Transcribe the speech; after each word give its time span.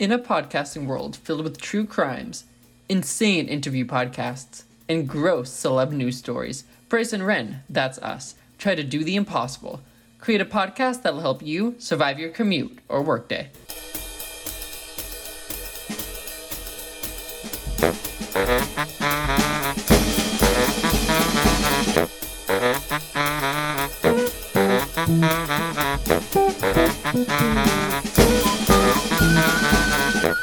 In 0.00 0.10
a 0.12 0.18
podcasting 0.18 0.86
world 0.86 1.14
filled 1.14 1.44
with 1.44 1.60
true 1.60 1.84
crimes, 1.84 2.44
insane 2.88 3.48
interview 3.48 3.84
podcasts, 3.84 4.62
and 4.88 5.06
gross 5.06 5.50
celeb 5.50 5.92
news 5.92 6.16
stories, 6.16 6.64
Bryce 6.88 7.12
and 7.12 7.26
Ren, 7.26 7.64
that's 7.68 7.98
us, 7.98 8.34
try 8.56 8.74
to 8.74 8.82
do 8.82 9.04
the 9.04 9.14
impossible. 9.14 9.82
Create 10.18 10.40
a 10.40 10.46
podcast 10.46 11.02
that'll 11.02 11.20
help 11.20 11.42
you 11.42 11.74
survive 11.78 12.18
your 12.18 12.30
commute 12.30 12.78
or 12.88 13.02
workday. 13.02 13.50
Okay. 30.30 30.36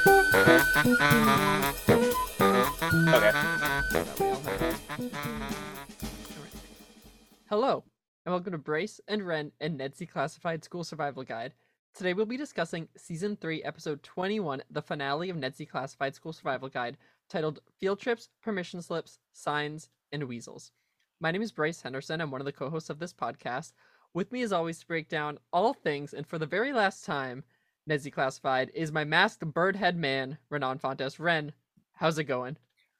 Hello, 7.49 7.85
and 8.26 8.34
welcome 8.34 8.52
to 8.52 8.57
Bryce 8.57 8.99
and 9.07 9.26
Ren 9.26 9.53
and 9.62 9.77
Ned's 9.77 10.03
Classified 10.12 10.65
School 10.65 10.84
Survival 10.84 11.23
Guide. 11.23 11.53
Today 11.95 12.13
we'll 12.13 12.26
be 12.26 12.35
discussing 12.35 12.89
Season 12.98 13.38
3, 13.38 13.63
Episode 13.63 14.03
21, 14.03 14.62
the 14.70 14.81
finale 14.81 15.29
of 15.29 15.38
Ned's 15.38 15.62
Classified 15.71 16.13
School 16.13 16.34
Survival 16.34 16.67
Guide, 16.67 16.98
titled 17.29 17.62
Field 17.79 18.01
Trips, 18.01 18.27
Permission 18.43 18.81
Slips, 18.81 19.20
Signs, 19.31 19.90
and 20.12 20.26
Weasels. 20.26 20.73
My 21.21 21.31
name 21.31 21.41
is 21.41 21.54
Bryce 21.54 21.81
Henderson. 21.81 22.20
I'm 22.20 22.31
one 22.31 22.41
of 22.41 22.45
the 22.45 22.51
co 22.51 22.70
hosts 22.70 22.90
of 22.90 22.99
this 22.99 23.13
podcast. 23.13 23.71
With 24.13 24.34
me, 24.34 24.41
as 24.41 24.51
always, 24.51 24.79
to 24.79 24.88
break 24.88 25.07
down 25.07 25.38
all 25.54 25.73
things, 25.73 26.13
and 26.13 26.27
for 26.27 26.38
the 26.38 26.45
very 26.45 26.73
last 26.73 27.05
time, 27.05 27.45
Ned's 27.88 28.08
Classified, 28.12 28.72
is 28.76 28.91
my 28.91 29.04
masked 29.04 29.46
bird 29.46 29.76
head 29.76 29.98
man, 29.98 30.38
Renan 30.50 30.77
Fontes. 30.77 31.20
Ren, 31.20 31.54
how's 31.94 32.20
it 32.20 32.26
going? 32.26 32.58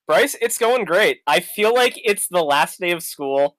Bryce, 0.08 0.35
it's 0.41 0.57
going 0.57 0.85
great. 0.85 1.20
I 1.27 1.41
feel 1.41 1.74
like 1.74 1.99
it's 2.04 2.27
the 2.27 2.44
last 2.44 2.79
day 2.79 2.91
of 2.91 3.04
school. 3.04 3.57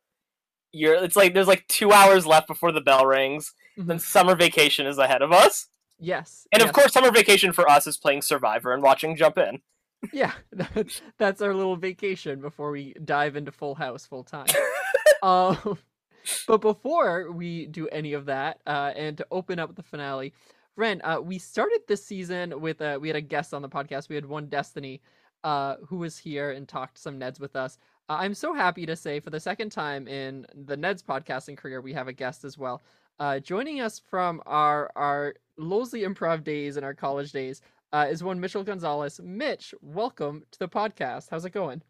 You're 0.72 0.94
it's 0.94 1.16
like 1.16 1.34
there's 1.34 1.46
like 1.46 1.66
two 1.68 1.92
hours 1.92 2.26
left 2.26 2.48
before 2.48 2.72
the 2.72 2.80
bell 2.80 3.06
rings. 3.06 3.52
Then 3.76 3.98
summer 3.98 4.34
vacation 4.34 4.86
is 4.86 4.98
ahead 4.98 5.22
of 5.22 5.32
us. 5.32 5.66
Yes. 5.98 6.46
And 6.52 6.62
of 6.62 6.72
course 6.72 6.92
summer 6.92 7.10
vacation 7.10 7.52
for 7.52 7.68
us 7.68 7.86
is 7.86 7.98
playing 7.98 8.22
Survivor 8.22 8.72
and 8.72 8.82
watching 8.82 9.16
Jump 9.16 9.38
In. 9.38 9.60
Yeah, 10.12 10.32
that's, 10.52 11.02
that's 11.18 11.42
our 11.42 11.54
little 11.54 11.76
vacation 11.76 12.40
before 12.40 12.70
we 12.70 12.94
dive 13.04 13.36
into 13.36 13.52
Full 13.52 13.74
House 13.74 14.06
full 14.06 14.24
time. 14.24 14.46
um, 15.22 15.78
but 16.46 16.60
before 16.60 17.30
we 17.32 17.66
do 17.66 17.88
any 17.88 18.12
of 18.12 18.26
that, 18.26 18.60
uh, 18.66 18.92
and 18.94 19.16
to 19.18 19.26
open 19.30 19.58
up 19.58 19.74
the 19.74 19.82
finale, 19.82 20.32
Ren, 20.78 21.00
uh, 21.02 21.20
we 21.20 21.38
started 21.38 21.80
this 21.88 22.04
season 22.04 22.60
with 22.60 22.80
uh, 22.80 22.98
we 23.00 23.08
had 23.08 23.16
a 23.16 23.20
guest 23.20 23.52
on 23.52 23.62
the 23.62 23.68
podcast. 23.68 24.08
We 24.08 24.14
had 24.14 24.24
one 24.24 24.46
Destiny, 24.46 25.02
uh, 25.42 25.74
who 25.84 25.96
was 25.98 26.16
here 26.16 26.52
and 26.52 26.68
talked 26.68 26.98
some 26.98 27.18
Neds 27.18 27.40
with 27.40 27.56
us. 27.56 27.78
Uh, 28.08 28.18
I'm 28.20 28.32
so 28.32 28.54
happy 28.54 28.86
to 28.86 28.94
say, 28.94 29.18
for 29.18 29.30
the 29.30 29.40
second 29.40 29.70
time 29.70 30.06
in 30.06 30.46
the 30.54 30.76
Neds 30.76 31.02
podcasting 31.02 31.56
career, 31.56 31.80
we 31.80 31.92
have 31.94 32.06
a 32.06 32.12
guest 32.12 32.44
as 32.44 32.56
well. 32.56 32.80
Uh, 33.18 33.40
joining 33.40 33.80
us 33.80 33.98
from 33.98 34.40
our 34.46 34.92
our 34.94 35.34
Losley 35.58 36.02
Improv 36.06 36.44
days 36.44 36.76
and 36.76 36.86
our 36.86 36.94
college 36.94 37.32
days 37.32 37.60
uh, 37.92 38.06
is 38.08 38.22
one 38.22 38.38
Mitchell 38.38 38.62
Gonzalez. 38.62 39.20
Mitch, 39.20 39.74
welcome 39.82 40.44
to 40.52 40.60
the 40.60 40.68
podcast. 40.68 41.26
How's 41.28 41.44
it 41.44 41.50
going? 41.50 41.82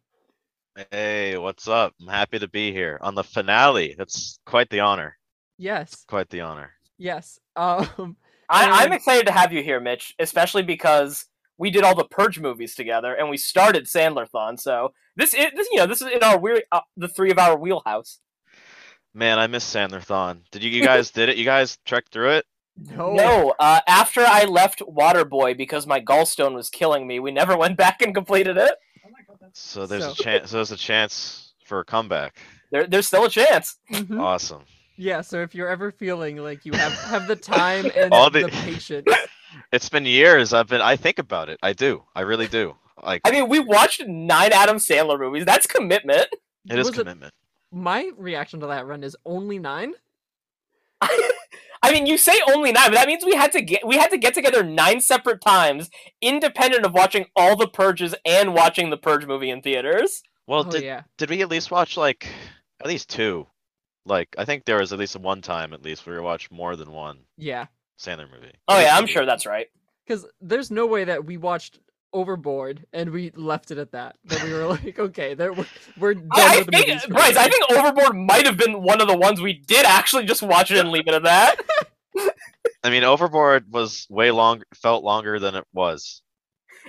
Hey, 0.90 1.36
what's 1.36 1.68
up? 1.68 1.92
I'm 2.00 2.08
happy 2.08 2.38
to 2.38 2.48
be 2.48 2.72
here 2.72 2.96
on 3.02 3.14
the 3.14 3.24
finale. 3.24 3.94
That's 3.98 4.38
quite 4.46 4.70
the 4.70 4.80
honor. 4.80 5.18
Yes, 5.58 6.06
Quite 6.08 6.30
the 6.30 6.40
honor. 6.40 6.70
yes. 6.96 7.38
Um, 7.56 8.16
I, 8.48 8.84
I'm 8.84 8.92
excited 8.92 9.26
to 9.26 9.32
have 9.32 9.52
you 9.52 9.62
here, 9.62 9.80
Mitch, 9.80 10.14
especially 10.18 10.62
because 10.62 11.26
we 11.58 11.70
did 11.70 11.82
all 11.84 11.94
the 11.94 12.04
Purge 12.04 12.38
movies 12.38 12.74
together 12.74 13.14
and 13.14 13.28
we 13.28 13.36
started 13.36 13.84
Sandlerthon. 13.86 14.58
So 14.58 14.92
this 15.16 15.34
is 15.34 15.46
this, 15.54 15.68
you 15.70 15.78
know 15.78 15.86
this 15.86 16.00
is 16.00 16.08
in 16.12 16.22
our 16.22 16.38
weird 16.38 16.62
uh, 16.72 16.80
the 16.96 17.08
three 17.08 17.30
of 17.30 17.38
our 17.38 17.56
wheelhouse. 17.58 18.20
Man, 19.14 19.38
I 19.38 19.46
miss 19.48 19.64
Sandlerthon. 19.72 20.42
Did 20.50 20.62
you, 20.62 20.70
you 20.70 20.82
guys 20.82 21.10
did 21.12 21.28
it? 21.28 21.36
You 21.36 21.44
guys 21.44 21.78
trekked 21.84 22.12
through 22.12 22.30
it? 22.30 22.46
no, 22.76 23.12
No, 23.14 23.54
uh, 23.58 23.80
after 23.88 24.20
I 24.20 24.44
left 24.44 24.80
Waterboy 24.80 25.56
because 25.56 25.86
my 25.86 26.00
gallstone 26.00 26.54
was 26.54 26.70
killing 26.70 27.06
me, 27.06 27.18
we 27.18 27.32
never 27.32 27.56
went 27.56 27.76
back 27.76 28.00
and 28.02 28.14
completed 28.14 28.56
it. 28.56 28.74
So 29.52 29.86
there's 29.86 30.04
So- 30.04 30.12
a 30.12 30.14
chance. 30.14 30.50
So 30.50 30.56
there's 30.58 30.70
a 30.72 30.76
chance 30.76 31.54
for 31.64 31.80
a 31.80 31.84
comeback. 31.84 32.36
There, 32.70 32.86
there's 32.86 33.06
still 33.08 33.24
a 33.24 33.30
chance. 33.30 33.76
Mhm. 33.90 34.20
Awesome. 34.20 34.62
Yeah, 34.98 35.20
so 35.20 35.40
if 35.40 35.54
you're 35.54 35.68
ever 35.68 35.92
feeling 35.92 36.36
like 36.38 36.66
you 36.66 36.72
have 36.72 36.92
have 36.92 37.28
the 37.28 37.36
time 37.36 37.90
and 37.96 38.12
All 38.12 38.28
the... 38.30 38.42
the- 38.42 38.48
patience, 38.48 39.06
It's 39.72 39.88
been 39.88 40.04
years. 40.04 40.52
I've 40.52 40.68
been. 40.68 40.80
I 40.80 40.96
think 40.96 41.18
about 41.18 41.48
it. 41.48 41.58
I 41.62 41.72
do. 41.72 42.04
I 42.14 42.20
really 42.22 42.48
do. 42.48 42.76
Like 43.02 43.22
I 43.24 43.30
mean, 43.30 43.48
we 43.48 43.60
watched 43.60 44.02
nine 44.06 44.52
Adam 44.52 44.76
Sandler 44.76 45.18
movies. 45.18 45.44
That's 45.44 45.66
commitment. 45.66 46.26
it 46.70 46.78
is 46.78 46.86
was 46.86 46.96
commitment. 46.96 47.32
my 47.72 48.10
reaction 48.16 48.60
to 48.60 48.66
that 48.66 48.86
run 48.86 49.02
is 49.02 49.16
only 49.24 49.58
nine. 49.58 49.94
I 51.00 51.92
mean, 51.92 52.06
you 52.06 52.18
say 52.18 52.38
only 52.48 52.72
nine, 52.72 52.90
but 52.90 52.94
that 52.94 53.06
means 53.06 53.24
we 53.24 53.34
had 53.34 53.52
to 53.52 53.60
get 53.60 53.86
we 53.86 53.96
had 53.96 54.10
to 54.10 54.18
get 54.18 54.34
together 54.34 54.62
nine 54.62 55.00
separate 55.00 55.40
times, 55.40 55.90
independent 56.20 56.84
of 56.84 56.92
watching 56.92 57.26
all 57.36 57.56
the 57.56 57.68
purges 57.68 58.14
and 58.24 58.54
watching 58.54 58.90
the 58.90 58.96
Purge 58.96 59.26
movie 59.26 59.50
in 59.50 59.62
theaters. 59.62 60.22
Well, 60.46 60.64
oh 60.66 60.70
did 60.70 60.82
yeah, 60.82 61.02
did 61.16 61.30
we 61.30 61.42
at 61.42 61.48
least 61.48 61.70
watch 61.70 61.96
like 61.96 62.28
at 62.80 62.86
least 62.86 63.10
two? 63.10 63.46
Like 64.08 64.34
I 64.38 64.44
think 64.44 64.64
there 64.64 64.78
was 64.78 64.92
at 64.92 64.98
least 64.98 65.16
one 65.16 65.42
time 65.42 65.72
at 65.72 65.82
least 65.82 66.06
where 66.06 66.16
we 66.16 66.22
watched 66.22 66.50
more 66.50 66.76
than 66.76 66.90
one 66.90 67.18
yeah. 67.36 67.66
Sandler 67.98 68.30
movie. 68.30 68.52
Oh 68.66 68.80
yeah, 68.80 68.96
I'm 68.96 69.06
sure 69.06 69.26
that's 69.26 69.46
right. 69.46 69.68
Because 70.06 70.26
there's 70.40 70.70
no 70.70 70.86
way 70.86 71.04
that 71.04 71.24
we 71.24 71.36
watched 71.36 71.78
Overboard 72.12 72.86
and 72.92 73.10
we 73.10 73.30
left 73.34 73.70
it 73.70 73.78
at 73.78 73.92
that. 73.92 74.16
That 74.24 74.42
we 74.42 74.52
were 74.52 74.66
like, 74.66 74.98
okay, 74.98 75.34
there 75.34 75.52
we're, 75.52 75.66
we're 75.98 76.14
done 76.14 76.28
I, 76.32 76.54
I 76.54 76.56
with 76.58 76.66
the 76.66 76.72
think, 76.72 76.88
movies 76.88 77.04
for 77.04 77.12
Bryce, 77.12 77.28
today. 77.28 77.40
I 77.40 77.48
think 77.48 77.70
Overboard 77.70 78.16
might 78.16 78.46
have 78.46 78.56
been 78.56 78.82
one 78.82 79.00
of 79.00 79.08
the 79.08 79.16
ones 79.16 79.40
we 79.40 79.52
did 79.52 79.84
actually 79.84 80.24
just 80.24 80.42
watch 80.42 80.70
it 80.70 80.78
and 80.78 80.90
leave 80.90 81.06
it 81.06 81.14
at 81.14 81.24
that. 81.24 81.56
I 82.84 82.90
mean, 82.90 83.04
Overboard 83.04 83.70
was 83.70 84.06
way 84.08 84.30
long. 84.30 84.62
Felt 84.74 85.04
longer 85.04 85.38
than 85.38 85.54
it 85.54 85.64
was. 85.74 86.22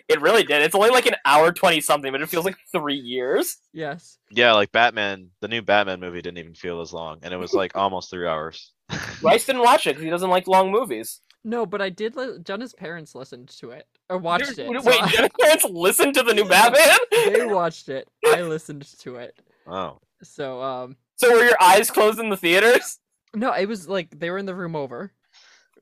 It 0.07 0.21
really 0.21 0.43
did. 0.43 0.61
It's 0.61 0.75
only 0.75 0.89
like 0.89 1.05
an 1.05 1.15
hour 1.25 1.51
twenty 1.51 1.81
something, 1.81 2.11
but 2.11 2.21
it 2.21 2.29
feels 2.29 2.45
like 2.45 2.55
three 2.71 2.95
years. 2.95 3.57
yes. 3.73 4.17
Yeah, 4.31 4.53
like 4.53 4.71
Batman, 4.71 5.29
the 5.41 5.47
new 5.47 5.61
Batman 5.61 5.99
movie 5.99 6.21
didn't 6.21 6.37
even 6.37 6.53
feel 6.53 6.81
as 6.81 6.93
long, 6.93 7.19
and 7.23 7.33
it 7.33 7.37
was 7.37 7.53
like 7.53 7.75
almost 7.75 8.09
three 8.11 8.27
hours. 8.27 8.73
Bryce 9.21 9.45
didn't 9.45 9.63
watch 9.63 9.85
it 9.87 9.91
because 9.91 10.03
he 10.03 10.09
doesn't 10.09 10.29
like 10.29 10.47
long 10.47 10.71
movies. 10.71 11.21
No, 11.43 11.65
but 11.65 11.81
I 11.81 11.89
did. 11.89 12.15
Li- 12.15 12.39
Jonah's 12.43 12.73
parents 12.73 13.15
listened 13.15 13.47
to 13.59 13.71
it 13.71 13.87
or 14.09 14.17
watched 14.17 14.57
Wait, 14.57 14.59
it. 14.75 14.81
so 14.83 14.89
Wait, 14.89 15.01
I- 15.19 15.29
parents 15.39 15.65
listen 15.69 16.11
to 16.13 16.21
the 16.23 16.33
new 16.33 16.45
Batman? 16.45 16.97
they 17.11 17.45
watched 17.45 17.89
it. 17.89 18.07
I 18.27 18.41
listened 18.41 18.85
to 18.99 19.15
it. 19.15 19.39
Oh, 19.65 19.99
So 20.21 20.61
um, 20.61 20.97
so 21.15 21.31
were 21.31 21.43
your 21.45 21.57
eyes 21.61 21.89
closed 21.91 22.19
in 22.19 22.29
the 22.29 22.37
theaters? 22.37 22.99
no, 23.35 23.51
it 23.53 23.67
was 23.67 23.87
like 23.87 24.19
they 24.19 24.29
were 24.31 24.37
in 24.37 24.45
the 24.47 24.55
room 24.55 24.75
over. 24.75 25.11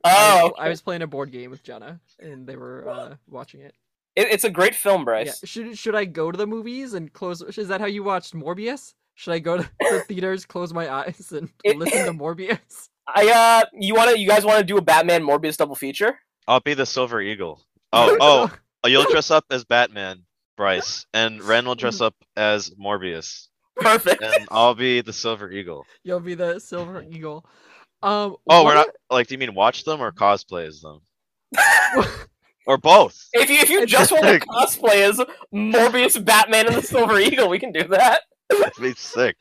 Oh, 0.04 0.54
I, 0.58 0.66
I 0.68 0.70
was 0.70 0.82
playing 0.82 1.02
a 1.02 1.08
board 1.08 1.32
game 1.32 1.50
with 1.50 1.64
Jenna, 1.64 2.00
and 2.20 2.46
they 2.48 2.56
were 2.56 2.88
uh, 2.88 3.16
watching 3.28 3.62
it. 3.62 3.74
It, 4.18 4.28
it's 4.32 4.44
a 4.44 4.50
great 4.50 4.74
film, 4.76 5.02
Yeah. 5.02 5.06
Bryce. 5.06 5.42
Should 5.46 5.78
should 5.78 5.96
I 5.96 6.04
go 6.06 6.32
to 6.32 6.38
the 6.38 6.48
movies 6.48 6.94
and 6.96 7.14
close? 7.14 7.42
Is 7.42 7.68
that 7.70 7.80
how 7.80 7.88
you 7.88 8.04
watched 8.04 8.34
Morbius? 8.34 8.94
Should 9.16 9.32
I 9.34 9.40
go 9.40 9.58
to 9.58 9.70
the 9.80 10.00
theaters, 10.08 10.46
close 10.46 10.74
my 10.74 10.92
eyes, 10.92 11.32
and 11.32 11.50
It- 11.64 11.78
listen 11.78 12.06
to 12.06 12.12
Morbius? 12.24 12.90
I 13.08 13.30
uh, 13.64 13.66
you 13.80 13.96
want 13.96 14.10
to? 14.12 14.20
You 14.20 14.28
guys 14.28 14.44
want 14.44 14.58
to 14.60 14.66
do 14.66 14.78
a 14.78 14.82
Batman 14.82 15.24
Morbius 15.24 15.56
double 15.56 15.76
feature? 15.76 16.20
I'll 16.48 16.60
be 16.60 16.74
the 16.74 16.86
Silver 16.86 17.22
Eagle. 17.22 17.64
Oh, 17.94 18.18
oh, 18.22 18.52
oh, 18.84 18.88
you'll 18.90 19.10
dress 19.10 19.32
up 19.32 19.46
as 19.50 19.64
Batman, 19.64 20.24
Bryce, 20.58 21.06
and 21.14 21.42
Ren 21.44 21.66
will 21.66 21.76
dress 21.76 22.02
up 22.02 22.16
as 22.36 22.70
Morbius, 22.72 23.48
Perfect. 23.78 24.22
and 24.24 24.46
I'll 24.52 24.76
be 24.76 25.00
the 25.02 25.14
Silver 25.14 25.50
Eagle. 25.52 25.86
You'll 26.04 26.20
be 26.20 26.36
the 26.36 26.60
Silver 26.60 27.02
Eagle. 27.10 27.46
Um. 28.04 28.36
Oh, 28.50 28.66
we're 28.66 28.74
not 28.76 28.88
like. 29.10 29.28
Do 29.28 29.36
you 29.36 29.40
mean 29.40 29.56
watch 29.56 29.86
them 29.86 30.02
or 30.02 30.12
cosplay 30.12 30.68
as 30.68 30.82
them, 30.82 31.00
or 32.68 32.78
both? 32.78 33.28
If 33.34 33.50
you 33.50 33.58
if 33.58 33.70
you 33.70 33.86
just 33.86 34.12
want 34.12 34.26
to 34.26 34.40
cosplay 34.40 35.02
as 35.10 35.20
Morbius, 35.54 36.24
Batman, 36.24 36.68
and 36.68 36.76
the 36.76 36.82
Silver 36.84 37.20
Eagle, 37.20 37.50
we 37.50 37.58
can 37.60 37.72
do 37.72 37.84
that. 37.86 38.22
That'd 38.50 38.74
be 38.82 38.94
sick. 38.94 39.36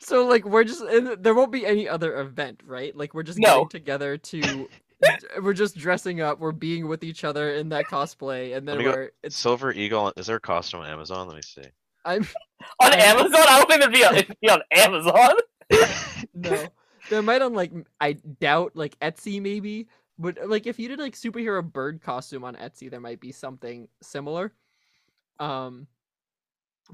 So 0.00 0.26
like 0.26 0.44
we're 0.44 0.64
just 0.64 0.82
there 1.22 1.34
won't 1.34 1.52
be 1.52 1.66
any 1.66 1.88
other 1.88 2.20
event, 2.20 2.62
right? 2.66 2.94
Like 2.96 3.14
we're 3.14 3.22
just 3.22 3.38
No. 3.38 3.64
getting 3.64 3.68
together 3.68 4.16
to 4.16 4.68
we're 5.42 5.52
just 5.54 5.76
dressing 5.76 6.20
up, 6.20 6.38
we're 6.40 6.52
being 6.52 6.88
with 6.88 7.04
each 7.04 7.24
other 7.24 7.50
in 7.54 7.68
that 7.70 7.86
cosplay, 7.86 8.56
and 8.56 8.66
then 8.66 8.76
Let 8.76 8.78
me 8.78 8.84
go- 8.84 8.90
we're 8.96 9.10
it's 9.22 9.36
Silver 9.36 9.72
Eagle. 9.72 10.12
Is 10.16 10.26
there 10.26 10.36
a 10.36 10.40
costume 10.40 10.80
on 10.80 10.86
Amazon? 10.86 11.26
Let 11.28 11.36
me 11.36 11.42
see. 11.42 11.62
I'm 12.04 12.22
On 12.82 12.92
I- 12.92 12.96
Amazon, 12.96 13.34
I 13.48 13.58
don't 13.58 13.68
think 13.68 13.82
it'd 13.82 13.92
be 13.94 14.04
on, 14.04 14.16
it'd 14.16 14.36
be 14.40 14.48
on 14.50 14.60
Amazon. 14.72 15.34
no. 16.34 16.66
There 17.10 17.22
might 17.22 17.42
on 17.42 17.54
like 17.54 17.72
I 18.00 18.14
doubt 18.14 18.72
like 18.74 18.98
Etsy 19.00 19.40
maybe, 19.42 19.88
but 20.18 20.38
like 20.46 20.66
if 20.66 20.78
you 20.78 20.88
did 20.88 20.98
like 20.98 21.14
superhero 21.14 21.62
bird 21.62 22.00
costume 22.02 22.44
on 22.44 22.56
Etsy, 22.56 22.90
there 22.90 23.00
might 23.00 23.20
be 23.20 23.32
something 23.32 23.88
similar. 24.02 24.52
Um 25.38 25.86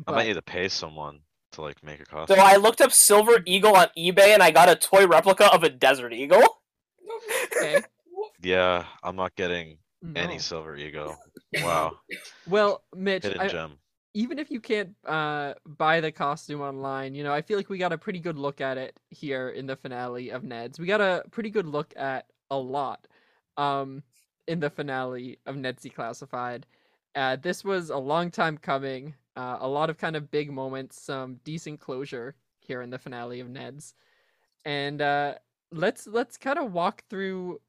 I 0.07 0.13
might 0.13 0.27
need 0.27 0.35
to 0.35 0.43
pay 0.43 0.69
someone 0.69 1.21
to 1.53 1.63
like 1.63 1.83
make 1.83 2.01
a 2.01 2.05
costume. 2.05 2.37
So. 2.37 2.43
I 2.43 2.57
looked 2.57 2.81
up 2.81 2.93
Silver 2.93 3.43
Eagle 3.47 3.77
on 3.77 3.87
eBay, 3.97 4.35
and 4.35 4.43
I 4.43 4.51
got 4.51 4.69
a 4.69 4.77
toy 4.77 5.07
replica 5.07 5.53
of 5.53 5.63
a 5.63 5.71
Desert 5.71 6.13
Eagle. 6.13 6.43
okay. 7.57 7.83
Yeah, 8.43 8.85
I'm 9.03 9.17
not 9.17 9.35
getting 9.37 9.79
Any 10.15 10.39
silver 10.39 10.77
eagle. 10.77 11.17
Wow. 11.63 11.99
Well, 12.49 12.83
Mitch, 12.97 13.23
Hidden 13.23 13.41
I, 13.41 13.47
gem. 13.47 13.79
even 14.13 14.41
if 14.41 14.51
you 14.51 14.61
can't 14.61 14.91
uh, 15.07 15.55
buy 15.65 16.01
the 16.01 16.11
costume 16.11 16.61
online, 16.61 17.15
you 17.15 17.23
know, 17.23 17.33
I 17.33 17.43
feel 17.43 17.57
like 17.57 17.71
we 17.71 17.79
got 17.79 17.93
a 17.93 17.99
pretty 17.99 18.19
good 18.19 18.37
look 18.37 18.61
at 18.61 18.77
it 18.77 18.99
here 19.11 19.51
in 19.51 19.67
the 19.67 19.77
finale 19.77 20.31
of 20.31 20.43
Ned's. 20.43 20.81
We 20.81 20.87
got 20.87 21.01
a 21.01 21.23
pretty 21.31 21.49
good 21.49 21.67
look 21.67 21.95
at 21.97 22.27
a 22.51 22.57
lot 22.57 23.07
um, 23.57 24.03
in 24.47 24.61
the 24.61 24.71
finale 24.71 25.39
of 25.47 25.57
Ned's 25.57 25.87
Classified. 25.95 26.67
Uh, 27.15 27.37
this 27.37 27.65
was 27.65 27.91
a 27.91 27.97
long 27.97 28.31
time 28.31 28.59
coming. 28.59 29.15
Uh, 29.37 29.59
a 29.61 29.69
lot 29.69 29.91
of 29.91 29.99
kind 29.99 30.15
of 30.17 30.31
big 30.31 30.53
moments, 30.53 31.01
some 31.01 31.41
decent 31.45 31.81
closure 31.81 32.35
here 32.61 32.83
in 32.83 32.91
the 32.91 32.99
finale 32.99 33.41
of 33.41 33.49
Ned's, 33.49 33.95
and 34.65 35.03
uh, 35.03 35.35
let's 35.73 36.07
let's 36.07 36.37
kind 36.37 36.59
of 36.59 36.73
walk 36.73 37.03
through 37.11 37.61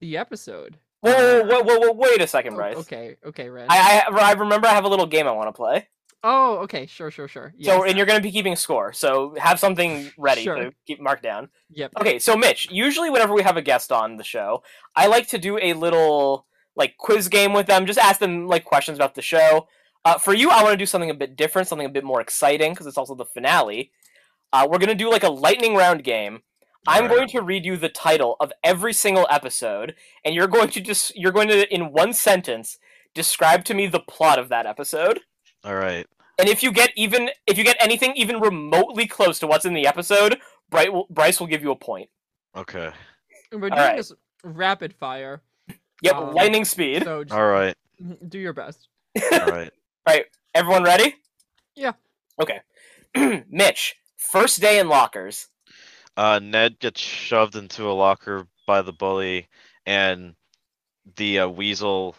the 0.00 0.16
episode. 0.16 0.78
Whoa, 1.02 1.44
whoa, 1.44 1.62
whoa, 1.62 1.78
whoa, 1.78 1.92
wait 1.92 2.20
a 2.22 2.26
second, 2.26 2.54
Oh, 2.54 2.56
Bryce. 2.56 2.76
okay, 2.78 3.16
okay, 3.24 3.48
Ren. 3.48 3.66
I, 3.68 4.02
I 4.10 4.30
I 4.30 4.32
remember 4.32 4.66
I 4.66 4.72
have 4.72 4.84
a 4.84 4.88
little 4.88 5.06
game 5.06 5.26
I 5.26 5.32
want 5.32 5.48
to 5.48 5.52
play. 5.52 5.88
Oh, 6.22 6.58
okay, 6.58 6.86
sure, 6.86 7.10
sure, 7.10 7.28
sure. 7.28 7.54
So, 7.62 7.84
and 7.84 7.96
you're 7.96 8.04
going 8.06 8.18
to 8.18 8.22
be 8.22 8.30
keeping 8.30 8.54
score. 8.54 8.92
So, 8.92 9.34
have 9.38 9.58
something 9.58 10.10
ready 10.18 10.42
Sure. 10.42 10.56
to 10.56 10.72
keep 10.86 11.00
marked 11.00 11.22
down. 11.22 11.48
Yep. 11.70 11.92
Okay, 11.98 12.18
so 12.18 12.36
Mitch, 12.36 12.68
usually 12.70 13.08
whenever 13.08 13.32
we 13.32 13.42
have 13.42 13.56
a 13.56 13.62
guest 13.62 13.90
on 13.90 14.16
the 14.16 14.24
show, 14.24 14.62
I 14.94 15.06
like 15.06 15.28
to 15.28 15.38
do 15.38 15.58
a 15.58 15.72
little 15.72 16.46
like 16.76 16.96
quiz 16.98 17.28
game 17.28 17.52
with 17.54 17.66
them. 17.66 17.86
Just 17.86 17.98
ask 17.98 18.20
them 18.20 18.46
like 18.46 18.64
questions 18.64 18.98
about 18.98 19.14
the 19.14 19.22
show. 19.22 19.66
Uh, 20.04 20.18
for 20.18 20.34
you, 20.34 20.50
I 20.50 20.62
want 20.62 20.72
to 20.72 20.76
do 20.78 20.86
something 20.86 21.10
a 21.10 21.14
bit 21.14 21.36
different, 21.36 21.68
something 21.68 21.86
a 21.86 21.90
bit 21.90 22.04
more 22.04 22.20
exciting 22.20 22.72
because 22.72 22.86
it's 22.86 22.98
also 22.98 23.14
the 23.14 23.24
finale. 23.24 23.90
Uh, 24.52 24.66
we're 24.70 24.78
gonna 24.78 24.94
do 24.94 25.10
like 25.10 25.22
a 25.24 25.30
lightning 25.30 25.74
round 25.74 26.04
game. 26.04 26.40
I'm 26.86 27.04
Alright. 27.04 27.16
going 27.16 27.28
to 27.28 27.42
read 27.42 27.66
you 27.66 27.76
the 27.76 27.90
title 27.90 28.36
of 28.40 28.52
every 28.64 28.92
single 28.94 29.26
episode, 29.30 29.94
and 30.24 30.34
you're 30.34 30.46
going 30.46 30.68
to 30.70 30.80
just 30.80 31.14
you're 31.16 31.32
going 31.32 31.48
to 31.48 31.72
in 31.74 31.92
one 31.92 32.12
sentence 32.14 32.78
describe 33.14 33.64
to 33.66 33.74
me 33.74 33.86
the 33.86 34.00
plot 34.00 34.38
of 34.38 34.48
that 34.48 34.64
episode. 34.66 35.20
All 35.64 35.74
right. 35.74 36.06
And 36.38 36.48
if 36.48 36.62
you 36.62 36.72
get 36.72 36.90
even 36.96 37.30
if 37.46 37.58
you 37.58 37.64
get 37.64 37.76
anything 37.80 38.12
even 38.16 38.40
remotely 38.40 39.06
close 39.06 39.38
to 39.40 39.46
what's 39.46 39.64
in 39.66 39.74
the 39.74 39.86
episode, 39.86 40.38
Bright 40.70 40.92
will, 40.92 41.06
Bryce 41.10 41.38
will 41.40 41.46
give 41.46 41.62
you 41.62 41.70
a 41.70 41.76
point. 41.76 42.08
Okay. 42.56 42.90
And 43.52 43.60
We're 43.60 43.68
doing 43.70 43.80
Alright. 43.80 43.96
this 43.96 44.12
rapid 44.42 44.94
fire, 44.94 45.42
Yep, 46.02 46.14
Um, 46.14 46.34
lightning 46.34 46.64
speed. 46.64 47.04
so 47.04 47.24
just 47.24 47.34
All 47.36 47.46
right. 47.46 47.76
do 48.28 48.38
your 48.38 48.52
best. 48.54 48.88
All 49.32 49.46
right. 49.46 49.70
Everyone 50.54 50.82
ready? 50.82 51.14
Yeah. 51.76 51.92
Okay. 52.40 52.60
Mitch, 53.48 53.96
first 54.16 54.60
day 54.60 54.78
in 54.80 54.88
lockers. 54.88 55.46
Uh, 56.16 56.40
Ned 56.42 56.78
gets 56.80 57.00
shoved 57.00 57.54
into 57.54 57.88
a 57.88 57.92
locker 57.92 58.46
by 58.66 58.82
the 58.82 58.92
bully, 58.92 59.48
and 59.86 60.34
the 61.16 61.40
uh, 61.40 61.48
weasel 61.48 62.16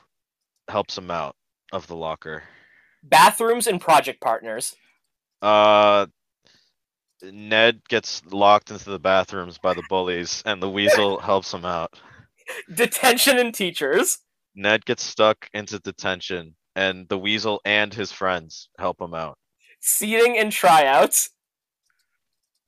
helps 0.70 0.98
him 0.98 1.12
out 1.12 1.36
of 1.74 1.88
the 1.88 1.96
locker. 1.96 2.44
Bathrooms 3.04 3.68
and 3.68 3.82
project 3.82 4.22
partners. 4.22 4.76
Uh, 5.42 6.08
Ned 7.24 7.82
gets 7.88 8.22
locked 8.26 8.72
into 8.72 8.90
the 8.90 9.00
bathrooms 9.00 9.58
by 9.58 9.74
the 9.74 9.84
bullies, 9.90 10.42
and 10.46 10.62
the 10.62 10.70
weasel 10.70 11.20
helps 11.20 11.54
him 11.54 11.66
out. 11.66 11.94
Detention 12.74 13.38
and 13.38 13.54
teachers. 13.54 14.20
Ned 14.56 14.86
gets 14.86 15.04
stuck 15.04 15.50
into 15.54 15.80
detention, 15.80 16.56
and 16.76 17.08
the 17.10 17.18
weasel 17.18 17.62
and 17.66 17.94
his 17.94 18.12
friends 18.12 18.70
help 18.78 19.00
him 19.02 19.14
out. 19.14 19.38
Seating 19.80 20.38
and 20.38 20.52
tryouts. 20.52 21.30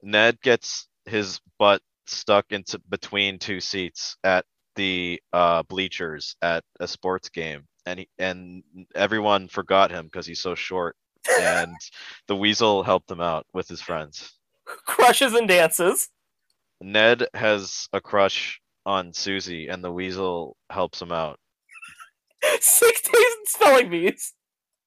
Ned 0.01 0.39
gets 0.41 0.87
his 1.05 1.39
butt 1.59 1.81
stuck 2.05 2.45
into 2.51 2.79
between 2.89 3.39
two 3.39 3.59
seats 3.59 4.17
at 4.23 4.45
the 4.75 5.21
uh, 5.31 5.63
bleachers 5.63 6.35
at 6.41 6.63
a 6.79 6.87
sports 6.87 7.29
game, 7.29 7.63
and 7.85 7.99
he, 7.99 8.09
and 8.17 8.63
everyone 8.95 9.47
forgot 9.47 9.91
him 9.91 10.05
because 10.05 10.25
he's 10.25 10.41
so 10.41 10.55
short. 10.55 10.95
And 11.39 11.75
the 12.27 12.35
weasel 12.35 12.83
helped 12.83 13.09
him 13.09 13.21
out 13.21 13.45
with 13.53 13.67
his 13.67 13.81
friends. 13.81 14.33
Crushes 14.65 15.33
and 15.33 15.47
dances. 15.47 16.09
Ned 16.81 17.27
has 17.33 17.87
a 17.93 18.01
crush 18.01 18.61
on 18.85 19.13
Susie, 19.13 19.67
and 19.67 19.83
the 19.83 19.91
weasel 19.91 20.57
helps 20.69 21.01
him 21.01 21.11
out. 21.11 21.39
Sick 22.59 23.01
days 23.03 23.13
and 23.37 23.47
spelling 23.47 23.89
bees. 23.89 24.33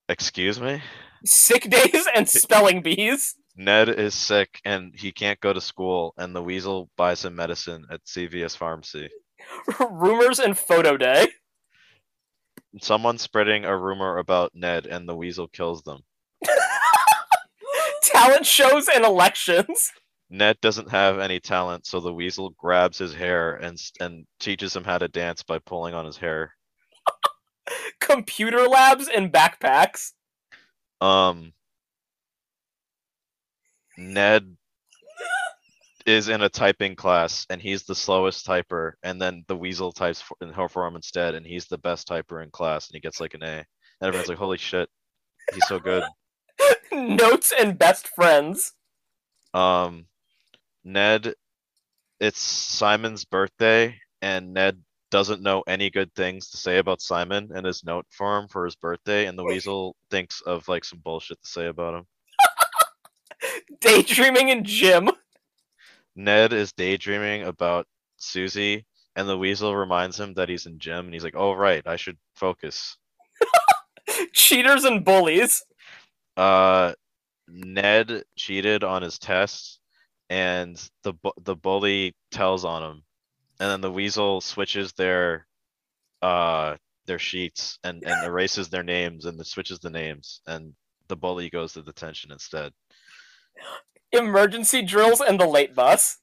Excuse 0.09 0.61
me? 0.61 0.83
Sick 1.25 1.69
days 1.71 2.07
and 2.15 2.29
spelling 2.29 2.83
bees. 2.83 3.35
Ned 3.57 3.89
is 3.89 4.15
sick 4.15 4.61
and 4.65 4.93
he 4.95 5.11
can't 5.13 5.41
go 5.41 5.53
to 5.53 5.61
school, 5.61 6.13
and 6.19 6.37
the 6.37 6.43
weasel 6.43 6.91
buys 6.97 7.25
him 7.25 7.37
medicine 7.37 7.87
at 7.91 8.05
CVS 8.05 8.57
Pharmacy. 8.57 9.09
Rumors 9.91 10.39
and 10.39 10.57
photo 10.57 10.97
day. 10.97 11.29
Someone's 12.81 13.23
spreading 13.23 13.65
a 13.65 13.77
rumor 13.77 14.19
about 14.19 14.53
Ned, 14.55 14.87
and 14.87 15.09
the 15.09 15.17
weasel 15.17 15.49
kills 15.49 15.83
them. 15.83 16.03
Talent 18.03 18.47
shows 18.47 18.89
and 18.89 19.05
elections. 19.05 19.93
Ned 20.29 20.61
doesn't 20.61 20.91
have 20.91 21.19
any 21.19 21.39
talent, 21.39 21.87
so 21.87 22.01
the 22.01 22.13
weasel 22.13 22.51
grabs 22.51 22.99
his 22.99 23.15
hair 23.15 23.55
and 23.57 23.81
and 24.01 24.27
teaches 24.41 24.75
him 24.75 24.85
how 24.85 24.99
to 24.99 25.09
dance 25.09 25.43
by 25.43 25.59
pulling 25.61 25.95
on 25.95 26.05
his 26.05 26.17
hair. 26.17 26.55
Computer 28.01 28.67
labs 28.67 29.09
and 29.09 29.33
backpacks. 29.33 30.13
Um, 31.01 31.53
Ned 33.97 34.57
is 36.07 36.29
in 36.29 36.43
a 36.43 36.49
typing 36.49 36.95
class, 36.95 37.45
and 37.51 37.61
he's 37.61 37.83
the 37.83 37.95
slowest 37.95 38.47
typer, 38.47 38.93
and 39.03 39.21
then 39.21 39.45
the 39.49 39.57
weasel 39.57 39.93
types 39.93 40.23
for, 40.23 40.37
in 40.41 40.53
her 40.53 40.69
for 40.69 40.87
him 40.87 40.95
instead, 40.95 41.35
and 41.35 41.45
he's 41.45 41.67
the 41.67 41.79
best 41.79 42.09
typer 42.09 42.43
in 42.43 42.51
class, 42.51 42.89
and 42.89 42.95
he 42.95 43.01
gets 43.01 43.21
like 43.21 43.35
an 43.35 43.43
A. 43.43 43.57
And 44.01 44.09
everyone's 44.09 44.29
like, 44.29 44.39
"Holy 44.39 44.59
shit, 44.59 44.89
he's 45.53 45.67
so 45.67 45.81
good." 45.81 46.05
Notes 46.93 47.53
and 47.59 47.79
best 47.79 48.09
friends. 48.09 48.73
Um, 49.53 50.07
Ned, 50.85 51.35
it's 52.21 52.41
Simon's 52.41 53.25
birthday, 53.25 53.99
and 54.23 54.55
Ned 54.55 54.81
doesn't 55.11 55.43
know 55.43 55.63
any 55.67 55.91
good 55.91 56.13
things 56.15 56.51
to 56.51 56.57
say 56.57 56.79
about 56.79 57.01
Simon 57.01 57.51
in 57.55 57.65
his 57.65 57.85
note 57.85 58.07
for 58.11 58.39
him 58.39 58.49
for 58.49 58.65
his 58.65 58.77
birthday, 58.77 59.27
and 59.27 59.39
the 59.39 59.45
weasel 59.45 59.97
thinks 60.11 60.41
of 60.43 60.67
like 60.69 60.85
some 60.85 61.01
bullshit 61.01 61.43
to 61.43 61.49
say 61.49 61.67
about 61.67 61.95
him. 61.95 62.07
Daydreaming 63.81 64.51
and 64.51 64.65
gym. 64.65 65.11
Ned 66.17 66.53
is 66.55 66.73
daydreaming 66.73 67.43
about 67.45 67.87
Susie, 68.17 68.87
and 69.17 69.29
the 69.29 69.39
weasel 69.39 69.77
reminds 69.77 70.19
him 70.19 70.35
that 70.35 70.49
he's 70.49 70.67
in 70.67 70.79
gym, 70.79 71.07
and 71.07 71.15
he's 71.15 71.25
like, 71.25 71.37
"Oh 71.37 71.53
right, 71.55 71.87
I 71.87 71.97
should 71.97 72.19
focus." 72.35 72.97
Cheaters 74.33 74.85
and 74.85 75.05
bullies. 75.05 75.65
Uh, 76.37 76.95
Ned 77.49 78.25
cheated 78.37 78.85
on 78.85 79.03
his 79.03 79.19
test, 79.19 79.81
and 80.31 80.77
the 81.03 81.15
bu- 81.15 81.33
the 81.43 81.57
bully 81.57 82.15
tells 82.31 82.65
on 82.65 82.83
him, 82.83 83.05
and 83.61 83.71
then 83.71 83.81
the 83.83 83.93
weasel 83.93 84.41
switches 84.41 84.93
their 84.95 85.47
uh 86.23 86.77
their 87.07 87.19
sheets 87.19 87.79
and 87.85 88.03
and 88.05 88.25
erases 88.27 88.69
their 88.71 88.83
names 88.85 89.27
and 89.27 89.45
switches 89.47 89.81
the 89.81 89.91
names, 89.91 90.41
and 90.47 90.75
the 91.09 91.17
bully 91.17 91.51
goes 91.51 91.75
to 91.75 91.83
detention 91.83 92.33
instead. 92.33 92.73
Emergency 94.13 94.83
drills 94.83 95.21
and 95.21 95.39
the 95.39 95.47
late 95.47 95.75
bus. 95.75 96.19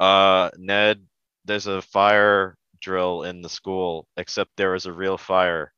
Uh, 0.00 0.50
Ned, 0.58 1.02
there's 1.44 1.66
a 1.66 1.82
fire 1.82 2.56
drill 2.80 3.22
in 3.22 3.42
the 3.42 3.48
school, 3.48 4.06
except 4.16 4.50
there 4.56 4.72
was 4.72 4.86
a 4.86 4.92
real 4.92 5.16
fire, 5.16 5.72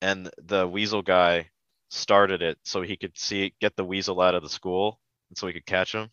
and 0.00 0.30
the 0.42 0.66
weasel 0.66 1.02
guy 1.02 1.48
started 1.88 2.42
it 2.42 2.58
so 2.64 2.82
he 2.82 2.96
could 2.96 3.16
see 3.16 3.54
get 3.60 3.74
the 3.76 3.84
weasel 3.84 4.20
out 4.20 4.34
of 4.34 4.42
the 4.42 4.48
school, 4.48 5.00
and 5.30 5.38
so 5.38 5.46
he 5.46 5.52
could 5.52 5.66
catch 5.66 5.94
him. 5.94 6.10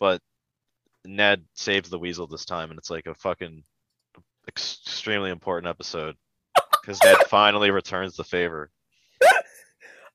But 0.00 0.20
Ned 1.04 1.44
saves 1.54 1.88
the 1.88 1.98
weasel 1.98 2.26
this 2.26 2.44
time, 2.44 2.70
and 2.70 2.78
it's 2.78 2.90
like 2.90 3.06
a 3.06 3.14
fucking 3.14 3.62
extremely 4.48 5.30
important 5.30 5.68
episode 5.68 6.16
because 6.80 7.02
Ned 7.02 7.16
finally 7.28 7.70
returns 7.70 8.16
the 8.16 8.24
favor. 8.24 8.70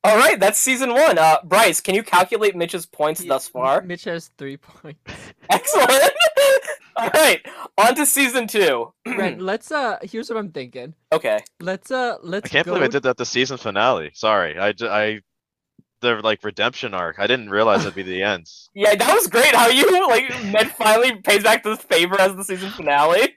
All 0.04 0.18
right, 0.18 0.40
that's 0.40 0.60
season 0.60 0.94
one. 0.94 1.18
Uh, 1.20 1.38
Bryce, 1.44 1.80
can 1.80 1.94
you 1.94 2.02
calculate 2.04 2.56
Mitch's 2.56 2.86
points 2.88 3.22
He- 3.22 3.28
thus 3.28 3.48
far? 3.48 3.82
Mitch 3.82 4.06
has 4.06 4.32
three 4.38 4.58
points. 4.58 5.00
Excellent. 5.50 6.12
All 6.98 7.10
right, 7.10 7.40
on 7.78 7.96
to 7.96 8.06
season 8.06 8.48
two. 8.48 8.92
Ren, 9.08 9.40
let's 9.40 9.72
uh. 9.72 9.98
Here's 10.02 10.30
what 10.30 10.38
I'm 10.38 10.52
thinking. 10.52 10.94
okay. 11.14 11.40
Let's 11.60 11.90
uh. 11.92 12.18
I 12.22 12.26
Let's. 12.26 12.46
I 12.46 12.50
can't 12.50 12.66
go... 12.66 12.74
believe 12.74 12.86
I 12.90 12.92
did 12.92 13.04
that 13.04 13.18
the 13.18 13.26
season 13.26 13.58
finale. 13.58 14.12
Sorry, 14.14 14.58
I 14.60 14.74
I 14.82 15.22
the 16.02 16.16
like 16.24 16.44
redemption 16.44 16.94
arc. 16.96 17.20
I 17.20 17.28
didn't 17.28 17.50
realize 17.50 17.82
it'd 17.82 17.94
be 17.96 18.02
the 18.04 18.24
end. 18.24 18.48
Yeah, 18.74 18.96
that 18.96 19.14
was 19.14 19.28
great. 19.28 19.54
How 19.54 19.68
you 19.68 20.08
like 20.08 20.30
Ned 20.46 20.72
finally 20.72 21.16
pays 21.22 21.44
back 21.44 21.64
this 21.64 21.80
favor 21.82 22.20
as 22.20 22.36
the 22.36 22.44
season 22.44 22.72
finale. 22.72 23.36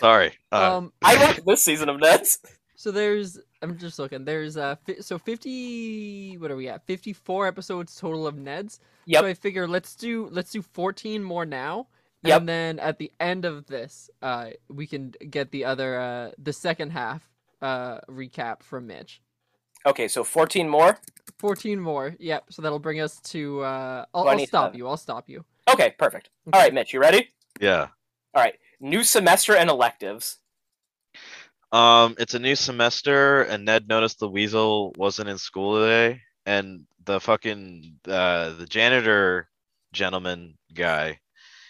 Sorry. 0.00 0.32
Uh, 0.50 0.78
Um. 0.78 0.92
I 1.02 1.14
like 1.22 1.44
this 1.44 1.62
season 1.62 1.88
of 1.88 2.00
Ned's. 2.00 2.38
So 2.74 2.90
there's. 2.90 3.38
I'm 3.70 3.78
just 3.78 3.98
looking. 3.98 4.24
There's 4.24 4.56
uh. 4.56 4.76
Fi- 4.86 5.00
so 5.00 5.18
50. 5.18 6.38
What 6.38 6.50
are 6.50 6.56
we 6.56 6.68
at? 6.68 6.86
54 6.86 7.46
episodes 7.46 7.96
total 7.96 8.26
of 8.26 8.36
Ned's. 8.36 8.80
Yep. 9.06 9.20
So 9.20 9.26
I 9.26 9.34
figure 9.34 9.66
let's 9.66 9.94
do 9.94 10.28
let's 10.30 10.50
do 10.50 10.62
14 10.62 11.22
more 11.22 11.44
now. 11.44 11.88
Yep. 12.22 12.40
And 12.40 12.48
then 12.48 12.78
at 12.78 12.98
the 12.98 13.12
end 13.20 13.44
of 13.44 13.66
this, 13.66 14.10
uh, 14.22 14.50
we 14.68 14.86
can 14.86 15.12
get 15.30 15.50
the 15.50 15.64
other 15.64 16.00
uh 16.00 16.30
the 16.38 16.52
second 16.52 16.90
half 16.90 17.28
uh, 17.62 17.98
recap 18.08 18.62
from 18.62 18.86
Mitch. 18.86 19.20
Okay, 19.84 20.08
so 20.08 20.24
14 20.24 20.68
more. 20.68 20.98
14 21.38 21.78
more. 21.78 22.16
Yep. 22.18 22.46
So 22.50 22.62
that'll 22.62 22.78
bring 22.78 23.00
us 23.00 23.20
to. 23.20 23.60
Uh, 23.60 24.04
I'll, 24.14 24.22
I'll 24.22 24.34
27. 24.34 24.46
stop 24.48 24.76
you. 24.76 24.88
I'll 24.88 24.96
stop 24.96 25.28
you. 25.28 25.44
Okay, 25.68 25.94
perfect. 25.98 26.30
All 26.52 26.60
right, 26.60 26.74
Mitch, 26.74 26.92
you 26.92 27.00
ready? 27.00 27.28
Yeah. 27.60 27.88
All 28.34 28.42
right, 28.42 28.54
new 28.80 29.02
semester 29.02 29.54
and 29.54 29.70
electives. 29.70 30.38
Um, 31.76 32.14
it's 32.18 32.32
a 32.32 32.38
new 32.38 32.56
semester, 32.56 33.42
and 33.42 33.66
Ned 33.66 33.86
noticed 33.86 34.18
the 34.18 34.30
weasel 34.30 34.94
wasn't 34.96 35.28
in 35.28 35.36
school 35.36 35.78
today, 35.78 36.22
and 36.46 36.86
the 37.04 37.20
fucking 37.20 37.98
uh 38.08 38.54
the 38.54 38.64
janitor 38.66 39.50
gentleman 39.92 40.56
guy, 40.72 41.18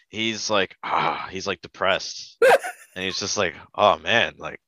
he's 0.09 0.49
like 0.49 0.77
ah, 0.85 1.27
he's 1.33 1.49
like 1.49 1.61
depressed, 1.61 2.39
and 2.95 3.05
he's 3.05 3.19
just 3.19 3.37
like, 3.37 3.57
oh 3.75 3.99
man, 3.99 4.35
like 4.39 4.61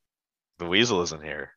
the 0.59 0.66
weasel 0.66 1.02
isn't 1.02 1.23
here. 1.23 1.52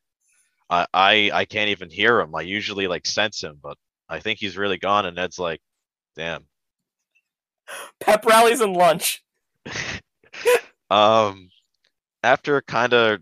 I 0.69 0.85
I 0.93 1.31
I 1.33 1.45
can't 1.45 1.71
even 1.71 1.89
hear 1.89 2.19
him. 2.19 2.35
I 2.35 2.41
usually 2.41 2.87
like 2.87 3.07
sense 3.07 3.41
him, 3.43 3.57
but 3.63 3.79
I 4.07 4.19
think 4.19 4.37
he's 4.37 4.57
really 4.57 4.77
gone. 4.77 5.07
And 5.07 5.15
Ned's 5.15 5.39
like, 5.39 5.61
damn. 6.15 6.45
Pep 7.99 8.27
rallies 8.27 8.61
and 8.61 8.77
lunch. 8.77 9.23
Um, 10.91 11.49
after 12.21 12.61
kind 12.61 12.93
of 12.93 13.21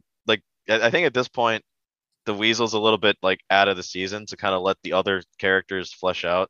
I 0.69 0.89
think 0.89 1.05
at 1.05 1.13
this 1.13 1.27
point, 1.27 1.63
the 2.25 2.33
Weasel's 2.33 2.73
a 2.73 2.79
little 2.79 2.97
bit 2.97 3.17
like 3.23 3.39
out 3.49 3.67
of 3.67 3.77
the 3.77 3.83
season 3.83 4.25
to 4.27 4.37
kind 4.37 4.53
of 4.53 4.61
let 4.61 4.77
the 4.83 4.93
other 4.93 5.23
characters 5.39 5.91
flesh 5.91 6.25
out 6.25 6.49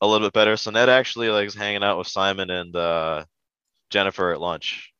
a 0.00 0.06
little 0.06 0.26
bit 0.26 0.32
better. 0.32 0.56
So 0.56 0.70
Ned 0.70 0.88
actually 0.88 1.28
like 1.28 1.46
is 1.46 1.54
hanging 1.54 1.84
out 1.84 1.98
with 1.98 2.06
Simon 2.06 2.50
and 2.50 2.74
uh, 2.74 3.24
Jennifer 3.90 4.32
at 4.32 4.40
lunch. 4.40 4.92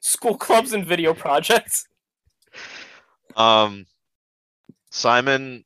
School 0.00 0.36
clubs 0.36 0.72
and 0.72 0.84
video 0.84 1.14
projects. 1.14 1.86
Um, 3.36 3.86
Simon 4.90 5.64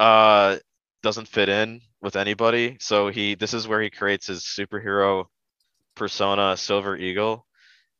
uh 0.00 0.56
doesn't 1.02 1.28
fit 1.28 1.48
in 1.48 1.80
with 2.02 2.16
anybody, 2.16 2.76
so 2.80 3.08
he 3.08 3.34
this 3.34 3.54
is 3.54 3.68
where 3.68 3.80
he 3.80 3.90
creates 3.90 4.26
his 4.26 4.42
superhero 4.42 5.26
persona, 5.94 6.56
Silver 6.56 6.96
Eagle, 6.96 7.46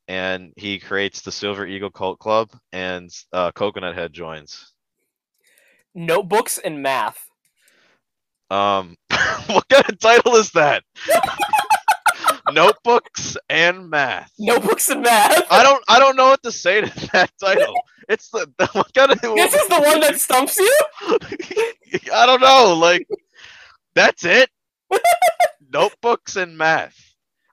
and 0.08 0.52
he 0.56 0.78
creates 0.78 1.22
the 1.22 1.32
Silver 1.32 1.66
Eagle 1.66 1.90
Cult 1.90 2.18
Club, 2.18 2.50
and 2.72 3.10
uh, 3.32 3.52
Coconut 3.52 3.94
Head 3.94 4.12
joins. 4.12 4.72
Notebooks 5.94 6.58
and 6.58 6.82
math. 6.82 7.18
Um, 8.50 8.96
what 9.46 9.68
kind 9.68 9.88
of 9.88 9.98
title 9.98 10.36
is 10.36 10.50
that? 10.52 10.84
Notebooks 12.52 13.36
and 13.48 13.88
math. 13.88 14.30
Notebooks 14.38 14.90
and 14.90 15.02
math. 15.02 15.44
I 15.50 15.62
don't 15.62 15.82
I 15.88 15.98
don't 15.98 16.16
know 16.16 16.26
what 16.26 16.42
to 16.42 16.52
say 16.52 16.82
to 16.82 17.08
that 17.12 17.30
title. 17.40 17.74
It's 18.08 18.28
the, 18.28 18.50
the 18.58 18.66
what 18.72 18.92
kind 18.94 19.12
of 19.12 19.20
This 19.20 19.54
is 19.54 19.68
the 19.68 19.80
one 19.80 20.00
that 20.00 20.20
stumps 20.20 20.58
you. 20.58 20.78
I 22.12 22.26
don't 22.26 22.40
know. 22.40 22.76
Like 22.78 23.08
that's 23.94 24.24
it. 24.24 24.50
Notebooks 25.72 26.36
and 26.36 26.58
math. 26.58 26.96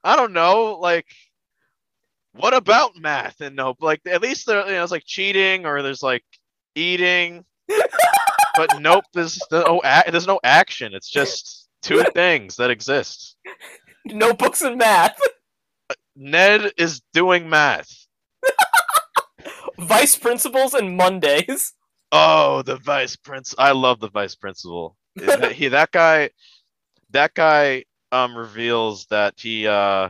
I 0.04 0.16
don't 0.16 0.34
know. 0.34 0.78
Like 0.80 1.08
what 2.34 2.54
about 2.54 2.96
math 2.98 3.42
and 3.42 3.56
nope? 3.56 3.78
Like 3.82 4.02
at 4.06 4.22
least 4.22 4.46
there, 4.48 4.66
you 4.66 4.74
know, 4.74 4.84
it's 4.84 4.92
like 4.92 5.06
cheating 5.06 5.66
or 5.66 5.82
there's 5.82 6.04
like 6.04 6.24
eating. 6.76 7.46
but 8.56 8.80
nope, 8.80 9.06
there's 9.14 9.40
no 9.52 9.82
there's 10.10 10.28
no 10.28 10.40
action. 10.44 10.94
It's 10.94 11.10
just 11.10 11.70
two 11.82 12.04
things 12.14 12.56
that 12.58 12.70
exist. 12.70 13.38
Notebooks 14.06 14.62
and 14.62 14.78
math. 14.78 15.18
Ned 16.16 16.72
is 16.78 17.02
doing 17.14 17.50
math. 17.50 17.90
Vice 19.80 20.16
principals 20.16 20.74
and 20.74 20.96
Mondays. 20.96 21.74
Oh, 22.12 22.62
the 22.62 22.76
vice 22.78 23.16
prince. 23.16 23.56
I 23.58 23.72
love 23.72 24.00
the 24.02 24.10
vice 24.10 24.36
principal. 24.36 24.98
That- 25.16 25.54
he 25.54 25.70
that 25.70 25.92
guy 25.92 26.32
that 27.12 27.34
guy 27.34 27.86
um 28.12 28.36
reveals 28.38 29.06
that 29.08 29.36
he 29.38 29.68
uh 29.68 30.10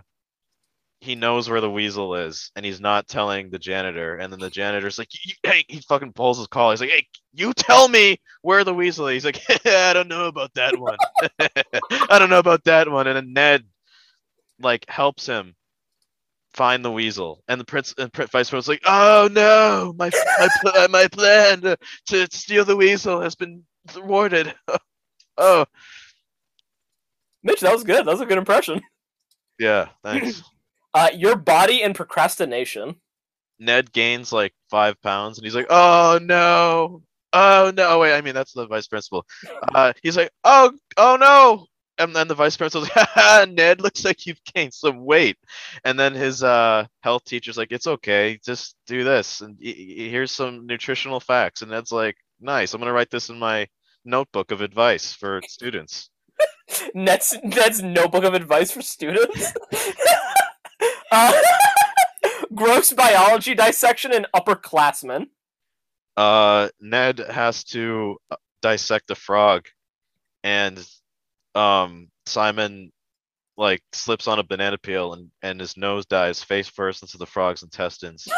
he 1.02 1.16
knows 1.16 1.50
where 1.50 1.62
the 1.62 1.70
weasel 1.70 2.14
is 2.14 2.52
and 2.56 2.64
he's 2.64 2.80
not 2.80 3.08
telling 3.08 3.50
the 3.50 3.58
janitor 3.58 4.18
and 4.18 4.32
then 4.32 4.40
the 4.40 4.52
janitor's 4.52 5.00
like 5.00 5.10
hey 5.42 5.66
he 5.68 5.82
fucking 5.82 6.14
pulls 6.14 6.38
his 6.38 6.46
call 6.46 6.70
he's 6.70 6.80
like 6.80 6.92
hey 6.92 7.08
you 7.34 7.54
tell 7.54 7.88
me 7.88 8.20
where 8.44 8.64
the 8.64 8.74
weasel 8.74 9.08
is. 9.08 9.24
He's 9.24 9.26
like 9.26 9.42
i 9.66 9.94
don't 9.94 10.08
know 10.08 10.28
about 10.28 10.54
that 10.54 10.78
one. 10.78 10.98
I 11.40 12.20
don't 12.20 12.30
know 12.30 12.40
about 12.40 12.64
that 12.66 12.90
one. 12.90 13.08
And 13.08 13.18
then 13.18 13.34
ned 13.34 13.64
like 14.60 14.88
helps 14.88 15.26
him 15.26 15.56
find 16.54 16.86
the 16.86 16.92
weasel 16.92 17.44
and 17.48 17.60
the 17.60 17.66
prince 17.66 17.96
and 17.98 18.14
Prin- 18.14 18.28
vice 18.28 18.50
principal's 18.50 18.68
like 18.68 18.82
oh 18.86 19.30
no 19.32 19.94
my 19.98 20.12
my, 20.38 20.50
pl- 20.62 20.88
my 20.90 21.08
plan 21.08 21.62
to, 21.62 21.78
to 22.08 22.28
steal 22.30 22.64
the 22.64 22.78
weasel 22.78 23.22
has 23.22 23.36
been 23.36 23.64
thwarted. 23.88 24.54
Oh. 25.38 25.66
Mitch, 27.42 27.62
that 27.62 27.74
was 27.74 27.84
good. 27.84 28.06
That 28.06 28.12
was 28.12 28.22
a 28.22 28.26
good 28.28 28.38
impression. 28.38 28.82
yeah 29.58 29.88
thanks 30.04 30.44
Uh, 30.94 31.10
your 31.14 31.36
body 31.36 31.82
and 31.84 31.96
procrastination. 31.96 32.96
Ned 33.60 33.94
gains 33.94 34.34
like 34.34 34.54
five 34.70 35.02
pounds 35.02 35.38
and 35.38 35.46
he's 35.46 35.56
like, 35.56 35.68
oh 35.70 36.20
no. 36.22 37.04
Oh 37.32 37.72
no. 37.76 38.00
Wait, 38.00 38.14
I 38.14 38.22
mean 38.22 38.34
that's 38.34 38.54
the 38.54 38.68
vice 38.68 38.88
principal. 38.88 39.26
Uh 39.74 39.94
he's 40.02 40.18
like, 40.18 40.32
oh 40.44 40.72
oh 40.98 41.16
no. 41.20 41.68
And 41.98 42.16
then 42.16 42.28
the 42.28 42.36
vice 42.36 42.58
principal's 42.58 42.90
like, 42.96 43.50
Ned 43.50 43.80
looks 43.80 44.04
like 44.04 44.26
you've 44.26 44.44
gained 44.56 44.74
some 44.74 45.06
weight. 45.06 45.38
And 45.86 46.00
then 46.00 46.16
his 46.16 46.44
uh 46.44 46.86
health 47.02 47.24
teacher's 47.24 47.58
like, 47.58 47.72
it's 47.72 47.88
okay, 47.88 48.40
just 48.44 48.76
do 48.88 49.04
this. 49.04 49.42
And 49.42 49.58
here's 49.62 50.32
some 50.32 50.66
nutritional 50.66 51.20
facts. 51.20 51.62
And 51.62 51.70
Ned's 51.72 51.92
like, 51.92 52.16
nice, 52.40 52.74
I'm 52.74 52.82
gonna 52.82 52.94
write 52.94 53.12
this 53.12 53.30
in 53.30 53.38
my 53.38 53.68
notebook 54.04 54.50
of 54.52 54.62
advice 54.62 55.14
for 55.14 55.40
students. 55.48 56.10
Ned's 56.96 57.38
Ned's 57.44 57.84
notebook 57.84 58.24
of 58.24 58.34
advice 58.34 58.72
for 58.72 58.82
students. 58.82 59.54
uh, 61.12 61.34
gross 62.56 62.94
biology 62.94 63.54
dissection 63.56 64.14
and 64.14 64.28
upperclassmen. 64.36 65.28
uh 66.18 66.70
Ned 66.80 67.20
has 67.20 67.64
to 67.66 68.18
uh, 68.30 68.36
dissect 68.62 69.12
a 69.12 69.16
frog. 69.16 69.68
And 70.44 70.84
um 71.56 72.10
Simon 72.26 72.92
like 73.58 73.82
slips 73.94 74.28
on 74.28 74.40
a 74.40 74.44
banana 74.44 74.78
peel 74.78 75.14
and 75.14 75.30
and 75.42 75.60
his 75.60 75.78
nose 75.78 76.06
dives 76.06 76.44
face 76.44 76.68
first 76.68 77.04
into 77.04 77.18
the 77.18 77.26
frog's 77.26 77.64
intestines. 77.64 78.28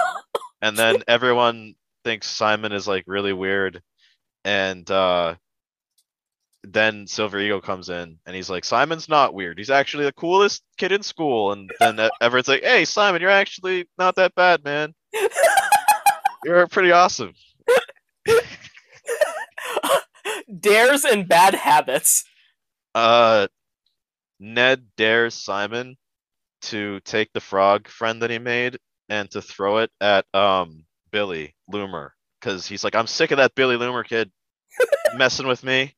And 0.62 0.78
then 0.78 1.04
everyone 1.10 1.76
thinks 2.06 2.28
Simon 2.28 2.72
is 2.72 2.88
like 2.88 3.04
really 3.06 3.34
weird. 3.34 3.82
And 4.46 4.90
uh 4.90 5.36
then 6.64 7.08
Silver 7.08 7.40
Eagle 7.40 7.62
comes 7.62 7.90
in 7.90 8.18
and 8.26 8.36
he's 8.36 8.50
like 8.50 8.66
Simon's 8.66 9.10
not 9.10 9.34
weird 9.34 9.58
he's 9.58 9.70
actually 9.70 10.06
the 10.06 10.14
coolest 10.14 10.64
kid 10.78 10.92
in 10.92 11.04
school 11.04 11.52
and 11.52 11.70
then 11.80 12.10
Everett's 12.22 12.48
like 12.48 12.64
hey 12.64 12.86
Simon 12.86 13.22
you're 13.22 13.30
actually 13.30 13.88
not 13.98 14.16
that 14.16 14.36
bad 14.36 14.64
man 14.64 14.94
you're 16.46 16.68
pretty 16.68 16.92
awesome 16.92 17.34
Dares 20.60 21.06
and 21.06 21.28
bad 21.28 21.56
habits. 21.56 22.26
Uh, 22.96 23.48
Ned 24.40 24.88
dares 24.98 25.34
Simon 25.34 25.98
to 26.64 27.00
take 27.02 27.32
the 27.34 27.40
frog 27.40 27.88
friend 27.88 28.22
that 28.22 28.30
he 28.30 28.40
made 28.40 28.78
and 29.10 29.30
to 29.32 29.42
throw 29.42 29.80
it 29.80 29.92
at 30.00 30.26
um 30.34 30.86
Billy 31.12 31.56
Loomer 31.72 32.12
because 32.40 32.68
he's 32.68 32.84
like, 32.84 32.96
I'm 32.96 33.08
sick 33.08 33.32
of 33.32 33.38
that 33.38 33.56
Billy 33.56 33.78
Loomer 33.78 34.06
kid 34.06 34.32
messing 35.16 35.48
with 35.48 35.64
me. 35.64 35.96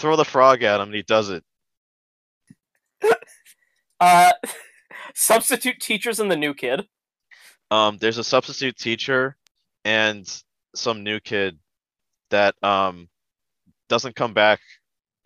Throw 0.00 0.16
the 0.16 0.24
frog 0.24 0.62
at 0.62 0.80
him, 0.80 0.88
and 0.88 0.94
he 0.94 1.02
does 1.02 1.30
it. 1.30 1.44
Uh, 4.02 4.32
substitute 5.14 5.78
teachers 5.78 6.20
and 6.20 6.30
the 6.30 6.36
new 6.36 6.54
kid. 6.54 6.86
Um, 7.70 7.98
there's 7.98 8.16
a 8.16 8.24
substitute 8.24 8.78
teacher 8.78 9.36
and 9.84 10.26
some 10.74 11.04
new 11.04 11.20
kid 11.20 11.58
that 12.30 12.54
um 12.62 13.10
doesn't 13.90 14.16
come 14.16 14.32
back 14.32 14.60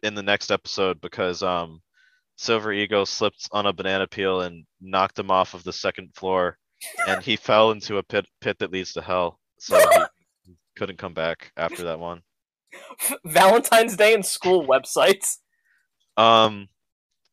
in 0.03 0.17
the 0.17 0.25
next 0.25 0.51
episode 0.51 1.01
because 1.01 1.41
um 1.45 1.81
Silver 2.37 2.73
Eagle 2.73 3.07
slipped 3.07 3.49
on 3.53 3.67
a 3.67 3.73
banana 3.73 4.09
peel 4.09 4.41
and 4.41 4.65
knocked 4.81 5.21
him 5.21 5.31
off 5.31 5.55
of 5.55 5.63
the 5.63 5.73
second 5.73 6.13
floor, 6.17 6.59
and 7.07 7.23
he 7.23 7.37
fell 7.49 7.71
into 7.71 7.99
a 7.99 8.03
pit 8.03 8.27
pit 8.41 8.59
that 8.59 8.73
leads 8.73 8.93
to 8.95 9.03
hell. 9.03 9.39
So 9.61 9.79
he 10.45 10.57
couldn't 10.75 10.99
come 10.99 11.15
back 11.15 11.53
after 11.57 11.85
that 11.85 12.01
one. 12.01 12.23
Valentine's 13.25 13.97
Day 13.97 14.15
and 14.15 14.25
school 14.25 14.67
websites. 14.67 15.39
Um, 16.17 16.69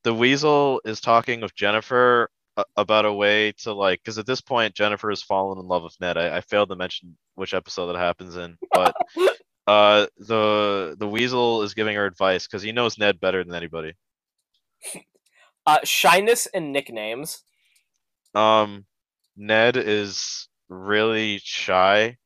the 0.04 0.14
Weasel 0.14 0.82
is 0.86 1.02
talking 1.02 1.42
with 1.42 1.56
Jennifer 1.56 2.30
a- 2.58 2.66
about 2.78 3.06
a 3.06 3.14
way 3.14 3.54
to 3.60 3.74
like, 3.74 4.00
because 4.04 4.18
at 4.18 4.26
this 4.26 4.42
point 4.42 4.76
Jennifer 4.76 5.10
has 5.10 5.22
fallen 5.22 5.60
in 5.60 5.68
love 5.68 5.84
with 5.84 5.96
Ned. 6.00 6.18
I, 6.18 6.38
I 6.38 6.42
failed 6.42 6.70
to 6.70 6.76
mention 6.76 7.18
which 7.36 7.54
episode 7.54 7.88
that 7.88 7.98
happens 7.98 8.36
in, 8.36 8.58
but 8.74 8.96
uh, 9.68 10.08
the 10.18 10.96
the 10.98 11.08
Weasel 11.08 11.62
is 11.62 11.74
giving 11.74 11.96
her 11.96 12.06
advice 12.06 12.48
because 12.48 12.64
he 12.64 12.72
knows 12.72 12.98
Ned 12.98 13.20
better 13.20 13.44
than 13.44 13.56
anybody. 13.56 13.94
Uh, 15.66 15.78
shyness 15.84 16.48
and 16.48 16.74
nicknames. 16.74 17.44
Um, 18.34 18.86
Ned 19.38 19.78
is 19.78 20.48
really 20.70 21.40
shy 21.44 22.18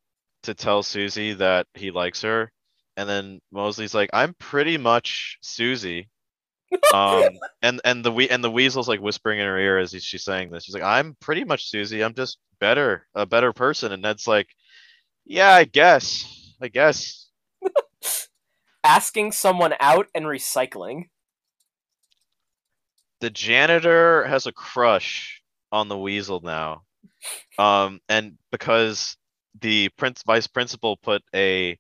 to 0.44 0.54
tell 0.54 0.84
Susie 0.84 1.34
that 1.34 1.68
he 1.74 1.92
likes 1.92 2.22
her, 2.22 2.52
and 2.98 3.08
then 3.10 3.42
Mosley's 3.52 3.94
like, 3.94 4.10
"I'm 4.14 4.34
pretty 4.36 4.78
much 4.78 5.38
Susie." 5.42 6.10
um 6.94 7.24
and 7.62 7.80
and 7.86 8.04
the 8.04 8.12
we 8.12 8.28
and 8.28 8.44
the 8.44 8.50
weasel's 8.52 8.88
like 8.88 9.00
whispering 9.00 9.40
in 9.40 9.46
her 9.46 9.58
ear 9.58 9.78
as 9.78 9.92
he- 9.92 10.00
she's 10.00 10.24
saying 10.24 10.50
this. 10.50 10.64
She's 10.64 10.74
like 10.74 10.84
i'm 10.84 11.16
pretty 11.22 11.44
much 11.44 11.70
susie. 11.70 12.04
I'm 12.04 12.16
just 12.16 12.40
better 12.60 13.06
a 13.14 13.26
better 13.26 13.54
person. 13.54 13.92
And 13.92 14.02
ned's 14.02 14.28
like 14.28 14.48
yeah 15.26 15.54
i 15.54 15.64
guess. 15.66 16.26
I 16.62 16.68
guess. 16.70 17.30
Asking 18.84 19.32
someone 19.32 19.76
out 19.80 20.08
and 20.16 20.26
recycling. 20.26 21.10
the 23.22 23.30
janitor 23.30 24.26
has 24.26 24.46
a 24.48 24.52
crush 24.52 25.42
on 25.72 25.88
the 25.88 25.98
weasel 25.98 26.42
now. 26.42 26.82
Um 27.60 28.02
and 28.10 28.38
because 28.52 29.16
the 29.62 29.90
prince 29.98 30.24
vice 30.26 30.48
principal 30.48 30.98
put 30.98 31.24
a 31.34 31.78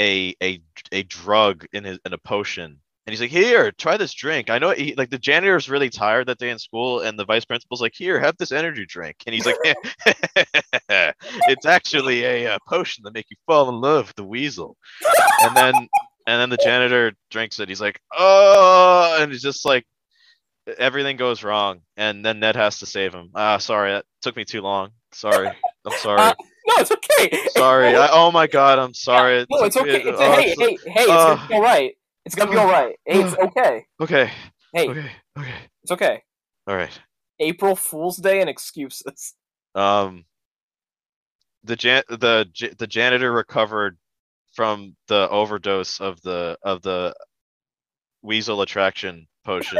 a 0.00 0.34
a 0.42 0.62
a 0.92 1.02
drug 1.04 1.66
in 1.72 1.84
his 1.84 1.98
in 2.04 2.12
a 2.12 2.18
potion. 2.18 2.80
And 3.06 3.12
he's 3.12 3.20
like 3.20 3.30
here 3.30 3.70
try 3.72 3.96
this 3.96 4.14
drink. 4.14 4.50
I 4.50 4.58
know 4.58 4.70
he, 4.70 4.94
like 4.94 5.10
the 5.10 5.18
janitor's 5.18 5.68
really 5.68 5.90
tired 5.90 6.26
that 6.28 6.38
day 6.38 6.50
in 6.50 6.58
school 6.58 7.00
and 7.00 7.18
the 7.18 7.24
vice 7.24 7.44
principal's 7.44 7.80
like 7.80 7.94
here 7.94 8.18
have 8.18 8.36
this 8.36 8.52
energy 8.52 8.86
drink. 8.86 9.16
And 9.26 9.34
he's 9.34 9.46
like 9.46 9.56
it's 10.88 11.66
actually 11.66 12.24
a, 12.24 12.54
uh 12.54 12.58
potion 12.68 13.04
that 13.04 13.14
make 13.14 13.26
you 13.30 13.36
fall 13.46 13.68
in 13.68 13.80
love 13.80 14.08
with 14.08 14.16
the 14.16 14.24
weasel. 14.24 14.76
And 15.42 15.56
then 15.56 15.74
and 16.26 16.40
then 16.40 16.50
the 16.50 16.58
janitor 16.58 17.12
drinks 17.30 17.58
it. 17.60 17.68
He's 17.68 17.80
like 17.80 18.00
oh 18.16 19.18
and 19.20 19.30
he's 19.30 19.42
just 19.42 19.64
like 19.64 19.84
everything 20.78 21.16
goes 21.16 21.42
wrong. 21.42 21.80
And 21.96 22.24
then 22.24 22.40
ned 22.40 22.56
has 22.56 22.78
to 22.78 22.86
save 22.86 23.12
him. 23.12 23.30
Ah 23.34 23.58
sorry 23.58 23.92
that 23.92 24.04
took 24.22 24.36
me 24.36 24.44
too 24.44 24.62
long. 24.62 24.90
Sorry. 25.12 25.48
I'm 25.84 25.98
sorry. 25.98 26.20
Uh, 26.20 26.34
No, 26.70 26.82
it's 26.82 26.90
okay. 26.92 27.48
sorry 27.56 27.96
I, 27.96 28.08
oh 28.12 28.30
my 28.30 28.46
god 28.46 28.78
i'm 28.78 28.94
sorry 28.94 29.40
It 29.40 29.48
No, 29.50 29.64
it's 29.64 29.76
okay. 29.76 30.02
It's, 30.02 30.20
oh, 30.20 30.32
hey, 30.32 30.50
it's- 30.52 30.58
hey, 30.58 30.78
hey, 30.92 31.02
it's 31.02 31.10
uh, 31.10 31.34
gonna 31.34 31.48
be 31.48 31.54
all 31.54 31.60
right. 31.62 31.94
It's 32.26 32.34
gonna 32.34 32.50
be 32.50 32.56
all 32.58 32.66
right. 32.70 32.96
Hey, 33.06 33.20
it's 33.24 33.34
okay. 33.36 33.84
okay 34.00 34.30
Hey, 34.72 34.88
okay 34.88 35.10
okay 35.38 35.54
it's 35.82 35.90
okay. 35.92 36.22
all 36.66 36.76
right 36.76 37.00
April 37.40 37.74
Fool's 37.74 38.16
Day 38.18 38.40
and 38.40 38.48
excuses. 38.50 39.34
um 39.74 40.24
the 41.64 41.76
jan 41.76 42.02
the 42.08 42.46
j- 42.52 42.74
the 42.78 42.86
janitor 42.86 43.32
recovered 43.32 43.98
from 44.54 44.94
the 45.08 45.28
overdose 45.30 46.00
of 46.00 46.20
the 46.22 46.56
of 46.62 46.82
the 46.82 47.14
weasel 48.22 48.62
attraction 48.62 49.26
potion 49.44 49.78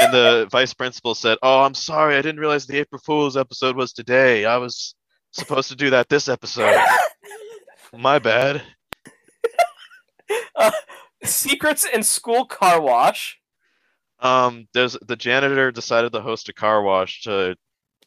and 0.00 0.12
the 0.12 0.46
vice 0.52 0.74
principal 0.74 1.14
said 1.14 1.38
oh 1.42 1.62
i'm 1.62 1.74
sorry 1.74 2.16
i 2.16 2.22
didn't 2.22 2.40
realize 2.40 2.66
the 2.66 2.76
april 2.78 3.00
fool's 3.04 3.36
episode 3.36 3.76
was 3.76 3.92
today 3.92 4.44
i 4.44 4.56
was 4.56 4.94
supposed 5.32 5.68
to 5.68 5.76
do 5.76 5.90
that 5.90 6.08
this 6.08 6.28
episode. 6.28 6.78
My 7.96 8.18
bad. 8.18 8.62
Uh, 10.54 10.70
secrets 11.24 11.84
in 11.84 12.02
school 12.02 12.44
car 12.44 12.80
wash. 12.80 13.38
um 14.20 14.66
there's 14.74 14.96
the 15.06 15.16
janitor 15.16 15.70
decided 15.72 16.12
to 16.12 16.20
host 16.20 16.48
a 16.48 16.52
car 16.52 16.82
wash 16.82 17.22
to 17.22 17.56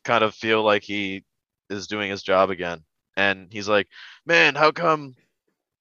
kind 0.04 0.24
of 0.24 0.34
feel 0.36 0.64
like 0.64 0.84
he 0.84 1.24
is 1.70 1.88
doing 1.88 2.10
his 2.10 2.24
job 2.24 2.50
again. 2.50 2.84
And 3.18 3.48
he's 3.52 3.68
like 3.68 3.88
man 4.26 4.56
how 4.56 4.72
come 4.72 5.16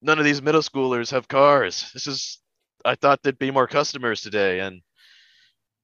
none 0.01 0.19
of 0.19 0.25
these 0.25 0.41
middle 0.41 0.61
schoolers 0.61 1.11
have 1.11 1.27
cars? 1.27 1.89
This 1.93 2.07
is 2.07 2.39
i 2.85 2.95
thought 2.95 3.21
there'd 3.23 3.39
be 3.39 3.51
more 3.51 3.67
customers 3.67 4.21
today. 4.21 4.59
And 4.59 4.81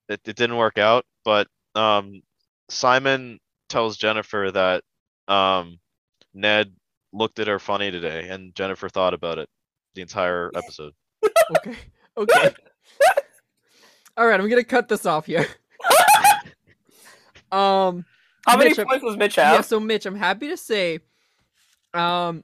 it, 0.10 0.22
it 0.26 0.36
didn't 0.36 0.58
work 0.58 0.78
out. 0.78 1.06
But 1.24 1.48
um 1.76 2.22
simon 2.70 3.40
tells 3.70 3.98
jennifer 3.98 4.52
that 4.52 4.84
um 5.30 5.80
ned 6.34 6.74
looked 7.14 7.40
at 7.40 7.48
her 7.48 7.60
funny 7.60 7.92
today 7.92 8.28
and 8.30 8.54
jennifer 8.56 8.90
thought 8.90 9.14
about 9.14 9.38
it 9.38 9.48
the 9.96 10.02
entire 10.02 10.52
episode 10.56 10.94
Okay. 11.58 11.76
Okay. 12.18 12.54
All 14.18 14.28
right, 14.28 14.40
I'm 14.40 14.50
gonna 14.50 14.64
cut 14.64 14.88
this 14.90 15.06
off 15.06 15.26
here. 15.26 15.48
um. 17.52 18.06
How 18.46 18.58
many 18.58 18.70
Mitch, 18.72 18.80
I'm- 18.80 18.88
points 18.88 19.06
does 19.06 19.18
Mitch 19.18 19.38
Yeah. 19.38 19.52
have? 19.56 19.66
So, 19.66 19.80
Mitch, 19.80 20.06
I'm 20.06 20.16
happy 20.16 20.50
to 20.50 20.58
say, 20.58 21.00
um, 21.94 22.44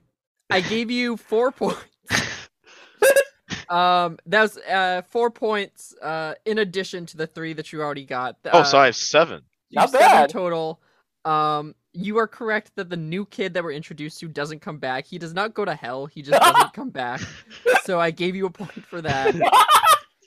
I 0.50 0.60
gave 0.60 0.90
you 0.90 1.16
four 1.16 1.50
points. 1.52 1.82
um, 3.68 4.18
that's 4.26 4.56
uh 4.56 5.02
four 5.10 5.30
points. 5.30 5.94
Uh, 6.00 6.34
in 6.44 6.58
addition 6.58 7.06
to 7.06 7.16
the 7.16 7.26
three 7.26 7.52
that 7.54 7.72
you 7.72 7.82
already 7.82 8.04
got. 8.04 8.36
oh 8.46 8.60
Uh, 8.60 8.64
so 8.64 8.78
i 8.78 8.86
have 8.86 8.96
seven 8.96 9.42
you 9.70 9.80
have 9.80 9.92
Not 9.92 10.00
seven 10.00 10.16
bad. 10.16 10.30
total. 10.30 10.80
Um, 11.24 11.74
you 11.96 12.18
are 12.18 12.26
correct 12.28 12.72
that 12.76 12.90
the 12.90 12.96
new 12.96 13.24
kid 13.26 13.54
that 13.54 13.64
we're 13.64 13.72
introduced 13.72 14.20
to 14.20 14.28
doesn't 14.28 14.60
come 14.60 14.78
back. 14.78 15.06
He 15.06 15.18
does 15.18 15.32
not 15.34 15.54
go 15.54 15.64
to 15.64 15.74
hell. 15.74 16.06
He 16.06 16.22
just 16.22 16.40
doesn't 16.40 16.72
come 16.74 16.90
back. 16.90 17.20
So 17.84 17.98
I 17.98 18.10
gave 18.10 18.36
you 18.36 18.46
a 18.46 18.50
point 18.50 18.84
for 18.84 19.00
that. 19.02 19.34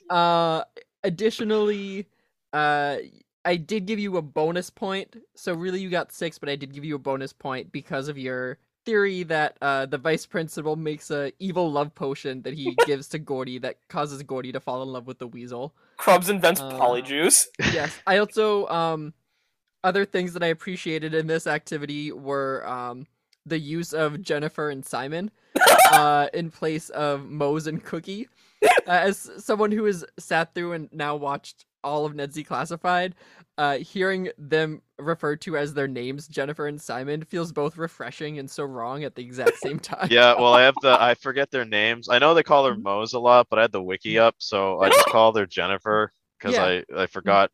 Uh, 0.10 0.64
additionally, 1.04 2.08
uh, 2.54 2.98
I 3.46 3.56
did 3.58 3.86
give 3.86 4.00
you 4.00 4.18
a 4.18 4.22
bonus 4.24 4.72
point. 4.72 5.16
So 5.36 5.54
really, 5.54 5.80
you 5.80 5.90
got 5.92 6.12
six, 6.12 6.40
but 6.40 6.50
I 6.50 6.56
did 6.56 6.74
give 6.74 6.84
you 6.84 6.96
a 6.96 7.00
bonus 7.00 7.32
point 7.32 7.72
because 7.72 8.08
of 8.08 8.18
your 8.18 8.58
theory 8.86 9.22
that 9.24 9.58
uh, 9.62 9.86
the 9.86 10.00
vice 10.00 10.26
principal 10.26 10.76
makes 10.76 11.12
a 11.12 11.32
evil 11.38 11.72
love 11.72 11.94
potion 11.94 12.42
that 12.42 12.56
he 12.56 12.76
gives 12.88 13.08
to 13.10 13.20
Gordy 13.20 13.60
that 13.60 13.76
causes 13.88 14.24
Gordy 14.24 14.52
to 14.52 14.60
fall 14.60 14.82
in 14.82 14.90
love 14.90 15.06
with 15.06 15.20
the 15.20 15.28
weasel 15.28 15.76
Crubbs 15.98 16.30
invents 16.30 16.60
Uh, 16.62 16.72
polyjuice. 16.72 17.46
yes. 17.72 17.96
I 18.08 18.18
also 18.18 18.68
um 18.70 19.14
other 19.84 20.06
things 20.06 20.34
that 20.34 20.44
I 20.44 20.48
appreciated 20.48 21.14
in 21.14 21.28
this 21.28 21.48
activity 21.48 22.12
were 22.12 22.68
um 22.68 23.08
the 23.46 23.60
use 23.60 23.94
of 23.94 24.22
Jennifer 24.22 24.70
and 24.70 24.86
Simon 24.86 25.32
uh 25.92 26.28
in 26.34 26.52
place 26.52 26.90
of 26.90 27.26
Moze 27.30 27.68
and 27.68 27.84
Cookie. 27.84 28.28
Uh, 28.64 28.92
as 28.92 29.30
someone 29.38 29.72
who 29.72 29.86
has 29.86 30.04
sat 30.18 30.54
through 30.54 30.74
and 30.74 30.90
now 30.92 31.16
watched 31.16 31.66
all 31.84 32.06
of 32.06 32.14
Ned's 32.14 32.36
Declassified, 32.36 33.14
uh 33.58 33.78
hearing 33.78 34.30
them 34.38 34.82
referred 35.00 35.40
to 35.42 35.56
as 35.58 35.74
their 35.74 35.88
names, 35.88 36.28
Jennifer 36.28 36.68
and 36.68 36.80
Simon, 36.82 37.24
feels 37.24 37.54
both 37.54 37.78
refreshing 37.78 38.38
and 38.38 38.50
so 38.52 38.66
wrong 38.66 39.04
at 39.06 39.16
the 39.16 39.24
exact 39.24 39.58
same 39.58 39.80
time. 39.92 40.10
Yeah, 40.12 40.34
well, 40.36 40.54
I 40.54 40.64
have 40.64 40.76
the 40.82 41.02
I 41.02 41.14
forget 41.22 41.52
their 41.52 41.66
names. 41.66 42.10
I 42.10 42.20
know 42.20 42.34
they 42.34 42.44
call 42.44 42.66
her 42.68 42.76
Moze 42.76 43.14
a 43.14 43.20
lot, 43.20 43.48
but 43.50 43.60
I 43.60 43.64
had 43.64 43.72
the 43.72 43.82
wiki 43.82 44.20
up, 44.20 44.36
so 44.40 44.82
I 44.82 44.90
just 44.90 45.06
call 45.06 45.34
her 45.38 45.46
Jennifer 45.46 46.12
because 46.38 46.54
Yeah. 46.56 46.66
I 46.66 46.84
I 47.04 47.06
forgot 47.08 47.52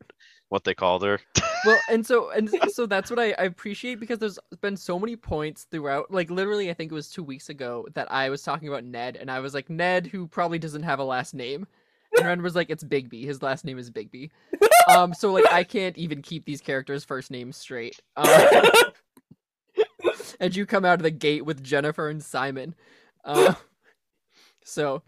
what 0.50 0.64
they 0.64 0.74
called 0.74 1.04
her. 1.04 1.20
well 1.66 1.80
and 1.90 2.06
so 2.06 2.30
and 2.30 2.50
so 2.72 2.86
that's 2.86 3.10
what 3.10 3.20
I, 3.20 3.32
I 3.32 3.44
appreciate 3.44 4.00
because 4.00 4.20
there's 4.20 4.40
been 4.62 4.78
so 4.78 5.00
many 5.00 5.16
points 5.16 5.66
throughout 5.70 6.12
like 6.12 6.30
literally 6.30 6.70
i 6.70 6.74
think 6.74 6.92
it 6.92 6.96
was 6.96 7.10
two 7.10 7.24
weeks 7.24 7.50
ago 7.50 7.88
that 7.94 8.12
i 8.12 8.30
was 8.30 8.44
talking 8.44 8.68
about 8.68 8.84
ned 8.84 9.16
and 9.16 9.30
i 9.30 9.40
was 9.40 9.54
like 9.54 9.70
ned 9.70 10.08
who 10.08 10.28
probably 10.28 10.60
doesn't 10.60 10.84
have 10.84 11.00
a 11.00 11.04
last 11.04 11.34
name. 11.34 11.68
And 12.18 12.26
ren 12.26 12.42
was 12.42 12.56
like 12.56 12.70
it's 12.70 12.84
bigby. 12.84 13.26
His 13.26 13.42
last 13.42 13.66
name 13.66 13.78
is 13.78 13.92
bigby. 13.92 14.30
Um 14.88 15.14
so 15.14 15.34
like 15.34 15.52
i 15.52 15.64
can't 15.64 15.98
even 15.98 16.22
keep 16.22 16.46
these 16.46 16.62
characters 16.62 17.04
first 17.04 17.32
names 17.32 17.58
straight. 17.58 18.00
Um, 18.16 18.28
and 20.40 20.56
you 20.56 20.66
come 20.66 20.86
out 20.86 21.00
of 21.00 21.04
the 21.04 21.12
gate 21.12 21.46
with 21.46 21.64
jennifer 21.64 22.08
and 22.08 22.24
simon. 22.24 22.76
Uh, 23.26 23.56
so 24.64 25.02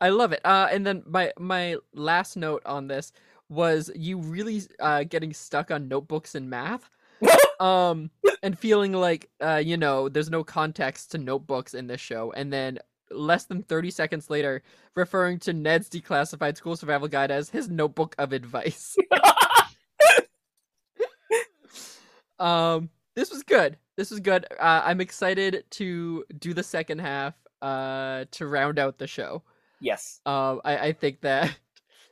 i 0.00 0.10
love 0.10 0.32
it. 0.32 0.40
Uh 0.44 0.68
and 0.70 0.86
then 0.86 1.02
my 1.06 1.32
my 1.38 1.76
last 1.92 2.36
note 2.36 2.62
on 2.66 2.86
this 2.86 3.12
was 3.48 3.90
you 3.94 4.18
really 4.18 4.62
uh 4.80 5.04
getting 5.04 5.32
stuck 5.32 5.70
on 5.70 5.88
notebooks 5.88 6.34
and 6.34 6.48
math 6.48 6.90
um 7.60 8.10
and 8.42 8.58
feeling 8.58 8.92
like 8.92 9.30
uh 9.40 9.60
you 9.64 9.76
know 9.76 10.08
there's 10.08 10.30
no 10.30 10.42
context 10.42 11.10
to 11.12 11.18
notebooks 11.18 11.74
in 11.74 11.86
this 11.86 12.00
show 12.00 12.32
and 12.32 12.52
then 12.52 12.78
less 13.10 13.44
than 13.44 13.62
30 13.62 13.90
seconds 13.90 14.30
later 14.30 14.62
referring 14.96 15.38
to 15.38 15.52
Ned's 15.52 15.88
declassified 15.88 16.56
school 16.56 16.74
survival 16.74 17.06
guide 17.06 17.30
as 17.30 17.50
his 17.50 17.68
notebook 17.68 18.14
of 18.18 18.32
advice. 18.32 18.96
Um 22.36 22.90
this 23.14 23.30
was 23.30 23.44
good. 23.44 23.76
This 23.96 24.10
was 24.10 24.18
good. 24.18 24.44
Uh, 24.58 24.82
i'm 24.84 25.00
excited 25.00 25.64
to 25.70 26.24
do 26.40 26.52
the 26.52 26.64
second 26.64 26.98
half 26.98 27.34
uh 27.62 28.24
to 28.32 28.46
round 28.48 28.78
out 28.80 28.98
the 28.98 29.06
show. 29.06 29.42
Yes. 29.80 30.20
um, 30.24 30.60
I, 30.64 30.78
I 30.78 30.92
think 30.92 31.20
that, 31.20 31.56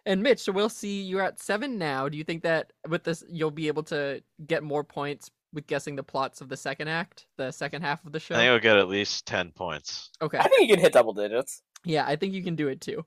and 0.06 0.22
Mitch, 0.22 0.40
so 0.40 0.52
we'll 0.52 0.68
see. 0.68 1.02
You're 1.02 1.22
at 1.22 1.40
seven 1.40 1.78
now. 1.78 2.08
Do 2.08 2.16
you 2.18 2.24
think 2.24 2.42
that 2.42 2.72
with 2.88 3.04
this 3.04 3.22
you'll 3.28 3.50
be 3.50 3.68
able 3.68 3.82
to 3.84 4.22
get 4.46 4.62
more 4.62 4.84
points 4.84 5.30
with 5.52 5.66
guessing 5.66 5.96
the 5.96 6.02
plots 6.02 6.40
of 6.40 6.48
the 6.48 6.56
second 6.56 6.88
act, 6.88 7.26
the 7.36 7.50
second 7.50 7.82
half 7.82 8.04
of 8.06 8.12
the 8.12 8.20
show? 8.20 8.34
I 8.34 8.38
think 8.38 8.50
I'll 8.50 8.58
get 8.58 8.76
at 8.78 8.88
least 8.88 9.26
ten 9.26 9.50
points. 9.52 10.10
Okay, 10.20 10.38
I 10.38 10.48
think 10.48 10.62
you 10.68 10.74
can 10.74 10.82
hit 10.82 10.92
double 10.92 11.12
digits. 11.12 11.62
yeah, 11.84 12.04
I 12.06 12.16
think 12.16 12.34
you 12.34 12.42
can 12.42 12.56
do 12.56 12.68
it 12.68 12.80
too. 12.80 13.04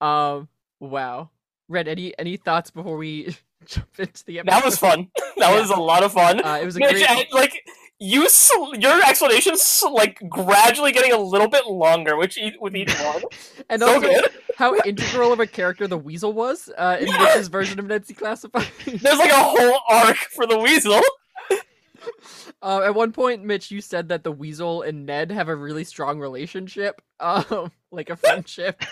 Um, 0.00 0.48
wow, 0.80 1.30
Red, 1.68 1.88
any 1.88 2.16
any 2.18 2.36
thoughts 2.36 2.70
before 2.70 2.96
we 2.96 3.36
jump 3.66 3.88
into 3.98 4.24
the 4.24 4.38
episode? 4.40 4.52
That 4.56 4.64
was 4.64 4.78
fun. 4.78 5.08
That 5.36 5.54
Yeah. 5.54 5.60
was 5.60 5.70
a 5.70 5.76
lot 5.80 6.02
of 6.02 6.12
fun. 6.12 6.44
Uh, 6.44 6.58
it 6.60 6.66
was 6.66 6.76
a 6.76 6.80
Mitch, 6.80 6.90
great. 6.92 7.06
I- 7.08 7.26
like 7.32 7.52
you, 8.00 8.28
sl- 8.28 8.74
your 8.78 9.00
explanations 9.04 9.84
like 9.92 10.20
gradually 10.28 10.90
getting 10.90 11.12
a 11.12 11.18
little 11.18 11.48
bit 11.48 11.66
longer, 11.66 12.16
which 12.16 12.38
e- 12.38 12.56
with 12.60 12.74
each 12.74 12.92
one. 13.00 13.22
and 13.68 13.80
so 13.82 13.88
also 13.88 14.00
good. 14.00 14.28
how 14.56 14.74
integral 14.86 15.32
of 15.32 15.38
a 15.40 15.46
character 15.46 15.86
the 15.86 15.98
Weasel 15.98 16.32
was 16.32 16.68
uh, 16.78 16.96
in 17.00 17.06
Yeah. 17.08 17.18
Mitch's 17.24 17.48
version 17.48 17.78
of 17.78 17.86
Ned's 17.86 18.10
Classified. 18.12 18.66
There's 18.86 19.02
like 19.18 19.30
a 19.30 19.34
whole 19.34 19.80
arc 19.88 20.16
for 20.16 20.46
the 20.46 20.58
weasel. 20.58 21.00
Uh, 22.62 22.82
at 22.84 22.94
one 22.94 23.12
point, 23.12 23.42
Mitch, 23.44 23.70
you 23.70 23.80
said 23.82 24.08
that 24.08 24.24
the 24.24 24.32
weasel 24.32 24.80
and 24.82 25.04
Ned 25.06 25.30
have 25.30 25.48
a 25.48 25.54
really 25.56 25.84
strong 25.84 26.18
relationship, 26.18 27.00
um, 27.20 27.70
like 27.90 28.08
a 28.10 28.16
friendship. 28.16 28.82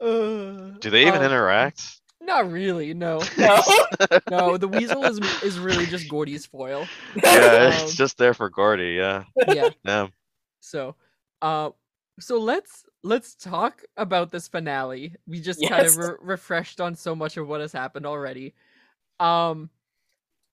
Uh, 0.00 0.70
Do 0.80 0.90
they 0.90 1.02
even 1.02 1.16
um, 1.20 1.24
interact? 1.24 1.97
Not 2.28 2.50
really. 2.52 2.92
No, 2.94 3.22
No. 3.38 3.60
no. 4.30 4.56
The 4.58 4.68
weasel 4.68 5.02
is 5.04 5.18
is 5.42 5.58
really 5.58 5.86
just 5.86 6.08
Gordy's 6.08 6.44
foil. 6.46 6.86
Yeah, 7.16 7.30
um, 7.32 7.72
it's 7.72 7.94
just 7.96 8.18
there 8.18 8.34
for 8.34 8.50
Gordy. 8.50 8.94
Yeah, 8.98 9.24
Yeah. 9.48 9.70
yeah. 9.84 10.06
So, 10.60 10.94
uh, 11.42 11.70
so 12.20 12.38
let's 12.38 12.84
let's 13.02 13.34
talk 13.34 13.82
about 13.96 14.30
this 14.30 14.46
finale. 14.46 15.14
We 15.26 15.40
just 15.40 15.66
kind 15.66 15.86
of 15.86 15.96
re- 15.96 16.16
refreshed 16.20 16.80
on 16.80 16.94
so 16.94 17.16
much 17.16 17.36
of 17.38 17.48
what 17.48 17.60
has 17.62 17.72
happened 17.72 18.04
already. 18.06 18.54
Um, 19.20 19.70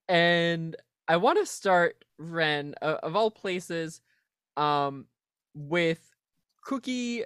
and 0.08 0.76
I 1.08 1.18
want 1.18 1.40
to 1.40 1.46
start 1.46 2.06
Ren 2.18 2.74
uh, 2.82 2.98
of 3.04 3.16
all 3.16 3.30
places, 3.32 4.02
um, 4.58 5.08
with 5.54 6.00
Cookie 6.64 7.26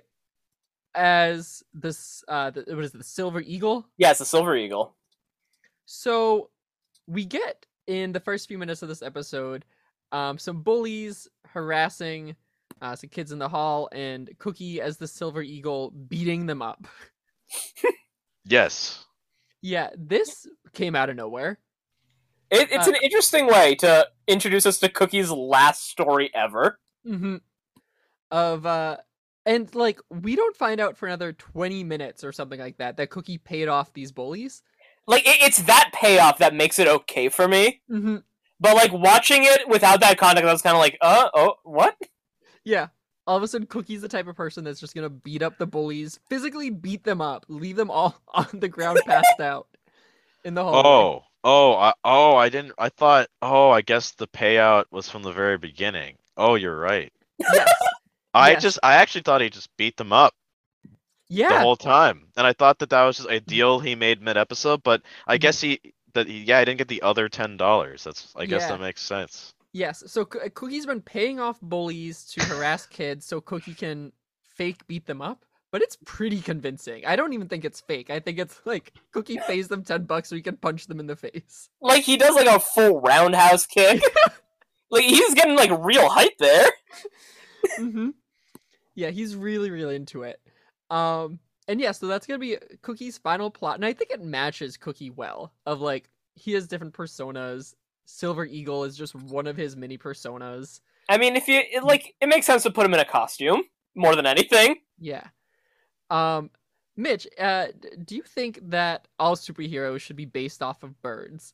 as 0.95 1.63
this 1.73 2.23
uh, 2.27 2.51
the, 2.51 2.65
what 2.67 2.83
is 2.83 2.93
it, 2.93 2.97
the 2.97 3.03
Silver 3.03 3.41
Eagle? 3.41 3.87
Yeah, 3.97 4.11
it's 4.11 4.21
a 4.21 4.25
silver 4.25 4.55
eagle. 4.55 4.95
So 5.85 6.49
we 7.07 7.25
get 7.25 7.65
in 7.87 8.11
the 8.11 8.19
first 8.19 8.47
few 8.47 8.57
minutes 8.57 8.81
of 8.81 8.89
this 8.89 9.01
episode 9.01 9.65
um, 10.11 10.37
some 10.37 10.61
bullies 10.61 11.27
harassing 11.45 12.35
uh, 12.81 12.95
some 12.95 13.09
kids 13.09 13.31
in 13.31 13.39
the 13.39 13.49
hall 13.49 13.89
and 13.91 14.29
Cookie 14.39 14.79
as 14.81 14.97
the 14.97 15.07
Silver 15.07 15.41
Eagle 15.41 15.91
beating 15.91 16.45
them 16.45 16.61
up. 16.61 16.87
Yes. 18.45 19.05
Yeah, 19.61 19.89
this 19.95 20.47
came 20.73 20.95
out 20.95 21.09
of 21.09 21.15
nowhere. 21.15 21.59
It, 22.49 22.69
it's 22.71 22.87
Uh, 22.87 22.91
an 22.91 22.97
interesting 23.03 23.45
way 23.45 23.75
to 23.75 24.07
introduce 24.27 24.65
us 24.65 24.79
to 24.79 24.89
Cookie's 24.89 25.29
last 25.29 25.87
story 25.87 26.31
ever. 26.33 26.79
hmm 27.05 27.35
Of 28.31 28.65
uh, 28.65 28.97
and 29.45 29.73
like 29.75 29.99
we 30.09 30.35
don't 30.35 30.55
find 30.55 30.79
out 30.79 30.97
for 30.97 31.07
another 31.07 31.33
twenty 31.33 31.83
minutes 31.83 32.23
or 32.23 32.31
something 32.31 32.59
like 32.59 32.77
that 32.77 32.97
that 32.97 33.09
Cookie 33.09 33.37
paid 33.37 33.67
off 33.67 33.93
these 33.93 34.11
bullies. 34.11 34.63
Like 35.07 35.27
it, 35.27 35.37
it's 35.41 35.63
that 35.63 35.91
payoff 35.93 36.37
that 36.39 36.53
makes 36.53 36.79
it 36.79 36.87
okay 36.87 37.29
for 37.29 37.47
me. 37.47 37.81
Mm-hmm. 37.89 38.17
But 38.59 38.75
like 38.75 38.91
watching 38.91 39.43
it 39.43 39.67
without 39.67 40.01
that 40.01 40.17
context, 40.17 40.47
I 40.47 40.51
was 40.51 40.61
kind 40.61 40.75
of 40.75 40.81
like, 40.81 40.97
uh, 41.01 41.29
oh, 41.33 41.55
what? 41.63 41.97
Yeah. 42.63 42.87
All 43.25 43.37
of 43.37 43.43
a 43.43 43.47
sudden, 43.47 43.67
Cookie's 43.67 44.01
the 44.01 44.07
type 44.07 44.27
of 44.27 44.35
person 44.35 44.63
that's 44.63 44.79
just 44.79 44.95
gonna 44.95 45.09
beat 45.09 45.41
up 45.41 45.57
the 45.57 45.67
bullies, 45.67 46.19
physically 46.29 46.69
beat 46.69 47.03
them 47.03 47.21
up, 47.21 47.45
leave 47.47 47.75
them 47.75 47.91
all 47.91 48.19
on 48.33 48.47
the 48.53 48.67
ground 48.67 48.99
passed 49.05 49.27
out 49.39 49.67
in 50.43 50.55
the 50.55 50.63
hallway. 50.63 50.81
Oh, 50.83 51.23
oh, 51.43 51.73
I, 51.75 51.93
oh! 52.03 52.35
I 52.35 52.49
didn't. 52.49 52.73
I 52.77 52.89
thought. 52.89 53.29
Oh, 53.41 53.69
I 53.69 53.81
guess 53.81 54.11
the 54.11 54.27
payout 54.27 54.85
was 54.91 55.09
from 55.09 55.23
the 55.23 55.31
very 55.31 55.57
beginning. 55.57 56.17
Oh, 56.37 56.55
you're 56.55 56.79
right. 56.79 57.13
yes. 57.39 57.69
I 58.33 58.51
Yes. 58.51 58.61
just. 58.61 58.79
I 58.83 58.95
actually 58.95 59.21
thought 59.21 59.41
he 59.41 59.49
just 59.49 59.69
beat 59.77 59.97
them 59.97 60.13
up 60.13 60.33
Yeah. 61.29 61.49
the 61.49 61.59
whole 61.59 61.75
time, 61.77 62.27
and 62.37 62.45
I 62.45 62.53
thought 62.53 62.79
that 62.79 62.89
that 62.91 63.03
was 63.03 63.17
just 63.17 63.29
a 63.29 63.39
deal 63.39 63.79
he 63.79 63.95
made 63.95 64.21
mid 64.21 64.37
episode. 64.37 64.83
But 64.83 65.01
I 65.27 65.37
Mhm. 65.37 65.41
guess 65.41 65.61
he. 65.61 65.79
That 66.13 66.27
he, 66.27 66.43
yeah, 66.43 66.57
I 66.59 66.65
didn't 66.65 66.79
get 66.79 66.87
the 66.87 67.01
other 67.03 67.29
ten 67.29 67.57
dollars. 67.57 68.03
That's. 68.03 68.33
I 68.35 68.45
guess 68.45 68.61
Yeah. 68.63 68.69
that 68.69 68.81
makes 68.81 69.01
sense. 69.01 69.53
Yes. 69.73 70.03
So 70.07 70.25
Coo- 70.25 70.49
Cookie's 70.49 70.85
been 70.87 71.01
paying 71.01 71.39
off 71.39 71.59
bullies 71.61 72.25
to 72.31 72.43
harass 72.45 72.85
kids 72.87 73.25
so 73.25 73.39
Cookie 73.41 73.75
can 73.75 74.11
fake 74.55 74.85
beat 74.87 75.05
them 75.05 75.21
up. 75.21 75.45
But 75.71 75.83
it's 75.83 75.97
pretty 76.03 76.41
convincing. 76.41 77.05
I 77.05 77.15
don't 77.15 77.33
even 77.33 77.47
think 77.47 77.63
it's 77.63 77.79
fake. 77.79 78.09
I 78.09 78.19
think 78.19 78.39
it's 78.39 78.59
like 78.65 78.91
Cookie 79.11 79.37
pays 79.45 79.67
them 79.67 79.83
10 79.83 80.05
bucks 80.05 80.27
so 80.29 80.35
he 80.35 80.41
can 80.41 80.57
punch 80.57 80.87
them 80.87 80.99
in 80.99 81.05
the 81.05 81.15
face. 81.15 81.69
Like 81.79 82.03
he 82.03 82.17
does 82.17 82.33
like 82.33 82.47
a 82.47 82.59
full 82.59 82.99
roundhouse 83.01 83.67
kick. 83.67 84.01
like 84.89 85.03
he's 85.03 85.35
getting 85.35 85.55
like 85.55 85.69
real 85.79 86.09
hype 86.09 86.37
there. 86.39 86.71
hmm 87.75 88.09
Yeah, 88.95 89.09
he's 89.09 89.35
really, 89.35 89.71
really 89.71 89.95
into 89.95 90.23
it. 90.23 90.39
Um, 90.89 91.39
and 91.67 91.79
yeah, 91.79 91.91
so 91.91 92.07
that's 92.07 92.25
gonna 92.25 92.39
be 92.39 92.57
Cookie's 92.81 93.17
final 93.17 93.49
plot, 93.49 93.75
and 93.75 93.85
I 93.85 93.93
think 93.93 94.11
it 94.11 94.23
matches 94.23 94.77
Cookie 94.77 95.11
well. 95.11 95.53
Of 95.65 95.81
like, 95.81 96.09
he 96.35 96.53
has 96.53 96.67
different 96.67 96.93
personas. 96.93 97.75
Silver 98.05 98.45
Eagle 98.45 98.85
is 98.85 98.97
just 98.97 99.13
one 99.13 99.45
of 99.45 99.55
his 99.55 99.75
many 99.75 99.97
personas. 99.97 100.81
I 101.07 101.17
mean, 101.17 101.35
if 101.35 101.47
you 101.47 101.61
it, 101.71 101.83
like, 101.83 102.15
it 102.19 102.27
makes 102.27 102.45
sense 102.45 102.63
to 102.63 102.71
put 102.71 102.85
him 102.85 102.93
in 102.93 102.99
a 102.99 103.05
costume 103.05 103.63
more 103.95 104.15
than 104.15 104.25
anything. 104.25 104.77
Yeah. 104.99 105.27
Um, 106.09 106.49
Mitch, 106.97 107.27
uh, 107.39 107.67
do 108.03 108.15
you 108.15 108.23
think 108.23 108.59
that 108.69 109.07
all 109.19 109.35
superheroes 109.35 110.01
should 110.01 110.15
be 110.15 110.25
based 110.25 110.61
off 110.61 110.83
of 110.83 111.01
birds? 111.01 111.53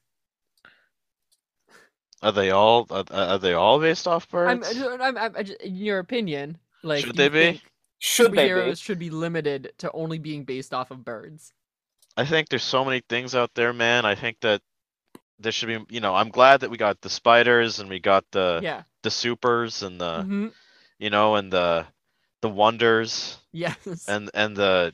Are 2.22 2.32
they 2.32 2.52
all? 2.52 2.88
Are, 2.90 3.06
are 3.12 3.38
they 3.40 3.54
all 3.54 3.80
based 3.80 4.08
off 4.08 4.30
birds? 4.30 4.68
I'm, 4.76 5.02
I'm, 5.02 5.18
I'm, 5.18 5.36
I'm- 5.36 5.46
in 5.64 5.76
your 5.76 6.00
opinion, 6.00 6.58
like, 6.84 7.06
Should 7.06 7.16
they 7.18 7.30
be? 7.30 7.62
Should 8.00 8.32
they 8.34 8.50
superheroes 8.50 8.70
be? 8.72 8.76
should 8.76 9.00
be 9.00 9.10
limited 9.10 9.74
to 9.80 9.92
only 9.92 10.20
being 10.20 10.44
based 10.44 10.74
off 10.74 10.92
of 10.92 11.04
birds? 11.04 11.54
I 12.18 12.26
think 12.26 12.50
there's 12.50 12.64
so 12.64 12.86
many 12.86 13.02
things 13.10 13.36
out 13.36 13.52
there, 13.56 13.74
man. 13.74 14.06
I 14.06 14.16
think 14.16 14.40
that 14.42 14.62
there 15.40 15.52
should 15.52 15.68
be. 15.68 15.94
You 15.94 16.00
know, 16.02 16.16
I'm 16.16 16.30
glad 16.30 16.62
that 16.62 16.70
we 16.70 16.78
got 16.78 17.02
the 17.02 17.10
spiders 17.10 17.80
and 17.80 17.90
we 17.90 18.00
got 18.00 18.24
the 18.32 18.60
yeah. 18.64 18.84
the 19.04 19.12
supers 19.12 19.84
and 19.84 20.00
the 20.00 20.24
hmm 20.24 20.48
you 20.98 21.10
know 21.10 21.36
and 21.36 21.52
the 21.52 21.86
the 22.42 22.48
wonders 22.50 23.38
Yes. 23.52 24.06
and 24.08 24.30
and 24.34 24.56
the 24.56 24.94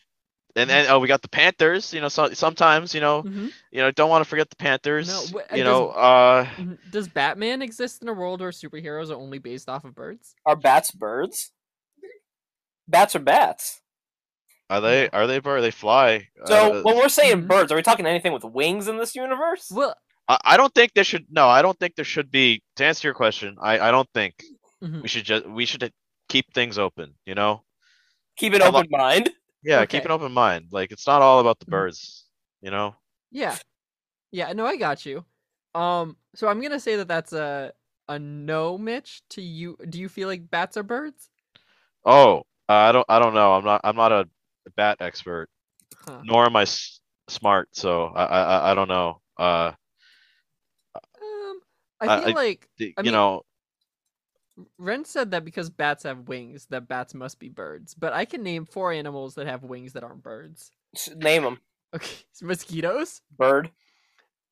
and, 0.56 0.70
then 0.70 0.86
oh 0.90 1.00
we 1.00 1.08
got 1.08 1.22
the 1.22 1.30
panthers 1.30 1.94
you 1.94 2.02
know 2.02 2.10
so, 2.10 2.32
sometimes 2.34 2.94
you 2.94 3.02
know 3.02 3.24
Mhm. 3.24 3.52
you 3.72 3.82
know 3.82 3.92
don't 3.92 4.10
want 4.10 4.24
to 4.24 4.30
forget 4.30 4.50
the 4.50 4.56
panthers 4.56 5.30
wh- 5.32 5.34
you 5.36 5.42
and 5.50 5.64
know 5.64 5.90
uh 5.90 6.46
Mhm. 6.58 6.78
Does 6.90 7.08
Batman 7.08 7.62
exist 7.62 8.02
in 8.02 8.08
a 8.10 8.14
world 8.14 8.42
where 8.42 8.52
superheroes 8.52 9.10
are 9.10 9.16
only 9.16 9.40
based 9.40 9.70
off 9.70 9.86
of 9.86 9.96
birds? 9.96 10.36
Are 10.46 10.56
bats 10.56 10.92
birds? 10.92 11.52
Bats 12.88 13.16
are 13.16 13.20
bats. 13.20 13.82
are 14.70 14.82
they 14.82 15.10
are 15.10 15.28
they 15.28 15.40
bird 15.40 15.62
they 15.62 15.72
fly 15.72 16.28
So 16.46 16.80
uh, 16.80 16.82
when 16.84 16.96
we're 16.98 17.10
saying 17.10 17.44
Mhm. 17.44 17.48
birds, 17.48 17.72
are 17.72 17.76
we 17.76 17.82
talking 17.82 18.06
anything 18.06 18.34
with 18.34 18.44
wings 18.44 18.88
in 18.88 18.98
this 18.98 19.16
universe? 19.16 19.70
Well, 19.72 19.96
I, 20.28 20.38
I 20.44 20.58
don't 20.58 20.74
think 20.74 20.94
there 20.94 21.04
should 21.04 21.26
no 21.30 21.48
i 21.50 21.62
don't 21.62 21.78
think 21.80 21.96
there 21.96 22.06
should 22.06 22.30
be 22.32 22.62
to 22.78 22.86
answer 22.86 23.08
your 23.08 23.16
question 23.16 23.58
i 23.62 23.80
i 23.88 23.92
don't 23.92 24.08
think 24.14 24.44
Mhm. 24.84 25.02
we 25.02 25.08
should 25.08 25.26
just 25.26 25.46
we 25.48 25.66
should 25.66 25.92
keep 26.30 26.54
things 26.54 26.78
open 26.78 27.16
you 27.26 27.36
know 27.36 27.64
Keep 28.38 28.54
an 28.54 28.62
I 28.62 28.70
lo- 28.70 28.80
open 28.80 28.88
mind. 28.92 29.30
Yeah 29.64 29.80
Okay. 29.82 29.98
keep 30.00 30.06
an 30.06 30.12
open 30.12 30.32
mind 30.32 30.68
like 30.72 30.92
it's 30.92 31.06
not 31.08 31.22
all 31.22 31.40
about 31.40 31.60
the 31.60 31.66
Mhm. 31.66 31.72
birds 31.72 32.26
you 32.62 32.72
know 32.72 32.96
yeah, 33.34 33.58
yeah. 34.32 34.52
No, 34.52 34.66
I 34.66 34.76
got 34.76 35.06
you. 35.06 35.24
Um, 35.74 36.18
so 36.36 36.50
I'm 36.50 36.62
gonna 36.62 36.80
say 36.82 36.98
that 36.98 37.08
that's 37.08 37.32
a 37.32 37.72
a 38.10 38.20
no, 38.20 38.78
Mitch. 38.78 39.22
To 39.30 39.42
you, 39.42 39.78
do 39.90 40.00
you 40.02 40.10
feel 40.10 40.28
like 40.28 40.50
bats 40.50 40.76
are 40.76 40.84
birds? 40.84 41.30
oh 42.06 42.40
uh, 42.68 42.74
i 42.74 42.92
don't 42.92 43.06
i 43.08 43.20
don't 43.20 43.34
know 43.34 43.54
i'm 43.54 43.64
not 43.64 43.80
i'm 43.84 43.96
not 43.96 44.12
a 44.12 44.28
bat 44.76 44.98
expert 45.00 45.48
Huh. 46.06 46.20
nor 46.24 46.46
am 46.46 46.56
I 46.56 46.64
s- 46.64 47.00
smart, 47.30 47.70
so 47.74 48.06
I, 48.08 48.24
I 48.26 48.42
I- 48.42 48.72
I 48.72 48.74
don't 48.76 48.88
know. 48.90 49.22
Uh, 49.38 49.72
Um, 51.22 51.62
I 52.02 52.08
I- 52.08 52.26
feel 52.26 52.34
like 52.36 52.68
d- 52.78 52.94
I 52.98 53.02
you 53.02 53.04
mean- 53.06 53.14
know, 53.14 53.44
Ren 54.78 55.06
said 55.06 55.32
that 55.32 55.46
because 55.46 55.70
bats 55.70 56.04
have 56.04 56.28
wings, 56.28 56.68
that 56.70 56.88
bats 56.88 57.14
must 57.14 57.40
be 57.40 57.50
birds. 57.50 57.94
But 57.96 58.14
I 58.14 58.26
can 58.26 58.44
name 58.44 58.66
four 58.66 58.92
animals 58.92 59.36
that 59.36 59.48
have 59.48 59.64
wings 59.64 59.94
that 59.94 60.04
aren't 60.04 60.24
birds. 60.24 60.72
S- 60.96 61.10
Name 61.16 61.44
them. 61.44 61.60
Okay, 61.94 62.16
so 62.32 62.46
mosquitoes. 62.46 63.22
Bird. 63.38 63.70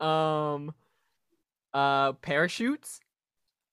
Um, 0.01 0.73
uh, 1.73 2.11
parachutes. 2.13 2.99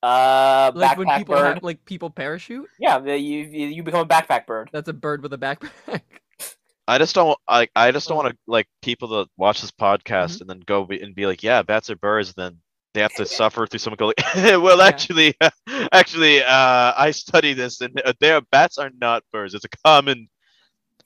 Uh, 0.05 0.71
Like 0.75 0.97
when 0.99 1.09
backpack 1.09 1.19
people 1.19 1.35
bird. 1.35 1.55
have, 1.55 1.63
like 1.65 1.85
people 1.85 2.11
parachute. 2.11 2.69
Yeah, 2.79 3.03
you 3.03 3.17
you 3.41 3.67
you 3.69 3.83
become 3.83 4.01
a 4.03 4.07
backpack 4.07 4.47
bird. 4.47 4.71
That's 4.73 4.89
a 4.89 4.93
bird 4.93 5.21
with 5.23 5.33
a 5.33 5.39
backpack. 5.39 6.03
I 6.89 6.99
just 6.99 7.17
don't 7.17 7.37
I 7.49 7.67
I 7.75 7.91
just 7.91 8.07
don't 8.07 8.19
Oh. 8.19 8.23
want 8.23 8.35
to 8.35 8.39
like 8.47 8.69
people 8.83 9.09
to 9.25 9.31
watch 9.37 9.61
this 9.63 9.73
podcast 9.73 10.37
Mhm. 10.37 10.41
and 10.43 10.51
then 10.51 10.61
go 10.65 10.85
be, 10.85 11.01
and 11.01 11.13
be 11.15 11.27
like, 11.27 11.43
yeah, 11.43 11.63
bats 11.63 11.91
are 11.91 11.97
birds, 11.97 12.33
and 12.37 12.37
then 12.37 12.61
they 12.97 13.03
have 13.03 13.15
to 13.15 13.27
suffer 13.27 13.67
through 13.67 13.79
someone 13.79 13.97
go 13.99 14.07
like, 14.17 14.17
well, 14.35 14.79
Yeah. 14.79 14.85
actually, 14.87 15.35
actually, 15.93 16.43
uh, 16.43 16.95
I 16.97 17.11
study 17.13 17.53
this, 17.53 17.81
and 17.83 18.01
their 18.21 18.41
bats 18.41 18.79
are 18.79 18.91
not 19.01 19.23
birds. 19.33 19.55
It's 19.55 19.67
a 19.67 19.69
common 19.85 20.29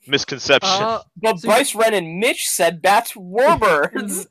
misconception. 0.07 0.69
Uh, 0.83 1.01
But 1.21 1.39
So- 1.39 1.47
Bryce 1.49 1.75
Ren 1.75 1.93
and 1.93 2.17
Mitch 2.19 2.47
said 2.49 2.81
bats 2.81 3.15
were 3.15 3.57
birds. 3.57 4.27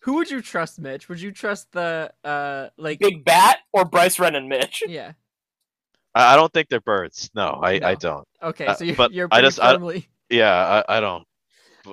Who 0.00 0.14
would 0.16 0.30
you 0.30 0.42
trust, 0.42 0.78
Mitch? 0.80 1.08
Would 1.08 1.20
you 1.20 1.32
trust 1.32 1.72
the 1.72 2.12
uh 2.24 2.68
like 2.76 2.98
Big 2.98 3.24
Bat 3.24 3.58
or 3.72 3.84
Bryce 3.86 4.18
Ren 4.18 4.34
and 4.34 4.48
Mitch? 4.50 4.82
yeah? 4.86 5.12
I, 6.14 6.34
I 6.34 6.36
don't 6.36 6.52
think 6.52 6.68
they're 6.68 6.80
birds. 6.82 7.30
No, 7.34 7.58
I 7.62 7.80
I 7.82 7.94
don't. 7.94 8.26
Okay, 8.42 8.66
Uh, 8.66 8.74
so 8.74 8.84
you're, 8.84 8.96
but 8.96 9.12
you're 9.12 9.28
I 9.30 9.36
pretty 9.36 9.46
just- 9.46 9.60
I- 9.60 9.72
firmly. 9.74 10.08
Yeah, 10.28 10.82
I, 10.88 10.96
I 10.96 11.00
don't. 11.00 11.24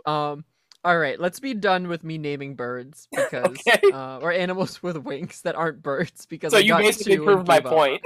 Um. 0.05 0.43
All 0.83 0.97
right, 0.97 1.19
let's 1.19 1.39
be 1.39 1.53
done 1.53 1.87
with 1.87 2.03
me 2.03 2.17
naming 2.17 2.55
birds 2.55 3.07
because 3.11 3.57
Okay. 3.67 3.79
uh, 3.93 4.17
or 4.19 4.31
animals 4.31 4.81
with 4.81 4.97
wings 4.97 5.41
that 5.43 5.55
aren't 5.55 5.83
birds 5.83 6.25
because 6.25 6.51
So 6.53 6.57
I 6.57 6.61
you 6.61 6.69
got 6.69 6.81
basically 6.81 7.17
proved 7.17 7.47
my 7.47 7.57
up. 7.57 7.65
point. 7.65 8.01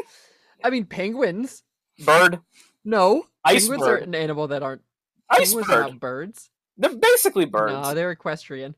I 0.64 0.70
mean, 0.70 0.86
penguins. 0.86 1.64
Bird, 2.04 2.40
No, 2.84 3.28
Ice 3.46 3.70
penguins 3.70 3.84
are 3.88 4.00
bird. 4.00 4.08
an 4.10 4.16
animal 4.16 4.48
that 4.50 4.62
aren't. 4.64 4.82
ice 5.30 5.54
penguins 5.54 5.68
bird. 5.68 5.78
are 5.78 5.82
not 5.90 6.00
birds. 6.02 6.50
They're 6.78 6.98
basically 6.98 7.46
birds. 7.46 7.74
No, 7.88 7.94
they're 7.94 8.12
equestrian. 8.12 8.76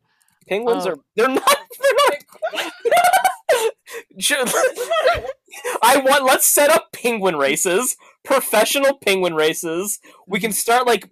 Penguins 0.47 0.85
uh, 0.85 0.91
are. 0.91 0.97
They're 1.15 1.27
not. 1.27 1.43
They're 1.81 2.13
not. 2.53 2.53
I 5.81 5.97
want. 5.97 6.25
Let's 6.25 6.45
set 6.45 6.69
up 6.69 6.91
penguin 6.91 7.37
races, 7.37 7.97
professional 8.23 8.97
penguin 8.99 9.33
races. 9.33 9.99
We 10.27 10.39
can 10.39 10.51
start 10.51 10.85
like 10.85 11.09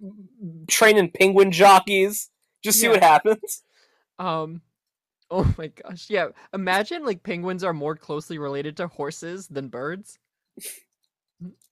training 0.67 1.09
penguin 1.11 1.51
jockeys. 1.51 2.29
Just 2.65 2.79
see 2.79 2.87
Yeah. 2.87 2.91
what 2.93 3.03
happens. 3.03 3.63
Um, 4.19 4.61
oh 5.31 5.53
my 5.57 5.67
gosh, 5.67 6.09
yeah. 6.09 6.29
Imagine 6.53 7.05
like 7.05 7.23
penguins 7.23 7.63
are 7.63 7.73
more 7.73 7.95
closely 7.95 8.37
related 8.37 8.75
to 8.77 8.87
horses 8.87 9.47
than 9.47 9.67
birds. 9.69 10.19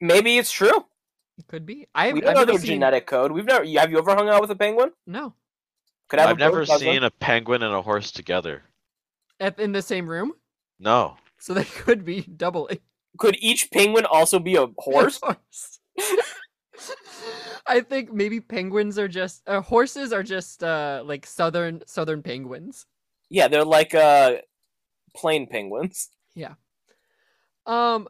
Maybe 0.02 0.38
it's 0.38 0.52
true. 0.52 0.86
It 1.38 1.48
could 1.48 1.66
be. 1.66 1.88
I've, 1.96 2.14
we 2.14 2.22
don't 2.22 2.34
know 2.36 2.42
never 2.42 2.52
their 2.52 2.60
seen. 2.62 2.68
genetic 2.76 3.08
code. 3.08 3.32
We've 3.32 3.46
never. 3.46 3.66
Have 3.66 3.90
you 3.92 3.98
ever 3.98 4.14
hung 4.16 4.30
out 4.30 4.42
with 4.42 4.52
a 4.52 4.56
penguin? 4.56 4.92
No, 5.08 5.34
Could 6.10 6.20
have 6.20 6.30
a 6.30 6.32
I've 6.32 6.38
never 6.38 6.58
bird 6.58 6.68
cousin. 6.68 6.88
seen 6.88 7.04
a 7.04 7.10
penguin 7.12 7.64
and 7.64 7.74
a 7.74 7.82
horse 7.82 8.12
together. 8.12 8.62
At, 9.40 9.60
in 9.60 9.72
the 9.72 9.82
same 9.82 10.08
room, 10.08 10.34
No. 10.80 11.18
so 11.40 11.54
they 11.56 11.64
could 11.84 12.06
be 12.06 12.22
doubling. 12.22 12.80
Could 13.18 13.36
each 13.40 13.72
penguin 13.72 14.06
also 14.06 14.38
be 14.40 14.56
a 14.58 14.68
horse? 14.78 15.20
horse. 15.24 15.80
I 17.68 17.82
think 17.82 18.12
maybe 18.12 18.40
penguins 18.40 18.98
are 18.98 19.08
just 19.08 19.48
uh, 19.48 19.62
horses 19.62 20.12
are 20.12 20.24
just 20.24 20.64
uh 20.64 21.04
like 21.06 21.26
southern 21.26 21.82
southern 21.86 22.22
penguins. 22.24 22.86
yeah, 23.30 23.48
they're 23.48 23.66
like 23.66 23.96
uh, 23.96 24.38
plain 25.16 25.48
penguins. 25.48 26.10
Yeah. 26.36 26.56
Um 27.66 28.08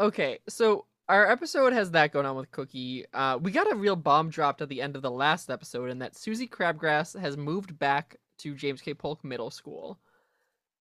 okay, 0.00 0.38
so 0.48 0.86
our 1.08 1.30
episode 1.30 1.72
has 1.72 1.90
that 1.92 2.12
going 2.12 2.26
on 2.26 2.36
with 2.36 2.50
Cookie. 2.50 3.04
Uh 3.12 3.38
we 3.40 3.50
got 3.52 3.70
a 3.70 3.76
real 3.76 3.96
bomb 3.96 4.30
dropped 4.30 4.62
at 4.62 4.68
the 4.68 4.82
end 4.82 4.96
of 4.96 5.02
the 5.02 5.10
last 5.10 5.50
episode 5.50 5.90
and 5.90 6.00
that 6.02 6.16
Susie 6.16 6.48
Crabgrass 6.48 7.18
has 7.18 7.36
moved 7.36 7.78
back 7.78 8.16
to 8.38 8.54
James 8.54 8.80
K. 8.80 8.94
Polk 8.94 9.22
Middle 9.24 9.50
School. 9.50 9.98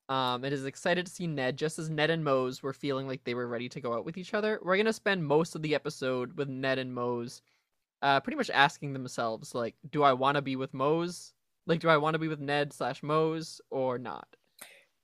Um 0.09 0.43
it 0.45 0.53
is 0.53 0.65
excited 0.65 1.05
to 1.05 1.11
see 1.11 1.25
Ned 1.27 1.57
just 1.57 1.79
as 1.79 1.89
Ned 1.89 2.09
and 2.11 2.23
Moze 2.23 2.61
were 2.61 2.73
feeling 2.73 3.07
like 3.07 3.23
they 3.23 3.33
were 3.33 3.47
ready 3.47 3.69
to 3.69 3.81
go 3.81 3.93
out 3.93 4.05
with 4.05 4.17
each 4.17 4.33
other. 4.33 4.59
We're 4.63 4.75
going 4.75 4.85
to 4.85 4.93
spend 4.93 5.25
most 5.25 5.55
of 5.55 5.61
the 5.61 5.73
episode 5.75 6.37
with 6.37 6.47
Ned 6.47 6.77
and 6.77 6.93
Moze 6.93 7.41
uh 8.01 8.19
pretty 8.19 8.37
much 8.37 8.49
asking 8.49 8.93
themselves 8.93 9.55
like 9.55 9.75
do 9.89 10.03
I 10.03 10.13
want 10.13 10.35
to 10.35 10.41
be 10.41 10.55
with 10.55 10.73
Moze? 10.73 11.33
Like 11.65 11.79
do 11.79 11.89
I 11.89 11.97
want 11.97 12.13
to 12.13 12.19
be 12.19 12.27
with 12.27 12.39
Ned 12.39 12.73
slash 12.73 13.01
Moze 13.01 13.61
or 13.71 13.97
not? 13.97 14.27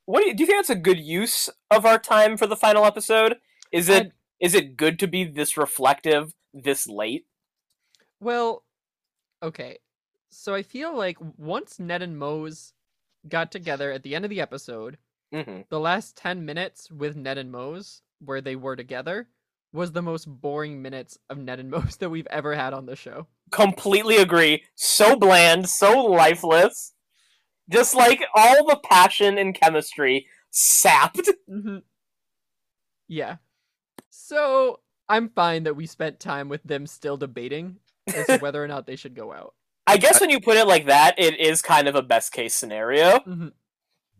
What 0.05 0.21
do 0.21 0.27
you, 0.27 0.33
do 0.35 0.43
you 0.43 0.47
think 0.47 0.57
that's 0.59 0.69
a 0.69 0.75
good 0.75 0.99
use 0.99 1.49
of 1.69 1.85
our 1.85 1.97
time 1.97 2.37
for 2.37 2.47
the 2.47 2.55
final 2.55 2.85
episode? 2.85 3.37
Is 3.71 3.89
it 3.89 4.01
I'd- 4.07 4.11
is 4.39 4.55
it 4.55 4.75
good 4.75 4.97
to 4.99 5.07
be 5.07 5.23
this 5.23 5.55
reflective 5.55 6.33
this 6.53 6.87
late? 6.87 7.25
Well, 8.19 8.63
okay. 9.43 9.77
So 10.29 10.53
I 10.55 10.63
feel 10.63 10.95
like 10.97 11.17
once 11.37 11.79
Ned 11.79 12.01
and 12.01 12.17
Moze 12.17 12.73
got 13.27 13.51
together 13.51 13.91
at 13.91 14.03
the 14.03 14.15
end 14.15 14.25
of 14.25 14.29
the 14.29 14.41
episode, 14.41 14.97
hmm 15.31 15.61
the 15.69 15.79
last 15.79 16.17
10 16.17 16.45
minutes 16.45 16.91
with 16.91 17.15
Ned 17.15 17.37
and 17.37 17.51
Moze, 17.51 18.01
where 18.19 18.41
they 18.41 18.55
were 18.55 18.75
together, 18.75 19.27
was 19.73 19.91
the 19.91 20.01
most 20.01 20.25
boring 20.25 20.81
minutes 20.81 21.17
of 21.29 21.37
Ned 21.37 21.59
and 21.59 21.69
Moze 21.71 21.97
that 21.97 22.09
we've 22.09 22.27
ever 22.27 22.55
had 22.55 22.73
on 22.73 22.85
the 22.85 22.95
show. 22.95 23.27
Completely 23.51 24.17
agree. 24.17 24.63
So 24.75 25.15
bland, 25.15 25.69
so 25.69 26.05
lifeless. 26.05 26.93
Just 27.69 27.95
like 27.95 28.21
all 28.35 28.65
the 28.65 28.79
passion 28.83 29.37
and 29.37 29.55
chemistry 29.55 30.27
sapped. 30.49 31.29
hmm 31.47 31.77
Yeah. 33.07 33.37
So 34.09 34.79
I'm 35.09 35.29
fine 35.29 35.63
that 35.63 35.75
we 35.75 35.85
spent 35.85 36.19
time 36.19 36.49
with 36.49 36.63
them 36.63 36.87
still 36.87 37.17
debating 37.17 37.77
as 38.07 38.27
to 38.27 38.37
whether 38.41 38.63
or 38.63 38.67
not 38.67 38.87
they 38.87 38.95
should 38.95 39.15
go 39.15 39.31
out. 39.33 39.53
I 39.91 39.97
guess 39.97 40.21
when 40.21 40.31
you 40.31 40.41
put 40.41 40.57
it 40.57 40.67
like 40.67 40.87
that, 40.87 41.15
it 41.19 41.39
is 41.39 41.61
kind 41.61 41.87
of 41.89 41.95
a 41.95 42.03
best 42.03 42.33
case 42.33 42.55
scenario. 42.55 43.19
Mhm. 43.27 43.53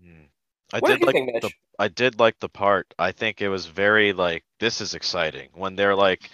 Hmm. 0.01 0.25
I 0.73 0.81
What 0.81 0.89
did 0.89 0.99
did 0.99 1.07
like 1.07 1.13
think, 1.13 1.31
the 1.41 1.51
I 1.79 1.89
did 1.89 2.19
like 2.19 2.39
the 2.39 2.49
part. 2.49 2.93
I 2.99 3.13
think 3.13 3.41
it 3.41 3.49
was 3.49 3.67
very 3.67 4.13
like 4.13 4.45
this 4.59 4.81
is 4.81 4.95
exciting 4.95 5.49
when 5.55 5.75
they're 5.77 5.95
like, 5.95 6.29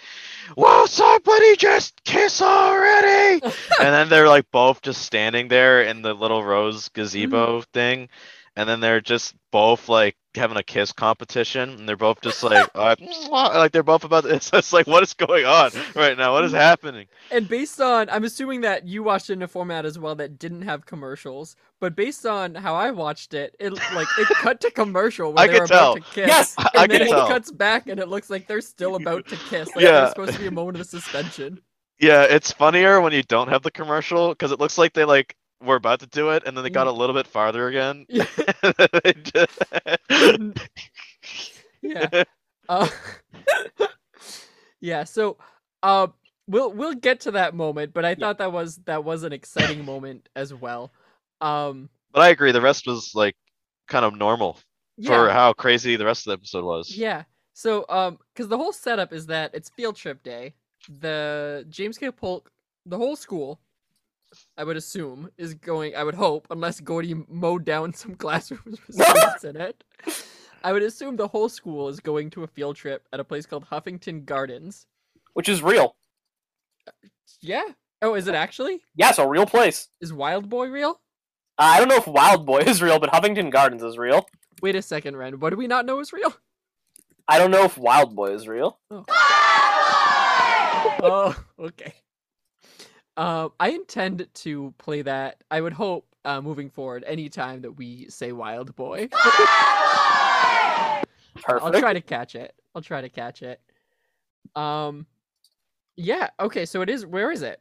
"Will 0.56 0.88
somebody 0.88 1.56
just 1.56 2.04
kiss 2.04 2.42
already?" 2.42 3.42
and 3.80 3.94
then 3.94 4.10
they're 4.10 4.28
like 4.28 4.50
both 4.52 4.82
just 4.82 5.02
standing 5.04 5.48
there 5.48 5.82
in 5.84 6.02
the 6.02 6.14
little 6.14 6.44
rose 6.44 6.90
gazebo 6.90 7.62
thing, 7.74 8.10
and 8.56 8.68
then 8.68 8.80
they're 8.80 9.02
just 9.02 9.34
both 9.52 9.88
like 9.90 10.17
having 10.34 10.56
a 10.56 10.62
kiss 10.62 10.92
competition, 10.92 11.70
and 11.70 11.88
they're 11.88 11.96
both 11.96 12.20
just 12.20 12.42
like, 12.42 12.68
uh, 12.74 12.94
like 13.30 13.72
they're 13.72 13.82
both 13.82 14.04
about. 14.04 14.24
It's 14.28 14.72
like, 14.72 14.86
what 14.86 15.02
is 15.02 15.14
going 15.14 15.44
on 15.44 15.70
right 15.94 16.16
now? 16.16 16.32
What 16.34 16.44
is 16.44 16.52
happening? 16.52 17.06
And 17.30 17.48
based 17.48 17.80
on, 17.80 18.08
I'm 18.10 18.24
assuming 18.24 18.60
that 18.62 18.86
you 18.86 19.02
watched 19.02 19.30
it 19.30 19.34
in 19.34 19.42
a 19.42 19.48
format 19.48 19.84
as 19.86 19.98
well 19.98 20.14
that 20.16 20.38
didn't 20.38 20.62
have 20.62 20.86
commercials. 20.86 21.56
But 21.80 21.94
based 21.96 22.26
on 22.26 22.54
how 22.54 22.74
I 22.74 22.90
watched 22.90 23.34
it, 23.34 23.54
it 23.58 23.72
like 23.94 24.08
it 24.18 24.28
cut 24.28 24.60
to 24.62 24.70
commercial 24.70 25.32
where 25.32 25.44
I 25.44 25.46
they 25.46 25.52
could 25.54 25.60
were 25.60 25.64
about 25.66 25.94
to 25.96 26.00
kiss. 26.00 26.26
Yes, 26.26 26.54
and 26.58 26.68
I 26.74 26.86
then 26.86 26.98
can 27.00 27.08
it 27.08 27.10
tell. 27.10 27.28
cuts 27.28 27.50
back 27.50 27.88
and 27.88 28.00
it 28.00 28.08
looks 28.08 28.30
like 28.30 28.46
they're 28.46 28.60
still 28.60 28.96
about 28.96 29.26
to 29.28 29.36
kiss. 29.36 29.74
Like 29.74 29.84
Yeah. 29.84 29.92
there's 29.92 30.10
supposed 30.10 30.32
to 30.34 30.38
be 30.40 30.46
a 30.46 30.50
moment 30.50 30.78
of 30.80 30.86
suspension. 30.86 31.60
Yeah, 32.00 32.24
it's 32.24 32.52
funnier 32.52 33.00
when 33.00 33.12
you 33.12 33.22
don't 33.24 33.48
have 33.48 33.62
the 33.62 33.70
commercial 33.72 34.30
because 34.30 34.52
it 34.52 34.60
looks 34.60 34.78
like 34.78 34.92
they 34.92 35.04
like 35.04 35.34
were 35.62 35.76
about 35.76 36.00
to 36.00 36.06
do 36.06 36.30
it 36.30 36.44
and 36.46 36.56
then 36.56 36.64
they 36.64 36.70
got 36.70 36.86
a 36.86 36.92
little 36.92 37.14
bit 37.14 37.26
farther 37.26 37.68
again. 37.68 38.06
Yeah. 38.18 38.26
Yeah. 41.80 42.24
Uh, 42.68 42.88
yeah. 44.80 45.04
So, 45.04 45.38
uh, 45.82 46.08
we'll 46.46 46.72
we'll 46.72 46.94
get 46.94 47.20
to 47.20 47.30
that 47.32 47.54
moment, 47.54 47.94
but 47.94 48.04
I 48.04 48.14
thought 48.14 48.38
that 48.38 48.52
was 48.52 48.78
that 48.86 49.04
was 49.04 49.22
an 49.22 49.32
exciting 49.32 49.84
moment 49.84 50.28
as 50.34 50.52
well. 50.52 50.92
Um, 51.40 51.88
But 52.12 52.22
I 52.22 52.30
agree, 52.30 52.52
the 52.52 52.60
rest 52.60 52.86
was 52.86 53.12
like 53.14 53.36
kind 53.86 54.04
of 54.04 54.16
normal 54.16 54.58
yeah. 54.96 55.08
for 55.08 55.30
how 55.30 55.52
crazy 55.52 55.96
the 55.96 56.04
rest 56.04 56.26
of 56.26 56.30
the 56.30 56.34
episode 56.34 56.64
was. 56.64 56.96
Yeah. 56.96 57.24
So, 57.54 57.84
um, 57.88 58.18
because 58.34 58.48
the 58.48 58.56
whole 58.56 58.72
setup 58.72 59.12
is 59.12 59.26
that 59.26 59.52
it's 59.54 59.70
field 59.70 59.96
trip 59.96 60.22
day. 60.22 60.54
The 61.00 61.66
James 61.68 61.98
K. 61.98 62.10
Polk, 62.10 62.50
the 62.86 62.96
whole 62.96 63.16
school, 63.16 63.60
I 64.56 64.64
would 64.64 64.76
assume, 64.76 65.30
is 65.38 65.54
going. 65.54 65.96
I 65.96 66.04
would 66.04 66.14
hope, 66.14 66.46
unless 66.50 66.80
Gordy 66.80 67.14
mowed 67.28 67.64
down 67.64 67.92
some 67.94 68.14
classrooms 68.14 68.78
with 68.86 68.96
students 68.96 69.44
in 69.44 69.56
it. 69.56 69.84
I 70.64 70.72
would 70.72 70.82
assume 70.82 71.16
the 71.16 71.28
whole 71.28 71.48
school 71.48 71.88
is 71.88 72.00
going 72.00 72.30
to 72.30 72.42
a 72.42 72.46
field 72.48 72.76
trip 72.76 73.06
at 73.12 73.20
a 73.20 73.24
place 73.24 73.46
called 73.46 73.66
Huffington 73.66 74.24
Gardens. 74.24 74.86
Which 75.34 75.48
is 75.48 75.62
real. 75.62 75.94
Yeah. 77.40 77.62
Oh, 78.02 78.14
is 78.14 78.26
it 78.28 78.34
actually? 78.34 78.80
Yeah, 78.94 79.10
it's 79.10 79.18
a 79.18 79.26
real 79.26 79.46
place. 79.46 79.88
Is 80.00 80.12
Wild 80.12 80.48
Boy 80.48 80.68
real? 80.68 81.00
Uh, 81.58 81.62
I 81.62 81.78
don't 81.78 81.88
know 81.88 81.96
if 81.96 82.06
Wild 82.06 82.44
Boy 82.46 82.58
is 82.66 82.82
real, 82.82 82.98
but 82.98 83.10
Huffington 83.10 83.50
Gardens 83.50 83.82
is 83.82 83.98
real. 83.98 84.26
Wait 84.62 84.74
a 84.76 84.82
second, 84.82 85.16
Ren. 85.16 85.38
What 85.40 85.50
do 85.50 85.56
we 85.56 85.66
not 85.66 85.86
know 85.86 86.00
is 86.00 86.12
real? 86.12 86.34
I 87.28 87.38
don't 87.38 87.50
know 87.50 87.64
if 87.64 87.76
Wild 87.78 88.16
Boy 88.16 88.32
is 88.34 88.48
real. 88.48 88.78
oh, 91.00 91.44
okay. 91.58 91.94
Um, 93.18 93.52
I 93.60 93.70
intend 93.70 94.26
to 94.32 94.72
play 94.78 95.02
that. 95.02 95.42
I 95.50 95.60
would 95.60 95.72
hope 95.74 96.06
uh, 96.24 96.40
moving 96.40 96.70
forward, 96.70 97.02
anytime 97.06 97.60
that 97.62 97.72
we 97.72 98.08
say 98.08 98.32
"Wild 98.32 98.74
Boy," 98.76 99.08
I'll 101.48 101.72
try 101.72 101.92
to 101.94 102.00
catch 102.00 102.34
it. 102.34 102.54
I'll 102.74 102.82
try 102.82 103.00
to 103.00 103.08
catch 103.08 103.42
it. 103.42 103.60
Um, 104.54 105.06
yeah. 105.96 106.30
Okay. 106.40 106.64
So 106.64 106.80
it 106.82 106.88
is. 106.88 107.04
Where 107.06 107.30
is 107.30 107.42
it? 107.42 107.60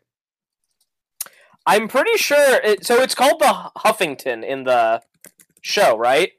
I'm 1.65 1.87
pretty 1.87 2.17
sure. 2.17 2.61
It, 2.63 2.85
so 2.85 3.01
it's 3.01 3.15
called 3.15 3.39
the 3.39 3.71
Huffington 3.77 4.45
in 4.45 4.63
the 4.63 5.01
show, 5.61 5.97
right? 5.97 6.31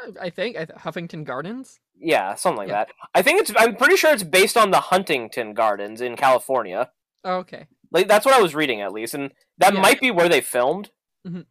I- 0.00 0.26
I 0.26 0.30
think 0.30 0.56
I 0.56 0.64
th- 0.64 0.78
Huffington 0.80 1.24
Gardens. 1.24 1.78
Yeah, 1.96 2.34
something 2.34 2.58
like 2.58 2.68
Yeah. 2.68 2.84
that. 2.84 2.90
I 3.14 3.22
think 3.22 3.40
it's. 3.40 3.52
I'm 3.56 3.76
pretty 3.76 3.96
sure 3.96 4.12
it's 4.12 4.24
based 4.24 4.56
on 4.56 4.70
the 4.72 4.80
Huntington 4.80 5.54
Gardens 5.54 6.00
in 6.00 6.16
California. 6.16 6.90
Oh, 7.22 7.36
okay. 7.36 7.66
Like 7.94 8.08
that's 8.08 8.26
what 8.26 8.34
I 8.34 8.42
was 8.42 8.54
reading 8.54 8.82
at 8.82 8.92
least, 8.92 9.14
and 9.14 9.32
that 9.58 9.72
Yeah. 9.74 9.80
might 9.80 10.00
be 10.00 10.10
where 10.10 10.28
they 10.28 10.40
filmed. 10.42 10.90
Mhm. 11.26 11.46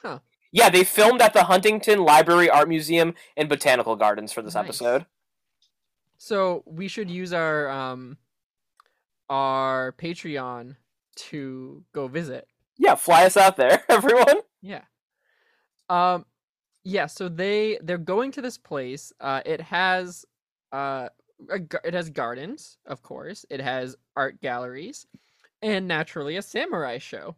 Huh. 0.00 0.20
Yeah, 0.52 0.70
they 0.70 0.84
filmed 0.84 1.20
at 1.20 1.32
the 1.34 1.44
Huntington 1.44 1.98
Library, 2.04 2.48
Art 2.48 2.68
Museum, 2.68 3.14
and 3.36 3.48
Botanical 3.48 3.96
Gardens 3.96 4.32
for 4.32 4.40
this 4.40 4.54
Nice. 4.54 4.64
episode. 4.64 5.06
So 6.16 6.62
we 6.64 6.88
should 6.88 7.10
use 7.10 7.32
our 7.32 7.68
um 7.68 8.18
our 9.28 9.92
Patreon 9.92 10.76
to 11.16 11.84
go 11.92 12.06
visit. 12.08 12.46
Yeah, 12.76 12.94
fly 12.94 13.24
us 13.24 13.36
out 13.36 13.56
there, 13.56 13.82
everyone. 13.88 14.40
Yeah. 14.62 14.84
Um 15.88 16.26
yeah, 16.84 17.06
so 17.06 17.28
they 17.28 17.78
they're 17.82 17.98
going 17.98 18.30
to 18.32 18.42
this 18.42 18.58
place. 18.58 19.12
Uh 19.20 19.42
it 19.44 19.60
has 19.60 20.24
uh 20.72 21.08
a, 21.50 21.60
it 21.86 21.94
has 21.94 22.10
gardens, 22.10 22.78
of 22.86 23.02
course. 23.02 23.44
It 23.50 23.60
has 23.60 23.96
art 24.16 24.40
galleries 24.40 25.06
and 25.62 25.88
naturally 25.88 26.36
a 26.36 26.42
samurai 26.42 26.98
show. 26.98 27.36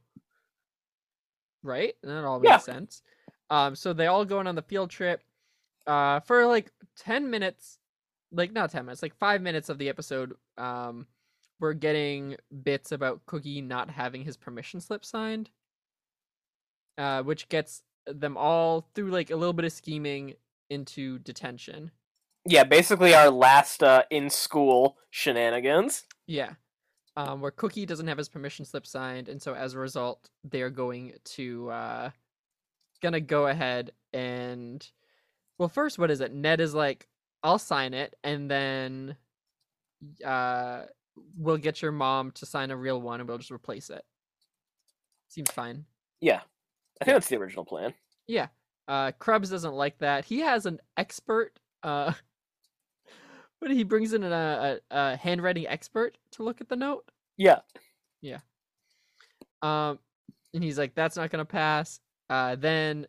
Right? 1.63 1.95
And 2.03 2.13
that 2.13 2.25
all 2.25 2.41
makes 2.41 2.51
Yeah. 2.51 2.59
sense. 2.59 3.03
Um 3.51 3.75
so 3.77 3.93
they 3.93 4.07
all 4.07 4.25
going 4.25 4.47
on 4.47 4.55
the 4.55 4.63
field 4.63 4.91
trip 4.91 5.23
uh 5.87 6.21
for 6.21 6.47
like 6.47 6.73
10 6.97 7.31
minutes 7.31 7.79
like 8.33 8.53
not 8.53 8.71
10 8.73 8.85
minutes, 8.85 9.03
like 9.03 9.15
5 9.17 9.41
minutes 9.41 9.69
of 9.69 9.79
the 9.79 9.89
episode 9.89 10.35
um 10.59 11.07
we're 11.61 11.73
getting 11.75 12.37
bits 12.63 12.93
about 12.93 13.25
Cookie 13.27 13.63
not 13.63 13.91
having 13.91 14.25
his 14.25 14.37
permission 14.37 14.81
slip 14.81 15.05
signed 15.05 15.51
uh, 16.99 17.23
which 17.23 17.49
gets 17.49 17.83
them 18.07 18.37
all 18.37 18.89
through 18.95 19.11
like 19.11 19.31
a 19.31 19.37
little 19.37 19.53
bit 19.53 19.65
of 19.65 19.73
scheming 19.73 20.35
into 20.71 21.19
detention. 21.21 21.91
Yeah, 22.49 22.65
basically 22.65 23.15
our 23.15 23.31
last 23.31 23.83
uh, 23.83 24.05
in 24.11 24.31
school 24.31 24.97
shenanigans. 25.11 26.05
Yeah. 26.27 26.53
Um, 27.17 27.41
where 27.41 27.51
Cookie 27.51 27.87
doesn't 27.87 28.07
have 28.09 28.19
his 28.19 28.29
permission 28.29 28.65
slip 28.65 28.87
signed, 28.87 29.29
and 29.29 29.41
so 29.41 29.55
as 29.55 29.75
a 29.75 29.79
result, 29.79 30.29
they're 30.45 30.71
going 30.71 31.15
to 31.25 31.71
uh 31.71 32.11
gonna 33.03 33.21
go 33.21 33.47
ahead 33.47 33.91
and 34.13 34.87
well 35.59 35.69
first 35.69 35.99
what 35.99 36.11
is 36.11 36.21
it? 36.21 36.33
Ned 36.33 36.61
is 36.61 36.75
like, 36.75 37.09
I'll 37.43 37.59
sign 37.59 37.95
it, 37.95 38.15
and 38.23 38.51
then 38.51 39.17
uh 40.25 40.83
we'll 41.37 41.57
get 41.57 41.81
your 41.81 41.93
mom 41.93 42.31
to 42.33 42.45
sign 42.47 42.71
a 42.71 42.77
real 42.77 43.01
one 43.01 43.21
and 43.21 43.29
we'll 43.29 43.39
just 43.39 43.51
replace 43.51 43.89
it. 43.91 44.05
Seems 45.29 45.51
fine. 45.51 45.87
Yeah, 46.21 46.41
I 47.01 47.05
think 47.07 47.15
that's 47.17 47.29
the 47.29 47.37
original 47.39 47.65
plan. 47.65 47.95
Yeah. 48.27 48.49
Uh 48.87 49.13
Crubbs 49.19 49.51
doesn't 49.51 49.75
like 49.75 49.99
that. 49.99 50.27
He 50.27 50.41
has 50.41 50.67
an 50.67 50.81
expert 50.99 51.59
uh 51.83 52.13
but 53.61 53.71
he 53.71 53.85
brings 53.85 54.13
in 54.13 54.23
a, 54.23 54.79
a, 54.91 54.97
a 55.13 55.17
handwriting 55.17 55.67
expert 55.67 56.19
to 56.33 56.43
look 56.43 56.61
at 56.61 56.69
the 56.69 56.77
note. 56.77 57.11
Yeah, 57.37 57.61
Yeah. 58.21 58.39
Um 59.63 59.99
and 60.55 60.63
he's 60.65 60.79
like, 60.79 60.95
that's 60.95 61.17
not 61.17 61.31
gonna 61.31 61.45
pass. 61.45 62.01
Uh 62.31 62.57
then 62.57 63.07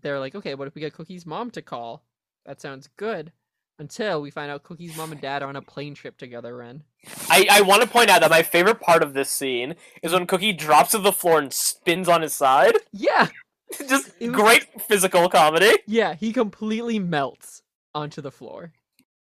they're 0.00 0.18
like, 0.20 0.34
okay, 0.34 0.54
what 0.54 0.68
if 0.68 0.74
we 0.74 0.80
get 0.80 0.92
Cookie's 0.94 1.26
mom 1.26 1.50
to 1.52 1.62
call? 1.62 2.02
That 2.46 2.60
sounds 2.60 2.88
good. 2.96 3.32
Until 3.80 4.20
we 4.20 4.30
find 4.32 4.50
out 4.50 4.64
Cookie's 4.64 4.96
mom 4.96 5.12
and 5.12 5.20
dad 5.20 5.42
are 5.42 5.48
on 5.48 5.54
a 5.56 5.62
plane 5.62 5.94
trip 5.94 6.18
together, 6.18 6.56
Ren. 6.56 6.82
I, 7.28 7.46
I 7.48 7.60
want 7.62 7.82
to 7.82 7.88
point 7.88 8.10
out 8.10 8.22
that 8.22 8.30
my 8.30 8.42
favorite 8.42 8.80
part 8.80 9.04
of 9.04 9.14
this 9.14 9.30
scene 9.30 9.76
is 10.02 10.12
when 10.12 10.26
Cookie 10.26 10.52
drops 10.52 10.90
to 10.90 10.98
the 10.98 11.12
floor 11.12 11.38
and 11.38 11.52
spins 11.52 12.08
on 12.08 12.22
his 12.22 12.34
side. 12.34 12.74
Yeah, 12.92 13.28
Just 13.88 14.18
was- 14.20 14.30
great 14.30 14.82
physical 14.82 15.28
comedy. 15.28 15.70
yeah, 15.86 16.14
he 16.14 16.32
completely 16.32 16.98
melts 16.98 17.62
onto 17.94 18.20
the 18.20 18.32
floor. 18.32 18.72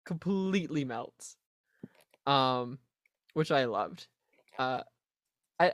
Completely 0.05 0.85
melts. 0.85 1.37
Um, 2.27 2.79
which 3.35 3.51
I 3.51 3.65
loved. 3.65 4.07
Uh, 4.59 4.83
I, 5.59 5.73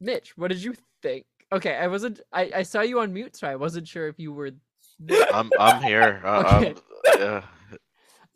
Mitch, 0.00 0.36
what 0.36 0.48
did 0.48 0.62
you 0.62 0.74
think? 1.02 1.26
Okay, 1.52 1.76
I 1.76 1.86
wasn't. 1.86 2.20
I 2.32 2.50
I 2.56 2.62
saw 2.62 2.80
you 2.82 3.00
on 3.00 3.12
mute, 3.12 3.36
so 3.36 3.46
I 3.46 3.56
wasn't 3.56 3.86
sure 3.86 4.08
if 4.08 4.18
you 4.18 4.32
were. 4.32 4.50
there. 4.98 5.26
I'm 5.32 5.50
I'm 5.58 5.82
here. 5.82 6.20
Uh, 6.24 6.40
Okay. 6.40 6.74
um, 6.74 7.22
uh, 7.22 7.40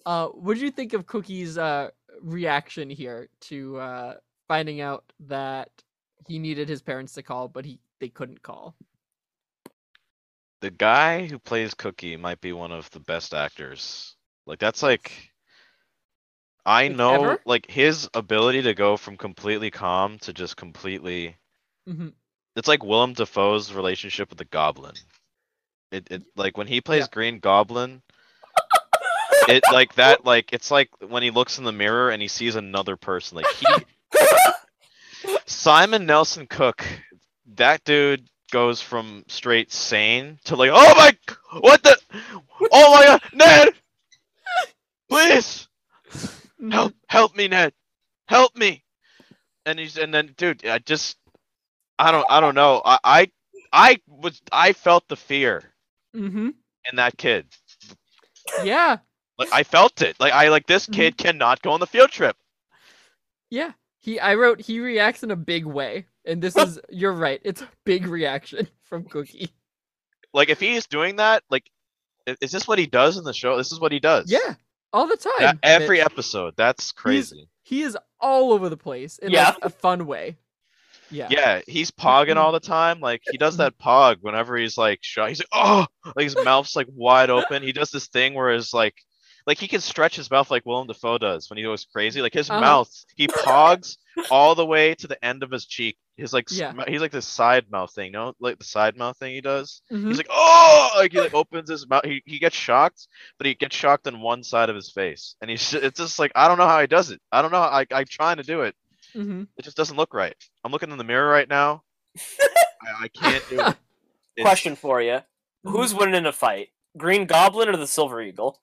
Uh, 0.07 0.29
what 0.29 0.55
did 0.55 0.63
you 0.63 0.71
think 0.71 0.93
of 0.95 1.07
Cookie's 1.07 1.59
uh 1.59 1.91
reaction 2.23 2.89
here 2.91 3.29
to 3.41 3.77
uh 3.79 4.15
finding 4.49 4.81
out 4.81 5.05
that 5.21 5.71
he 6.27 6.39
needed 6.39 6.69
his 6.69 6.81
parents 6.83 7.13
to 7.15 7.23
call, 7.23 7.49
but 7.49 7.65
he 7.65 7.81
they 8.01 8.09
couldn't 8.09 8.43
call? 8.43 8.75
The 10.61 10.71
guy 10.71 11.27
who 11.27 11.39
plays 11.39 11.75
Cookie 11.75 12.17
might 12.17 12.41
be 12.41 12.53
one 12.53 12.73
of 12.73 12.91
the 12.91 13.01
best 13.01 13.35
actors. 13.35 14.15
Like 14.47 14.59
that's 14.59 14.83
like 14.83 15.13
I 16.65 16.89
know 16.89 17.15
ever? 17.15 17.41
like 17.47 17.71
his 17.71 18.09
ability 18.15 18.63
to 18.63 18.75
go 18.75 18.97
from 18.97 19.17
completely 19.17 19.71
calm 19.71 20.19
to 20.21 20.33
just 20.33 20.57
completely 20.57 21.37
hmm 21.87 22.09
it's 22.57 22.69
like 22.69 22.83
Willem 22.85 23.13
Dafoe's 23.13 23.73
relationship 23.73 24.29
with 24.29 24.39
the 24.39 24.45
goblin. 24.45 24.95
It 25.93 26.09
it 26.11 26.23
like 26.37 26.57
when 26.57 26.67
he 26.67 26.81
plays 26.81 27.09
Green 27.09 27.39
Goblin 27.39 28.03
it 29.49 29.63
like 29.73 29.95
that 29.95 30.25
like 30.25 30.53
it's 30.53 30.71
like 30.71 30.89
when 31.09 31.23
he 31.23 31.31
looks 31.31 31.59
in 31.59 31.65
the 31.65 31.73
mirror 31.73 32.11
and 32.11 32.21
he 32.21 32.29
sees 32.29 32.55
another 32.57 32.97
person 32.97 33.37
like 33.37 33.47
he 33.47 33.67
Simon 35.47 36.07
Nelson 36.07 36.47
Cook 36.47 36.85
that 37.57 37.83
dude 37.85 38.29
goes 38.51 38.81
from 38.81 39.25
straight 39.29 39.73
sane 39.73 40.39
to 40.45 40.57
like 40.57 40.71
oh 40.73 40.95
my 40.97 41.17
what 41.61 41.83
the 41.83 41.97
oh 42.73 42.93
my 42.95 43.05
god 43.07 43.23
Ned! 43.33 43.69
Please! 45.09 45.69
Help 46.71 46.95
help 47.09 47.35
me 47.37 47.49
Ned! 47.49 47.73
Help 48.29 48.57
me! 48.57 48.85
And 49.67 49.79
he's 49.79 49.97
and 49.97 50.13
then 50.13 50.35
dude 50.37 50.67
I 50.67 50.79
just 50.79 51.17
I 51.99 52.11
don't 52.13 52.27
I 52.31 52.41
don't 52.41 52.55
know. 52.55 52.81
I 52.85 52.99
I 53.05 53.31
I 53.73 53.99
was 54.07 54.41
I 54.53 54.73
felt 54.73 55.07
the 55.09 55.17
fear 55.17 55.63
Mm-hmm. 56.17 56.49
in 56.91 56.97
that 56.97 57.17
kid. 57.17 57.47
Yeah. 58.65 58.99
like 59.39 59.53
I 59.53 59.63
felt 59.63 60.03
it. 60.03 60.19
Like 60.19 60.33
I 60.33 60.49
like 60.49 60.67
this 60.67 60.87
kid 60.87 61.17
cannot 61.17 61.63
go 61.63 61.71
on 61.71 61.81
the 61.81 61.87
field 61.87 62.11
trip. 62.11 62.37
Yeah. 63.51 63.73
He 64.01 64.19
I 64.19 64.35
wrote 64.35 64.61
he 64.61 64.81
reacts 64.81 65.23
in 65.23 65.31
a 65.31 65.37
big 65.37 65.65
way. 65.67 66.07
And 66.25 66.43
this 66.43 66.57
is 66.65 66.79
you're 66.89 67.13
right. 67.13 67.41
It's 67.45 67.63
a 67.63 67.69
big 67.85 68.07
reaction 68.07 68.69
from 68.85 69.05
Cookie. 69.05 69.51
like 70.33 70.49
if 70.49 70.61
he's 70.61 70.87
doing 70.87 71.17
that 71.17 71.43
like 71.51 71.65
is 72.41 72.53
this 72.53 72.69
what 72.69 72.79
he 72.79 72.87
does 72.87 73.17
in 73.17 73.25
the 73.25 73.33
show 73.33 73.57
this 73.57 73.73
is 73.73 73.81
what 73.81 73.93
he 73.93 73.99
does 74.01 74.31
Yeah. 74.31 74.55
All 74.93 75.07
the 75.07 75.17
time. 75.17 75.33
Yeah, 75.41 75.53
every 75.63 75.99
Mitch. 75.99 76.07
episode 76.07 76.55
that's 76.57 76.93
crazy 76.93 77.49
he 77.63 77.83
is 77.83 77.97
all 78.21 78.53
over 78.53 78.69
the 78.69 78.77
place 78.77 79.19
in 79.19 79.31
Yeah. 79.31 79.51
like 79.51 79.59
a 79.63 79.71
fun 79.71 80.07
way. 80.07 80.37
Yeah. 81.13 81.27
yeah 81.31 81.61
he's 81.67 81.91
pogging 81.91 82.37
all 82.37 82.53
the 82.53 82.61
time 82.61 83.01
like 83.01 83.21
he 83.31 83.37
does 83.39 83.57
that 83.57 83.77
pog 83.79 84.19
whenever 84.21 84.57
he's 84.57 84.79
like 84.79 85.01
shot 85.03 85.29
he's 85.31 85.41
like 85.41 85.49
oh 85.53 85.87
like 86.15 86.23
his 86.25 86.37
mouth's 86.45 86.77
like 86.77 86.87
wide 86.95 87.31
open 87.31 87.65
he 87.65 87.73
does 87.73 87.91
this 87.91 88.07
thing 88.07 88.35
where 88.35 88.51
his 88.53 88.73
like 88.73 88.95
like 89.47 89.59
he 89.59 89.69
can 89.69 89.81
stretch 89.81 90.17
his 90.17 90.31
mouth 90.31 90.51
like 90.51 90.67
Willem 90.67 90.87
Dafoe 90.87 91.19
does 91.19 91.49
when 91.51 91.57
he 91.57 91.63
goes 91.65 91.85
crazy 91.85 92.21
like 92.23 92.35
his 92.35 92.51
Uh-huh. 92.51 92.61
mouth 92.61 93.05
he 93.17 93.27
pogs 93.29 93.97
all 94.31 94.55
the 94.55 94.67
way 94.67 94.95
to 94.97 95.07
the 95.07 95.23
end 95.25 95.43
of 95.43 95.51
his 95.51 95.67
cheek 95.67 95.97
his 96.17 96.33
like 96.33 96.47
Yeah. 96.51 96.73
sm- 96.73 96.81
he's 96.89 97.01
like 97.01 97.13
this 97.13 97.27
side 97.27 97.71
mouth 97.71 97.93
thing 97.95 98.07
you 98.07 98.13
no 98.13 98.35
like 98.41 98.59
the 98.59 98.65
side 98.65 98.97
mouth 98.97 99.17
thing 99.17 99.35
he 99.35 99.41
does 99.41 99.83
Mhm. 99.91 100.09
He's 100.09 100.17
like, 100.19 100.27
oh, 100.31 100.91
like 100.97 101.13
he 101.13 101.21
like 101.21 101.33
opens 101.35 101.71
his 101.71 101.89
mouth. 101.89 102.05
He, 102.05 102.23
he 102.27 102.39
gets 102.39 102.57
shocked, 102.57 103.07
but 103.39 103.47
he 103.47 103.55
gets 103.55 103.75
shocked 103.75 104.07
on 104.07 104.21
one 104.21 104.43
side 104.43 104.69
of 104.69 104.77
his 104.77 104.91
face, 104.93 105.35
and 105.41 105.51
he's 105.51 105.73
it's 105.75 105.99
just 105.99 106.19
like 106.19 106.33
I 106.35 106.47
don't 106.49 106.59
know 106.59 106.67
how 106.69 106.81
he 106.81 106.87
does 106.87 107.11
it. 107.11 107.21
I 107.33 107.41
don't 107.43 107.51
know. 107.53 107.59
I 107.63 107.87
I'm 107.91 108.05
trying 108.07 108.37
to 108.39 108.43
do 108.43 108.63
it. 108.63 108.75
Mhm. 109.17 109.47
It 109.57 109.63
just 109.65 109.77
doesn't 109.77 109.97
look 109.97 110.13
right. 110.15 110.37
I'm 110.65 110.73
looking 110.73 110.91
in 110.91 110.99
the 110.99 111.05
mirror 111.05 111.29
right 111.29 111.49
now. 111.49 111.83
I, 112.83 113.05
I 113.05 113.09
can't 113.09 113.45
do 113.49 113.61
it. 113.61 113.77
It's- 114.37 114.47
Question 114.47 114.77
for 114.77 115.03
you: 115.03 115.21
Who's 115.65 115.93
winning 115.95 116.15
in 116.15 116.27
a 116.27 116.33
fight, 116.33 116.69
Green 116.97 117.27
Goblin 117.27 117.69
or 117.69 117.77
the 117.77 117.87
Silver 117.87 118.21
Eagle? 118.23 118.61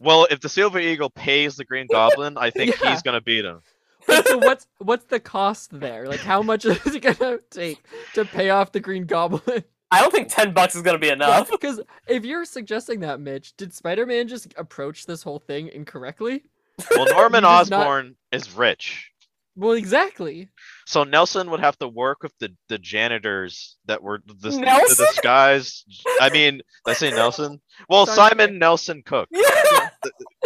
Well, 0.00 0.26
if 0.30 0.40
the 0.40 0.48
Silver 0.48 0.78
Eagle 0.78 1.10
pays 1.10 1.56
the 1.56 1.64
Green 1.64 1.86
Goblin, 1.90 2.36
I 2.38 2.50
think 2.50 2.80
Yeah. 2.80 2.90
he's 2.90 3.02
gonna 3.02 3.20
beat 3.20 3.44
him. 3.44 3.60
Wait, 4.06 4.26
so 4.26 4.38
what's 4.38 4.66
what's 4.78 5.04
the 5.06 5.20
cost 5.20 5.78
there? 5.78 6.06
Like 6.06 6.20
how 6.20 6.42
much 6.42 6.64
is 6.66 6.94
it 6.94 7.00
gonna 7.02 7.38
take 7.50 7.82
to 8.14 8.24
pay 8.24 8.50
off 8.50 8.72
the 8.72 8.80
Green 8.80 9.04
Goblin? 9.06 9.64
I 9.90 10.00
don't 10.02 10.12
think 10.12 10.28
ten 10.28 10.52
bucks 10.52 10.74
is 10.74 10.82
gonna 10.82 10.98
be 10.98 11.08
enough. 11.08 11.50
Because 11.50 11.80
if 12.06 12.24
you're 12.24 12.44
suggesting 12.44 13.00
that, 13.00 13.20
Mitch, 13.20 13.56
did 13.56 13.72
Spider-Man 13.72 14.28
just 14.28 14.52
approach 14.56 15.06
this 15.06 15.22
whole 15.22 15.38
thing 15.38 15.68
incorrectly? 15.68 16.44
Well, 16.90 17.06
Norman 17.06 17.42
You 17.42 17.48
just 17.50 17.70
not- 17.70 17.80
Osborn 17.80 18.14
is 18.30 18.52
rich, 18.54 19.10
Well, 19.56 19.72
exactly. 19.72 20.48
so 20.86 21.02
Nelson 21.04 21.50
would 21.50 21.58
have 21.60 21.76
to 21.78 21.88
work 21.88 22.22
with 22.22 22.32
the 22.38 22.54
the 22.68 22.78
janitors 22.78 23.76
that 23.86 24.02
were 24.02 24.20
the, 24.26 24.34
the 24.34 24.58
Nelson? 24.60 25.06
disguise. 25.06 25.84
I 26.20 26.30
mean, 26.30 26.58
did 26.58 26.62
I 26.86 26.92
say 26.92 27.10
Nelson? 27.10 27.60
Well, 27.88 28.06
Sorry. 28.06 28.28
Simon 28.30 28.58
Nelson 28.58 29.02
Cook. 29.04 29.28
Yeah. 29.32 29.87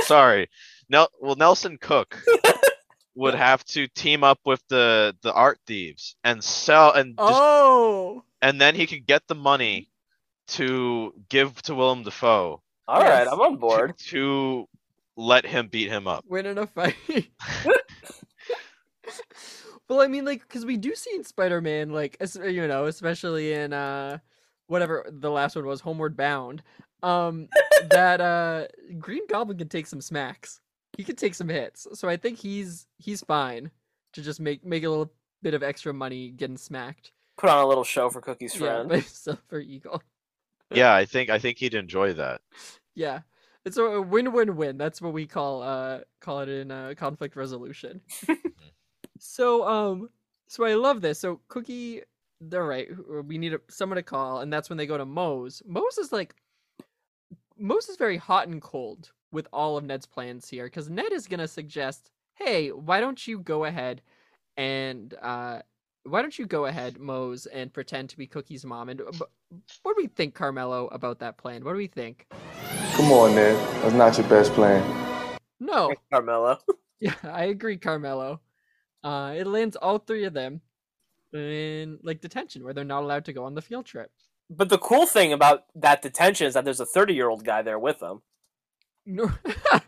Sorry. 0.00 0.48
Nel 0.88 1.08
well 1.20 1.36
Nelson 1.36 1.78
Cook 1.80 2.20
would 3.14 3.34
have 3.34 3.64
to 3.66 3.86
team 3.88 4.24
up 4.24 4.40
with 4.44 4.62
the 4.68 5.14
the 5.22 5.32
art 5.32 5.58
thieves 5.66 6.16
and 6.24 6.42
sell 6.42 6.92
and 6.92 7.16
just, 7.16 7.30
Oh, 7.32 8.24
and 8.40 8.60
then 8.60 8.74
he 8.74 8.86
could 8.86 9.06
get 9.06 9.22
the 9.28 9.34
money 9.34 9.88
to 10.48 11.14
give 11.28 11.60
to 11.62 11.74
Willem 11.74 12.02
Dafoe 12.02 12.60
All 12.88 13.00
right, 13.00 13.24
Yes. 13.24 13.28
I'm 13.32 13.40
on 13.40 13.56
board. 13.56 13.96
to 14.08 14.68
let 15.16 15.46
him 15.46 15.68
beat 15.68 15.88
him 15.88 16.08
up. 16.08 16.24
win 16.26 16.46
in 16.46 16.58
a 16.58 16.66
fight. 16.66 16.96
well, 19.88 20.00
I 20.00 20.08
mean, 20.08 20.24
like, 20.24 20.40
because 20.42 20.64
we 20.64 20.76
do 20.76 20.94
see 20.94 21.14
in 21.14 21.24
Spider-Man, 21.24 21.90
like, 21.90 22.16
you 22.44 22.66
know, 22.66 22.86
especially 22.86 23.52
in 23.52 23.72
uh, 23.72 24.18
whatever 24.66 25.06
the 25.10 25.30
last 25.30 25.56
one 25.56 25.66
was, 25.66 25.80
Homeward 25.80 26.16
Bound, 26.16 26.62
um, 27.02 27.48
that 27.90 28.20
uh, 28.20 28.66
Green 28.98 29.26
Goblin 29.28 29.58
can 29.58 29.68
take 29.68 29.86
some 29.86 30.00
smacks. 30.00 30.60
He 30.96 31.04
can 31.04 31.16
take 31.16 31.34
some 31.34 31.48
hits, 31.48 31.86
so 31.94 32.08
I 32.08 32.16
think 32.16 32.38
he's 32.38 32.86
he's 32.98 33.22
fine 33.22 33.70
to 34.12 34.22
just 34.22 34.40
make 34.40 34.64
make 34.64 34.84
a 34.84 34.88
little 34.90 35.10
bit 35.42 35.54
of 35.54 35.62
extra 35.62 35.92
money 35.92 36.30
getting 36.30 36.56
smacked. 36.56 37.12
Put 37.38 37.50
on 37.50 37.64
a 37.64 37.66
little 37.66 37.84
show 37.84 38.10
for 38.10 38.20
Cookie's 38.20 38.54
Yeah, 38.54 38.60
friend. 38.60 38.88
by 38.88 39.00
Silver 39.00 39.60
Eagle. 39.60 40.02
Yeah, 40.70 40.94
I 40.94 41.04
think 41.04 41.30
I 41.30 41.38
think 41.38 41.58
he'd 41.58 41.74
enjoy 41.74 42.12
that. 42.14 42.40
Yeah. 42.94 43.20
It's 43.64 43.76
a 43.76 44.00
win-win-win. 44.02 44.76
That's 44.76 45.00
what 45.00 45.12
we 45.12 45.26
call 45.26 45.62
uh 45.62 46.00
call 46.20 46.40
it 46.40 46.48
in 46.48 46.70
uh, 46.70 46.94
conflict 46.96 47.36
resolution. 47.36 48.00
so 49.18 49.66
um 49.66 50.08
so 50.48 50.64
I 50.64 50.74
love 50.74 51.00
this. 51.00 51.18
So 51.18 51.40
Cookie 51.48 52.02
they're 52.40 52.66
right. 52.66 52.88
We 53.24 53.38
need 53.38 53.54
a, 53.54 53.60
someone 53.68 53.96
to 53.96 54.02
call 54.02 54.40
and 54.40 54.52
that's 54.52 54.68
when 54.68 54.76
they 54.78 54.86
go 54.86 54.98
to 54.98 55.06
Moze. 55.06 55.62
Moze 55.66 55.98
is 55.98 56.12
like 56.12 56.34
Moze 57.62 57.88
is 57.88 57.96
very 57.96 58.16
hot 58.16 58.48
and 58.48 58.60
cold 58.60 59.12
with 59.30 59.46
all 59.52 59.76
of 59.76 59.84
Ned's 59.84 60.04
plans 60.04 60.48
here 60.48 60.68
cuz 60.68 60.90
Ned 60.90 61.12
is 61.12 61.28
going 61.28 61.38
to 61.40 61.46
suggest, 61.46 62.10
"Hey, 62.34 62.72
why 62.72 62.98
don't 63.00 63.24
you 63.26 63.38
go 63.38 63.64
ahead 63.64 64.02
and 64.56 65.14
uh 65.22 65.62
why 66.04 66.20
don't 66.20 66.36
you 66.36 66.46
go 66.46 66.66
ahead, 66.66 66.98
Moze, 66.98 67.46
and 67.46 67.72
pretend 67.72 68.10
to 68.10 68.16
be 68.16 68.26
Cookie's 68.26 68.64
mom? 68.64 68.88
And 68.88 69.00
uh, 69.00 69.12
b- 69.12 69.58
what 69.84 69.96
do 69.96 70.02
we 70.02 70.08
think, 70.08 70.34
Carmelo, 70.34 70.88
about 70.88 71.20
that 71.20 71.38
plan? 71.38 71.64
What 71.64 71.72
do 71.72 71.78
we 71.78 71.86
think? 71.86 72.26
Come 72.94 73.12
on, 73.12 73.36
Ned. 73.36 73.54
That's 73.82 73.94
not 73.94 74.18
your 74.18 74.26
best 74.28 74.52
plan. 74.54 74.82
No, 75.60 75.94
Carmelo. 76.10 76.58
yeah, 77.00 77.14
I 77.22 77.44
agree, 77.44 77.76
Carmelo. 77.76 78.40
Uh, 79.04 79.34
it 79.36 79.46
lands 79.46 79.76
all 79.76 79.98
three 79.98 80.24
of 80.24 80.34
them 80.34 80.60
in 81.32 82.00
like 82.02 82.20
detention, 82.20 82.64
where 82.64 82.74
they're 82.74 82.82
not 82.84 83.04
allowed 83.04 83.24
to 83.26 83.32
go 83.32 83.44
on 83.44 83.54
the 83.54 83.62
field 83.62 83.86
trip. 83.86 84.10
But 84.54 84.68
the 84.68 84.78
cool 84.78 85.06
thing 85.06 85.32
about 85.32 85.64
that 85.76 86.02
detention 86.02 86.46
is 86.46 86.54
that 86.54 86.64
there's 86.64 86.80
a 86.80 86.86
30 86.86 87.14
year 87.14 87.28
old 87.28 87.44
guy 87.44 87.62
there 87.62 87.78
with 87.78 87.98
them. 88.00 88.22
No, 89.06 89.32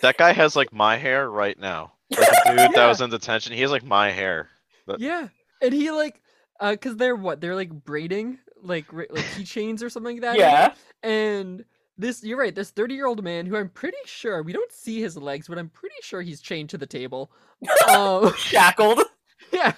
That 0.00 0.16
guy 0.16 0.32
has 0.32 0.54
like 0.54 0.72
my 0.72 0.96
hair 0.96 1.28
right 1.28 1.58
now. 1.58 1.92
Like 2.10 2.28
the 2.44 2.54
dude 2.68 2.74
that 2.74 2.86
was 2.86 3.00
in 3.00 3.10
detention, 3.10 3.52
he 3.52 3.62
has 3.62 3.70
like 3.70 3.84
my 3.84 4.10
hair. 4.10 4.48
But- 4.86 5.00
yeah, 5.00 5.28
and 5.60 5.74
he 5.74 5.90
like, 5.90 6.22
uh, 6.60 6.76
cause 6.80 6.96
they're 6.96 7.16
what? 7.16 7.40
They're 7.40 7.54
like 7.56 7.70
braiding 7.70 8.38
like 8.62 8.92
ra- 8.92 9.04
like 9.10 9.24
keychains 9.36 9.82
or 9.82 9.90
something 9.90 10.16
like 10.16 10.22
that. 10.22 10.38
Yeah. 10.38 10.74
And 11.02 11.64
this, 11.96 12.22
you're 12.22 12.38
right. 12.38 12.54
This 12.54 12.70
30 12.70 12.94
year 12.94 13.06
old 13.06 13.22
man, 13.24 13.44
who 13.46 13.56
I'm 13.56 13.68
pretty 13.68 13.98
sure 14.04 14.42
we 14.42 14.52
don't 14.52 14.70
see 14.72 15.00
his 15.00 15.16
legs, 15.16 15.48
but 15.48 15.58
I'm 15.58 15.68
pretty 15.68 15.96
sure 16.02 16.22
he's 16.22 16.40
chained 16.40 16.70
to 16.70 16.78
the 16.78 16.86
table. 16.86 17.30
Um, 17.90 18.32
Shackled. 18.36 19.00
yeah, 19.52 19.72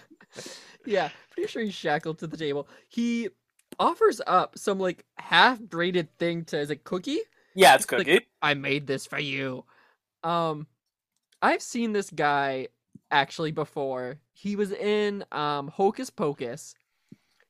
yeah, 0.84 1.08
pretty 1.40 1.52
sure 1.52 1.62
he's 1.62 1.74
shackled 1.74 2.18
to 2.18 2.26
the 2.26 2.36
table. 2.36 2.68
He 2.88 3.28
offers 3.78 4.20
up 4.26 4.58
some 4.58 4.78
like 4.78 5.04
half 5.18 5.58
braided 5.60 6.08
thing 6.18 6.44
to 6.46 6.58
as 6.58 6.70
a 6.70 6.76
cookie. 6.76 7.20
Yeah, 7.54 7.74
it's 7.74 7.90
Like- 7.90 8.06
Cookie. 8.06 8.26
I 8.42 8.54
made 8.54 8.86
this 8.86 9.06
for 9.06 9.18
you. 9.18 9.64
Um, 10.22 10.66
I've 11.42 11.62
seen 11.62 11.92
this 11.92 12.10
guy 12.10 12.68
actually 13.10 13.52
before. 13.52 14.18
He 14.32 14.56
was 14.56 14.72
in 14.72 15.24
um 15.32 15.68
Hocus 15.68 16.10
Pocus. 16.10 16.74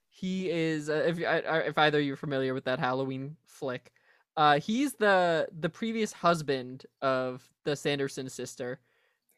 He 0.09 0.51
is 0.51 0.89
uh, 0.89 1.05
if 1.07 1.19
you- 1.19 1.27
I- 1.27 1.41
I- 1.41 1.59
if 1.67 1.79
either 1.79 2.01
you're 2.01 2.17
familiar 2.17 2.55
with 2.55 2.65
that 2.65 2.79
Halloween 2.79 3.37
flick. 3.47 3.93
Uh, 4.37 4.61
he's 4.61 4.95
the 4.95 5.49
the 5.59 5.69
previous 5.69 6.13
husband 6.13 6.87
of 7.03 7.47
the 7.65 7.75
Sanderson 7.77 8.29
sister, 8.29 8.79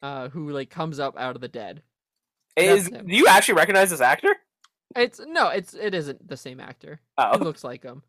uh, 0.03 0.29
who 0.29 0.51
like 0.51 0.69
comes 0.69 0.99
up 0.99 1.17
out 1.17 1.35
of 1.35 1.41
the 1.41 1.47
dead. 1.47 1.81
Is, 2.55 2.87
do 2.87 3.03
you 3.07 3.25
actually 3.27 3.55
recognize 3.55 3.89
this 3.89 3.99
actor? 3.99 4.35
It's 4.95 5.19
no, 5.25 5.49
it's 5.49 5.73
it 5.73 5.93
isn't 5.93 6.27
the 6.27 6.37
same 6.37 6.59
actor. 6.59 6.99
Oh. 7.17 7.37
He 7.37 7.43
looks 7.43 7.63
like 7.63 7.83
him. 7.83 8.03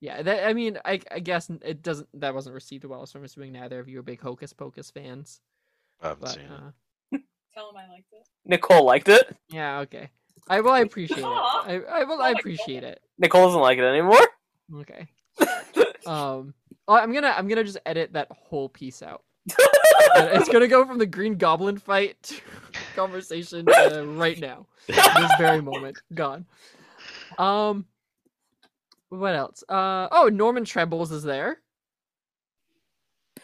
Yeah, 0.00 0.22
that 0.22 0.46
I 0.48 0.52
mean, 0.52 0.78
I 0.84 1.00
I 1.10 1.18
guess 1.18 1.50
it 1.64 1.82
doesn't 1.82 2.08
that 2.14 2.34
wasn't 2.34 2.54
received 2.54 2.84
well, 2.84 3.04
so 3.06 3.18
I'm 3.18 3.24
assuming 3.24 3.52
neither 3.52 3.80
of 3.80 3.88
you 3.88 3.98
are 3.98 4.02
big 4.02 4.20
Hocus 4.20 4.52
Pocus 4.52 4.90
fans. 4.90 5.40
I 6.00 6.08
haven't 6.08 6.20
But 6.20 6.30
seen 6.30 6.44
it. 6.44 6.50
uh, 6.52 7.18
Tell 7.54 7.70
him 7.70 7.76
I 7.76 7.88
liked 7.88 8.12
it. 8.12 8.28
Nicole 8.44 8.84
liked 8.84 9.08
it. 9.08 9.36
yeah, 9.48 9.80
okay. 9.80 10.10
I 10.48 10.60
well, 10.60 10.72
I 10.74 10.80
appreciate 10.80 11.18
it. 11.18 11.24
I 11.24 11.82
I 11.90 12.04
will, 12.04 12.18
Oh 12.18 12.22
I 12.22 12.32
my 12.32 12.38
appreciate 12.38 12.84
it. 12.84 13.00
Nicole 13.18 13.46
doesn't 13.46 13.60
like 13.60 13.78
it 13.78 13.84
anymore. 13.84 14.26
Okay. 14.76 15.06
Um, 16.06 16.54
well, 16.86 16.96
I'm 16.96 17.12
gonna 17.12 17.34
I'm 17.36 17.48
gonna 17.48 17.64
just 17.64 17.76
edit 17.84 18.14
that 18.14 18.28
whole 18.30 18.68
piece 18.70 19.02
out. 19.02 19.24
It's 20.16 20.48
gonna 20.48 20.68
go 20.68 20.86
from 20.86 20.98
the 20.98 21.06
Green 21.06 21.36
Goblin 21.36 21.76
fight 21.76 22.16
to 22.22 22.40
conversation 22.98 23.66
uh, 23.68 24.04
right 24.04 24.38
now, 24.38 24.66
this 24.86 25.32
very 25.38 25.60
moment, 25.60 25.98
gone. 26.14 26.46
Um, 27.38 27.86
what 29.08 29.34
else? 29.34 29.62
Uh, 29.68 30.08
oh, 30.10 30.28
Norman 30.32 30.64
Trebles 30.64 31.12
is 31.12 31.22
there. 31.22 31.58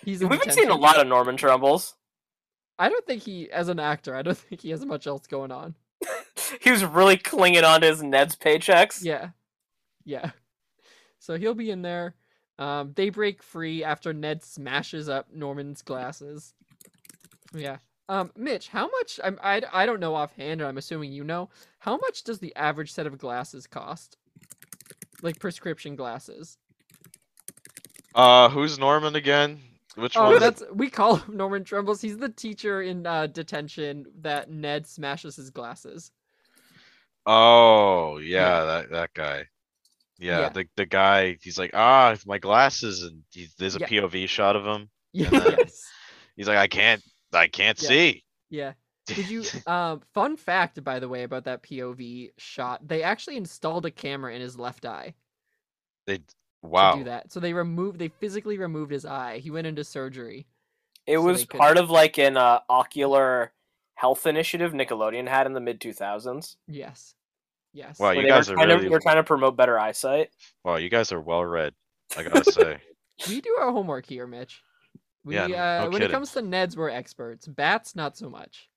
He's 0.05 0.21
We've 0.21 0.41
been 0.41 0.51
seeing 0.51 0.71
a 0.71 0.77
lot 0.77 1.01
of 1.01 1.07
Norman 1.07 1.37
Trumbles. 1.37 1.95
I 2.79 2.89
don't 2.89 3.07
think 3.07 3.23
he, 3.23 3.51
as 3.51 3.69
an 3.69 3.79
actor, 3.79 4.15
I 4.15 4.23
don't 4.23 4.37
think 4.49 4.61
he 4.61 4.71
has 4.71 4.85
much 4.85 5.07
else 5.07 5.27
going 5.27 5.53
on. 5.53 5.75
He 6.61 6.71
was 6.71 6.85
really 6.85 7.17
clinging 7.17 7.65
on 7.65 7.81
to 7.81 7.87
his 7.87 8.03
Ned's 8.03 8.37
paychecks. 8.37 9.03
Yeah, 9.03 9.31
yeah. 10.05 10.31
So 11.19 11.39
he'll 11.39 11.55
be 11.55 11.71
in 11.71 11.81
there. 11.83 12.15
Um, 12.59 12.93
they 12.95 13.09
break 13.09 13.43
free 13.43 13.83
after 13.83 14.13
Ned 14.13 14.45
smashes 14.45 15.09
up 15.09 15.29
Norman's 15.33 15.83
glasses. 15.83 16.53
Yeah. 17.55 17.79
Um, 18.09 18.31
Mitch, 18.37 18.69
how 18.69 18.89
much? 18.91 19.19
I'm, 19.25 19.39
I 19.43 19.63
I 19.73 19.87
don't 19.87 20.01
know 20.01 20.15
offhand, 20.15 20.61
and 20.61 20.69
I'm 20.69 20.77
assuming 20.79 21.13
you 21.13 21.25
know. 21.25 21.49
How 21.79 21.97
much 21.97 22.23
does 22.23 22.39
the 22.39 22.55
average 22.57 22.93
set 22.93 23.07
of 23.07 23.17
glasses 23.19 23.67
cost? 23.67 24.17
Like 25.23 25.39
prescription 25.39 25.97
glasses. 25.97 26.59
Uh, 28.15 28.49
who's 28.51 28.79
Norman 28.79 29.17
again? 29.17 29.61
Which 29.97 30.17
Oh, 30.17 30.33
one? 30.33 30.41
that's 30.41 30.63
we 30.73 30.91
call 30.91 31.17
him 31.17 31.37
Norman 31.37 31.65
Trumbles. 31.65 32.01
He's 32.03 32.19
the 32.19 32.29
teacher 32.29 32.83
in 32.83 33.07
uh, 33.07 33.27
detention 33.29 34.05
that 34.21 34.51
Ned 34.51 34.87
smashes 34.87 35.37
his 35.37 35.51
glasses. 35.51 36.11
Oh, 37.27 38.19
yeah, 38.19 38.27
Yeah. 38.59 38.65
that 38.65 38.91
that 38.91 39.15
guy. 39.15 39.47
Yeah, 40.19 40.41
Yeah. 40.41 40.49
the 40.51 40.67
the 40.77 40.87
guy. 40.87 41.39
He's 41.41 41.59
like, 41.59 41.71
ah, 41.75 42.17
my 42.27 42.39
glasses, 42.39 43.03
and 43.03 43.23
he, 43.31 43.49
there's 43.59 43.77
a 43.77 43.81
Yeah. 43.81 43.89
POV 43.89 44.29
shot 44.29 44.57
of 44.57 44.65
him. 44.67 44.91
Yes. 45.13 45.85
He's 46.37 46.49
like, 46.49 46.59
I 46.59 46.67
can't, 46.67 47.01
I 47.35 47.49
can't 47.49 47.81
Yeah. 47.83 47.89
see. 47.89 48.25
Yeah. 48.51 48.73
Did 49.07 49.29
you 49.29 49.43
um 49.67 50.01
fun 50.15 50.37
fact 50.37 50.83
by 50.85 50.99
the 50.99 51.09
way 51.09 51.23
about 51.25 51.45
that 51.45 51.63
POV 51.63 52.31
shot, 52.39 52.87
they 52.87 53.03
actually 53.03 53.37
installed 53.37 53.85
a 53.87 53.91
camera 53.91 54.35
in 54.35 54.41
his 54.41 54.59
left 54.59 54.85
eye 54.87 55.15
They, 56.07 56.19
to 56.19 56.25
wow. 56.63 56.95
do 56.97 57.05
that. 57.05 57.31
So 57.33 57.41
they 57.41 57.53
removed 57.53 57.99
they 57.99 58.09
physically 58.09 58.59
removed 58.59 58.93
his 58.93 59.05
eye. 59.05 59.39
He 59.39 59.51
went 59.51 59.67
into 59.67 59.85
surgery. 59.85 60.47
It 61.07 61.19
So 61.19 61.23
was 61.23 61.45
could- 61.45 61.59
part 61.61 61.77
of 61.77 61.91
like 61.91 62.19
an 62.19 62.37
uh, 62.39 62.61
ocular 62.69 63.53
health 63.97 64.27
initiative 64.27 64.73
Nickelodeon 64.73 65.29
had 65.29 65.47
in 65.47 65.53
the 65.53 65.61
mid 65.61 65.81
2000s. 65.81 66.57
Yes. 66.67 67.15
Yes. 67.75 67.99
Wow, 67.99 68.13
you 68.13 68.27
guys 68.27 68.49
were 68.49 68.55
are 68.55 68.57
trying 68.57 68.69
to- 68.69 68.75
really- 68.77 68.89
were 68.89 69.01
trying 69.01 69.17
to 69.17 69.25
promote 69.25 69.57
better 69.57 69.79
eyesight. 69.79 70.31
Wow, 70.65 70.77
you 70.77 70.89
guys 70.89 71.13
are 71.13 71.21
well 71.21 71.45
read. 71.45 71.75
I 72.17 72.23
gotta 72.23 72.51
say. 72.51 72.79
We 73.29 73.41
do 73.41 73.57
our 73.61 73.71
homework 73.71 74.07
here, 74.07 74.27
Mitch. 74.27 74.61
We 75.25 75.35
Yeah, 75.37 75.45
uh 75.45 75.85
no 75.85 75.91
when 75.91 76.03
it 76.03 76.11
comes 76.11 76.33
to 76.33 76.41
Neds, 76.43 76.77
we're 76.77 76.91
experts. 76.91 77.47
Bats 77.47 77.97
not 77.97 78.17
so 78.17 78.29
much. 78.29 78.69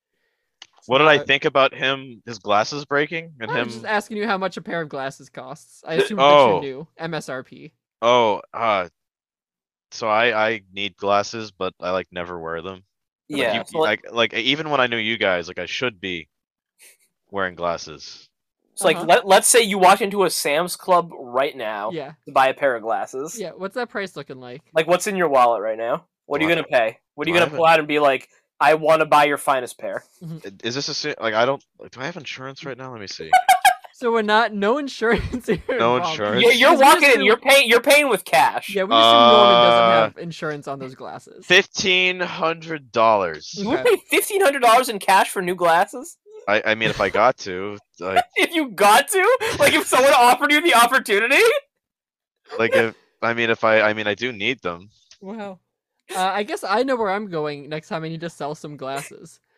What 0.86 1.00
did 1.00 1.08
I 1.08 1.18
think 1.18 1.43
about 1.45 1.74
him? 1.74 2.22
His 2.26 2.39
glasses 2.39 2.86
breaking 2.86 3.34
and 3.41 3.52
I'm 3.52 3.58
him. 3.58 3.70
just 3.70 3.84
asking 3.86 4.18
you 4.18 4.26
how 4.28 4.38
much 4.38 4.56
a 4.58 4.62
pair 4.62 4.82
of 4.82 4.88
glasses 4.89 5.30
costs. 5.30 5.84
I 5.86 5.95
assume 5.95 6.20
Oh. 6.20 6.62
that 6.62 6.66
you 6.68 6.74
knew. 6.74 6.88
MSRP. 7.00 7.72
Oh, 8.02 8.41
uh, 8.54 8.88
so 9.91 10.08
I 10.08 10.48
I 10.50 10.62
need 10.72 10.95
glasses, 10.98 11.52
but 11.52 11.74
I 11.82 11.91
like 11.91 12.08
never 12.12 12.39
wear 12.39 12.62
them. 12.62 12.84
Like, 13.30 13.41
Yeah, 13.41 13.58
you- 13.58 13.64
so, 13.68 13.80
like, 13.80 14.06
like 14.12 14.34
like 14.34 14.34
even 14.41 14.70
when 14.70 14.80
I 14.80 14.88
knew 14.88 14.98
you 14.98 15.18
guys, 15.18 15.48
like 15.50 15.60
I 15.60 15.66
should 15.66 16.00
be 16.00 16.30
wearing 17.32 17.56
glasses. 17.56 18.30
so, 18.76 18.86
like 18.86 18.95
Uh-huh. 18.98 19.06
let, 19.08 19.28
let's 19.28 19.48
say 19.48 19.62
you 19.64 19.80
walk 19.80 20.00
into 20.02 20.24
a 20.24 20.30
Sam's 20.30 20.76
Club 20.78 21.10
right 21.12 21.58
now 21.58 21.89
Yeah. 21.91 22.14
to 22.26 22.32
buy 22.32 22.48
a 22.50 22.54
pair 22.54 22.76
of 22.76 22.84
glasses. 22.84 23.38
Yeah. 23.38 23.52
What's 23.52 23.76
that 23.76 23.89
price 23.89 24.16
looking 24.16 24.38
like? 24.39 24.62
Like 24.74 24.88
what's 24.88 25.08
in 25.08 25.16
your 25.18 25.28
wallet 25.28 25.62
right 25.62 25.78
now? 25.78 26.06
What 26.28 26.39
are 26.39 26.43
you 26.43 26.49
gonna 26.49 26.63
pay? 26.63 26.99
What 27.15 27.28
are 27.28 27.32
you 27.32 27.38
gonna 27.38 27.49
pull 27.51 27.65
out 27.65 27.80
and 27.80 27.88
be 27.88 27.99
like, 27.99 28.30
I 28.59 28.75
want 28.75 28.99
to 29.01 29.05
buy 29.05 29.25
your 29.25 29.38
finest 29.38 29.78
pair? 29.80 30.03
Is 30.63 30.75
this 30.75 30.88
a 30.89 30.93
se- 30.93 31.15
like 31.19 31.34
I 31.34 31.45
don't 31.45 31.63
like, 31.80 31.91
do 31.91 31.99
I 32.01 32.05
have 32.05 32.17
insurance 32.17 32.63
right 32.63 32.78
now? 32.78 32.91
Let 32.91 33.01
me 33.01 33.07
see. 33.07 33.32
So 33.99 34.11
we're 34.11 34.21
not 34.21 34.53
no 34.53 34.78
insurance 34.78 35.47
here. 35.47 35.57
No 35.69 35.95
involved. 35.95 36.11
insurance. 36.11 36.43
You're, 36.43 36.51
you're 36.51 36.78
Because 36.78 36.80
we 36.99 37.01
walking 37.07 37.19
in, 37.19 37.25
you're 37.25 37.38
paying 37.38 37.67
you're 37.67 37.82
paying 37.82 38.09
with 38.09 38.23
cash. 38.25 38.69
Yeah, 38.69 38.84
we 38.84 38.93
assume 38.93 39.09
Norman 39.09 39.53
doesn't 39.55 39.84
Uh, 39.84 40.01
have 40.03 40.17
insurance 40.19 40.67
on 40.67 40.78
those 40.78 40.93
glasses. 40.93 41.43
Fifteen 41.47 42.19
hundred 42.19 42.91
dollars. 42.91 43.55
You 43.57 43.69
would 43.69 43.84
pay 43.84 43.97
fifteen 44.11 44.41
hundred 44.41 44.61
dollars 44.61 44.89
in 44.89 44.99
cash 44.99 45.30
for 45.32 45.41
new 45.41 45.55
glasses? 45.55 46.15
I 46.47 46.61
I 46.63 46.75
mean, 46.75 46.91
if 46.91 47.01
I 47.01 47.09
got 47.09 47.38
to, 47.39 47.80
like 47.99 48.23
If 48.36 48.53
you 48.53 48.69
got 48.69 49.07
to? 49.07 49.38
Like 49.57 49.73
if 49.73 49.88
someone 49.88 50.13
offered 50.15 50.51
you 50.51 50.61
the 50.61 50.75
opportunity? 50.75 51.41
like 52.59 52.75
if 52.75 52.93
I 53.23 53.34
mean 53.34 53.49
if 53.49 53.63
I 53.63 53.82
I 53.82 53.93
mean 53.93 54.05
I 54.05 54.13
do 54.13 54.32
need 54.32 54.61
them. 54.61 54.91
Wow. 55.21 55.57
Uh, 56.16 56.20
I 56.34 56.43
guess 56.43 56.64
I 56.64 56.84
know 56.84 56.95
where 56.95 57.10
I'm 57.10 57.28
going 57.28 57.68
next 57.68 57.89
time 57.89 58.03
I 58.03 58.10
need 58.10 58.22
to 58.22 58.30
sell 58.30 58.55
some 58.55 58.78
glasses. 58.78 59.39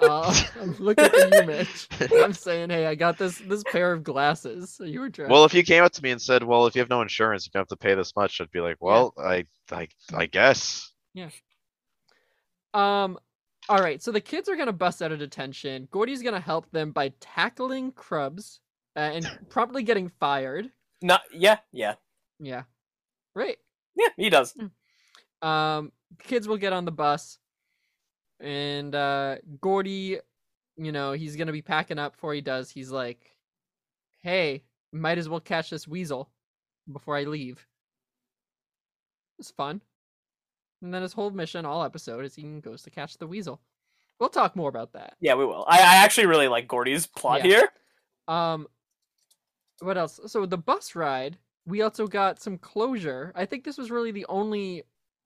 Uh, 0.00 0.32
I'm 0.60 0.76
looking 0.78 1.08
for 1.08 1.16
you, 1.36 1.42
Mitch. 1.44 1.88
I'm 2.22 2.32
saying, 2.32 2.70
hey, 2.70 2.86
I 2.86 2.94
got 2.94 3.18
this 3.18 3.38
this 3.38 3.64
pair 3.64 3.92
of 3.92 4.04
glasses. 4.04 4.80
Are 4.80 4.86
you 4.86 5.04
interested? 5.04 5.32
Well, 5.32 5.44
if 5.44 5.52
you 5.52 5.64
came 5.64 5.82
up 5.82 5.90
to 5.92 6.02
me 6.02 6.12
and 6.12 6.22
said, 6.22 6.44
"Well, 6.44 6.66
if 6.66 6.76
you 6.76 6.80
have 6.80 6.88
no 6.88 7.02
insurance, 7.02 7.44
you 7.44 7.58
have 7.58 7.66
to 7.68 7.76
pay 7.76 7.94
this 7.94 8.14
much," 8.14 8.40
I'd 8.40 8.52
be 8.52 8.60
like, 8.60 8.76
"Well, 8.80 9.12
I 9.18 9.46
I 9.72 9.88
I 10.14 10.26
guess." 10.26 10.92
Yeah. 11.12 11.30
Um, 12.72 13.18
all 13.68 13.80
right. 13.80 14.00
So 14.02 14.12
the 14.12 14.20
kids 14.20 14.48
are 14.48 14.56
gonna 14.56 14.72
bust 14.72 15.02
out 15.02 15.10
of 15.12 15.18
detention. 15.18 15.88
Gordy's 15.90 16.22
gonna 16.22 16.40
help 16.40 16.70
them 16.70 16.92
by 16.92 17.12
tackling 17.20 17.92
Crubbs 17.92 18.60
uh, 18.96 19.00
and 19.00 19.38
promptly 19.50 19.82
getting 19.82 20.08
fired. 20.08 20.70
No, 21.02 21.18
yeah, 21.32 21.58
yeah, 21.72 21.94
Yeah. 22.38 22.62
Right. 23.34 23.58
yeah. 23.96 24.08
He 24.16 24.30
does. 24.30 24.56
Um, 25.42 25.92
kids 26.22 26.48
will 26.48 26.56
get 26.56 26.72
on 26.72 26.84
the 26.84 26.92
bus, 26.92 27.38
and 28.40 28.94
uh, 28.94 29.36
Gordy, 29.60 30.18
you 30.76 30.92
know, 30.92 31.12
he's 31.12 31.36
gonna 31.36 31.52
be 31.52 31.62
packing 31.62 31.98
up. 31.98 32.12
Before 32.12 32.34
he 32.34 32.40
does, 32.40 32.70
he's 32.70 32.90
like, 32.90 33.36
"Hey, 34.22 34.64
might 34.92 35.18
as 35.18 35.28
well 35.28 35.40
catch 35.40 35.70
this 35.70 35.86
weasel 35.88 36.30
before 36.90 37.16
I 37.16 37.24
leave." 37.24 37.66
It's 39.38 39.50
fun. 39.50 39.80
And 40.82 40.92
then 40.94 41.02
his 41.02 41.12
whole 41.12 41.30
mission, 41.30 41.64
all 41.66 41.82
episode, 41.84 42.24
is 42.24 42.34
he 42.34 42.42
goes 42.60 42.82
to 42.82 42.90
catch 42.90 43.18
the 43.18 43.26
weasel. 43.26 43.60
we'll 44.20 44.28
talk 44.28 44.56
more 44.56 44.68
about 44.68 44.92
that. 44.92 45.14
Yeah, 45.20 45.34
we 45.34 45.44
will. 45.44 45.64
I, 45.68 45.78
I 45.78 45.96
actually 45.96 46.26
really 46.26 46.48
like 46.48 46.66
Gordy's 46.68 47.06
plot 47.06 47.38
Yeah. 47.40 47.44
here. 47.46 47.68
Um, 48.26 48.66
what 49.80 49.96
else? 49.96 50.18
So 50.26 50.44
the 50.44 50.58
bus 50.58 50.94
ride, 50.96 51.38
we 51.66 51.82
also 51.82 52.06
got 52.08 52.40
some 52.42 52.58
closure. 52.58 53.32
I 53.36 53.46
think 53.46 53.62
this 53.64 53.78
was 53.78 53.90
really 53.92 54.10
the 54.10 54.26
only 54.28 54.82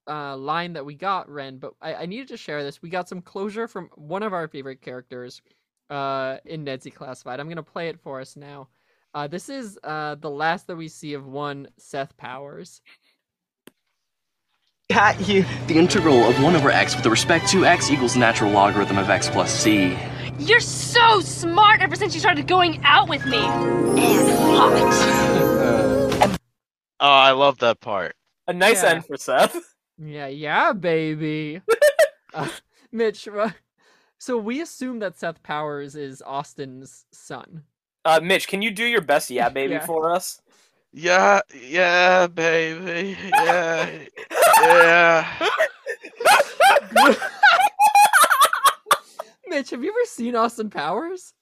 uh 0.09 0.37
line 0.37 0.73
that 0.75 0.85
we 0.85 0.95
got, 0.95 1.29
Ren. 1.29 1.59
But 1.59 1.75
I, 1.81 1.95
I 1.95 2.07
needed 2.07 2.29
to 2.29 2.37
share 2.37 2.63
this. 2.63 2.83
We 2.83 2.91
got 2.91 3.09
some 3.09 3.21
closure 3.23 3.67
from 3.69 3.89
one 3.97 4.23
of 4.23 4.33
our 4.33 4.49
favorite 4.49 4.81
characters, 4.83 5.43
uh, 5.91 6.39
in 6.45 6.65
Ned's 6.65 6.87
Declassified. 6.87 7.41
I'm 7.41 7.49
gonna 7.49 7.63
play 7.63 7.89
it 7.89 8.01
for 8.01 8.21
us 8.21 8.37
now. 8.37 8.69
Uh, 9.15 9.27
this 9.27 9.49
is 9.49 9.79
uh 9.85 10.15
the 10.17 10.31
last 10.31 10.67
that 10.69 10.77
we 10.77 10.89
see 10.89 11.15
of 11.15 11.27
one 11.27 11.69
Seth 11.79 12.17
Powers. 12.17 12.81
Got 14.91 15.27
you. 15.27 15.45
The 15.69 15.79
integral 15.79 16.25
of 16.25 16.43
1 16.43 16.55
over 16.57 16.71
x 16.71 16.95
with 16.97 17.07
respect 17.07 17.49
to 17.51 17.65
x 17.65 17.91
equals 17.91 18.17
natural 18.17 18.51
logarithm 18.53 18.99
of 18.99 19.09
x 19.09 19.31
plus 19.31 19.51
c. 19.53 19.97
You're 20.39 20.61
so 20.61 21.21
smart 21.21 21.81
ever 21.81 21.97
since 21.97 22.13
you 22.15 22.21
started 22.21 22.47
going 22.47 22.81
out 22.85 23.09
with 23.09 23.25
me. 23.27 23.39
And 23.39 24.39
hot. 24.39 26.29
Oh, 27.05 27.09
I 27.09 27.33
love 27.33 27.59
that 27.59 27.81
part. 27.81 28.15
A 28.47 28.53
nice 28.53 28.85
Yeah. 28.85 28.91
end 28.91 29.07
for 29.07 29.17
Seth. 29.17 29.57
Yeah, 30.05 30.27
yeah, 30.27 30.73
baby. 30.73 31.61
uh, 32.35 32.49
Mitch, 32.91 33.29
uh, 33.29 33.51
so 34.19 34.37
we 34.37 34.61
assume 34.61 34.99
that 35.01 35.19
Seth 35.19 35.43
Powers 35.43 35.95
is 35.95 36.23
Austin's 36.23 37.07
son. 37.13 37.63
Uh, 38.05 38.21
Mitch, 38.23 38.49
can 38.49 38.63
you 38.63 38.71
do 38.73 38.85
your 38.85 39.01
best 39.01 39.31
yeah 39.31 39.49
baby 39.61 39.75
Yeah. 39.75 39.87
for 39.87 40.13
us? 40.13 40.41
Yeah, 40.93 41.41
yeah, 41.55 42.27
baby. 42.27 43.17
Yeah, 43.31 43.91
yeah. 44.61 45.49
Mitch, 49.47 49.71
have 49.71 49.83
you 49.83 49.91
ever 49.91 50.05
seen 50.07 50.37
Austin 50.37 50.71
Powers? 50.71 51.33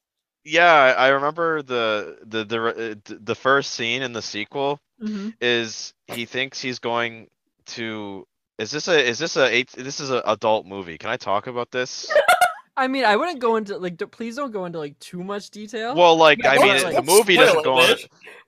Yeah, 0.45 0.73
I 0.73 0.91
I 0.93 1.09
remember 1.09 1.63
the 1.63 2.19
the 2.25 2.45
the 2.45 2.61
uh, 2.67 2.95
the 3.07 3.35
first 3.35 3.73
scene 3.75 4.03
in 4.03 4.13
the 4.13 4.23
sequel 4.23 4.79
Mm-hmm. 5.03 5.31
is 5.41 5.95
he 6.09 6.27
thinks 6.27 6.61
he's 6.61 6.79
going 6.79 7.29
to 7.67 8.27
is 8.61 8.71
this 8.71 8.89
a 8.89 9.09
is 9.09 9.19
this 9.19 9.37
a 9.37 9.47
eight 9.47 9.71
this 9.73 10.01
is 10.01 10.11
an 10.11 10.23
adult 10.27 10.67
movie. 10.67 10.99
Can 10.99 11.11
I 11.11 11.17
talk 11.17 11.47
about 11.47 11.71
this? 11.71 12.13
I 12.77 12.89
mean, 12.89 13.05
I 13.05 13.17
wouldn't 13.17 13.41
go 13.41 13.57
into 13.57 13.77
like. 13.79 13.99
Please 14.11 14.37
don't 14.37 14.53
go 14.53 14.65
into 14.65 14.79
like 14.79 14.99
too 15.01 15.25
much 15.25 15.51
detail. 15.51 15.95
Well, 15.95 16.17
like 16.17 16.45
I 16.47 16.59
mean, 16.59 16.95
the 16.95 17.03
movie 17.03 17.37
doesn't 17.37 17.65
go 17.65 17.75
on. 17.75 17.97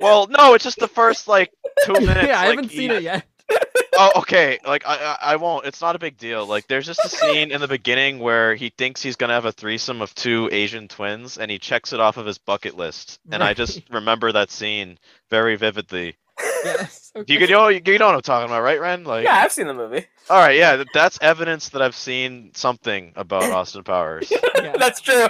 Well, 0.00 0.26
no, 0.28 0.54
it's 0.54 0.64
just 0.64 0.78
the 0.78 0.88
first 0.88 1.28
like 1.28 1.52
two 1.84 1.92
minutes. 1.94 2.22
yeah, 2.26 2.40
I 2.40 2.48
like, 2.48 2.56
haven't 2.56 2.70
seen 2.70 2.90
it 2.90 3.02
yet. 3.02 3.24
Oh, 3.94 4.10
okay. 4.20 4.58
Like 4.66 4.86
I, 4.86 4.96
I, 4.96 5.18
I 5.32 5.36
won't. 5.36 5.66
It's 5.66 5.82
not 5.82 5.94
a 5.94 5.98
big 5.98 6.16
deal. 6.16 6.46
Like 6.46 6.66
there's 6.66 6.86
just 6.86 7.04
a 7.04 7.10
scene 7.10 7.52
in 7.52 7.60
the 7.60 7.68
beginning 7.68 8.20
where 8.20 8.54
he 8.54 8.70
thinks 8.70 9.02
he's 9.02 9.16
gonna 9.16 9.34
have 9.34 9.44
a 9.44 9.52
threesome 9.52 10.00
of 10.00 10.14
two 10.14 10.48
Asian 10.50 10.88
twins, 10.88 11.36
and 11.36 11.50
he 11.50 11.58
checks 11.58 11.92
it 11.92 12.00
off 12.00 12.16
of 12.16 12.24
his 12.24 12.38
bucket 12.38 12.74
list. 12.74 13.20
And 13.30 13.44
I 13.44 13.52
just 13.52 13.82
remember 13.90 14.32
that 14.32 14.50
scene 14.50 14.98
very 15.28 15.56
vividly. 15.56 16.16
Yes. 16.38 16.98
Okay. 17.14 17.34
You 17.34 17.38
could, 17.38 17.50
you 17.50 17.56
know, 17.56 17.68
you 17.68 17.98
know 17.98 18.06
what 18.06 18.14
I'm 18.14 18.22
talking 18.22 18.48
about, 18.50 18.62
right, 18.62 18.80
Ren? 18.80 19.04
Like, 19.04 19.24
Yeah, 19.24 19.34
I've 19.34 19.52
seen 19.52 19.66
the 19.66 19.74
movie. 19.74 20.06
all 20.30 20.38
right, 20.38 20.56
yeah, 20.56 20.82
that's 20.94 21.18
evidence 21.20 21.68
that 21.68 21.82
I've 21.82 21.94
seen 21.94 22.52
something 22.54 23.12
about 23.16 23.42
Austin 23.52 23.84
Powers. 23.84 24.30
Yeah. 24.56 24.72
That's 24.78 24.98
true. 25.02 25.28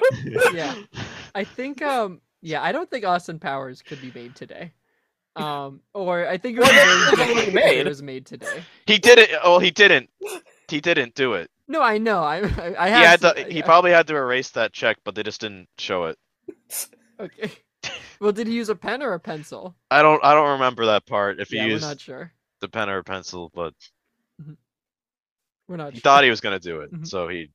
yeah. 0.55 0.77
I 1.35 1.43
think. 1.43 1.83
Um. 1.83 2.21
Yeah, 2.41 2.63
I 2.63 2.71
don't 2.71 2.89
think 2.89 3.05
Austin 3.05 3.41
Powers 3.41 3.83
could 3.83 4.01
be 4.01 4.13
made 4.15 4.37
today. 4.37 4.71
Um. 5.35 5.81
Or 5.93 6.29
I 6.29 6.39
think 6.39 6.57
it 6.59 6.61
was 6.61 6.69
Well, 6.69 6.77
very 6.87 6.91
it's 6.93 7.13
already 7.19 7.35
difficult 7.35 7.49
if 7.49 7.55
made. 7.55 7.79
It 7.81 7.87
was 7.89 8.03
made 8.03 8.27
today. 8.27 8.63
He 8.87 8.99
didn't. 8.99 9.31
Well, 9.43 9.59
he 9.59 9.73
didn't. 9.73 10.09
He 10.69 10.81
didn't 10.81 11.17
do 11.17 11.35
it. 11.35 11.51
No, 11.67 11.83
I 11.83 11.99
know. 11.99 12.23
I. 12.23 12.43
I, 12.43 12.75
I 12.79 12.89
He 12.91 12.95
had 13.05 13.21
to. 13.23 13.41
it, 13.41 13.51
He 13.51 13.59
yeah. 13.59 13.65
probably 13.65 13.91
had 13.91 14.07
to 14.07 14.15
erase 14.15 14.51
that 14.51 14.73
check, 14.73 14.99
but 15.05 15.17
they 15.17 15.25
just 15.25 15.41
didn't 15.41 15.69
show 15.79 16.05
it. 16.05 16.19
Okay. 17.19 17.51
Well, 18.23 18.31
did 18.31 18.47
he 18.47 18.55
use 18.55 18.69
a 18.69 18.77
pen 18.77 19.03
or 19.03 19.15
a 19.15 19.19
pencil? 19.21 19.75
I 19.91 20.01
don't. 20.01 20.25
I 20.25 20.33
don't 20.33 20.53
remember 20.53 20.87
that 20.87 21.05
part. 21.07 21.41
If 21.41 21.49
he 21.49 21.57
yeah, 21.57 21.65
we're 21.65 21.71
used 21.73 21.83
not 21.85 21.99
sure. 22.01 22.33
the 22.61 22.69
pen 22.69 22.89
or 22.89 22.99
a 22.99 23.03
pencil, 23.05 23.51
but 23.53 23.75
We're 25.67 25.77
not 25.77 25.93
he 25.93 25.99
sure. 25.99 26.03
thought 26.03 26.23
he 26.23 26.31
was 26.31 26.41
gonna 26.41 26.61
do 26.61 26.83
it, 26.83 26.93
Mhm. 26.93 27.05
so 27.07 27.27
he. 27.27 27.51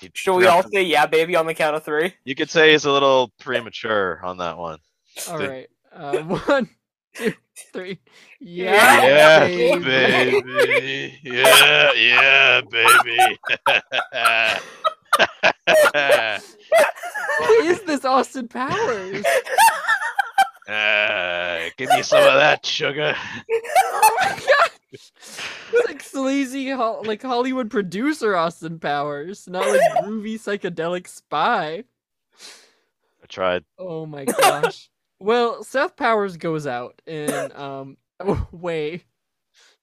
he 0.00 0.10
Should 0.14 0.34
we 0.34 0.46
all 0.46 0.64
say 0.64 0.82
yeah 0.82 1.06
baby 1.06 1.36
on 1.36 1.46
the 1.46 1.54
count 1.54 1.76
of 1.76 1.84
three? 1.84 2.12
You 2.24 2.34
could 2.34 2.50
say 2.50 2.72
he's 2.72 2.86
a 2.86 2.90
little 2.90 3.32
premature 3.38 4.20
on 4.24 4.38
that 4.38 4.58
one. 4.58 4.80
All 5.28 5.38
the- 5.38 5.48
right. 5.48 5.68
Uh, 5.92 6.22
one, 6.46 6.68
two, 7.14 7.32
three. 7.72 8.00
Yeah, 8.40 9.02
Yeah, 9.06 9.46
Yeah, 9.46 9.78
baby. 9.78 10.40
baby. 10.42 11.20
Yeah, 11.22 11.92
yeah, 11.92 12.60
baby. 12.68 13.38
Who 17.38 17.52
is 17.64 17.82
this 17.82 18.04
Austin 18.04 18.48
Powers? 18.48 19.24
Uh, 20.68 21.70
give 21.76 21.90
me 21.90 22.02
some 22.02 22.22
of 22.22 22.34
that 22.34 22.66
sugar. 22.66 23.14
Oh 23.78 24.16
my 24.20 24.30
god! 24.30 24.70
It's 24.92 25.86
like 25.86 26.02
sleazy, 26.02 26.74
like 26.74 27.22
Hollywood 27.22 27.70
producer 27.70 28.34
Austin 28.34 28.78
Powers, 28.78 29.46
not 29.48 29.66
like 29.68 29.80
groovy 30.04 30.34
psychedelic 30.34 31.06
spy. 31.06 31.84
I 33.22 33.26
tried. 33.28 33.64
Oh 33.78 34.06
my 34.06 34.24
gosh. 34.24 34.88
well, 35.20 35.62
Seth 35.62 35.96
Powers 35.96 36.36
goes 36.36 36.66
out 36.66 37.00
in 37.06 37.52
um 37.52 37.96
a 38.20 38.36
way 38.52 39.04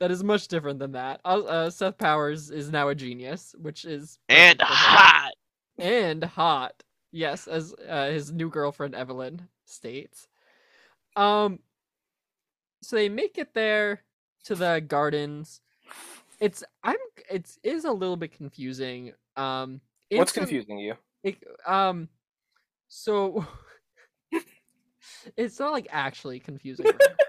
that 0.03 0.11
is 0.11 0.21
much 0.21 0.49
different 0.49 0.79
than 0.79 0.91
that. 0.91 1.21
Uh, 1.23 1.39
uh, 1.43 1.69
Seth 1.69 1.97
Powers 1.97 2.51
is 2.51 2.69
now 2.69 2.89
a 2.89 2.95
genius, 2.95 3.55
which 3.57 3.85
is 3.85 4.19
And 4.27 4.59
perfect 4.59 4.67
for 4.67 4.73
him. 4.75 4.97
hot. 4.97 5.31
and 5.77 6.23
hot. 6.25 6.83
Yes, 7.13 7.47
as 7.47 7.73
uh, 7.87 8.07
his 8.07 8.29
new 8.33 8.49
girlfriend 8.49 8.95
Evelyn 8.95 9.47
states. 9.65 10.27
Um, 11.15 11.59
so 12.81 12.97
they 12.97 13.07
make 13.07 13.37
it 13.37 13.53
there 13.53 14.01
to 14.43 14.55
the 14.55 14.83
gardens. 14.85 15.61
It's 16.41 16.65
I'm 16.83 16.97
it's 17.31 17.57
is 17.63 17.85
a 17.85 17.91
little 17.93 18.17
bit 18.17 18.33
confusing. 18.35 19.13
Um, 19.37 19.79
What's 20.11 20.31
instant- 20.31 20.49
confusing 20.49 20.79
you? 20.79 20.95
it, 21.23 21.37
um, 21.65 22.09
so 22.89 23.45
it's 25.37 25.59
not 25.61 25.71
like 25.71 25.87
actually 25.91 26.41
confusing, 26.41 26.87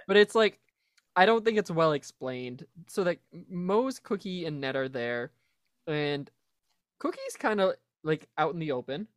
but 0.08 0.16
it's 0.16 0.34
like 0.34 0.58
I 1.16 1.26
don't 1.26 1.44
think 1.44 1.58
it's 1.58 1.70
well 1.70 1.92
explained. 1.92 2.66
So 2.88 3.02
like 3.02 3.20
Moze 3.48 3.98
Cookie 3.98 4.46
and 4.46 4.60
Ned 4.60 4.76
are 4.76 4.88
there, 4.88 5.32
and 5.86 6.30
Cookie's 7.00 7.36
kind 7.38 7.60
of 7.60 7.74
like 8.04 8.28
out 8.38 8.54
in 8.54 8.60
the 8.60 8.72
open. 8.72 9.08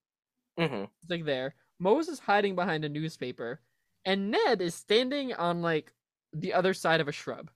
hmm 0.57 0.85
It's 1.01 1.09
like 1.09 1.25
there. 1.25 1.55
Moze 1.79 2.07
is 2.07 2.19
hiding 2.19 2.55
behind 2.55 2.85
a 2.85 2.89
newspaper, 2.89 3.61
and 4.05 4.31
Ned 4.31 4.61
is 4.61 4.75
standing 4.75 5.33
on 5.33 5.61
like 5.61 5.93
the 6.33 6.53
other 6.53 6.73
side 6.73 7.01
of 7.01 7.07
a 7.07 7.11
shrub. 7.11 7.51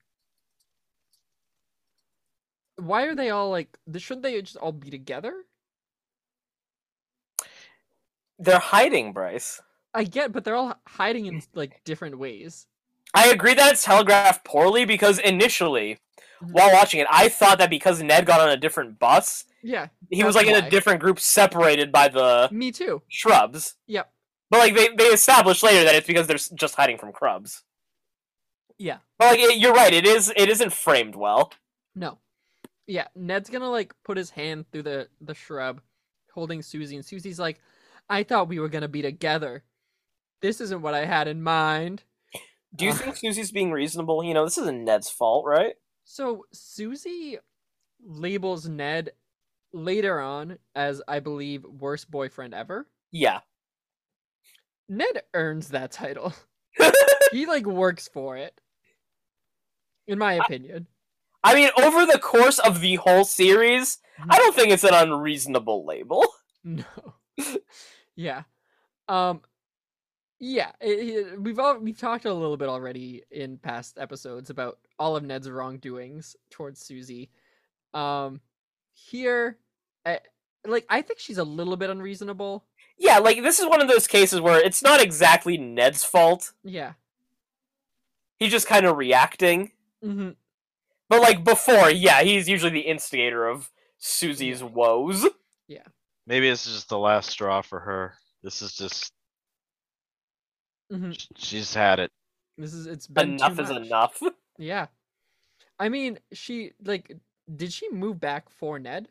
Why 2.76 3.04
are 3.06 3.16
they 3.16 3.30
all 3.30 3.50
like? 3.50 3.78
Shouldn't 3.98 4.24
they 4.24 4.42
just 4.42 4.58
all 4.58 4.74
be 4.74 4.90
together? 4.90 5.46
They're 8.40 8.60
hiding, 8.60 9.14
Bryce. 9.14 9.62
I 9.94 10.04
get, 10.04 10.32
but 10.32 10.44
they're 10.44 10.56
all 10.56 10.76
hiding 10.88 11.26
in 11.28 11.42
like 11.54 11.84
different 11.84 12.18
ways. 12.18 12.68
I 13.14 13.30
agree 13.30 13.54
that 13.54 13.72
it's 13.74 13.84
telegraphed 13.84 14.46
poorly 14.46 14.86
because 14.86 15.20
initially, 15.20 16.00
Mhm. 16.42 16.52
while 16.54 16.72
watching 16.72 17.00
it, 17.00 17.08
I 17.12 17.30
thought 17.30 17.58
that 17.60 17.70
because 17.70 18.02
Ned 18.02 18.26
got 18.26 18.40
on 18.42 18.50
a 18.50 18.58
different 18.58 18.98
bus, 19.00 19.46
Yeah, 19.62 19.88
he 20.10 20.24
was 20.24 20.36
like 20.36 20.48
in 20.48 20.56
a 20.56 20.70
different 20.70 21.00
group 21.02 21.20
separated 21.20 21.92
by 21.92 22.08
the 22.08 22.50
me 22.52 22.72
too. 22.72 23.02
shrubs. 23.10 23.76
Yep. 23.88 24.12
But 24.50 24.60
like 24.60 24.76
they, 24.76 24.90
they 24.96 25.06
established 25.10 25.64
later 25.64 25.84
that 25.84 25.96
it's 25.96 26.08
because 26.08 26.28
they're 26.28 26.38
just 26.56 26.76
hiding 26.76 26.98
from 26.98 27.12
Crubbs. 27.14 27.64
Yeah. 28.78 28.98
But 29.20 29.32
like 29.32 29.40
it, 29.40 29.58
you're 29.60 29.74
right, 29.74 29.94
it 29.94 30.06
is 30.08 30.34
it 30.36 30.50
isn't 30.50 30.74
framed 30.74 31.16
well. 31.16 31.54
No. 31.96 32.20
Yeah, 32.88 33.08
Ned's 33.16 33.50
gonna 33.50 33.70
like 33.70 33.94
put 34.04 34.18
his 34.18 34.32
hand 34.32 34.66
through 34.72 34.84
the 34.84 35.10
the 35.22 35.36
shrub, 35.36 35.82
holding 36.34 36.62
Susie, 36.62 36.96
and 36.96 37.06
Susie's 37.06 37.40
like, 37.40 37.62
"I 38.10 38.24
thought 38.24 38.48
we 38.48 38.60
were 38.60 38.68
gonna 38.70 38.88
be 38.88 39.02
together. 39.04 39.64
This 40.42 40.60
isn't 40.62 40.82
what 40.82 40.96
I 40.96 41.06
had 41.06 41.28
in 41.28 41.44
mind." 41.44 42.04
Do 42.76 42.86
you 42.86 42.94
think 42.94 43.18
Susie's 43.18 43.52
being 43.52 43.72
reasonable? 43.72 44.24
You 44.24 44.34
know, 44.34 44.46
this 44.46 44.58
isn't 44.58 44.86
Ned's 44.86 45.10
fault, 45.10 45.46
right? 45.46 45.74
So 46.06 46.46
Susie 46.54 47.38
labels 48.04 48.68
Ned 48.68 49.12
later 49.74 50.20
on 50.20 50.58
as, 50.76 51.02
I 51.08 51.20
believe, 51.20 51.64
worst 51.64 52.10
boyfriend 52.10 52.54
ever. 52.54 52.88
Yeah. 53.12 53.40
Ned 54.88 55.24
earns 55.34 55.70
that 55.70 55.92
title. 55.92 56.34
he 57.32 57.46
like 57.46 57.66
works 57.66 58.10
for 58.14 58.38
it. 58.38 58.60
In 60.08 60.18
my 60.18 60.34
opinion. 60.34 60.88
I 61.44 61.56
mean, 61.56 61.70
over 61.82 62.06
the 62.06 62.20
course 62.20 62.60
of 62.60 62.82
the 62.82 62.96
whole 62.96 63.26
series, 63.26 63.98
I 64.30 64.38
don't 64.38 64.56
think 64.56 64.70
it's 64.72 64.84
an 64.84 64.94
unreasonable 64.94 65.86
label. 65.86 66.26
No. 66.64 66.84
yeah. 68.16 68.44
Um 69.10 69.42
yeah, 70.44 70.72
it, 70.82 70.90
it- 70.90 71.42
we've 71.42 71.60
all 71.60 71.78
we've 71.78 71.98
talked 72.00 72.26
a 72.26 72.34
little 72.34 72.58
bit 72.58 72.68
already 72.68 73.24
in 73.32 73.58
past 73.58 73.98
episodes 74.00 74.50
about 74.50 74.80
all 75.00 75.16
of 75.16 75.24
Ned's 75.24 75.50
wrongdoings 75.50 76.36
towards 76.50 76.82
Susie. 76.84 77.30
Um 77.94 78.42
here 78.94 79.58
I, 80.06 80.20
like 80.66 80.86
I 80.90 81.02
think 81.04 81.20
she's 81.20 81.38
a 81.38 81.44
little 81.44 81.78
bit 81.78 81.90
unreasonable. 81.92 82.66
Yeah, 82.98 83.20
like 83.20 83.42
this 83.42 83.60
is 83.60 83.68
one 83.68 83.82
of 83.82 83.88
those 83.88 84.08
cases 84.08 84.42
where 84.42 84.60
it's 84.60 84.82
not 84.84 85.00
exactly 85.02 85.58
Ned's 85.58 86.04
fault. 86.04 86.52
Yeah. 86.64 86.94
He's 88.38 88.52
just 88.52 88.68
kind 88.68 88.86
of 88.88 88.98
reacting. 88.98 89.72
hmm 90.04 90.32
But 91.08 91.22
like 91.22 91.44
before, 91.44 91.92
yeah, 91.92 92.24
he's 92.24 92.50
usually 92.50 92.72
the 92.72 92.80
instigator 92.82 93.48
of 93.48 93.72
Susie's 94.00 94.64
woes. 94.64 95.26
Yeah. 95.68 95.86
Maybe 96.26 96.50
this 96.50 96.66
is 96.68 96.74
just 96.74 96.90
the 96.90 96.98
last 96.98 97.30
straw 97.30 97.62
for 97.62 97.80
her. 97.80 98.16
This 98.44 98.62
is 98.64 98.74
just 98.76 99.14
hmm 100.92 101.12
she's 101.38 101.74
had 101.74 102.00
it. 102.00 102.12
This 102.58 102.74
is 102.74 102.86
it's 102.88 103.08
been 103.08 103.38
too 103.38 103.54
Enough 103.54 103.60
is 103.60 103.70
much. 103.70 103.86
enough. 103.88 104.22
Yeah. 104.58 104.88
I 105.80 105.90
mean, 105.90 106.20
she 106.34 106.74
like 106.86 107.18
did 107.56 107.74
she 107.74 107.90
move 107.92 108.20
back 108.20 108.50
for 108.50 108.78
Ned? 108.80 109.10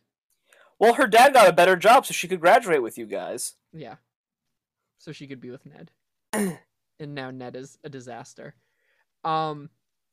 Well, 0.79 0.95
her 0.95 1.07
dad 1.09 1.35
got 1.35 1.49
a 1.49 1.53
better 1.53 1.77
job 1.77 2.07
so 2.07 2.13
she 2.13 2.29
could 2.29 2.41
graduate 2.41 2.83
with 2.83 2.97
you 2.99 3.07
guys. 3.07 3.55
Yeah. 3.73 3.97
So 4.99 5.13
she 5.13 5.27
could 5.27 5.41
be 5.41 5.51
with 5.51 5.67
Ned. 5.67 5.91
and 6.33 7.15
now 7.15 7.31
Ned 7.31 7.57
is 7.57 7.79
a 7.85 7.89
disaster. 7.89 8.55
Um 9.25 9.71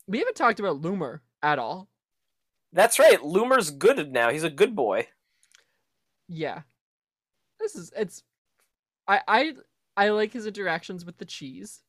we 0.08 0.18
haven't 0.18 0.36
talked 0.36 0.60
about 0.60 0.82
Loomer 0.82 1.20
at 1.42 1.58
all. 1.58 1.88
That's 2.72 2.98
right. 2.98 3.20
Loomer's 3.20 3.70
good 3.70 4.12
now. 4.12 4.30
He's 4.30 4.44
a 4.44 4.50
good 4.50 4.74
boy. 4.74 5.08
Yeah. 6.28 6.62
This 7.60 7.76
is 7.76 7.92
it's 7.96 8.22
I 9.06 9.20
I 9.28 9.54
I 9.98 10.10
like 10.10 10.32
his 10.32 10.46
interactions 10.46 11.04
with 11.04 11.18
the 11.18 11.24
cheese. 11.24 11.80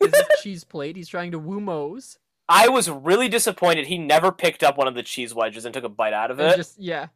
His 0.00 0.12
cheese 0.42 0.64
plate. 0.64 0.96
He's 0.96 1.08
trying 1.08 1.30
to 1.32 1.38
woo 1.38 1.60
Moze. 1.60 2.18
I 2.48 2.68
was 2.68 2.90
really 2.90 3.28
disappointed 3.28 3.86
he 3.86 3.96
never 3.96 4.30
picked 4.30 4.62
up 4.62 4.76
one 4.76 4.86
of 4.88 4.94
the 4.94 5.02
cheese 5.02 5.32
wedges 5.34 5.64
and 5.64 5.72
took 5.72 5.84
a 5.84 5.88
bite 5.88 6.12
out 6.12 6.30
of 6.30 6.40
it. 6.40 6.56
just 6.56 6.78
yeah. 6.78 7.06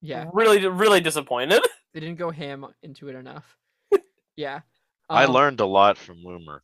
Yeah. 0.00 0.26
Really, 0.32 0.66
really 0.68 1.00
disappointed. 1.00 1.62
They 1.94 2.00
didn't 2.00 2.16
go 2.18 2.30
ham 2.30 2.64
into 2.82 3.08
it 3.08 3.14
enough. 3.16 3.58
Yeah. 4.36 4.60
I 5.10 5.24
Um, 5.24 5.32
learned 5.32 5.60
a 5.60 5.66
lot 5.66 5.98
from 5.98 6.24
Loomer. 6.24 6.60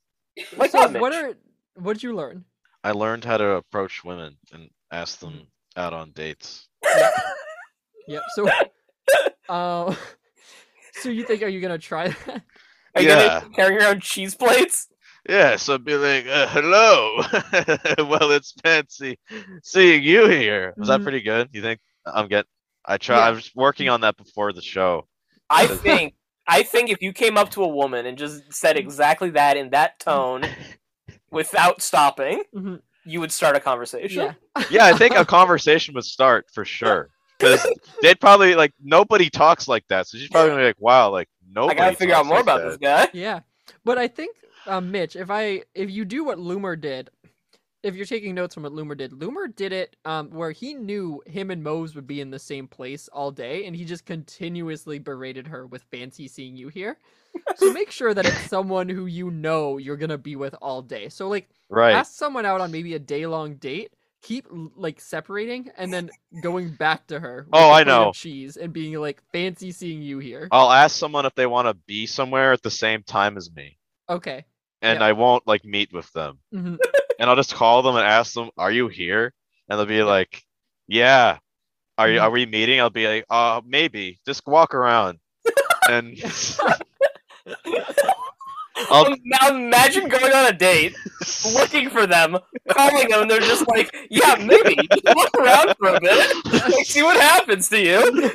Like 0.57 0.71
so 0.71 0.79
what, 0.79 1.01
what 1.01 1.13
are 1.13 1.35
what 1.75 1.93
did 1.95 2.03
you 2.03 2.15
learn? 2.15 2.45
I 2.83 2.93
learned 2.93 3.25
how 3.27 3.37
to 3.37 3.51
approach 3.57 4.03
women 4.05 4.39
and 4.53 4.71
ask 4.91 5.19
them 5.19 5.49
out 5.77 5.93
on 5.93 6.13
dates. 6.13 6.69
Yep. 8.07 8.23
So 8.35 8.49
uh 9.51 9.95
so 10.95 11.11
you 11.11 11.25
think 11.25 11.43
are 11.43 11.49
you 11.49 11.61
gonna 11.61 11.77
try 11.79 12.09
that? 12.09 12.43
Are 12.99 13.03
you 13.03 13.09
Yeah. 13.09 13.41
gonna 13.41 13.55
carry 13.55 13.77
around 13.77 14.03
cheese 14.03 14.35
plates? 14.35 14.89
Yeah, 15.29 15.57
so 15.57 15.75
I'd 15.75 15.85
be 15.85 15.95
like, 15.95 16.27
uh, 16.27 16.49
hello. 16.49 17.19
well, 18.09 18.31
it's 18.33 18.53
fancy 18.63 19.19
seeing 19.63 20.03
you 20.03 20.27
here. 20.27 20.75
Was 20.77 20.89
that 20.89 21.01
Mhm. 21.01 21.03
pretty 21.05 21.21
good? 21.21 21.49
You 21.53 21.63
think 21.63 21.81
I'm 22.07 22.27
getting? 22.29 22.49
I 22.85 22.97
try. 22.99 23.19
Yeah. 23.19 23.27
I 23.27 23.31
was 23.31 23.51
working 23.55 23.89
on 23.89 24.01
that 24.01 24.17
before 24.17 24.53
the 24.53 24.63
show. 24.63 25.07
I 25.51 25.67
think. 25.85 26.15
I 26.51 26.63
think 26.63 26.89
if 26.89 27.03
you 27.03 27.13
came 27.13 27.37
up 27.37 27.51
to 27.53 27.63
a 27.63 27.69
woman 27.69 28.07
and 28.07 28.17
just 28.17 28.53
said 28.53 28.79
exactly 28.79 29.29
that 29.31 29.57
in 29.59 29.71
that 29.71 29.99
tone, 30.01 30.43
without 31.31 31.83
stopping, 31.83 32.43
Mhm. 32.57 32.81
you 33.05 33.21
would 33.21 33.31
start 33.33 33.55
a 33.55 33.61
conversation. 33.61 34.35
Yeah. 34.57 34.65
Yeah, 34.71 34.87
I 34.87 34.95
think 34.95 35.15
a 35.15 35.27
conversation 35.27 35.95
would 35.95 36.05
start 36.07 36.47
for 36.53 36.65
sure. 36.65 37.11
Because 37.39 37.65
they'd 38.03 38.21
probably 38.21 38.55
like 38.55 38.73
nobody 38.83 39.31
talks 39.31 39.69
like 39.69 39.87
that. 39.89 40.07
So 40.07 40.19
she's 40.19 40.29
probably 40.29 40.51
gonna 40.51 40.63
be 40.63 40.67
like, 40.67 40.81
wow, 40.81 41.11
like 41.11 41.29
nobody." 41.49 41.81
I 41.81 41.85
gotta 41.85 41.97
figure 41.97 42.15
out 42.15 42.27
more 42.27 42.37
like 42.37 42.45
about 42.45 42.61
that. 42.61 42.69
this 42.71 42.77
guy. 42.79 43.09
Yeah. 43.13 43.41
But 43.85 43.99
I 43.99 44.09
think 44.09 44.37
um 44.67 44.91
Mitch, 44.91 45.17
if 45.17 45.31
I 45.31 45.63
if 45.75 45.91
you 45.91 46.05
do 46.05 46.25
what 46.25 46.39
Loomer 46.39 46.81
did, 46.81 47.11
if 47.83 47.95
you're 47.95 48.07
taking 48.07 48.35
notes 48.35 48.55
from 48.55 48.65
what 48.65 48.73
Loomer 48.73 48.97
did, 48.97 49.13
Loomer 49.13 49.55
did 49.55 49.73
it 49.73 49.97
um 50.05 50.31
where 50.31 50.51
he 50.51 50.75
knew 50.75 51.23
him 51.27 51.51
and 51.51 51.63
Moze 51.63 51.95
would 51.95 52.07
be 52.07 52.21
in 52.21 52.31
the 52.31 52.39
same 52.39 52.67
place 52.67 53.09
all 53.13 53.31
day 53.31 53.67
and 53.67 53.77
he 53.77 53.85
just 53.85 54.05
continuously 54.07 54.99
berated 54.99 55.47
her 55.47 55.67
with 55.67 55.83
fancy 55.91 56.29
seeing 56.29 56.57
you 56.57 56.69
here. 56.69 56.99
So 57.55 57.69
make 57.73 57.91
sure 57.91 58.15
that 58.15 58.27
it's 58.27 58.43
someone 58.43 58.89
who 58.89 59.07
you 59.07 59.31
know 59.31 59.79
you're 59.79 59.97
gonna 59.97 60.19
be 60.19 60.37
with 60.37 60.55
all 60.61 60.83
day. 60.83 61.09
So 61.09 61.29
like 61.29 61.49
Right. 61.71 61.93
ask 61.95 62.15
someone 62.15 62.47
out 62.47 62.61
on 62.63 62.71
maybe 62.71 62.95
a 62.95 62.99
day 62.99 63.27
long 63.27 63.57
date, 63.57 63.93
keep 64.23 64.47
like 64.77 65.01
separating 65.01 65.71
and 65.77 65.93
then 65.93 66.11
going 66.43 66.71
back 66.75 67.07
to 67.09 67.21
her. 67.21 67.47
with 67.49 67.55
Oh, 67.61 67.71
a 67.71 67.73
I 67.73 67.85
plate 67.85 67.93
of 67.93 68.05
know. 68.07 68.13
Cheese 68.13 68.57
and 68.57 68.73
being 68.73 68.95
like 68.95 69.23
fancy 69.33 69.71
seeing 69.73 70.03
you 70.03 70.19
here. 70.19 70.49
I'll 70.51 70.73
ask 70.73 70.97
someone 70.97 71.27
if 71.27 71.35
they 71.35 71.47
want 71.47 71.69
to 71.69 71.75
be 71.87 72.07
somewhere 72.07 72.53
at 72.53 72.63
the 72.63 72.71
same 72.71 73.03
time 73.03 73.37
as 73.37 73.51
me, 73.51 73.79
Okay. 74.09 74.45
and 74.83 75.01
Yeah. 75.01 75.07
I 75.07 75.13
won't 75.13 75.47
like 75.47 75.65
meet 75.65 75.93
with 75.93 76.11
them. 76.13 76.39
hmm 76.53 76.77
and 77.21 77.29
I'll 77.29 77.35
just 77.37 77.55
call 77.55 77.83
them 77.83 77.97
and 77.97 78.05
ask 78.07 78.33
them, 78.35 78.51
"Are 78.57 78.71
you 78.71 78.87
here?" 78.87 79.33
And 79.69 79.77
they'll 79.79 79.87
be 79.87 80.03
like, 80.05 80.43
"Yeah." 80.87 81.39
Are 81.99 82.09
you? 82.09 82.21
Mhm. 82.21 82.23
Are 82.23 82.31
we 82.31 82.47
meeting? 82.47 82.79
I'll 82.79 82.91
be 82.91 83.09
like, 83.09 83.25
"Uh, 83.29 83.61
maybe. 83.67 84.21
Just 84.25 84.47
walk 84.47 84.73
around." 84.73 85.19
and 85.91 86.17
I'll 88.91 89.15
Now 89.25 89.49
imagine 89.49 90.09
going 90.09 90.33
on 90.33 90.47
a 90.47 90.53
date, 90.53 90.95
looking 91.55 91.91
for 91.91 92.07
them, 92.07 92.39
calling 92.71 93.09
them, 93.09 93.23
and 93.23 93.31
they're 93.31 93.41
just 93.41 93.67
like, 93.69 93.95
"Yeah, 94.11 94.37
maybe." 94.39 94.77
Just 94.93 95.05
look 95.17 95.35
around 95.37 95.75
for 95.79 95.89
a 95.95 96.01
bit, 96.01 96.45
like, 96.53 96.87
see 96.87 97.03
what 97.03 97.21
happens 97.21 97.69
to 97.71 97.81
you. 97.81 98.31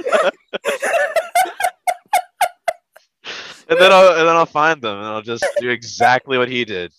and 3.69 3.79
then 3.79 3.91
I'll 3.91 4.09
and 4.17 4.27
then 4.27 4.35
I'll 4.35 4.45
find 4.45 4.81
them 4.81 4.97
and 4.97 5.05
I'll 5.07 5.21
just 5.21 5.45
do 5.59 5.69
exactly 5.69 6.37
what 6.37 6.49
he 6.49 6.65
did. 6.65 6.91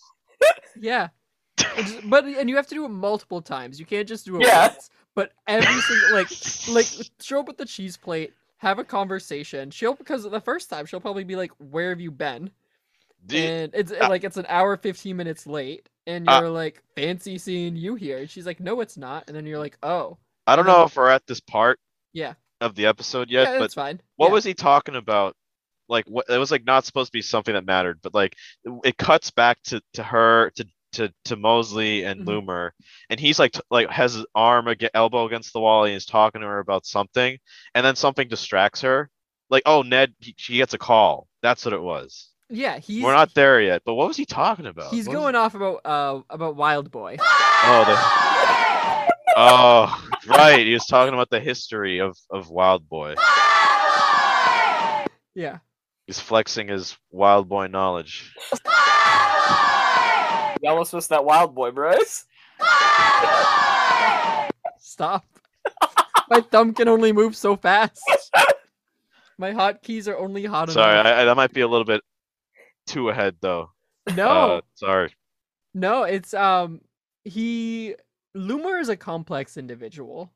Yeah. 0.79 1.09
Just- 1.57 2.09
but 2.09 2.25
and 2.25 2.49
you 2.49 2.55
have 2.57 2.67
to 2.67 2.75
do 2.75 2.85
it 2.85 2.89
multiple 2.89 3.41
times. 3.41 3.79
You 3.79 3.85
can't 3.85 4.07
just 4.07 4.25
do 4.25 4.37
it 4.37 4.45
Yeah. 4.47 4.67
once. 4.69 4.89
But 5.13 5.31
every 5.47 5.81
single 5.81 6.13
like 6.13 6.27
like 6.69 7.07
show 7.21 7.39
up 7.39 7.47
with 7.47 7.57
the 7.57 7.65
cheese 7.65 7.95
plate, 7.95 8.33
have 8.57 8.79
a 8.79 8.83
conversation. 8.83 9.71
She'll 9.71 9.93
because 9.93 10.23
the 10.23 10.41
first 10.41 10.69
time 10.69 10.85
she'll 10.85 10.99
probably 10.99 11.23
be 11.23 11.35
like, 11.37 11.51
"Where 11.57 11.89
have 11.89 12.01
you 12.01 12.11
been?" 12.11 12.51
And 13.33 13.71
it's 13.73 13.91
uh, 13.91 14.07
like 14.09 14.23
it's 14.23 14.37
an 14.37 14.45
hour 14.49 14.77
fifteen 14.77 15.17
minutes 15.17 15.47
late, 15.47 15.89
and 16.07 16.27
uh, 16.27 16.39
you're 16.39 16.49
like, 16.49 16.81
"Fancy 16.95 17.37
seeing 17.37 17.75
you 17.75 17.95
here." 17.95 18.19
And 18.19 18.29
she's 18.29 18.45
like, 18.45 18.59
"No, 18.59 18.81
it's 18.81 18.97
not." 18.97 19.25
And 19.27 19.35
then 19.35 19.45
you're 19.45 19.59
like, 19.59 19.77
"Oh, 19.83 20.17
I 20.47 20.55
don't 20.55 20.65
know 20.65 20.83
if 20.83 20.95
we're 20.95 21.09
at 21.09 21.25
this 21.27 21.39
part 21.39 21.79
yeah, 22.13 22.33
of 22.61 22.75
the 22.75 22.85
episode 22.87 23.29
yeah, 23.29 23.43
yet, 23.43 23.59
but 23.59 23.59
that's 23.59 23.73
fine." 23.73 24.01
what 24.17 24.29
Yeah. 24.29 24.33
was 24.33 24.43
he 24.43 24.53
talking 24.53 24.95
about? 24.95 25.35
Like 25.89 26.05
what 26.07 26.25
it 26.29 26.37
was 26.37 26.51
like 26.51 26.65
not 26.65 26.85
supposed 26.85 27.09
to 27.09 27.17
be 27.17 27.21
something 27.21 27.53
that 27.53 27.65
mattered, 27.65 27.99
but 28.01 28.13
like 28.13 28.35
it, 28.63 28.73
it 28.85 28.97
cuts 28.97 29.31
back 29.31 29.61
to 29.65 29.81
to 29.93 30.03
her 30.03 30.51
to 30.57 30.65
to 30.93 31.13
to 31.25 31.35
Mosley 31.35 32.03
and 32.05 32.21
Mhm. 32.21 32.25
Loomer, 32.25 32.71
and 33.09 33.19
he's 33.19 33.39
like 33.39 33.53
t- 33.53 33.61
like 33.71 33.89
has 33.91 34.13
his 34.15 34.25
arm 34.35 34.67
ag- 34.69 34.89
elbow 34.95 35.25
against 35.25 35.53
the 35.53 35.59
wall 35.59 35.83
and 35.85 35.93
he's 35.93 36.05
talking 36.05 36.41
to 36.41 36.47
her 36.47 36.59
about 36.59 36.85
something, 36.87 37.37
and 37.75 37.85
then 37.85 37.95
something 37.95 38.27
distracts 38.27 38.81
her. 38.81 39.09
Like 39.49 39.63
oh 39.65 39.83
Ned, 39.83 40.15
he, 40.19 40.33
she 40.37 40.57
gets 40.57 40.73
a 40.73 40.77
call. 40.79 41.27
That's 41.43 41.65
what 41.65 41.73
it 41.75 41.81
was. 41.81 42.29
Yeah, 42.49 42.77
he's 42.77 43.03
We're 43.03 43.13
not 43.13 43.33
there 43.33 43.59
yet, 43.59 43.81
but 43.85 43.95
what 43.95 44.07
was 44.07 44.17
he 44.17 44.25
talking 44.25 44.67
about? 44.67 44.93
he's 44.93 45.07
What 45.07 45.15
was- 45.15 45.21
going 45.23 45.35
off 45.35 45.55
about 45.55 45.81
uh 45.85 46.21
about 46.29 46.55
Wild 46.55 46.91
Boy. 46.91 47.17
Oh, 47.67 47.83
the... 47.83 47.95
oh, 49.37 50.07
right. 50.27 50.67
He 50.67 50.73
was 50.73 50.85
talking 50.85 51.15
about 51.15 51.31
the 51.31 51.39
history 51.39 51.99
of 51.99 52.15
of 52.29 52.49
Wild 52.51 52.87
Boy. 52.87 53.15
Yeah. 55.33 55.59
He's 56.05 56.19
flexing 56.19 56.67
his 56.67 56.95
Wild 57.09 57.49
Boy 57.49 57.65
knowledge. 57.67 58.35
You 60.61 60.69
almost 60.69 60.93
missed 60.93 61.09
that 61.09 61.25
wild 61.25 61.53
boy, 61.53 61.71
Bryce. 61.71 62.25
Stop. 64.79 65.25
My 66.29 66.41
thumb 66.41 66.73
can 66.73 66.87
only 66.87 67.11
move 67.11 67.35
so 67.35 67.55
fast. 67.55 68.01
My 69.37 69.51
hotkeys 69.51 70.07
are 70.07 70.17
only 70.17 70.45
hot 70.45 70.71
Sorry, 70.71 70.99
enough. 70.99 71.05
I, 71.05 71.21
I, 71.21 71.25
that 71.25 71.35
might 71.35 71.53
be 71.53 71.61
a 71.61 71.67
little 71.67 71.85
bit 71.85 72.01
too 72.85 73.09
ahead 73.09 73.37
though. 73.41 73.71
no, 74.07 74.57
Uh, 74.57 74.61
sorry. 74.75 75.13
no, 75.73 76.03
it's 76.03 76.33
um 76.33 76.81
he 77.23 77.95
Loomer 78.35 78.79
is 78.81 78.89
a 78.89 78.97
complex 78.97 79.57
individual. 79.57 80.31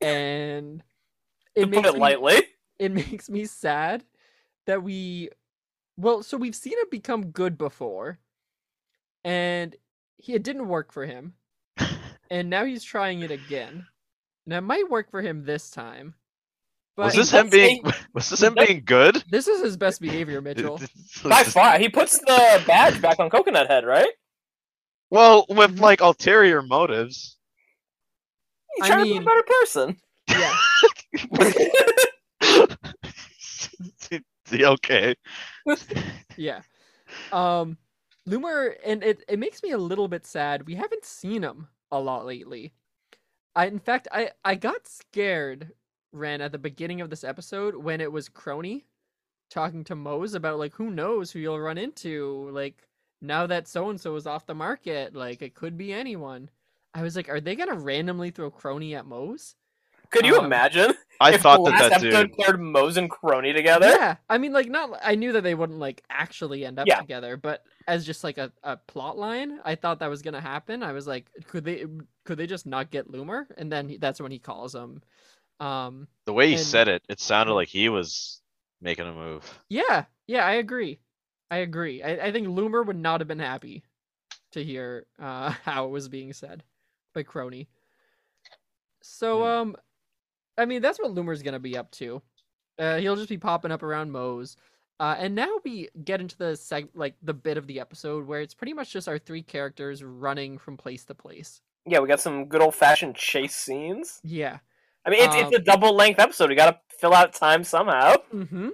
And 0.00 0.82
To 1.60 1.62
it 1.62 1.70
put 1.70 1.84
makes 1.84 1.86
it 1.86 1.94
me, 1.94 2.00
lightly. 2.00 2.42
it 2.78 2.92
makes 2.92 3.30
me 3.30 3.46
sad 3.46 4.04
that 4.66 4.82
we 4.82 5.30
well, 5.96 6.22
so 6.22 6.36
we've 6.38 6.56
seen 6.56 6.74
him 6.78 6.86
become 6.90 7.30
good 7.32 7.58
before. 7.58 8.20
And 9.24 9.76
he 10.16 10.34
it 10.34 10.42
didn't 10.42 10.68
work 10.68 10.92
for 10.92 11.06
him. 11.06 11.34
and 12.30 12.50
now 12.50 12.64
he's 12.64 12.84
trying 12.84 13.22
it 13.22 13.30
again. 13.30 13.86
And 14.46 14.54
it 14.54 14.60
might 14.62 14.90
work 14.90 15.10
for 15.10 15.22
him 15.22 15.44
this 15.44 15.70
time. 15.70 16.14
But 16.96 17.06
was 17.06 17.14
this 17.14 17.30
him 17.30 17.48
being? 17.50 17.84
say- 17.84 17.92
Was 18.14 18.28
this 18.30 18.42
him 18.42 18.54
being 18.54 18.82
good? 18.84 19.22
this 19.30 19.48
is 19.48 19.62
his 19.62 19.76
best 19.76 20.00
behavior, 20.00 20.40
Mitchell. 20.46 20.80
By 21.24 21.42
far, 21.44 21.78
he 21.78 21.88
puts 21.88 22.18
the 22.18 22.62
badge 22.66 23.00
back 23.00 23.18
on 23.18 23.30
Coconut 23.30 23.68
Head, 23.68 23.84
right? 23.84 24.10
Well, 25.10 25.46
with 25.48 25.76
Mhm. 25.76 25.80
like 25.80 26.00
ulterior 26.00 26.62
motives. 26.62 27.36
He's 28.76 28.90
I 28.90 28.96
mean- 28.96 29.06
to 29.06 29.12
be 29.12 29.18
a 29.18 29.28
better 29.28 29.42
person. 29.60 29.96
yeah. 30.28 30.54
okay. 34.64 35.14
Yeah. 36.36 36.60
Um 37.32 37.76
Loomer 38.28 38.74
and 38.84 39.02
it, 39.02 39.24
it 39.28 39.38
makes 39.38 39.62
me 39.62 39.72
a 39.72 39.78
little 39.78 40.06
bit 40.08 40.24
sad. 40.26 40.66
We 40.66 40.76
haven't 40.76 41.04
seen 41.04 41.42
him 41.42 41.68
a 41.90 41.98
lot 41.98 42.24
lately. 42.24 42.72
I 43.54 43.66
in 43.66 43.78
fact 43.80 44.08
I 44.12 44.30
I 44.44 44.54
got 44.54 44.86
scared 44.86 45.72
ran 46.12 46.40
at 46.40 46.52
the 46.52 46.58
beginning 46.58 47.00
of 47.00 47.10
this 47.10 47.24
episode 47.24 47.74
when 47.76 48.00
it 48.00 48.10
was 48.12 48.28
Crony 48.28 48.84
talking 49.50 49.84
to 49.84 49.94
Moze 49.94 50.34
about 50.34 50.58
like 50.58 50.74
who 50.74 50.90
knows 50.90 51.30
who 51.30 51.38
you'll 51.38 51.60
run 51.60 51.78
into 51.78 52.48
like 52.52 52.82
now 53.20 53.46
that 53.46 53.68
so 53.68 53.90
and 53.90 54.00
so 54.00 54.16
is 54.16 54.26
off 54.26 54.46
the 54.46 54.54
market 54.54 55.14
like 55.14 55.42
it 55.42 55.54
could 55.54 55.76
be 55.76 55.92
anyone. 55.92 56.48
I 56.94 57.02
was 57.02 57.16
like, 57.16 57.28
are 57.30 57.40
they 57.40 57.56
gonna 57.56 57.74
randomly 57.78 58.30
throw 58.30 58.50
Crony 58.50 58.94
at 58.94 59.06
Moze? 59.06 59.54
Could 60.10 60.26
you 60.26 60.36
Um, 60.38 60.44
imagine? 60.44 60.92
I 61.22 61.34
if 61.34 61.40
thought 61.40 61.64
the 61.64 61.70
that 61.70 61.80
last 61.80 61.90
that 61.90 62.04
episode 62.04 62.28
dude. 62.28 62.36
paired 62.38 62.60
Moze 62.60 62.96
and 62.98 63.08
Crony 63.10 63.52
together. 63.54 63.88
Yeah, 63.88 64.16
I 64.28 64.36
mean, 64.36 64.52
like, 64.52 64.68
not. 64.68 64.98
I 65.02 65.14
knew 65.14 65.32
that 65.32 65.42
they 65.42 65.54
wouldn't 65.54 65.78
like 65.78 66.02
actually 66.10 66.66
end 66.66 66.78
up 66.78 66.86
Yeah. 66.86 67.00
together, 67.00 67.36
but 67.38 67.64
as 67.86 68.04
just 68.04 68.22
like 68.24 68.36
a, 68.36 68.52
a 68.62 68.76
plot 68.76 69.16
line, 69.16 69.58
I 69.64 69.74
thought 69.74 70.00
that 70.00 70.10
was 70.10 70.20
gonna 70.20 70.40
happen. 70.40 70.82
I 70.82 70.92
was 70.92 71.06
like, 71.06 71.30
could 71.46 71.64
they 71.64 71.86
could 72.24 72.36
they 72.38 72.46
just 72.46 72.66
not 72.66 72.90
get 72.90 73.10
Loomer? 73.10 73.46
And 73.56 73.70
then 73.72 73.88
he, 73.88 73.96
that's 73.96 74.20
when 74.20 74.32
he 74.32 74.38
calls 74.38 74.74
him. 74.74 75.00
Um, 75.62 76.08
The 76.26 76.32
way 76.32 76.48
he 76.48 76.54
and- 76.54 76.62
said 76.62 76.88
it, 76.88 77.02
it 77.08 77.20
sounded 77.20 77.54
like 77.54 77.68
he 77.68 77.88
was 77.88 78.40
making 78.80 79.06
a 79.06 79.12
move. 79.12 79.60
yeah, 79.68 80.04
yeah, 80.26 80.44
I 80.44 80.52
agree. 80.54 80.98
I 81.50 81.58
agree. 81.58 82.02
I, 82.02 82.26
I 82.26 82.32
think 82.32 82.48
Loomer 82.48 82.84
would 82.84 82.96
not 82.96 83.20
have 83.20 83.28
been 83.28 83.38
happy 83.38 83.82
to 84.52 84.64
hear 84.64 85.06
uh, 85.20 85.50
how 85.64 85.84
it 85.86 85.90
was 85.90 86.08
being 86.08 86.32
said 86.32 86.64
by 87.14 87.22
Crony. 87.22 87.68
So, 89.02 89.38
Hmm. 89.38 89.42
um, 89.44 89.76
I 90.58 90.64
mean, 90.64 90.82
that's 90.82 90.98
what 90.98 91.14
Loomer's 91.14 91.42
gonna 91.42 91.58
be 91.58 91.76
up 91.76 91.90
to. 91.92 92.22
Uh, 92.78 92.96
he'll 92.98 93.16
just 93.16 93.28
be 93.28 93.38
popping 93.38 93.70
up 93.72 93.82
around 93.82 94.10
Moze. 94.10 94.56
Uh, 95.00 95.16
and 95.18 95.34
now 95.34 95.48
we 95.64 95.88
get 96.04 96.20
into 96.20 96.36
the 96.38 96.52
seg 96.52 96.88
like 96.94 97.14
the 97.22 97.34
bit 97.34 97.56
of 97.58 97.66
the 97.66 97.80
episode 97.80 98.26
where 98.26 98.40
it's 98.40 98.54
pretty 98.54 98.72
much 98.72 98.92
just 98.92 99.08
our 99.08 99.18
three 99.18 99.42
characters 99.42 100.02
running 100.04 100.58
from 100.58 100.76
place 100.76 101.04
to 101.04 101.14
place. 101.14 101.60
Yeah, 101.86 101.98
we 101.98 102.06
got 102.08 102.20
some 102.20 102.44
good 102.46 102.62
old 102.62 102.74
fashioned 102.74 103.16
chase 103.16 103.56
scenes. 103.56 104.20
Yeah. 104.22 104.58
I 105.04 105.10
mean, 105.10 105.24
it's, 105.24 105.34
it's 105.34 105.46
Um, 105.48 105.54
a 105.54 105.58
double 105.58 105.94
length 105.94 106.20
episode. 106.20 106.48
We 106.50 106.54
gotta 106.56 106.78
fill 106.98 107.14
out 107.14 107.32
time 107.34 107.64
somehow. 107.64 108.14
Mm-hmm. 108.32 108.68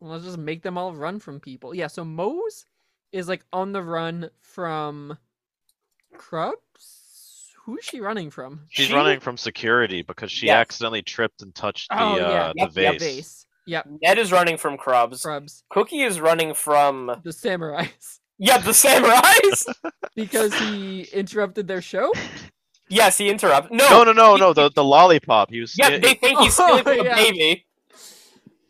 Let's 0.00 0.24
just 0.24 0.38
make 0.38 0.62
them 0.62 0.76
all 0.76 0.92
run 0.94 1.18
from 1.20 1.40
people. 1.40 1.74
Yeah, 1.74 1.86
so 1.86 2.04
Moze 2.04 2.66
is 3.12 3.28
like 3.28 3.44
on 3.52 3.72
the 3.72 3.82
run 3.82 4.30
from 4.40 5.16
Crubbs. 6.18 7.50
Who 7.64 7.76
is 7.78 7.84
she 7.84 8.00
running 8.00 8.30
from? 8.30 8.66
She's 8.70 8.86
She- 8.88 8.94
running 8.94 9.20
from 9.20 9.36
security 9.36 10.02
because 10.02 10.32
she 10.32 10.46
Yes. 10.46 10.56
accidentally 10.56 11.02
tripped 11.02 11.42
and 11.42 11.54
touched 11.54 11.88
the 11.90 12.02
Oh, 12.02 12.16
yeah, 12.16 12.24
uh, 12.24 12.52
yep, 12.56 12.72
the 12.72 12.82
yep, 12.82 12.92
vase. 12.98 13.02
Vase. 13.16 13.46
Yep, 13.66 13.86
Ned 14.02 14.18
is 14.18 14.32
running 14.32 14.56
from 14.56 14.76
Crubbs. 14.76 15.22
Crubbs. 15.22 15.62
Cookie 15.70 16.00
is 16.02 16.20
running 16.20 16.52
from. 16.54 17.06
The 17.22 17.30
samurais. 17.30 18.18
Yeah, 18.38 18.58
the 18.58 18.72
samurais! 18.72 19.66
Because 20.16 20.52
he 20.54 21.02
interrupted 21.12 21.66
their 21.68 21.80
show? 21.80 22.12
yes, 22.92 23.18
he 23.18 23.28
interrupted. 23.28 23.72
No! 23.72 23.88
No, 23.88 24.04
no, 24.04 24.12
no, 24.12 24.34
he- 24.34 24.40
no. 24.40 24.52
The 24.52 24.70
the 24.70 24.84
lollipop. 24.84 25.50
He 25.50 25.60
was. 25.60 25.76
Yeah, 25.78 25.88
it- 25.90 26.02
they 26.02 26.14
think 26.14 26.38
he's 26.40 26.56
Oh, 26.60 26.66
stealing 26.80 26.84
from 26.84 27.06
yeah. 27.06 27.12
a 27.12 27.16
baby. 27.16 27.66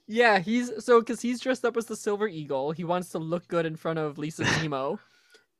Yeah, 0.06 0.38
he's 0.40 0.70
so 0.84 1.00
because 1.00 1.20
he's 1.22 1.40
dressed 1.40 1.64
up 1.64 1.76
as 1.76 1.86
the 1.86 1.96
Silver 1.96 2.28
Eagle. 2.28 2.72
He 2.72 2.84
wants 2.84 3.10
to 3.10 3.18
look 3.18 3.46
good 3.48 3.64
in 3.66 3.76
front 3.76 3.98
of 3.98 4.18
Lisa 4.18 4.44
Zemo. 4.56 4.98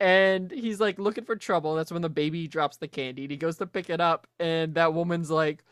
and 0.01 0.51
he's 0.51 0.81
like 0.81 0.99
looking 0.99 1.25
for 1.25 1.37
trouble. 1.37 1.75
That's 1.75 1.93
when 1.93 2.03
the 2.03 2.09
baby 2.11 2.49
drops 2.49 2.77
the 2.77 2.89
candy. 2.89 3.23
And 3.23 3.31
he 3.31 3.37
goes 3.37 3.57
to 3.59 3.67
pick 3.67 3.89
it 3.89 4.01
up, 4.01 4.27
and 4.41 4.75
that 4.75 4.93
woman's 4.95 5.31
like, 5.31 5.65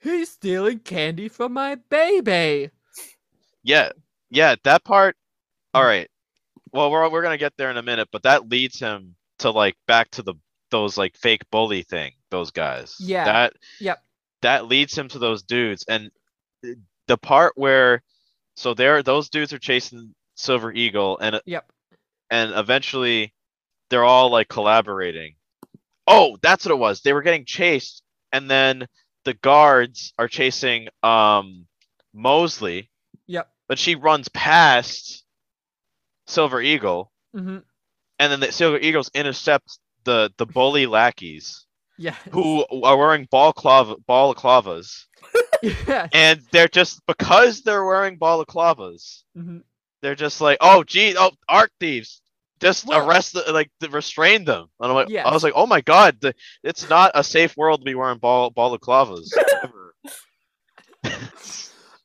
He's 0.00 0.30
stealing 0.30 0.78
candy 0.80 1.28
from 1.28 1.52
my 1.52 1.74
baby. 1.90 2.70
Yeah, 3.62 3.90
yeah. 4.30 4.54
That 4.64 4.84
part. 4.84 5.16
All 5.74 5.84
right. 5.84 6.08
Well, 6.72 6.90
we're 6.90 7.08
we're 7.10 7.22
gonna 7.22 7.36
get 7.38 7.52
there 7.56 7.70
in 7.70 7.76
a 7.76 7.82
minute, 7.82 8.08
but 8.12 8.22
that 8.22 8.48
leads 8.48 8.78
him 8.80 9.14
to 9.40 9.50
like 9.50 9.76
back 9.86 10.10
to 10.12 10.22
the 10.22 10.34
those 10.70 10.96
like 10.98 11.16
fake 11.16 11.42
bully 11.50 11.82
thing. 11.82 12.12
Those 12.30 12.50
guys. 12.50 12.96
Yeah. 13.00 13.24
That. 13.24 13.52
Yep. 13.80 14.02
That 14.42 14.66
leads 14.66 14.96
him 14.96 15.08
to 15.08 15.18
those 15.18 15.42
dudes, 15.42 15.84
and 15.88 16.10
the 17.08 17.18
part 17.18 17.54
where, 17.56 18.02
so 18.54 18.72
there, 18.74 19.02
those 19.02 19.30
dudes 19.30 19.52
are 19.52 19.58
chasing 19.58 20.14
Silver 20.36 20.72
Eagle, 20.72 21.18
and 21.18 21.40
Yep. 21.44 21.68
and 22.30 22.52
eventually, 22.54 23.34
they're 23.90 24.04
all 24.04 24.30
like 24.30 24.48
collaborating. 24.48 25.34
Oh, 26.06 26.38
that's 26.40 26.64
what 26.64 26.72
it 26.72 26.78
was. 26.78 27.00
They 27.00 27.12
were 27.12 27.22
getting 27.22 27.46
chased, 27.46 28.02
and 28.32 28.48
then 28.48 28.86
the 29.24 29.34
guards 29.34 30.12
are 30.18 30.28
chasing 30.28 30.88
um 31.02 31.66
Mosley, 32.14 32.90
Yep. 33.26 33.50
but 33.66 33.78
she 33.80 33.96
runs 33.96 34.28
past 34.28 35.24
Silver 36.28 36.60
Eagle, 36.60 37.10
Mm-hmm. 37.34 37.58
and 38.20 38.32
then 38.32 38.38
the 38.40 38.52
Silver 38.52 38.78
Eagles 38.78 39.10
intercept 39.14 39.78
the 40.08 40.32
the 40.38 40.46
bully 40.46 40.86
lackeys 40.86 41.66
Yeah. 41.98 42.16
who 42.32 42.64
are 42.82 42.96
wearing 42.96 43.28
balaclava 43.30 43.96
balaclavas, 44.08 45.04
yeah. 45.62 46.08
and 46.12 46.40
they're 46.52 46.68
just 46.80 47.00
because 47.06 47.62
they're 47.62 47.84
wearing 47.84 48.18
balaclavas, 48.18 49.22
hmm 49.36 49.58
they're 50.00 50.14
just 50.14 50.40
like, 50.40 50.58
oh 50.60 50.84
gee, 50.84 51.14
oh 51.18 51.32
art 51.48 51.70
thieves. 51.80 52.22
Just 52.60 52.86
Well- 52.86 53.06
arrest, 53.08 53.34
the, 53.34 53.52
like, 53.52 53.70
the, 53.80 53.88
restrain 53.90 54.44
them. 54.44 54.66
And 54.80 54.90
I'm 54.90 54.94
like, 54.94 55.14
I 55.14 55.32
was 55.32 55.42
like, 55.44 55.52
oh 55.56 55.66
my 55.66 55.80
god, 55.80 56.18
the, 56.20 56.34
it's 56.64 56.88
not 56.88 57.10
a 57.14 57.22
safe 57.22 57.56
world 57.56 57.80
to 57.80 57.84
be 57.84 57.94
wearing 57.94 58.18
ball 58.18 58.50
balaclavas. 58.50 59.28
ever. 59.62 59.94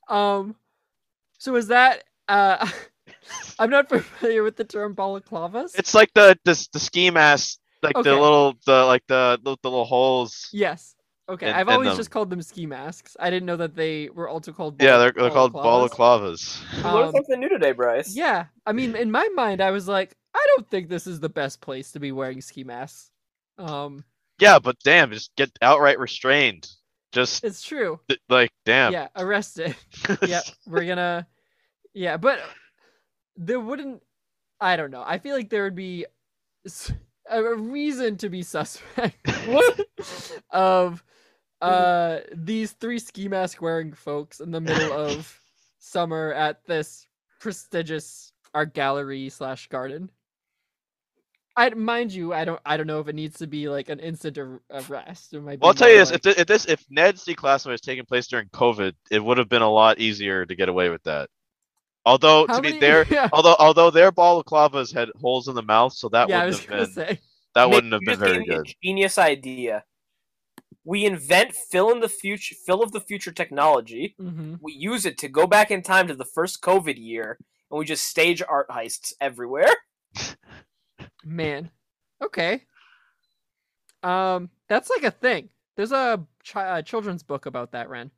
Um. 0.10 0.56
So 1.39 1.56
is 1.56 1.68
that 1.68 2.04
uh? 2.28 2.68
I'm 3.60 3.70
not 3.70 3.89
familiar 3.89 4.43
with 4.43 4.56
the 4.58 4.64
term 4.66 4.95
balaclavas. 4.95 5.78
It's 5.78 5.93
like 5.93 6.12
the 6.14 6.38
the, 6.43 6.68
the 6.74 6.80
ski 6.80 7.10
mask, 7.10 7.58
like 7.84 7.95
Okay. 7.97 8.09
the 8.09 8.15
little 8.19 8.55
the 8.65 8.86
like 8.86 9.03
the 9.07 9.39
the, 9.43 9.55
the 9.61 9.69
little 9.69 9.86
holes. 9.86 10.49
Yes. 10.51 10.95
Okay. 11.29 11.47
And- 11.47 11.55
I've 11.55 11.69
always 11.69 11.89
them. 11.89 11.97
just 11.97 12.11
called 12.11 12.29
them 12.29 12.41
ski 12.41 12.65
masks. 12.65 13.15
I 13.19 13.29
didn't 13.29 13.45
know 13.45 13.55
that 13.57 13.75
they 13.75 14.09
were 14.09 14.27
also 14.27 14.51
called. 14.51 14.81
Yeah, 14.81 14.97
they're, 14.97 15.11
they're 15.15 15.29
called 15.29 15.53
balaclavas. 15.53 15.89
balaclavas. 15.91 16.77
You 16.77 16.84
learned 16.84 17.05
Um, 17.07 17.11
something 17.13 17.39
new 17.39 17.49
today, 17.49 17.71
Bryce. 17.71 18.15
Yeah. 18.15 18.45
I 18.65 18.73
mean, 18.73 18.95
in 18.95 19.09
my 19.11 19.27
mind, 19.36 19.61
I 19.61 19.71
was 19.71 19.88
like, 19.88 20.15
I 20.36 20.45
don't 20.55 20.69
think 20.69 20.89
this 20.89 21.07
is 21.07 21.19
the 21.21 21.29
best 21.29 21.61
place 21.61 21.91
to 21.93 21.99
be 21.99 22.11
wearing 22.11 22.41
ski 22.41 22.63
masks. 22.65 23.09
Um, 23.57 24.03
Yeah, 24.39 24.59
but 24.59 24.75
damn, 24.84 25.11
just 25.11 25.34
get 25.38 25.51
outright 25.61 25.97
restrained. 25.99 26.67
Just 27.13 27.43
it's 27.43 27.61
true. 27.61 27.99
th- 28.09 28.19
like 28.27 28.51
damn. 28.65 28.91
Yeah, 28.91 29.07
arrested. 29.15 29.75
yep, 30.27 30.43
we're 30.65 30.86
gonna. 30.86 31.27
Yeah, 31.93 32.17
but 32.17 32.39
there 33.38 33.59
wouldn't. 33.59 34.01
I 34.59 34.75
don't 34.75 34.89
know. 34.91 35.03
I 35.05 35.19
feel 35.19 35.36
like 35.36 35.49
there 35.49 35.63
would 35.63 35.75
be 35.75 36.05
s- 36.65 36.91
a 37.34 37.55
reason 37.55 38.17
to 38.17 38.29
be 38.29 38.43
suspect 38.43 39.29
of 40.51 41.03
uh 41.61 42.19
these 42.34 42.71
three 42.73 42.99
ski 42.99 43.27
mask 43.27 43.61
wearing 43.61 43.93
folks 43.93 44.39
in 44.39 44.51
the 44.51 44.61
middle 44.61 44.91
of 44.97 45.39
summer 45.79 46.34
at 46.34 46.65
this 46.65 47.07
prestigious 47.39 48.31
art 48.53 48.73
gallery 48.73 49.29
slash 49.29 49.67
garden. 49.67 50.09
I 51.55 51.69
mind 51.69 52.11
you, 52.11 52.34
I 52.34 52.45
don't 52.45 52.59
I 52.65 52.77
don't 52.77 52.88
know 52.88 52.99
if 52.99 53.07
it 53.07 53.15
needs 53.15 53.38
to 53.39 53.47
be 53.47 53.69
like 53.69 53.89
an 53.89 53.99
instant 53.99 54.38
ar- 54.39 54.61
arrest. 54.71 55.34
It 55.34 55.41
might 55.41 55.59
Well, 55.59 55.69
I'll 55.69 55.73
tell 55.75 55.89
you 55.89 55.97
more 55.97 56.05
this: 56.05 56.25
if, 56.25 56.38
if 56.39 56.47
this 56.47 56.65
if 56.65 56.84
Ned's 56.89 57.23
declassified 57.25 57.71
was 57.71 57.81
taking 57.81 58.05
place 58.05 58.27
during 58.27 58.49
COVID, 58.49 58.93
it 59.11 59.23
would 59.23 59.38
have 59.38 59.49
been 59.49 59.61
a 59.61 59.69
lot 59.69 59.99
easier 59.99 60.45
to 60.45 60.55
get 60.55 60.67
away 60.67 60.89
with 60.89 61.03
that. 61.03 61.29
Although 62.06 62.47
How 62.47 62.58
to 62.58 62.62
be 62.62 62.70
many- 62.70 62.80
there, 62.80 63.06
yeah, 63.10 63.30
although 63.32 63.56
although 63.60 63.89
their 63.89 64.12
balaclavas 64.12 64.93
had 64.93 65.10
holes 65.22 65.47
in 65.47 65.56
the 65.56 65.62
mouth, 65.62 65.93
so 65.93 66.10
that 66.10 66.28
yeah, 66.30 66.43
wouldn't 66.45 66.64
have 66.66 66.80
been 66.80 66.91
say. 66.91 67.20
that 67.56 67.66
Nick, 67.68 67.74
wouldn't 67.76 67.93
have 67.93 68.01
been 68.01 68.20
very 68.20 68.43
a 68.43 68.45
good. 68.45 68.74
Genius 68.84 69.18
idea. 69.18 69.84
We 70.86 71.06
invent 71.06 71.56
fill 71.56 71.91
in 71.91 72.01
the 72.01 72.10
future, 72.10 72.56
fill 72.66 72.84
of 72.84 72.91
the 72.91 72.99
future 72.99 73.32
technology. 73.32 74.16
hmm 74.20 74.56
We 74.60 74.74
use 74.74 75.06
it 75.06 75.18
to 75.20 75.30
go 75.30 75.47
back 75.47 75.72
in 75.72 75.82
time 75.82 76.10
to 76.10 76.16
the 76.16 76.26
first 76.26 76.62
COVID 76.62 76.97
year, 76.97 77.38
and 77.72 77.80
we 77.80 77.86
just 77.86 78.04
stage 78.04 78.43
art 78.47 78.68
heists 78.68 79.14
everywhere. 79.22 79.70
Man. 81.24 81.72
Okay. 82.22 82.64
Um, 84.04 84.49
that's 84.68 84.89
like 84.89 85.04
a 85.04 85.12
thing. 85.12 85.49
There's 85.78 85.93
a, 85.93 86.22
chi- 86.45 86.80
a 86.80 86.84
children's 86.84 87.24
book 87.24 87.45
about 87.45 87.72
that, 87.72 87.88
Ren. 87.89 88.12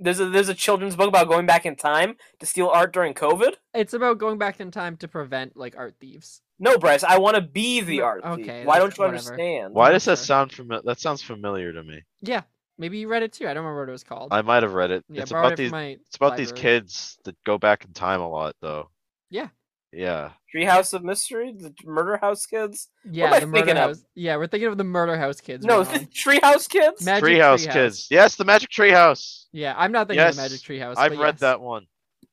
There's 0.00 0.20
a 0.20 0.26
there's 0.26 0.48
a 0.48 0.54
children's 0.54 0.96
book 0.96 1.08
about 1.08 1.28
going 1.28 1.46
back 1.46 1.66
in 1.66 1.74
time 1.76 2.16
to 2.40 2.46
steal 2.46 2.68
art 2.68 2.92
during 2.92 3.14
COVID. 3.14 3.54
It's 3.74 3.92
about 3.94 4.18
going 4.18 4.38
back 4.38 4.60
in 4.60 4.70
time 4.70 4.96
to 4.98 5.08
prevent 5.08 5.56
like 5.56 5.76
art 5.76 5.96
thieves. 6.00 6.40
No, 6.60 6.76
Bryce, 6.78 7.04
I 7.04 7.18
want 7.18 7.36
to 7.36 7.40
be 7.42 7.80
the 7.80 7.98
No, 7.98 8.04
art 8.04 8.22
thief. 8.24 8.32
okay, 8.44 8.64
Why 8.64 8.78
don't 8.78 8.96
you 8.96 9.02
whatever. 9.02 9.16
understand? 9.18 9.74
Why 9.74 9.90
does 9.92 10.04
that 10.06 10.18
sound 10.18 10.52
familiar? 10.52 10.82
That 10.84 10.98
sounds 11.00 11.22
familiar 11.22 11.72
to 11.72 11.82
me. 11.82 12.02
Yeah, 12.20 12.42
maybe 12.78 12.98
you 12.98 13.08
read 13.08 13.22
it 13.22 13.32
too. 13.32 13.44
I 13.48 13.54
don't 13.54 13.64
remember 13.64 13.82
what 13.82 13.88
it 13.88 13.92
was 13.92 14.04
called. 14.04 14.28
I 14.32 14.42
might 14.42 14.62
have 14.62 14.74
read 14.74 14.90
it. 14.90 15.04
yeah, 15.08 15.22
it's 15.22 15.30
about 15.30 15.52
it 15.52 15.56
these. 15.56 15.72
It's 15.72 16.16
about 16.16 16.36
these 16.36 16.52
kids 16.52 17.18
that 17.24 17.36
go 17.44 17.58
back 17.58 17.84
in 17.84 17.92
time 17.92 18.20
a 18.20 18.28
lot, 18.28 18.54
though. 18.60 18.90
Yeah. 19.30 19.48
Yeah. 19.92 20.32
Treehouse 20.54 20.92
of 20.92 21.02
Mystery, 21.02 21.54
the 21.56 21.72
Murder 21.84 22.16
House 22.18 22.46
Kids. 22.46 22.88
Yeah, 23.10 23.26
am 23.26 23.32
I 23.32 23.40
the 23.40 23.46
murder 23.46 23.56
thinking 23.58 23.76
of? 23.76 23.88
house. 23.90 24.04
Yeah, 24.14 24.36
we're 24.36 24.46
thinking 24.46 24.68
of 24.68 24.78
the 24.78 24.84
murder 24.84 25.16
house 25.18 25.40
kids. 25.40 25.64
no, 25.64 25.82
Ron. 25.82 26.06
Treehouse 26.06 26.68
Kids. 26.68 27.04
Magic 27.04 27.24
Treehouse 27.24 27.66
Treehouse. 27.66 27.72
Kids. 27.72 28.08
Yes, 28.10 28.36
the 28.36 28.44
Magic 28.44 28.70
Treehouse. 28.70 29.44
Yeah, 29.52 29.74
I'm 29.76 29.92
not 29.92 30.08
thinking 30.08 30.24
Yes, 30.24 30.34
of 30.34 30.42
Magic 30.42 30.60
Treehouse. 30.60 30.94
I've 30.96 31.12
but 31.12 31.18
read 31.20 31.34
yes. 31.34 31.40
that 31.40 31.60
one. 31.60 31.86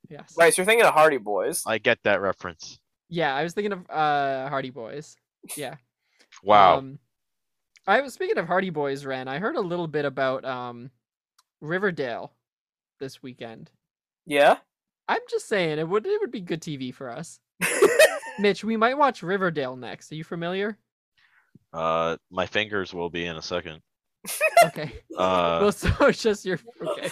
Yes. 0.09 0.33
Bryce, 0.33 0.57
you're 0.57 0.65
thinking 0.65 0.85
of 0.85 0.93
Hardy 0.93 1.17
Boys. 1.17 1.63
I 1.65 1.77
get 1.77 1.99
that 2.03 2.21
reference. 2.21 2.79
Yeah, 3.09 3.33
I 3.35 3.43
was 3.43 3.53
thinking 3.53 3.73
of 3.73 3.89
uh 3.89 4.49
Hardy 4.49 4.69
Boys. 4.71 5.15
Yeah. 5.55 5.75
Wow. 6.43 6.79
Um, 6.79 6.99
I 7.87 8.01
was 8.01 8.13
speaking 8.13 8.37
of 8.37 8.45
Hardy 8.45 8.69
Boys, 8.71 9.05
Ren. 9.05 9.29
I 9.29 9.39
heard 9.39 9.55
a 9.55 9.61
little 9.61 9.87
bit 9.87 10.03
about 10.03 10.43
um, 10.43 10.91
Riverdale 11.61 12.33
this 12.99 13.23
weekend. 13.23 13.71
Yeah. 14.25 14.57
I'm 15.07 15.21
just 15.29 15.47
saying 15.47 15.79
it 15.79 15.87
would 15.87 16.05
it 16.05 16.19
would 16.19 16.31
be 16.31 16.41
good 16.41 16.61
TV 16.61 16.93
for 16.93 17.09
us. 17.09 17.39
Mitch, 18.39 18.63
we 18.63 18.77
might 18.77 18.97
watch 18.97 19.23
Riverdale 19.23 19.75
next. 19.75 20.11
Are 20.11 20.15
you 20.15 20.23
familiar? 20.23 20.77
Uh, 21.73 22.17
my 22.31 22.45
fingers 22.45 22.93
will 22.93 23.09
be 23.09 23.25
in 23.25 23.35
a 23.35 23.41
second. 23.41 23.81
Okay. 24.65 24.91
Uh, 25.17 25.59
well, 25.61 25.71
so 25.71 25.89
it's 26.07 26.21
just 26.21 26.45
your 26.45 26.59
okay. 26.81 27.09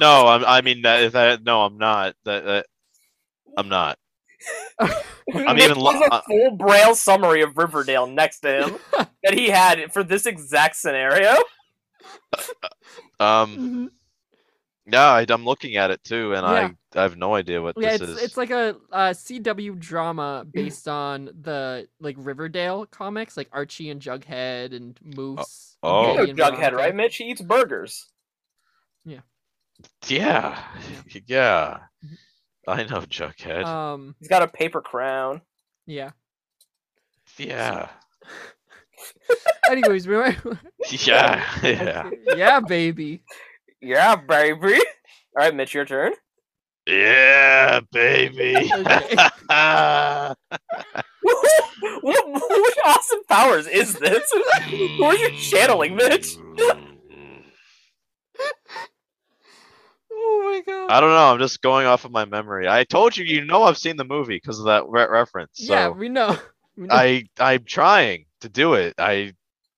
no, 0.00 0.26
I'm, 0.26 0.44
I 0.44 0.62
mean 0.62 0.82
that, 0.82 1.12
that. 1.12 1.44
No, 1.44 1.62
I'm 1.62 1.76
not. 1.78 2.14
That, 2.24 2.44
that 2.44 2.66
I'm 3.56 3.68
not. 3.68 3.98
I'm 4.80 5.56
Nick 5.56 5.64
even 5.66 5.78
lo- 5.78 5.92
has 5.92 6.00
a 6.02 6.14
uh, 6.14 6.20
full 6.22 6.50
braille 6.52 6.94
summary 6.94 7.42
of 7.42 7.56
Riverdale 7.58 8.06
next 8.06 8.40
to 8.40 8.66
him 8.68 8.76
that 9.22 9.34
he 9.34 9.48
had 9.50 9.92
for 9.92 10.02
this 10.02 10.24
exact 10.26 10.76
scenario. 10.76 11.34
Um, 13.18 13.56
Mhm. 13.56 13.88
Yeah, 14.92 15.06
I, 15.10 15.26
I'm 15.28 15.44
looking 15.44 15.76
at 15.76 15.90
it 15.90 16.02
too, 16.04 16.34
and 16.34 16.42
Yeah. 16.46 16.70
I, 16.94 16.98
I 16.98 17.02
have 17.02 17.16
no 17.16 17.34
idea 17.34 17.60
what 17.62 17.76
Yeah, 17.78 17.96
this 17.96 18.00
it's 18.02 18.10
is. 18.10 18.22
it's 18.22 18.36
like 18.36 18.50
a, 18.50 18.76
uh 18.92 19.10
CW 19.10 19.78
drama 19.78 20.44
based 20.50 20.88
on 20.88 21.26
the 21.40 21.88
like 22.00 22.16
Riverdale 22.18 22.86
comics, 22.86 23.36
like 23.36 23.48
Archie 23.52 23.90
and 23.90 24.00
Jughead 24.00 24.74
and 24.74 24.98
Moose. 25.02 25.76
and 25.82 25.90
oh. 25.92 26.22
You 26.24 26.34
know 26.34 26.50
Jughead, 26.50 26.56
Veronica. 26.72 26.76
right, 26.76 26.94
Mitch? 26.94 27.16
He 27.16 27.24
eats 27.24 27.40
burgers. 27.42 28.06
yeah, 29.04 29.20
yeah. 31.26 31.78
Mhm. 32.04 32.16
I 32.68 32.82
know 32.84 33.00
Jughead. 33.00 33.64
Um, 33.64 34.14
He's 34.18 34.28
got 34.28 34.42
a 34.42 34.48
paper 34.48 34.80
crown. 34.82 35.40
yeah. 35.86 36.10
yeah, 37.38 37.88
Anyways, 39.70 40.06
we 40.06 40.16
might... 40.16 40.36
yeah, 40.90 41.42
yeah, 41.62 42.10
yeah, 42.36 42.60
baby. 42.60 43.22
Yeah, 43.80 44.16
baby. 44.16 44.74
All 45.36 45.44
right, 45.44 45.54
Mitch, 45.54 45.74
your 45.74 45.84
turn. 45.84 46.12
yeah, 46.86 47.80
baby. 47.92 48.70
Okay. 48.80 49.16
what, 52.02 52.28
what 52.28 52.74
awesome 52.84 53.20
powers 53.28 53.66
is 53.66 53.94
this? 53.94 54.30
Who 54.68 55.04
are 55.04 55.16
you 55.16 55.30
channeling, 55.36 55.96
Mitch? 55.96 56.36
Oh 60.12 60.42
my 60.44 60.62
god. 60.66 60.90
I 60.90 61.00
don't 61.00 61.10
know. 61.10 61.32
I'm 61.32 61.38
just 61.38 61.62
going 61.62 61.86
off 61.86 62.04
of 62.04 62.10
my 62.10 62.24
memory. 62.24 62.68
I 62.68 62.84
told 62.84 63.16
you, 63.16 63.24
you 63.24 63.44
know, 63.44 63.62
I've 63.62 63.78
seen 63.78 63.96
the 63.96 64.04
movie 64.04 64.36
because 64.36 64.58
of 64.58 64.66
that 64.66 64.86
re- 64.88 65.06
reference. 65.08 65.52
So 65.54 65.72
yeah, 65.72 65.88
we 65.88 66.08
know. 66.08 66.36
We 66.76 66.86
know. 66.86 66.94
I, 66.94 67.24
I'm 67.38 67.64
trying 67.64 68.26
to 68.40 68.48
do 68.48 68.74
it. 68.74 68.94
I, 68.98 69.32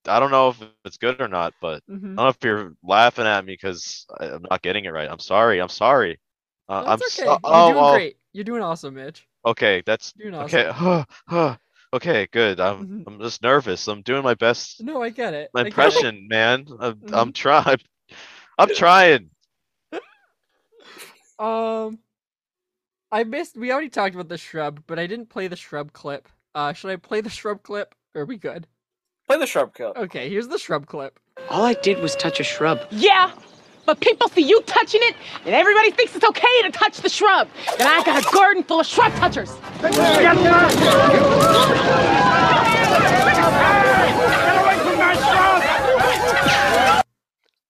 I 0.07 0.19
don't 0.21 0.31
know 0.31 0.49
if 0.51 0.63
it's 0.85 0.97
good 0.97 1.21
or 1.21 1.29
not, 1.29 1.55
but 1.61 1.83
I 1.89 1.93
Mhm. 1.93 2.01
don't 2.03 2.15
know 2.17 2.29
if 2.29 2.39
you're 2.43 2.73
laughing 2.83 3.27
at 3.27 3.45
me 3.45 3.53
because 3.55 4.07
I'm 4.21 4.45
not 4.51 4.63
getting 4.63 4.85
it 4.85 4.91
right. 4.93 5.09
I'm 5.11 5.19
sorry. 5.21 5.61
I'm 5.61 5.69
sorry. 5.69 6.19
Uh, 6.69 6.85
I'm 6.87 6.99
That's 6.99 7.13
so- 7.15 7.25
You're 7.25 7.39
oh, 7.45 7.73
doing 7.73 7.83
well, 7.83 7.95
great. 7.95 8.17
You're 8.33 8.45
doing 8.45 8.63
awesome, 8.63 8.95
Mitch. 8.95 9.27
okay. 9.45 9.83
That's 9.87 10.13
You're 10.17 10.31
doing 10.31 10.43
awesome. 10.43 11.15
okay. 11.31 11.57
okay, 11.95 12.27
good. 12.33 12.59
I'm, 12.61 12.87
Mhm. 12.87 13.05
I'm 13.07 13.21
just 13.21 13.43
nervous. 13.43 13.87
I'm 13.89 14.03
doing 14.03 14.23
my 14.23 14.35
best. 14.35 14.83
No, 14.83 15.03
I 15.03 15.11
get 15.11 15.35
it. 15.35 15.51
My 15.55 15.61
I 15.61 15.65
get 15.65 15.67
it. 15.67 15.71
impression, 15.73 16.29
man. 16.29 16.67
I'm, 16.81 16.95
Mm-hmm. 16.97 17.15
I'm 17.15 17.33
trying. 17.33 17.79
I'm 18.59 18.69
trying. 18.75 19.31
Um, 21.39 21.99
I 23.11 23.25
missed. 23.25 23.57
We 23.57 23.73
already 23.73 23.89
talked 23.89 24.15
about 24.15 24.29
the 24.29 24.39
shrub, 24.39 24.83
but 24.87 24.99
I 24.99 25.07
didn't 25.07 25.29
play 25.29 25.49
the 25.49 25.57
shrub 25.57 25.93
clip. 25.93 26.29
Uh, 26.55 26.73
should 26.73 26.91
I 26.91 26.97
play 26.97 27.21
the 27.21 27.31
shrub 27.31 27.63
clip? 27.63 27.95
Or 28.15 28.23
are 28.23 28.27
we 28.27 28.37
good? 28.37 28.67
Play 29.29 29.39
the 29.39 29.47
shrub 29.47 29.73
clip. 29.75 29.97
Okay, 29.97 30.29
here's 30.29 30.49
the 30.49 30.59
shrub 30.59 30.87
clip. 30.87 31.19
All 31.49 31.65
I 31.65 31.75
did 31.75 32.01
was 32.01 32.15
touch 32.17 32.41
a 32.41 32.45
shrub. 32.45 32.81
Yeah, 32.91 33.31
but 33.87 34.01
people 34.01 34.29
see 34.29 34.43
you 34.43 34.61
touching 34.63 35.01
it, 35.03 35.15
and 35.45 35.55
everybody 35.55 35.91
thinks 35.91 36.15
it's 36.15 36.25
okay 36.25 36.63
to 36.63 36.71
touch 36.71 36.99
the 36.99 37.09
shrub. 37.09 37.49
And 37.79 37.89
I 37.89 38.03
got 38.05 38.23
a 38.23 38.35
garden 38.35 38.63
full 38.63 38.81
of 38.81 38.87
shrub 38.87 39.13
touchers. 39.15 39.51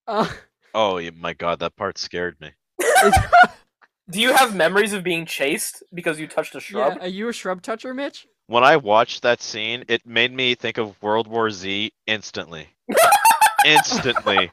Uh, 0.06 0.28
Oh 0.74 0.98
my 1.18 1.34
god, 1.34 1.60
that 1.60 1.76
part 1.76 1.98
scared 1.98 2.40
me. 2.40 2.52
Do 4.10 4.20
you 4.20 4.32
have 4.32 4.54
memories 4.54 4.92
of 4.92 5.04
being 5.04 5.26
chased 5.26 5.82
because 5.92 6.18
you 6.18 6.26
touched 6.26 6.54
a 6.54 6.58
yeah, 6.58 6.60
shrub? 6.60 6.98
are 7.00 7.08
you 7.08 7.28
a 7.28 7.32
shrub 7.32 7.62
toucher, 7.62 7.94
Mitch? 7.94 8.26
When 8.52 8.64
I 8.64 8.76
watched 8.76 9.22
that 9.22 9.40
scene, 9.40 9.82
it 9.88 10.04
made 10.04 10.30
me 10.30 10.54
think 10.54 10.76
of 10.76 11.00
World 11.02 11.26
War 11.26 11.50
Z 11.50 11.90
instantly. 12.06 12.68
instantly. 13.64 14.50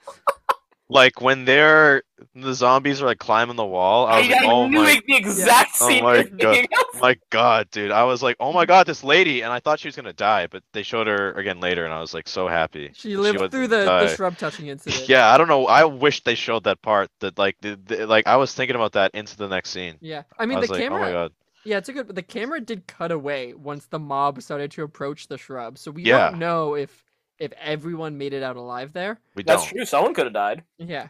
Like 0.87 1.19
when 1.19 1.43
they're 1.43 2.03
the 2.33 2.53
zombies 2.53 3.01
are 3.01 3.05
like 3.07 3.19
climbing 3.19 3.57
the 3.57 3.65
wall, 3.65 4.07
I 4.07 4.11
I, 4.11 4.21
like, 4.21 4.31
I 4.31 4.45
"Oh 4.45 4.67
knew 4.69 4.81
my, 4.83 4.91
it- 4.91 5.03
the 5.05 5.17
exact 5.17 5.71
Oh 5.81 5.89
scene 5.89 6.03
my 6.05 6.23
God. 6.23 6.65
my 7.01 7.17
god, 7.29 7.69
dude!" 7.71 7.91
I 7.91 8.05
was 8.05 8.23
like, 8.23 8.37
"Oh 8.39 8.53
my 8.53 8.65
god, 8.65 8.87
this 8.87 9.03
lady!" 9.03 9.41
And 9.41 9.51
I 9.51 9.59
thought 9.59 9.81
she 9.81 9.89
was 9.89 9.97
gonna 9.97 10.13
die, 10.13 10.47
but 10.47 10.63
they 10.71 10.81
showed 10.81 11.07
her 11.07 11.33
again 11.33 11.59
later, 11.59 11.83
and 11.83 11.93
I 11.93 11.99
was 11.99 12.13
like 12.13 12.29
so 12.29 12.47
happy. 12.47 12.91
She 12.95 13.17
lived 13.17 13.35
wasn't 13.37 13.51
through 13.51 13.67
the, 13.67 13.79
the 13.79 13.85
die. 13.85 14.15
shrub 14.15 14.37
touching 14.37 14.67
incident. 14.67 15.09
Yeah, 15.09 15.27
I 15.31 15.37
don't 15.37 15.49
know. 15.49 15.67
I 15.67 15.83
wish 15.83 16.23
they 16.23 16.35
showed 16.35 16.63
that 16.63 16.81
part. 16.81 17.09
That 17.19 17.37
like, 17.37 17.57
the, 17.61 17.77
the, 17.85 18.07
like 18.07 18.25
I 18.27 18.37
was 18.37 18.53
thinking 18.53 18.77
about 18.77 18.93
that 18.93 19.11
into 19.13 19.35
the 19.35 19.49
next 19.49 19.71
scene. 19.71 19.97
Yeah. 19.99 20.23
I 20.39 20.45
mean, 20.45 20.57
I 20.57 20.61
was 20.61 20.69
the 20.69 20.75
like, 20.75 20.83
camera. 20.83 20.99
"Oh 21.01 21.03
my 21.03 21.11
god." 21.11 21.31
Yeah, 21.65 21.77
it's 21.77 21.89
a 21.89 21.93
good. 21.93 22.07
But 22.07 22.15
the 22.15 22.23
camera 22.23 22.59
did 22.61 22.87
cut 22.87 23.11
away 23.11 23.53
once 23.53 23.85
the 23.87 23.99
mob 23.99 24.41
started 24.41 24.71
to 24.71 24.83
approach 24.83 25.27
the 25.27 25.37
shrub, 25.37 25.77
so 25.77 25.91
we 25.91 26.03
Yeah. 26.03 26.29
don't 26.31 26.39
know 26.39 26.75
if 26.75 27.03
if 27.37 27.53
everyone 27.53 28.17
made 28.17 28.33
it 28.33 28.43
out 28.43 28.55
alive 28.57 28.91
there. 28.93 29.19
We 29.35 29.43
That's 29.43 29.63
don't. 29.63 29.71
true. 29.73 29.85
Someone 29.85 30.13
could 30.13 30.25
have 30.25 30.33
died. 30.33 30.63
Yeah. 30.77 31.07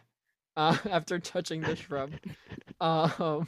Uh, 0.56 0.76
after 0.90 1.18
touching 1.18 1.60
the 1.62 1.76
shrub. 1.76 2.12
Um. 2.80 3.46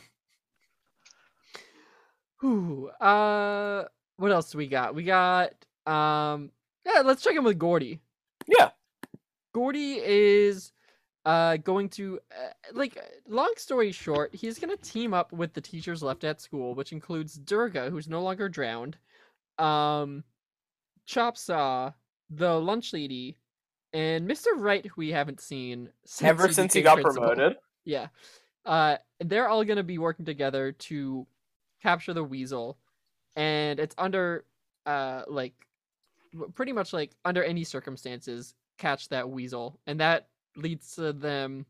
Whew, 2.40 2.88
uh, 3.00 3.84
what 4.16 4.32
else 4.32 4.50
do 4.50 4.58
we 4.58 4.66
got? 4.68 4.94
We 4.94 5.04
got 5.04 5.52
um. 5.86 6.50
Yeah, 6.84 7.02
let's 7.04 7.22
check 7.22 7.36
in 7.36 7.44
with 7.44 7.58
Gordy. 7.58 8.00
Yeah. 8.46 8.70
Gordy 9.54 10.00
is 10.02 10.72
uh 11.24 11.56
going 11.58 11.88
to 11.88 12.18
uh, 12.32 12.50
like 12.72 12.98
long 13.28 13.52
story 13.56 13.92
short 13.92 14.34
he's 14.34 14.58
going 14.58 14.76
to 14.76 14.82
team 14.82 15.14
up 15.14 15.32
with 15.32 15.52
the 15.52 15.60
teachers 15.60 16.02
left 16.02 16.24
at 16.24 16.40
school 16.40 16.74
which 16.74 16.92
includes 16.92 17.34
durga 17.34 17.90
who's 17.90 18.08
no 18.08 18.20
longer 18.22 18.48
drowned 18.48 18.96
um 19.58 20.24
chop 21.06 21.36
saw 21.36 21.92
the 22.30 22.52
lunch 22.58 22.92
lady 22.92 23.36
and 23.92 24.28
mr 24.28 24.46
wright 24.56 24.84
who 24.86 24.94
we 24.96 25.10
haven't 25.10 25.40
seen 25.40 25.88
since 26.04 26.28
Ever 26.28 26.52
since 26.52 26.72
he 26.72 26.82
got 26.82 27.00
principal. 27.00 27.28
promoted. 27.28 27.56
yeah 27.84 28.08
uh 28.66 28.96
they're 29.20 29.48
all 29.48 29.64
going 29.64 29.76
to 29.76 29.82
be 29.84 29.98
working 29.98 30.24
together 30.24 30.72
to 30.72 31.26
capture 31.82 32.14
the 32.14 32.24
weasel 32.24 32.78
and 33.36 33.78
it's 33.78 33.94
under 33.98 34.44
uh 34.86 35.22
like 35.28 35.54
pretty 36.54 36.72
much 36.72 36.92
like 36.92 37.12
under 37.24 37.44
any 37.44 37.62
circumstances 37.62 38.54
catch 38.78 39.08
that 39.10 39.28
weasel 39.28 39.78
and 39.86 40.00
that 40.00 40.28
leads 40.56 40.94
to 40.96 41.12
them 41.12 41.66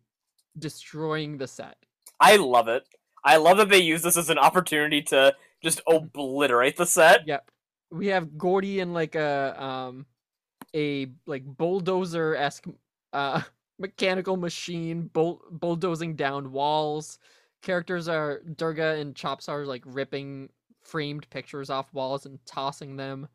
destroying 0.59 1.39
the 1.39 1.47
set 1.47 1.76
I 2.20 2.37
love 2.37 2.68
it. 2.68 2.85
I 3.24 3.37
love 3.37 3.57
that 3.57 3.68
they 3.68 3.78
use 3.80 4.03
this 4.03 4.16
as 4.16 4.30
an 4.30 4.39
opportunity 4.39 5.03
to 5.03 5.35
just 5.62 5.80
obliterate 5.89 6.76
the 6.76 6.87
set. 6.87 7.26
yep 7.26 7.51
we 7.91 8.07
have 8.09 8.37
gordy 8.39 8.80
in 8.80 8.93
like 8.93 9.14
a 9.14 9.62
um 9.62 10.07
a 10.74 11.09
like 11.26 11.45
bulldozer-esque 11.45 12.66
uh 13.12 13.43
mechanical 13.78 14.37
machine 14.37 15.03
bull- 15.12 15.43
bulldozing 15.51 16.14
down 16.14 16.53
walls 16.53 17.18
characters 17.62 18.09
are 18.09 18.41
durga 18.57 18.95
and 18.95 19.14
chops 19.16 19.49
are 19.49 19.64
like 19.66 19.83
ripping 19.87 20.49
framed 20.83 21.28
pictures 21.30 21.70
off 21.70 21.93
walls 21.93 22.26
and 22.26 22.39
tossing 22.47 22.97
them 22.97 23.28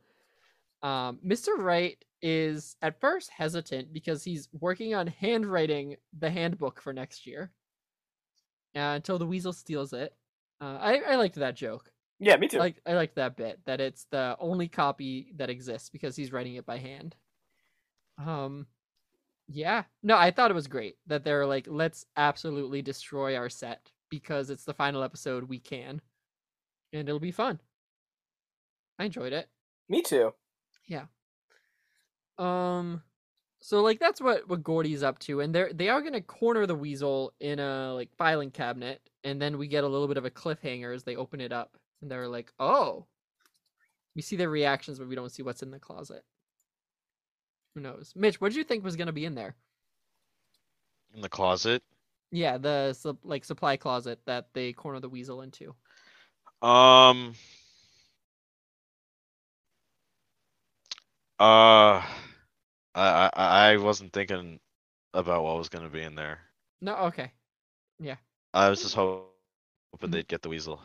um 0.84 1.20
mr 1.26 1.58
wright 1.58 2.04
is 2.22 2.76
at 2.82 3.00
first 3.00 3.30
hesitant 3.30 3.94
because 3.94 4.24
he's 4.24 4.50
working 4.52 4.94
on 4.94 5.08
handwriting 5.08 5.96
the 6.18 6.30
handbook 6.30 6.82
for 6.82 6.94
next 6.94 7.26
year 7.28 7.52
uh, 8.76 8.94
until 8.96 9.18
the 9.18 9.26
weasel 9.26 9.54
steals 9.54 9.94
it 9.94 10.14
uh, 10.62 10.78
I, 10.80 11.02
I 11.12 11.16
liked 11.16 11.36
that 11.36 11.56
joke 11.56 11.92
Yeah, 12.20 12.36
me 12.38 12.48
too. 12.48 12.58
I 12.58 12.60
like 12.60 12.82
I 12.88 12.94
like 12.94 13.16
that 13.16 13.38
bit 13.38 13.60
that 13.66 13.80
it's 13.80 14.06
the 14.12 14.36
only 14.40 14.68
copy 14.68 15.32
that 15.36 15.50
exists 15.52 15.90
because 15.90 16.16
he's 16.16 16.32
writing 16.32 16.56
it 16.56 16.66
by 16.66 16.78
hand. 16.80 17.16
Um 18.18 18.66
yeah. 19.48 19.84
No, 20.04 20.18
I 20.18 20.32
thought 20.32 20.52
it 20.52 20.56
was 20.56 20.68
great 20.68 20.98
that 21.06 21.24
they're 21.24 21.46
like 21.46 21.68
let's 21.70 22.06
absolutely 22.18 22.82
destroy 22.82 23.36
our 23.36 23.50
set 23.50 23.92
because 24.10 24.50
it's 24.50 24.66
the 24.66 24.74
final 24.74 25.04
episode 25.04 25.44
we 25.44 25.60
can. 25.60 26.02
And 26.94 27.08
it'll 27.08 27.20
be 27.20 27.32
fun. 27.32 27.60
I 29.00 29.06
enjoyed 29.06 29.34
it. 29.34 29.48
me 29.90 30.02
too. 30.02 30.34
Um 32.38 33.02
so 33.62 33.82
like 33.82 34.00
that's 34.00 34.22
what 34.22 34.48
what 34.48 34.64
Gordy's 34.64 35.04
up 35.04 35.20
to 35.20 35.42
and 35.42 35.54
they're 35.54 35.74
they 35.74 35.90
are 35.90 36.02
going 36.02 36.14
to 36.14 36.22
corner 36.22 36.66
the 36.66 36.76
weasel 36.76 37.34
in 37.40 37.60
a 37.60 37.94
like 37.94 38.10
filing 38.18 38.52
cabinet 38.52 39.02
and 39.24 39.42
then 39.42 39.58
we 39.58 39.68
get 39.68 39.84
a 39.84 39.88
little 39.88 40.08
bit 40.08 40.18
of 40.18 40.26
a 40.26 40.30
cliffhanger 40.30 40.94
as 40.94 41.04
they 41.04 41.16
open 41.16 41.42
it 41.42 41.52
up 41.52 41.78
and 42.02 42.12
they're 42.12 42.28
like, 42.28 42.52
"Oh." 42.60 43.06
We 44.16 44.22
see 44.24 44.36
their 44.36 44.50
reactions 44.50 44.98
but 45.00 45.08
we 45.08 45.16
don't 45.16 45.32
see 45.32 45.44
what's 45.44 45.62
in 45.62 45.72
the 45.72 45.80
closet. 45.80 46.24
Who 47.76 47.82
knows? 47.82 48.14
Mitch, 48.16 48.42
what 48.42 48.50
did 48.50 48.58
you 48.58 48.64
think 48.64 48.84
was 48.84 48.96
going 48.96 49.08
to 49.08 49.14
be 49.14 49.26
in 49.26 49.36
there? 49.36 49.56
In 51.14 51.22
the 51.22 51.30
closet. 51.30 51.84
Yeah, 52.32 52.58
the 52.58 52.98
like 53.24 53.46
supply 53.46 53.78
closet 53.78 54.20
that 54.26 54.48
they 54.54 54.74
corner 54.74 55.00
the 55.00 55.10
weasel 55.10 55.42
into. 55.42 55.76
Um. 56.62 57.36
Uh, 61.40 62.02
I 62.96 63.30
I 63.34 63.72
I 63.74 63.78
wasn't 63.78 64.14
thinking 64.14 64.60
about 65.14 65.44
what 65.44 65.58
was 65.58 65.70
gonna 65.70 65.90
be 65.90 66.04
in 66.04 66.16
there. 66.16 66.40
No, 66.82 66.96
okay. 67.08 67.32
Yeah. 68.00 68.18
I 68.54 68.70
was 68.70 68.82
just 68.82 68.96
hoping 68.96 69.26
Mhm. 70.04 70.12
they'd 70.12 70.28
get 70.28 70.42
the 70.42 70.50
weasel. 70.50 70.82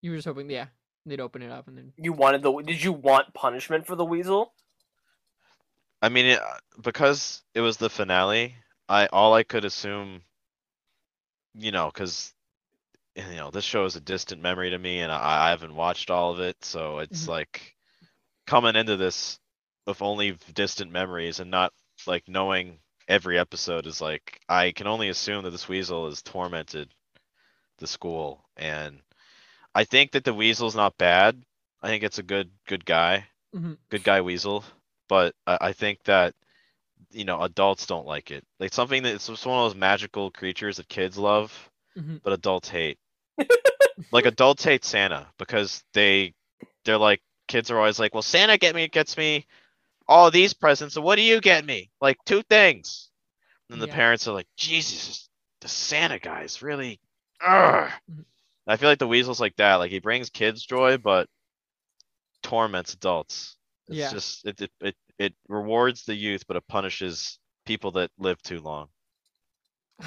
You 0.00 0.10
were 0.10 0.16
just 0.16 0.26
hoping, 0.26 0.48
yeah, 0.50 0.68
they'd 1.04 1.20
open 1.20 1.42
it 1.42 1.50
up 1.50 1.68
and 1.68 1.76
then. 1.76 1.92
You 1.96 2.12
wanted 2.12 2.42
the? 2.42 2.52
Did 2.62 2.82
you 2.82 2.92
want 2.92 3.34
punishment 3.34 3.86
for 3.86 3.94
the 3.94 4.04
weasel? 4.04 4.54
I 6.02 6.08
mean, 6.08 6.24
it, 6.26 6.40
because 6.80 7.42
it 7.54 7.60
was 7.60 7.76
the 7.76 7.90
finale. 7.90 8.56
I 8.88 9.06
all 9.08 9.34
I 9.34 9.42
could 9.42 9.64
assume, 9.66 10.22
you 11.54 11.72
know, 11.72 11.86
because 11.86 12.32
you 13.16 13.24
know 13.36 13.50
this 13.50 13.64
show 13.64 13.84
is 13.86 13.96
a 13.96 14.00
distant 14.00 14.42
memory 14.42 14.70
to 14.70 14.78
me, 14.78 15.00
and 15.00 15.12
I, 15.12 15.48
I 15.48 15.50
haven't 15.50 15.76
watched 15.76 16.10
all 16.10 16.32
of 16.32 16.40
it, 16.40 16.64
so 16.64 17.00
it's 17.00 17.26
Mhm. 17.26 17.28
like 17.28 17.76
coming 18.46 18.76
into 18.76 18.96
this 18.96 19.40
with 19.86 20.02
only 20.02 20.36
distant 20.54 20.90
memories 20.90 21.40
and 21.40 21.50
not 21.50 21.72
like 22.06 22.28
knowing 22.28 22.78
every 23.08 23.38
episode 23.38 23.86
is 23.86 24.00
like 24.00 24.40
I 24.48 24.72
can 24.72 24.86
only 24.86 25.08
assume 25.08 25.44
that 25.44 25.50
this 25.50 25.68
weasel 25.68 26.08
has 26.08 26.22
tormented 26.22 26.88
the 27.78 27.86
school, 27.86 28.44
and 28.56 29.00
I 29.74 29.84
think 29.84 30.12
that 30.12 30.24
the 30.24 30.34
weasel's 30.34 30.74
not 30.76 30.96
bad. 30.98 31.42
I 31.82 31.88
think 31.88 32.02
it's 32.02 32.18
a 32.18 32.22
good 32.22 32.50
good 32.66 32.84
guy, 32.84 33.26
Mhm. 33.54 33.78
good 33.90 34.02
guy 34.04 34.20
weasel, 34.22 34.64
but 35.08 35.34
I, 35.46 35.58
I 35.60 35.72
think 35.72 36.02
that 36.04 36.34
you 37.10 37.24
know 37.24 37.42
adults 37.42 37.86
don't 37.86 38.06
like 38.06 38.30
it. 38.30 38.44
Like 38.58 38.72
something 38.72 39.02
that 39.02 39.14
it's 39.14 39.26
just 39.28 39.46
one 39.46 39.58
of 39.58 39.70
those 39.70 39.78
magical 39.78 40.30
creatures 40.30 40.78
that 40.78 40.88
kids 40.88 41.16
love, 41.18 41.52
Mhm. 41.96 42.20
but 42.22 42.32
adults 42.32 42.68
hate. 42.68 42.98
like 44.12 44.26
adults 44.26 44.64
hate 44.64 44.84
Santa 44.84 45.26
because 45.38 45.84
they 45.92 46.34
they're 46.84 46.98
like 46.98 47.20
kids 47.48 47.70
are 47.70 47.78
always 47.78 47.98
like, 47.98 48.14
well, 48.14 48.22
Santa 48.22 48.58
get 48.58 48.74
me 48.74 48.88
gets 48.88 49.16
me 49.16 49.46
all 50.08 50.30
these 50.30 50.54
presents, 50.54 50.94
so 50.94 51.00
what 51.00 51.16
do 51.16 51.22
you 51.22 51.40
get 51.40 51.64
me? 51.64 51.90
Like 52.00 52.16
two 52.24 52.42
things. 52.42 53.10
And 53.70 53.80
the 53.80 53.86
Yeah. 53.86 53.94
parents 53.94 54.28
are 54.28 54.32
like, 54.34 54.48
Jesus, 54.56 55.28
the 55.60 55.68
Santa 55.68 56.18
guy's 56.18 56.62
really. 56.62 57.00
Ugh. 57.46 57.90
Mhm. 58.10 58.24
I 58.66 58.76
feel 58.76 58.88
like 58.88 58.98
the 58.98 59.08
weasel's 59.08 59.40
like 59.40 59.56
that. 59.56 59.76
Like 59.76 59.90
he 59.90 59.98
brings 60.00 60.30
kids 60.30 60.64
joy, 60.64 60.98
but 60.98 61.28
torments 62.42 62.94
adults. 62.94 63.56
It's 63.88 63.96
Yeah. 63.98 64.10
just 64.10 64.46
it, 64.46 64.60
it 64.60 64.70
it 64.80 64.96
it 65.18 65.34
rewards 65.48 66.04
the 66.04 66.14
youth, 66.14 66.46
but 66.46 66.56
it 66.56 66.66
punishes 66.68 67.38
people 67.64 67.92
that 67.92 68.10
live 68.18 68.40
too 68.42 68.60
long. 68.60 68.88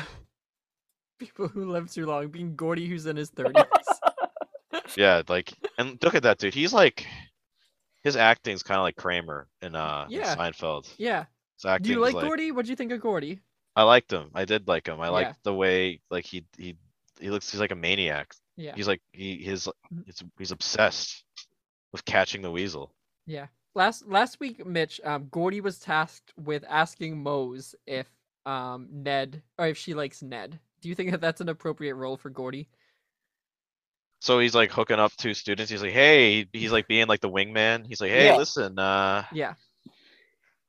People 1.19 1.49
who 1.49 1.69
live 1.69 1.91
too 1.91 2.05
long, 2.05 2.29
being 2.29 2.55
Gordy, 2.55 2.87
who's 2.87 3.05
in 3.05 3.17
his 3.17 3.29
thirties. 3.31 4.01
Yeah, 4.95 5.21
like 5.27 5.53
and 5.77 5.97
look 6.03 6.15
at 6.15 6.23
that 6.23 6.37
dude. 6.39 6.53
He's 6.53 6.73
like 6.73 7.05
his 8.03 8.15
acting's 8.15 8.63
kind 8.63 8.77
of 8.77 8.83
like 8.83 8.95
Kramer 8.95 9.47
in 9.61 9.75
uh 9.75 10.05
in 10.09 10.17
Yeah. 10.17 10.35
Seinfeld. 10.35 10.93
yeah. 10.97 11.25
Acting 11.65 11.83
Do 11.87 11.91
you 11.99 12.05
is 12.05 12.13
like 12.13 12.23
Gordy? 12.25 12.51
What'd 12.51 12.69
you 12.69 12.75
think 12.75 12.91
of 12.93 13.01
Gordy? 13.01 13.41
I 13.75 13.83
liked 13.83 14.11
him. 14.11 14.31
I 14.33 14.45
did 14.45 14.67
like 14.67 14.87
him. 14.87 14.99
I 15.01 15.05
Yeah. 15.07 15.11
liked 15.11 15.43
the 15.43 15.53
way 15.53 16.01
like 16.09 16.25
he 16.25 16.45
he 16.57 16.77
he 17.19 17.29
looks. 17.29 17.51
He's 17.51 17.59
like 17.59 17.71
a 17.71 17.75
maniac. 17.75 18.33
Yeah. 18.55 18.75
He's 18.75 18.87
like 18.87 19.01
he 19.11 19.37
his 19.43 19.67
Mhm. 19.93 20.05
he's, 20.05 20.23
he's 20.37 20.51
obsessed 20.51 21.23
with 21.91 22.05
catching 22.05 22.41
the 22.41 22.51
weasel. 22.51 22.93
Yeah. 23.25 23.47
Last 23.75 24.07
last 24.07 24.39
week, 24.39 24.65
Mitch, 24.65 24.99
um, 25.03 25.27
Gordy 25.29 25.61
was 25.61 25.79
tasked 25.79 26.33
with 26.37 26.63
asking 26.67 27.21
Moze 27.21 27.75
if 27.85 28.07
um 28.45 28.87
Ned 28.91 29.43
or 29.57 29.67
if 29.67 29.77
she 29.77 29.93
likes 29.93 30.21
Ned. 30.23 30.59
Do 30.81 30.87
you 30.87 30.95
think 30.95 31.11
that 31.11 31.19
that's 31.21 31.41
an 31.41 31.49
appropriate 31.49 31.95
role 31.95 32.15
for 32.15 32.29
Gordy? 32.29 32.69
So 34.19 34.39
he's 34.39 34.53
like 34.55 34.71
hooking 34.71 34.99
up 34.99 35.11
two 35.17 35.33
students. 35.33 35.71
He's 35.71 35.81
like, 35.81 35.93
hey, 35.93 36.45
he's 36.51 36.71
like 36.71 36.87
being 36.87 37.07
like 37.07 37.21
the 37.21 37.29
wingman. 37.29 37.85
He's 37.87 38.01
like, 38.01 38.11
hey, 38.11 38.25
Yeah. 38.27 38.35
listen, 38.37 38.77
uh, 38.77 39.23
Yeah. 39.31 39.53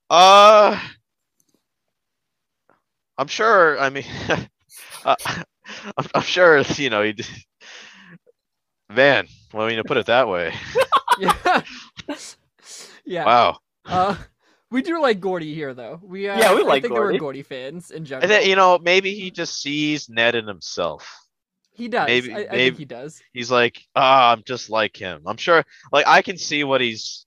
uh, 0.09 0.81
I'm 3.19 3.27
sure. 3.27 3.79
I 3.79 3.91
mean, 3.91 4.05
uh, 5.05 5.17
I'm, 5.97 6.07
I'm 6.15 6.23
sure. 6.23 6.59
You 6.77 6.91
know, 6.91 7.03
he. 7.03 7.13
d- 7.15 7.25
Man, 8.89 9.27
well, 9.53 9.67
I 9.67 9.69
mean 9.69 9.77
to 9.77 9.85
put 9.85 9.97
it 9.99 10.07
that 10.07 10.29
way. 10.29 10.53
Yeah. 11.19 11.61
yeah. 13.05 13.25
Wow. 13.27 13.59
Uh, 13.85 14.17
we 14.71 14.81
do 14.81 15.03
like 15.03 15.21
Gordy 15.21 15.55
here, 15.55 15.75
though. 15.75 16.01
We 16.03 16.29
uh, 16.29 16.39
Yeah, 16.39 16.55
we 16.55 16.61
like 16.63 16.65
I 16.65 16.69
like 16.69 16.83
think 16.83 16.95
Gordy. 16.95 17.15
we're 17.17 17.21
Gordy 17.21 17.43
fans 17.43 17.91
in 17.91 17.99
And 17.99 18.07
general. 18.07 18.29
then 18.29 18.49
you 18.49 18.57
know, 18.57 18.79
maybe 18.79 19.15
he 19.15 19.31
just 19.31 19.61
sees 19.61 20.09
Ned 20.09 20.35
in 20.35 20.47
himself. 20.47 21.15
He 21.81 21.89
does. 21.89 22.07
maybe- 22.07 22.33
I, 22.33 22.37
I 22.37 22.47
maybe- 22.53 22.65
think 22.67 22.79
he 22.79 22.85
does. 22.85 23.23
he's 23.33 23.51
like, 23.51 23.81
ah, 23.97 24.33
I'm 24.33 24.43
just 24.45 24.71
like 24.71 24.97
him. 24.97 25.23
I'm 25.27 25.37
sure, 25.37 25.65
like, 25.93 26.07
I 26.07 26.23
can 26.23 26.37
see 26.39 26.63
what 26.65 26.81
he's 26.81 27.27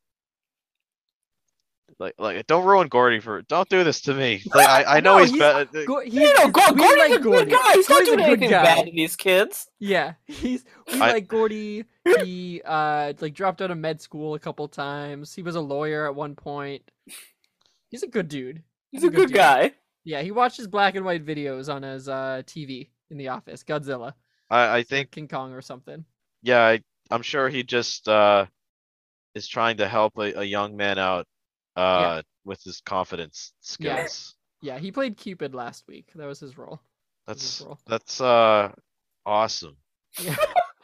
like. 1.99 2.15
Like, 2.17 2.45
don't 2.47 2.65
ruin 2.65 2.87
Gordy 2.87 3.19
for. 3.19 3.41
Don't 3.43 3.69
do 3.69 3.83
this 3.83 4.01
to 4.01 4.13
me. 4.13 4.41
Like, 4.53 4.67
I, 4.67 4.97
I 4.97 4.99
know 5.01 5.17
No, 5.17 5.19
he's, 5.23 5.31
he's- 5.31 5.39
better. 5.39 5.85
Go- 5.85 5.99
he, 6.01 6.21
You 6.23 6.33
know, 6.35 6.47
Go- 6.49 6.73
Gordy's 6.73 6.97
like 6.97 7.11
a 7.11 7.19
Gordy. 7.19 7.45
good 7.45 7.51
guy. 7.51 7.73
He's 7.73 7.89
not 7.89 7.95
Gordy's 7.97 8.07
a 8.13 8.15
doing 8.15 8.25
anything 8.27 8.49
guy. 8.49 8.63
bad 8.63 8.85
to 8.85 8.91
these 8.91 9.15
kids. 9.15 9.69
Yeah, 9.79 10.13
he's 10.25 10.63
we 10.91 10.99
I- 11.01 11.11
like 11.13 11.27
Gordy. 11.27 11.85
He 12.23 12.61
uh 12.65 13.13
like 13.21 13.33
dropped 13.33 13.61
out 13.61 13.71
of 13.71 13.77
med 13.77 14.01
school 14.01 14.33
a 14.35 14.39
couple 14.39 14.67
times. 14.67 15.33
He 15.33 15.41
was 15.41 15.55
a 15.55 15.61
lawyer 15.61 16.05
at 16.07 16.15
one 16.15 16.35
point. 16.35 16.81
He's 17.89 18.03
a 18.03 18.07
good 18.07 18.27
dude. 18.27 18.63
He's 18.91 19.03
a 19.03 19.09
good 19.09 19.27
dude. 19.29 19.37
guy. 19.37 19.71
Yeah, 20.03 20.21
he 20.21 20.31
watches 20.31 20.67
black 20.67 20.95
and 20.95 21.05
white 21.05 21.25
videos 21.25 21.73
on 21.73 21.83
his 21.83 22.09
uh 22.09 22.41
TV 22.45 22.89
in 23.09 23.17
the 23.17 23.29
office. 23.29 23.63
Godzilla, 23.63 24.13
I, 24.53 24.77
I 24.77 24.83
think, 24.83 25.11
King 25.11 25.27
Kong, 25.27 25.53
or 25.53 25.61
something. 25.61 26.05
yeah, 26.43 26.61
I, 26.61 26.81
I'm 27.09 27.23
sure 27.23 27.49
he 27.49 27.63
just 27.63 28.07
uh 28.07 28.45
is 29.33 29.47
trying 29.47 29.77
to 29.77 29.87
help 29.87 30.17
a, 30.17 30.39
a 30.39 30.43
young 30.43 30.77
man 30.77 30.99
out 30.99 31.25
uh 31.75 32.21
with 32.45 32.61
his 32.63 32.81
confidence 32.81 33.53
skills. 33.61 34.35
Yeah, 34.61 34.77
he 34.77 34.91
played 34.91 35.17
Cupid 35.17 35.55
last 35.55 35.85
week. 35.87 36.11
That 36.15 36.27
was 36.27 36.39
his 36.39 36.57
role. 36.57 36.79
That 37.27 37.37
his 37.37 37.43
That's 37.43 37.61
role. 37.61 37.79
that's 37.87 38.21
uh 38.21 38.71
awesome. 39.25 39.75
Yeah. 40.21 40.35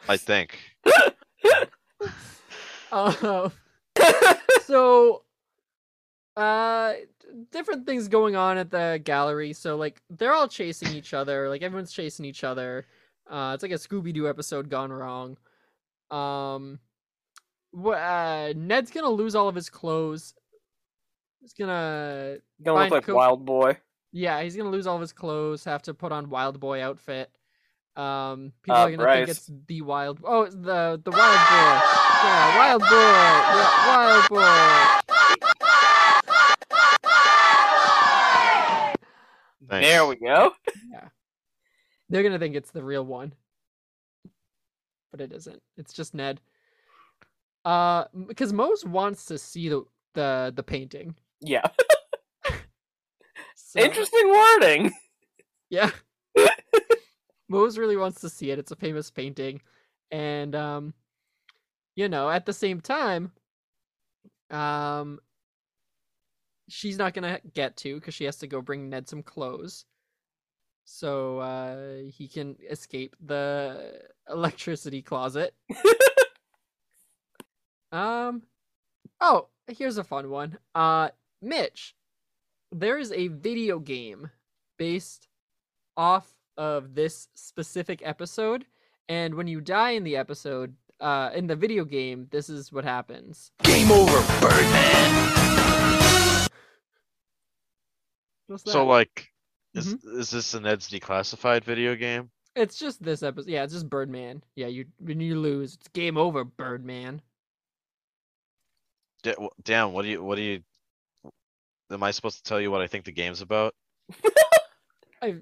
I 0.08 0.16
think. 0.16 0.58
Uh, 2.90 3.50
so 4.64 5.22
uh 6.36 6.94
different 7.52 7.86
things 7.86 8.08
going 8.08 8.34
on 8.34 8.58
at 8.58 8.70
the 8.70 9.00
gallery 9.04 9.52
so 9.52 9.76
like 9.76 10.00
they're 10.10 10.32
all 10.32 10.48
chasing 10.48 10.92
each 10.94 11.14
other 11.14 11.48
like 11.48 11.62
everyone's 11.62 11.92
chasing 11.92 12.24
each 12.24 12.42
other 12.42 12.86
uh 13.28 13.52
it's 13.54 13.62
like 13.62 13.72
a 13.72 13.76
scooby-doo 13.76 14.28
episode 14.28 14.68
gone 14.70 14.92
wrong 14.92 15.36
um 16.10 16.78
what 17.72 17.98
uh 17.98 18.52
ned's 18.56 18.90
gonna 18.90 19.08
lose 19.08 19.34
all 19.34 19.48
of 19.48 19.54
his 19.54 19.70
clothes 19.70 20.34
he's 21.40 21.52
gonna 21.52 22.36
Gonna 22.62 22.80
look 22.82 22.90
like 22.90 23.04
cool. 23.04 23.16
Wild 23.16 23.44
Boy. 23.44 23.76
yeah 24.12 24.42
he's 24.42 24.56
gonna 24.56 24.70
lose 24.70 24.86
all 24.86 24.96
of 24.96 25.00
his 25.00 25.12
clothes 25.12 25.64
have 25.64 25.82
to 25.82 25.94
put 25.94 26.12
on 26.12 26.30
wild 26.30 26.58
boy 26.60 26.82
outfit 26.82 27.30
um 27.96 28.52
people 28.62 28.80
Uh, 28.80 28.86
are 28.86 28.90
gonna 28.96 29.12
think 29.14 29.28
it's 29.28 29.50
the 29.66 29.82
wild 29.82 30.20
oh 30.24 30.46
the 30.46 31.00
the 31.04 31.10
wild 31.10 31.40
boy 31.50 31.80
yeah 32.24 32.58
wild 32.58 32.80
boy 32.82 32.96
yeah 32.96 33.86
wild 33.88 34.28
boy 34.28 34.96
Thanks. 39.68 39.86
There 39.88 40.04
we 40.06 40.16
go. 40.16 40.52
They're 42.10 42.22
gonna 42.22 42.38
think 42.38 42.56
it's 42.56 42.72
the 42.72 42.82
real 42.82 43.04
one, 43.06 43.32
but 45.12 45.20
it 45.20 45.32
isn't. 45.32 45.62
It's 45.76 45.92
just 45.92 46.14
Ned. 46.14 46.40
Uh, 47.64 48.04
because 48.26 48.52
Moze 48.52 48.84
wants 48.84 49.26
to 49.26 49.38
see 49.38 49.68
the 49.68 49.84
the 50.14 50.52
the 50.54 50.62
painting. 50.62 51.14
Yeah. 51.40 51.62
So, 53.54 53.78
Interesting 53.80 54.28
wording. 54.28 54.90
Yeah. 55.70 55.90
Moze 57.48 57.78
really 57.78 57.96
wants 57.96 58.20
to 58.22 58.28
see 58.28 58.50
it. 58.50 58.58
It's 58.58 58.72
a 58.72 58.76
famous 58.76 59.10
painting, 59.10 59.60
and 60.10 60.54
um, 60.56 60.94
you 61.94 62.08
know, 62.08 62.28
at 62.28 62.46
the 62.46 62.52
same 62.52 62.80
time, 62.80 63.32
um, 64.50 65.20
she's 66.68 66.98
not 66.98 67.14
gonna 67.14 67.40
get 67.54 67.76
to 67.78 67.94
because 67.96 68.14
she 68.14 68.24
has 68.24 68.36
to 68.38 68.46
go 68.48 68.60
bring 68.60 68.88
Ned 68.88 69.08
some 69.08 69.22
clothes, 69.22 69.84
so 70.84 71.38
uh, 71.38 72.10
he 72.10 72.28
can 72.28 72.56
escape 72.68 73.16
the 73.24 74.00
electricity 74.30 75.02
closet. 75.02 75.54
um, 77.92 78.42
oh, 79.20 79.48
here's 79.68 79.98
a 79.98 80.04
fun 80.04 80.30
one. 80.30 80.58
Uh, 80.74 81.10
Mitch, 81.42 81.94
there 82.72 82.98
is 82.98 83.12
a 83.12 83.28
video 83.28 83.78
game 83.78 84.30
based 84.78 85.28
off 85.96 86.32
of 86.56 86.94
this 86.94 87.28
specific 87.34 88.02
episode, 88.04 88.66
and 89.08 89.34
when 89.34 89.46
you 89.46 89.60
die 89.60 89.90
in 89.90 90.04
the 90.04 90.16
episode, 90.16 90.74
uh, 91.00 91.30
in 91.34 91.46
the 91.46 91.56
video 91.56 91.84
game, 91.84 92.26
this 92.30 92.50
is 92.50 92.72
what 92.72 92.84
happens. 92.84 93.52
Game 93.62 93.90
over, 93.90 94.40
Birdman. 94.40 95.30
So 98.56 98.84
like 98.84 99.30
Is 99.74 99.94
is 100.04 100.30
this 100.30 100.54
an 100.54 100.64
Ned's 100.64 100.90
Declassified 100.90 101.64
video 101.64 101.94
game? 101.94 102.30
It's 102.56 102.76
just 102.76 103.02
this 103.02 103.22
episode. 103.22 103.48
Yeah, 103.48 103.62
it's 103.62 103.72
just 103.72 103.88
Birdman. 103.88 104.42
Yeah, 104.56 104.66
you 104.66 104.86
when 104.98 105.20
you 105.20 105.38
lose, 105.38 105.74
it's 105.74 105.88
game 105.88 106.16
over, 106.16 106.44
Birdman. 106.44 107.22
W- 109.22 109.50
Damn, 109.62 109.92
what 109.92 110.02
do 110.02 110.08
you 110.08 110.22
what 110.22 110.36
do 110.36 110.42
you? 110.42 110.62
Am 111.90 112.02
I 112.02 112.10
supposed 112.10 112.38
to 112.38 112.42
tell 112.42 112.60
you 112.60 112.70
what 112.70 112.80
I 112.80 112.86
think 112.88 113.04
the 113.04 113.12
game's 113.12 113.40
about? 113.40 113.74
I 115.22 115.36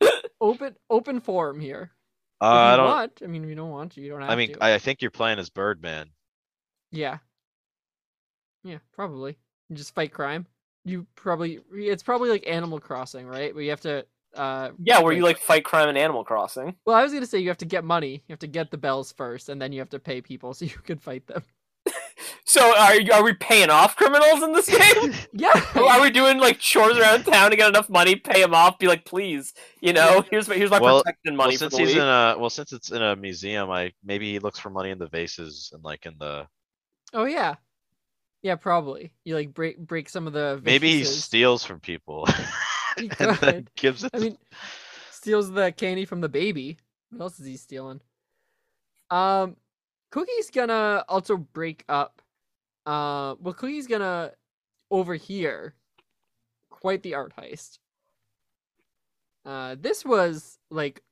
open 0.40 0.74
open 0.88 1.20
forum 1.20 1.60
here. 1.60 1.92
Uh, 2.40 2.46
I 2.46 2.76
don't. 2.76 2.86
want, 2.86 3.22
I 3.22 3.26
mean, 3.26 3.44
if 3.44 3.50
you 3.50 3.54
don't 3.54 3.70
want 3.70 3.92
to, 3.92 4.00
you 4.00 4.10
don't 4.10 4.22
have 4.22 4.30
I 4.30 4.36
mean, 4.36 4.54
to. 4.54 4.64
I 4.64 4.74
I 4.74 4.78
think 4.78 5.02
you're 5.02 5.10
playing 5.10 5.38
as 5.38 5.50
Birdman. 5.50 6.10
Yeah. 6.90 7.18
Yeah, 8.64 8.78
probably. 8.92 9.36
You 9.68 9.76
just 9.76 9.94
fight 9.94 10.12
crime. 10.12 10.46
You 10.84 11.06
probably 11.14 11.60
it's 11.72 12.02
probably 12.02 12.30
like 12.30 12.46
Animal 12.46 12.80
Crossing, 12.80 13.26
right? 13.26 13.54
Where 13.54 13.62
you 13.62 13.70
have 13.70 13.80
to 13.82 14.04
uh 14.34 14.70
Yeah, 14.82 15.00
where 15.00 15.12
you 15.12 15.22
like- 15.22 15.36
like 15.36 15.42
fight 15.44 15.64
crime 15.64 15.88
in 15.88 15.96
Animal 15.96 16.24
Crossing. 16.24 16.74
Well, 16.86 16.96
I 16.96 17.02
was 17.02 17.12
gonna 17.12 17.26
say 17.26 17.38
you 17.38 17.48
have 17.48 17.58
to 17.58 17.64
get 17.66 17.84
money. 17.84 18.22
You 18.26 18.32
have 18.32 18.38
to 18.40 18.46
get 18.46 18.70
the 18.70 18.78
bells 18.78 19.12
first, 19.12 19.48
and 19.48 19.60
then 19.60 19.72
you 19.72 19.80
have 19.80 19.90
to 19.90 19.98
pay 19.98 20.20
people 20.20 20.54
so 20.54 20.64
you 20.64 20.78
can 20.84 20.98
fight 20.98 21.26
them. 21.26 21.42
So 22.44 22.76
are 22.76 22.96
you, 23.00 23.12
are 23.12 23.22
we 23.22 23.32
paying 23.34 23.70
off 23.70 23.94
criminals 23.96 24.42
in 24.42 24.52
this 24.52 24.66
game? 24.78 25.12
Yeah. 25.32 25.52
are 25.76 26.00
we 26.00 26.10
doing 26.10 26.38
like 26.38 26.58
chores 26.58 26.98
around 26.98 27.22
town 27.24 27.50
to 27.50 27.56
get 27.56 27.68
enough 27.68 27.88
money, 27.88 28.16
pay 28.16 28.42
them 28.42 28.54
off, 28.54 28.78
be 28.78 28.88
like, 28.88 29.04
please, 29.04 29.54
you 29.80 29.92
know, 29.92 30.24
here's 30.30 30.48
my 30.48 30.56
here's 30.56 30.70
my 30.70 30.80
well, 30.80 31.02
protection 31.02 31.36
money 31.36 31.50
well, 31.50 31.52
for 31.52 31.58
since 31.58 31.72
the 31.74 31.78
he's 31.78 31.88
week. 31.88 31.96
in 31.98 32.02
a 32.02 32.34
well, 32.38 32.50
since 32.50 32.72
it's 32.72 32.90
in 32.90 33.02
a 33.02 33.14
museum, 33.14 33.70
I 33.70 33.92
maybe 34.04 34.32
he 34.32 34.38
looks 34.40 34.58
for 34.58 34.68
money 34.68 34.90
in 34.90 34.98
the 34.98 35.08
vases 35.08 35.70
and 35.72 35.84
like 35.84 36.06
in 36.06 36.14
the 36.18 36.46
Oh 37.12 37.24
yeah. 37.24 37.54
Yeah, 38.42 38.56
probably. 38.56 39.12
You 39.24 39.34
like 39.34 39.52
break 39.52 39.78
break 39.78 40.08
some 40.08 40.26
of 40.26 40.32
the 40.32 40.60
maybe 40.64 40.90
he 40.90 41.04
steals 41.04 41.64
from 41.64 41.80
people 41.80 42.26
He 42.96 43.10
and 43.18 43.36
then 43.36 43.36
could. 43.36 43.70
gives 43.76 44.04
it. 44.04 44.10
I 44.14 44.18
mean, 44.18 44.38
steals 45.10 45.50
the 45.50 45.72
candy 45.72 46.04
from 46.04 46.20
the 46.20 46.28
baby. 46.28 46.78
What 47.10 47.22
else 47.24 47.40
is 47.40 47.46
he 47.46 47.56
stealing? 47.56 48.00
Um, 49.10 49.56
Cookie's 50.10 50.50
gonna 50.50 51.04
also 51.08 51.36
break 51.36 51.84
up. 51.88 52.22
Uh, 52.86 53.34
well, 53.40 53.54
Cookie's 53.54 53.86
gonna 53.86 54.32
overhear 54.90 55.74
quite 56.70 57.02
the 57.02 57.14
art 57.14 57.34
heist. 57.36 57.78
Uh, 59.44 59.76
this 59.78 60.04
was 60.04 60.58
like, 60.70 61.02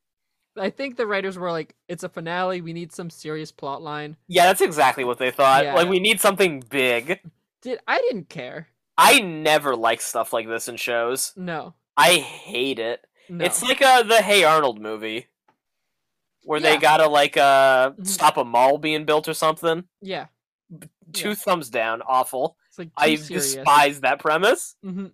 I 0.59 0.71
think 0.71 0.97
the 0.97 1.07
writers 1.07 1.39
were 1.39 1.51
like, 1.51 1.75
"It's 1.89 2.03
a 2.05 2.09
finale. 2.09 2.61
We 2.61 2.73
need 2.73 2.93
some 2.93 3.11
serious 3.11 3.53
plot 3.53 3.83
line." 3.83 4.17
Yeah, 4.27 4.47
that's 4.47 4.61
exactly 4.61 5.05
what 5.05 5.19
they 5.19 5.31
thought. 5.31 5.65
Yeah. 5.65 5.75
Like 5.75 5.89
we 5.89 6.01
need 6.01 6.21
something 6.21 6.63
big. 6.69 7.21
Did 7.63 7.81
I 7.87 7.99
didn't 8.01 8.29
care? 8.29 8.69
I 8.97 9.21
never 9.21 9.77
like 9.77 10.01
stuff 10.01 10.33
like 10.33 10.49
this 10.49 10.69
in 10.69 10.77
shows. 10.77 11.33
No, 11.37 11.75
I 11.97 12.15
hate 12.15 12.79
it. 12.79 13.05
no. 13.29 13.45
It's 13.45 13.63
like 13.63 13.81
uh 13.83 14.03
the 14.03 14.23
Hey 14.23 14.45
Arnold 14.45 14.81
movie. 14.81 15.27
Where 16.45 16.61
they 16.61 16.79
gotta 16.79 17.09
like 17.09 17.37
uh 17.37 17.91
Mhm. 17.91 18.07
stop 18.07 18.37
a 18.37 18.45
mall 18.45 18.79
being 18.79 19.05
built 19.05 19.29
or 19.29 19.35
something. 19.35 19.85
yeah. 20.01 20.27
Two 21.13 21.31
Yeah. 21.31 21.35
thumbs 21.37 21.71
down, 21.71 22.03
awful. 22.03 22.57
Like 22.77 22.91
I 22.97 23.15
serious. 23.17 23.55
despise 23.55 24.01
that 24.03 24.19
premise. 24.21 24.77
Mhm. 24.85 25.13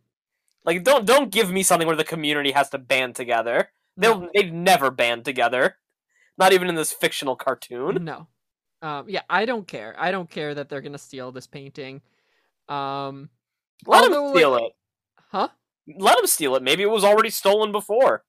Like 0.64 0.82
don't 0.84 1.04
don't 1.06 1.30
give 1.30 1.50
me 1.50 1.62
something 1.62 1.86
where 1.86 1.96
the 1.96 2.04
community 2.04 2.52
has 2.52 2.68
to 2.70 2.78
band 2.78 3.16
together. 3.16 3.70
They'll 3.96 4.28
they've 4.34 4.52
never 4.52 4.90
band 4.90 5.24
together. 5.24 5.76
Not 6.36 6.52
even 6.52 6.68
in 6.68 6.74
this 6.74 6.92
fictional 6.92 7.36
cartoon. 7.36 8.04
No. 8.04 8.26
Um, 8.82 9.08
yeah, 9.08 9.22
I 9.30 9.44
don't 9.46 9.66
care. 9.66 9.94
I 9.98 10.10
don't 10.10 10.28
care 10.28 10.54
that 10.54 10.68
they're 10.68 10.80
gonna 10.80 10.98
steal 10.98 11.30
this 11.32 11.46
painting. 11.46 12.02
Um, 12.68 13.30
Let 13.86 14.02
although, 14.04 14.14
them 14.14 14.24
like- 14.24 14.34
steal 14.36 14.56
it. 14.56 14.72
huh? 15.30 15.48
Let 15.98 16.16
them 16.16 16.26
steal 16.26 16.56
it. 16.56 16.62
Maybe 16.62 16.82
it 16.82 16.90
was 16.90 17.04
already 17.04 17.30
stolen 17.30 17.70
before. 17.72 18.24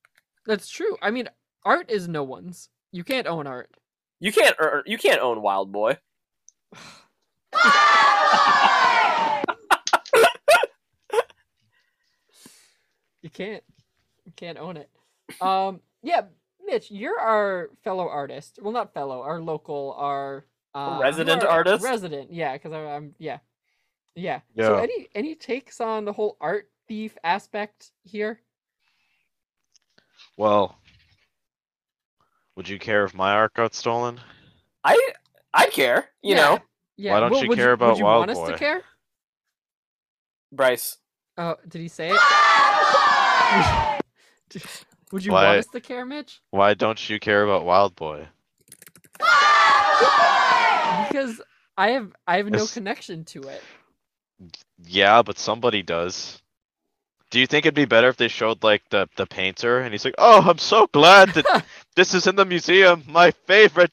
That's 0.45 0.69
true. 0.69 0.97
I 1.01 1.09
mean, 1.11 1.29
art 1.63 1.89
is 1.89 2.07
no 2.07 2.23
one's. 2.23 2.69
You 2.91 3.03
can't 3.03 3.27
own 3.27 3.47
art. 3.47 3.69
You 4.19 4.31
can't 4.31 4.55
ear- 4.61 4.83
you 4.85 4.97
can't 4.97 5.21
own 5.21 5.41
Wild 5.41 5.71
Boy. 5.71 5.97
You 13.21 13.29
can't. 13.31 13.63
You 14.25 14.31
can't 14.35 14.57
own 14.59 14.77
it. 14.77 14.89
Um, 15.41 15.81
yeah, 16.03 16.21
Mitch, 16.65 16.91
you're 16.91 17.19
our 17.19 17.69
fellow 17.83 18.07
artist. 18.07 18.59
Well, 18.61 18.73
not 18.73 18.93
fellow, 18.93 19.21
our 19.21 19.41
local, 19.41 19.95
our 19.97 20.45
uh, 20.73 20.99
Resident 21.01 21.43
are 21.43 21.49
artist? 21.49 21.83
Resident, 21.83 22.31
yeah, 22.33 22.53
because 22.53 22.73
I'm, 22.73 23.15
yeah, 23.17 23.39
yeah. 24.15 24.41
So 24.57 24.77
any 24.77 25.07
any 25.15 25.35
takes 25.35 25.81
on 25.81 26.05
the 26.05 26.13
whole 26.13 26.37
art 26.41 26.69
thief 26.87 27.17
aspect 27.23 27.91
here? 28.03 28.39
Well, 30.37 30.77
would 32.55 32.67
you 32.67 32.79
care 32.79 33.05
if 33.05 33.13
my 33.13 33.31
art 33.31 33.53
got 33.53 33.73
stolen? 33.73 34.19
I 34.83 34.97
I'd 35.53 35.71
care, 35.71 36.09
you 36.21 36.35
Yeah, 36.35 36.41
know. 36.41 36.59
Yeah. 36.97 37.13
Why 37.13 37.19
don't 37.21 37.31
well, 37.31 37.43
you 37.43 37.49
would 37.49 37.57
care 37.57 37.73
about 37.73 37.91
would 37.93 37.99
you 37.99 38.05
Wild 38.05 38.19
want 38.19 38.31
us 38.31 38.37
Boy? 38.37 38.51
to 38.51 38.57
care? 38.57 38.81
Bryce. 40.51 40.97
Oh, 41.37 41.55
did 41.67 41.81
he 41.81 41.87
say 41.89 42.11
it? 42.13 42.19
Would 45.11 45.23
you 45.25 45.31
Why- 45.31 45.45
want 45.45 45.59
us 45.59 45.67
to 45.67 45.79
care, 45.81 46.05
Mitch? 46.05 46.41
Why 46.51 46.73
don't 46.73 47.09
you 47.09 47.19
care 47.19 47.43
about 47.43 47.63
Wild 47.65 47.95
Boy? 47.95 48.27
Because 51.07 51.41
I 51.77 51.89
have 51.91 52.11
I 52.27 52.37
have 52.37 52.47
no 52.47 52.59
Yes. 52.59 52.73
connection 52.73 53.23
to 53.25 53.41
it. 53.43 53.61
Yeah, 54.83 55.21
but 55.21 55.37
somebody 55.37 55.81
does. 55.83 56.41
Do 57.31 57.39
you 57.39 57.47
think 57.47 57.65
it'd 57.65 57.73
be 57.75 57.85
better 57.85 58.07
if 58.09 58.17
they 58.17 58.27
showed 58.27 58.63
like 58.63 58.83
the 58.89 59.07
the 59.15 59.25
painter 59.25 59.79
and 59.79 59.93
he's 59.93 60.05
like, 60.05 60.15
"Oh, 60.17 60.41
I'm 60.49 60.57
so 60.57 60.87
glad 60.87 61.29
that 61.29 61.65
this 61.95 62.13
is 62.13 62.27
in 62.27 62.35
the 62.35 62.45
museum, 62.45 63.03
my 63.07 63.31
favorite 63.31 63.91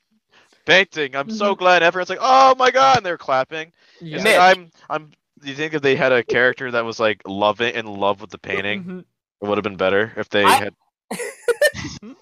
painting. 0.67 1.15
I'm 1.17 1.31
so 1.31 1.55
glad." 1.55 1.83
Everyone's 1.83 2.11
like, 2.11 2.19
"Oh 2.21 2.55
my 2.57 2.71
god!" 2.71 2.99
and 2.99 3.07
they're 3.07 3.19
clapping. 3.19 3.73
Yeah. 4.01 4.19
Like, 4.23 4.39
I'm 4.39 4.71
I'm. 4.91 5.11
Do 5.41 5.49
you 5.49 5.55
think 5.55 5.75
if 5.75 5.83
they 5.83 5.97
had 5.97 6.13
a 6.13 6.23
character 6.23 6.71
that 6.73 6.85
was 6.85 6.99
like 7.01 7.23
loving 7.27 7.75
in 7.75 7.87
love 7.87 8.21
with 8.21 8.31
the 8.31 8.39
painting, 8.39 8.85
Mhm. 8.85 9.01
it 9.43 9.47
would 9.49 9.59
have 9.59 9.65
been 9.65 9.77
better 9.77 10.13
if 10.17 10.29
they 10.29 10.45
I- 10.45 10.55
had. 10.57 10.75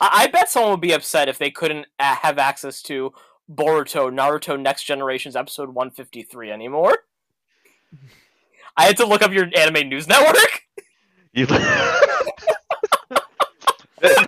I 0.00 0.26
bet 0.28 0.48
someone 0.48 0.72
would 0.72 0.80
be 0.80 0.92
upset 0.92 1.28
if 1.28 1.38
they 1.38 1.50
couldn't 1.50 1.86
uh, 1.98 2.14
have 2.16 2.38
access 2.38 2.82
to 2.82 3.12
Boruto 3.52 4.10
Naruto 4.12 4.60
Next 4.60 4.84
Generation's 4.84 5.36
episode 5.36 5.70
153 5.70 6.50
anymore. 6.50 6.96
I 8.76 8.84
had 8.84 8.96
to 8.98 9.06
look 9.06 9.22
up 9.22 9.32
your 9.32 9.48
anime 9.56 9.88
news 9.88 10.06
network. 10.06 10.62
You... 11.32 11.46
I, 11.50 12.20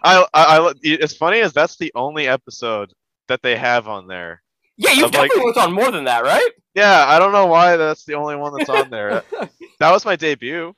I, 0.03 0.27
I, 0.35 0.73
it's 0.83 1.17
funny 1.17 1.41
as 1.41 1.53
that's 1.53 1.77
the 1.77 1.93
only 1.95 2.27
episode 2.27 2.93
that 3.29 3.43
they 3.43 3.57
have 3.57 3.87
on 3.87 4.09
there. 4.09 4.43
Yeah, 4.77 4.93
you've 4.93 5.03
like- 5.05 5.13
definitely 5.13 5.45
worked 5.45 5.59
on 5.59 5.73
more 5.73 5.91
than 5.93 6.05
that, 6.05 6.25
right? 6.25 6.51
Yeah, 6.75 7.05
I 7.07 7.19
don't 7.19 7.33
know 7.33 7.47
why 7.47 7.77
that's 7.77 8.05
the 8.05 8.15
only 8.15 8.37
one 8.37 8.57
that's 8.57 8.71
on 8.71 8.91
there. 8.91 9.23
that 9.79 9.91
was 9.91 10.05
my 10.05 10.17
debut. 10.17 10.75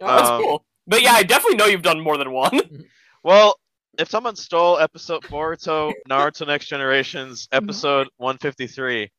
That's 0.00 0.28
Um, 0.28 0.42
cool. 0.42 0.64
But 0.88 1.02
yeah, 1.02 1.12
I 1.12 1.22
definitely 1.22 1.56
know 1.58 1.66
you've 1.66 1.82
done 1.82 2.00
more 2.00 2.16
than 2.16 2.32
one. 2.32 2.60
Well, 3.24 3.56
if 3.98 4.08
someone 4.08 4.36
stole 4.36 4.78
episode 4.78 5.24
Boruto 5.24 5.92
Naruto 6.08 6.46
Next 6.46 6.68
Generations 6.68 7.48
episode 7.50 8.08
153, 8.18 9.10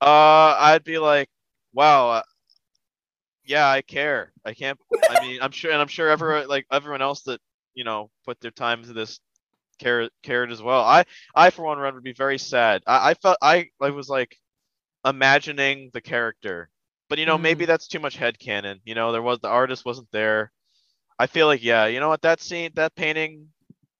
uh, 0.00 0.56
I'd 0.58 0.82
be 0.84 0.98
like, 0.98 1.28
wow, 1.74 2.08
uh, 2.08 2.22
yeah, 3.44 3.68
I 3.68 3.82
care. 3.82 4.32
I 4.44 4.54
can't. 4.54 4.78
I 5.10 5.20
mean, 5.20 5.42
I'm 5.42 5.50
sure, 5.50 5.70
and 5.70 5.82
I'm 5.82 5.86
sure 5.86 6.08
everyone, 6.08 6.48
like 6.48 6.64
everyone 6.72 7.02
else 7.02 7.22
that 7.24 7.40
you 7.76 7.84
know, 7.84 8.10
put 8.24 8.40
their 8.40 8.50
time 8.50 8.80
into 8.80 8.94
this, 8.94 9.20
cared 9.78 10.10
cared 10.24 10.50
as 10.50 10.60
well. 10.60 10.80
I, 10.80 11.04
I 11.34 11.50
for 11.50 11.64
one, 11.64 11.78
run 11.78 11.94
would 11.94 12.02
be 12.02 12.14
very 12.14 12.38
sad. 12.38 12.82
I, 12.86 13.10
I 13.10 13.14
felt 13.14 13.36
I, 13.40 13.68
I 13.80 13.90
was 13.90 14.08
like, 14.08 14.36
imagining 15.04 15.90
the 15.92 16.00
character, 16.00 16.70
but 17.08 17.18
you 17.18 17.26
know, 17.26 17.38
maybe 17.38 17.66
that's 17.66 17.86
too 17.86 18.00
much 18.00 18.16
head 18.16 18.38
headcanon. 18.38 18.80
You 18.84 18.96
know, 18.96 19.12
there 19.12 19.22
was 19.22 19.38
the 19.40 19.48
artist 19.48 19.84
wasn't 19.84 20.08
there. 20.10 20.50
I 21.18 21.26
feel 21.26 21.46
like, 21.46 21.62
yeah, 21.64 21.86
you 21.86 21.98
know 22.00 22.08
what, 22.08 22.22
that 22.22 22.40
scene, 22.40 22.70
that 22.74 22.94
painting, 22.94 23.48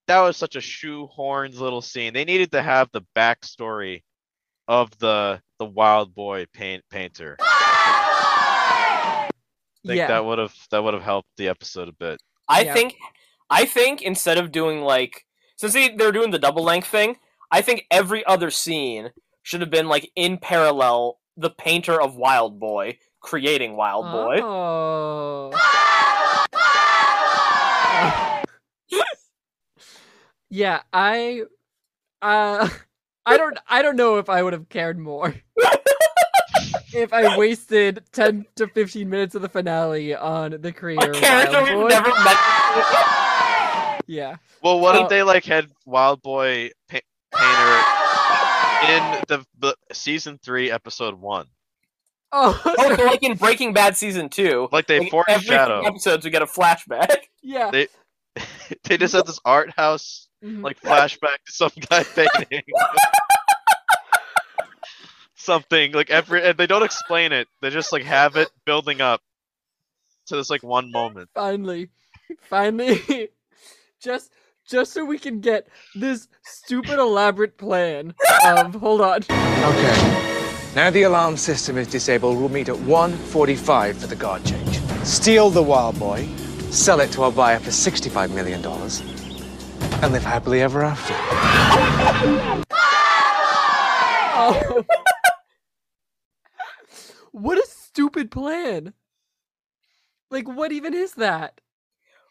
that 0.07 0.21
was 0.21 0.37
such 0.37 0.55
a 0.57 0.61
shoehorned 0.61 1.59
little 1.59 1.81
scene. 1.83 2.13
They 2.13 2.25
needed 2.25 2.53
to 2.53 2.63
have 2.63 2.91
the 2.93 3.03
backstory 3.17 4.03
of 4.69 4.91
the 4.99 5.41
the 5.59 5.65
wild 5.65 6.15
boy 6.15 6.45
paint 6.53 6.85
painter. 6.91 7.37
I 7.41 9.29
think 9.87 9.97
Yeah. 9.99 10.09
that 10.09 10.25
would 10.25 10.39
have 10.39 10.55
that 10.71 10.83
would 10.85 10.93
have 10.95 11.03
helped 11.03 11.29
the 11.37 11.49
episode 11.49 11.89
a 11.89 11.93
bit. 11.93 12.21
I 12.49 12.63
Yeah. 12.63 12.75
think, 12.75 12.97
I 13.49 13.65
think 13.65 14.03
instead 14.03 14.37
of 14.39 14.53
doing 14.53 14.83
like, 14.83 15.25
since 15.57 15.73
they, 15.73 15.89
they're 15.97 16.13
doing 16.13 16.31
the 16.31 16.39
double 16.39 16.63
length 16.63 16.89
thing, 16.89 17.17
I 17.51 17.63
think 17.63 17.87
every 17.91 18.25
other 18.27 18.51
scene 18.51 19.11
should 19.43 19.61
have 19.61 19.71
been 19.71 19.89
like 19.89 20.11
in 20.17 20.37
parallel 20.39 21.19
the 21.37 21.51
painter 21.51 22.01
of 22.01 22.17
Wild 22.17 22.59
Boy 22.61 22.99
creating 23.21 23.77
Wild 23.77 24.05
Boy. 24.13 24.41
Oh. 24.43 25.53
yeah, 30.51 30.83
I 30.93 31.43
uh 32.23 32.69
I 33.25 33.37
don't 33.37 33.59
I 33.69 33.83
don't 33.83 33.97
know 33.97 34.19
if 34.19 34.29
I 34.29 34.43
would 34.43 34.53
have 34.53 34.69
cared 34.69 34.99
more. 34.99 35.35
if 36.95 37.13
I 37.13 37.37
wasted 37.37 38.03
10 38.13 38.47
to 38.57 38.69
15 38.69 39.09
minutes 39.09 39.35
of 39.35 39.43
the 39.43 39.49
finale 39.49 40.15
on 40.15 40.53
the 40.61 40.69
A 40.69 40.73
creator 40.73 41.11
of 41.11 41.17
character 41.17 41.53
Wild 41.61 41.69
we've 41.69 41.83
Boy. 41.83 41.89
never 41.89 42.09
met. 42.09 42.37
Yeah. 44.07 44.37
Well, 44.63 44.79
what 44.81 44.97
Uh, 44.97 45.03
if 45.05 45.09
they 45.09 45.23
like 45.23 45.45
had 45.45 45.69
Wild 45.85 46.23
Boy 46.23 46.71
pa- 46.89 47.01
Painter 47.35 48.93
in 48.93 49.23
the, 49.29 49.45
the 49.59 49.75
season 49.93 50.39
three, 50.43 50.71
episode 50.71 51.15
one? 51.15 51.47
Oh, 52.39 52.61
Oh, 52.79 52.97
so 52.97 53.05
like 53.05 53.23
in 53.23 53.35
Breaking 53.35 53.73
Bad 53.73 53.97
season 53.97 54.29
two, 54.29 54.69
Like 54.71 54.87
they 54.87 55.01
like 55.01 55.13
every 55.27 55.47
foreshadow. 55.47 55.83
episodes 55.87 56.23
we 56.25 56.31
get 56.31 56.43
a 56.43 56.47
flashback. 56.47 57.17
yeah. 57.43 57.71
They 57.71 57.89
they 58.85 58.99
just 58.99 59.15
have 59.15 59.25
this 59.25 59.41
art 59.45 59.71
house 59.71 60.29
mhm. 60.45 60.63
like 60.63 60.79
flashback 60.81 61.39
to 61.47 61.53
some 61.53 61.71
guy 61.89 62.03
painting. 62.05 62.63
Something 65.35 65.93
like 65.93 66.11
every 66.11 66.43
and 66.43 66.59
they 66.59 66.67
don't 66.67 66.83
explain 66.83 67.33
it. 67.33 67.49
They 67.63 67.71
just 67.71 67.91
like 67.93 68.03
have 68.03 68.37
it 68.37 68.51
building 68.67 69.01
up 69.01 69.23
to 70.27 70.37
this 70.37 70.51
like 70.51 70.63
one 70.63 70.91
moment. 70.93 71.31
Finally. 71.35 71.89
Finally. 72.41 73.31
just 74.01 74.31
just 74.69 74.93
so 74.93 75.07
we 75.07 75.19
can 75.19 75.41
get 75.41 75.69
this 75.95 76.29
stupid 76.43 76.99
elaborate 76.99 77.57
plan 77.57 78.13
of 78.45 78.75
hold 78.75 79.01
on. 79.01 79.21
Okay. 79.31 80.26
Now 80.77 80.91
the 80.91 81.05
alarm 81.05 81.39
system 81.39 81.79
is 81.79 81.89
disabled, 81.89 82.37
we'll 82.37 82.51
meet 82.51 82.69
at 82.69 82.77
1.45 82.77 83.97
for 83.97 84.07
the 84.09 84.15
guard 84.15 84.45
change. 84.45 84.79
Steal 85.07 85.49
the 85.49 85.63
wild 85.63 85.99
boy, 85.99 86.29
sell 86.71 87.01
it 87.01 87.11
to 87.13 87.23
our 87.23 87.33
buyer 87.33 87.59
for 87.59 87.71
$65 87.71 88.35
million, 88.35 88.63
and 90.03 90.13
live 90.13 90.23
happily 90.23 90.61
ever 90.61 90.85
after. 90.85 91.15
Oh. 94.39 94.85
what 97.33 97.57
a 97.57 97.67
stupid 97.67 98.31
plan. 98.31 98.93
Like 100.31 100.47
what 100.47 100.73
even 100.73 100.93
is 100.93 101.15
that? 101.15 101.63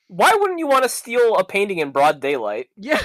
Why 0.08 0.38
wouldn't 0.40 0.60
you 0.60 0.68
want 0.68 0.84
to 0.84 0.90
steal 0.90 1.36
a 1.36 1.44
painting 1.44 1.80
in 1.80 1.90
broad 1.90 2.20
daylight? 2.20 2.70
Yeah, 2.78 3.02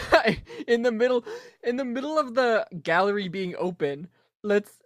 in 0.68 0.82
the 0.82 0.92
middle 0.92 1.24
in 1.62 1.76
the 1.76 1.86
middle 1.86 2.18
of 2.18 2.34
the 2.34 2.66
gallery 2.82 3.28
being 3.28 3.54
open, 3.58 4.08
let's 4.42 4.72
pr- 4.72 4.79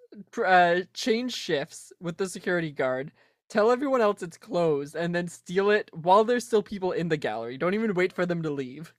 uh, 0.45 0.81
change 0.93 1.33
shifts 1.33 1.93
with 2.01 2.17
the 2.17 2.29
security 2.29 2.71
guard. 2.71 3.13
Tell 3.49 3.71
everyone 3.71 4.01
else 4.01 4.23
it's 4.23 4.39
closed 4.39 4.97
and 4.97 5.15
then 5.15 5.29
steal 5.29 5.71
it 5.71 5.91
while 5.93 6.25
there's 6.25 6.47
still 6.47 6.63
people 6.63 6.93
in 6.93 7.09
the 7.09 7.17
gallery. 7.17 7.59
Don't 7.59 7.75
even 7.75 7.95
wait 7.95 8.13
for 8.13 8.27
them 8.27 8.43
to 8.43 8.51
leave. 8.51 8.95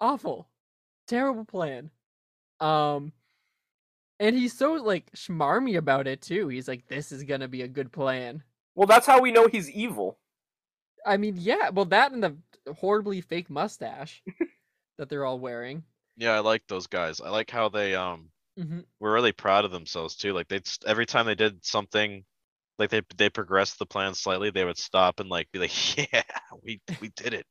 Awful. 0.00 0.48
Terrible 1.06 1.44
plan. 1.44 1.90
Um 2.60 3.12
and 4.18 4.36
he's 4.36 4.56
so 4.56 4.74
like 4.74 5.12
schmarmy 5.12 5.76
about 5.76 6.06
it 6.06 6.22
too. 6.22 6.48
He's 6.48 6.68
like 6.68 6.86
this 6.88 7.12
is 7.12 7.24
going 7.24 7.40
to 7.40 7.48
be 7.48 7.62
a 7.62 7.68
good 7.68 7.92
plan. 7.92 8.42
Well, 8.74 8.86
that's 8.86 9.06
how 9.06 9.20
we 9.20 9.32
know 9.32 9.48
he's 9.48 9.70
evil. 9.70 10.18
I 11.04 11.16
mean, 11.18 11.36
yeah, 11.38 11.70
well 11.70 11.84
that 11.86 12.12
and 12.12 12.22
the 12.22 12.36
horribly 12.72 13.20
fake 13.20 13.50
mustache 13.50 14.22
that 14.98 15.08
they're 15.08 15.24
all 15.24 15.38
wearing. 15.38 15.84
Yeah, 16.16 16.32
I 16.32 16.40
like 16.40 16.66
those 16.68 16.86
guys. 16.86 17.20
I 17.20 17.30
like 17.30 17.50
how 17.50 17.68
they 17.68 17.94
um 17.94 18.30
hmm 18.56 18.80
We 19.00 19.08
were 19.08 19.12
really 19.12 19.32
proud 19.32 19.64
of 19.64 19.70
themselves 19.70 20.16
too. 20.16 20.32
Like 20.32 20.48
they 20.48 20.56
would 20.56 20.68
every 20.86 21.06
time 21.06 21.26
they 21.26 21.34
did 21.34 21.64
something, 21.64 22.24
like 22.78 22.90
they 22.90 23.02
they 23.16 23.30
progressed 23.30 23.78
the 23.78 23.86
plan 23.86 24.14
slightly, 24.14 24.50
they 24.50 24.64
would 24.64 24.78
stop 24.78 25.20
and 25.20 25.28
like 25.28 25.50
be 25.52 25.58
like, 25.58 25.96
"Yeah, 26.12 26.22
we 26.62 26.80
we 27.00 27.08
did 27.10 27.34
it. 27.34 27.46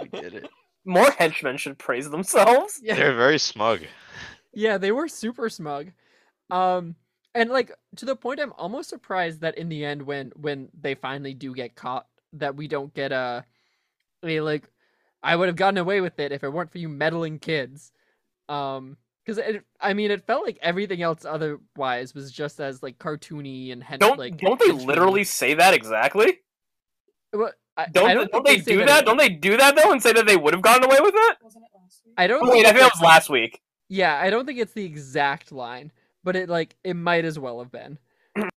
We 0.00 0.08
did 0.08 0.34
it." 0.34 0.50
More 0.84 1.10
henchmen 1.12 1.56
should 1.56 1.78
praise 1.78 2.10
themselves. 2.10 2.78
yeah. 2.82 2.94
They're 2.94 3.14
very 3.14 3.38
smug. 3.38 3.80
Yeah, 4.52 4.78
they 4.78 4.92
were 4.92 5.08
super 5.08 5.48
smug. 5.48 5.92
Um 6.50 6.96
and 7.34 7.50
like 7.50 7.72
to 7.96 8.04
the 8.04 8.16
point 8.16 8.40
I'm 8.40 8.52
almost 8.54 8.88
surprised 8.90 9.40
that 9.40 9.58
in 9.58 9.68
the 9.68 9.84
end 9.84 10.02
when 10.02 10.32
when 10.36 10.68
they 10.78 10.94
finally 10.94 11.34
do 11.34 11.54
get 11.54 11.74
caught 11.76 12.06
that 12.34 12.56
we 12.56 12.68
don't 12.68 12.94
get 12.94 13.12
a 13.12 13.44
a 14.24 14.40
like 14.40 14.70
I 15.22 15.36
would 15.36 15.48
have 15.48 15.56
gotten 15.56 15.78
away 15.78 16.00
with 16.00 16.18
it 16.20 16.32
if 16.32 16.44
it 16.44 16.50
weren't 16.52 16.72
for 16.72 16.78
you 16.78 16.88
meddling 16.88 17.38
kids. 17.38 17.92
Um 18.48 18.96
cuz 19.26 19.38
I 19.80 19.94
mean 19.94 20.10
it 20.10 20.26
felt 20.26 20.44
like 20.44 20.58
everything 20.62 21.02
else 21.02 21.24
otherwise 21.24 22.14
was 22.14 22.30
just 22.32 22.60
as 22.60 22.82
like 22.82 22.98
cartoony 22.98 23.72
and 23.72 23.82
hen- 23.82 23.98
Don't 23.98 24.18
like 24.18 24.36
don't 24.38 24.58
they 24.58 24.66
henchmen. 24.68 24.86
literally 24.86 25.24
say 25.24 25.54
that 25.54 25.74
exactly? 25.74 26.40
Well, 27.32 27.52
I, 27.76 27.86
Don't 27.90 28.08
I 28.08 28.14
don't, 28.14 28.30
think 28.30 28.46
they, 28.46 28.58
say 28.60 28.72
do 28.76 28.84
that? 28.84 29.02
it- 29.02 29.06
Don't 29.06 29.16
they 29.16 29.28
do 29.28 29.56
that 29.56 29.74
though 29.74 29.90
and 29.90 30.00
say 30.02 30.12
that 30.12 30.26
they 30.26 30.36
would 30.36 30.54
have 30.54 30.62
gotten 30.62 30.84
away 30.84 30.98
with 31.00 31.14
it? 31.16 31.36
I 32.16 32.26
don't 32.28 32.46
Oh, 32.46 32.50
wait, 32.52 32.64
I 32.66 32.72
think 32.72 32.84
it's 32.86 32.98
that 32.98 33.00
was 33.00 33.02
last 33.02 33.28
week. 33.30 33.60
Yeah, 33.88 34.16
I 34.16 34.30
don't 34.30 34.46
think 34.46 34.58
it's 34.60 34.72
the 34.72 34.84
exact 34.84 35.50
line, 35.50 35.90
but 36.22 36.36
it 36.36 36.48
like 36.48 36.76
it 36.84 36.94
might 36.94 37.24
as 37.24 37.38
well 37.38 37.58
have 37.58 37.72
been, 37.72 37.98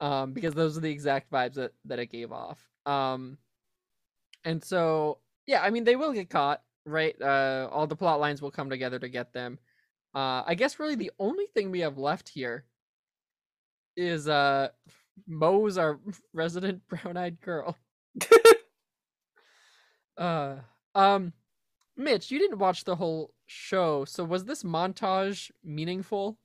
um, 0.01 0.33
because 0.33 0.55
those 0.55 0.77
are 0.77 0.81
the 0.81 0.91
exact 0.91 1.31
vibes 1.31 1.55
that 1.55 1.73
that 1.85 1.99
it 2.01 2.07
gave 2.07 2.33
off. 2.33 2.59
Um, 2.87 3.39
and 4.45 4.63
so 4.63 5.19
yeah, 5.47 5.63
I 5.63 5.71
mean 5.71 5.85
they 5.85 5.95
will 5.97 6.13
get 6.13 6.29
caught, 6.29 6.63
right? 6.85 7.15
Uh, 7.23 7.69
all 7.71 7.87
the 7.87 7.97
plot 7.97 8.19
lines 8.19 8.43
will 8.43 8.51
come 8.51 8.69
together 8.69 8.99
to 8.99 9.09
get 9.09 9.33
them. 9.33 9.59
Uh, 10.15 10.43
I 10.47 10.55
guess 10.55 10.79
really 10.79 10.95
the 10.95 11.11
only 11.19 11.47
thing 11.47 11.71
we 11.71 11.81
have 11.81 11.99
left 11.99 12.29
here 12.29 12.65
is 13.97 14.29
uh, 14.29 14.69
Mo's 15.27 15.77
our 15.79 15.99
resident 16.33 16.87
brown-eyed 16.89 17.41
girl. 17.41 17.77
uh, 20.17 20.57
um, 20.95 21.33
Mitch, 21.97 22.31
you 22.31 22.39
didn't 22.39 22.59
watch 22.59 22.85
the 22.85 22.97
whole 22.97 23.33
show, 23.47 24.05
so 24.05 24.25
was 24.25 24.45
this 24.45 24.63
montage 24.63 25.51
meaningful 25.65 26.39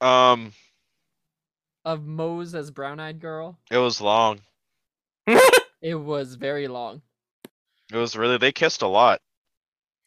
Um, 0.00 0.52
of 1.84 2.04
Moze 2.04 2.54
as 2.54 2.70
brown-eyed 2.70 3.20
girl? 3.20 3.58
it 3.70 3.78
was 3.78 4.00
long. 4.00 4.40
It 5.82 5.94
was 5.94 6.34
very 6.34 6.66
long. 6.68 7.02
It 7.92 7.96
was 7.96 8.16
really 8.16 8.38
they 8.38 8.50
kissed 8.50 8.82
a 8.82 8.88
lot. 8.88 9.20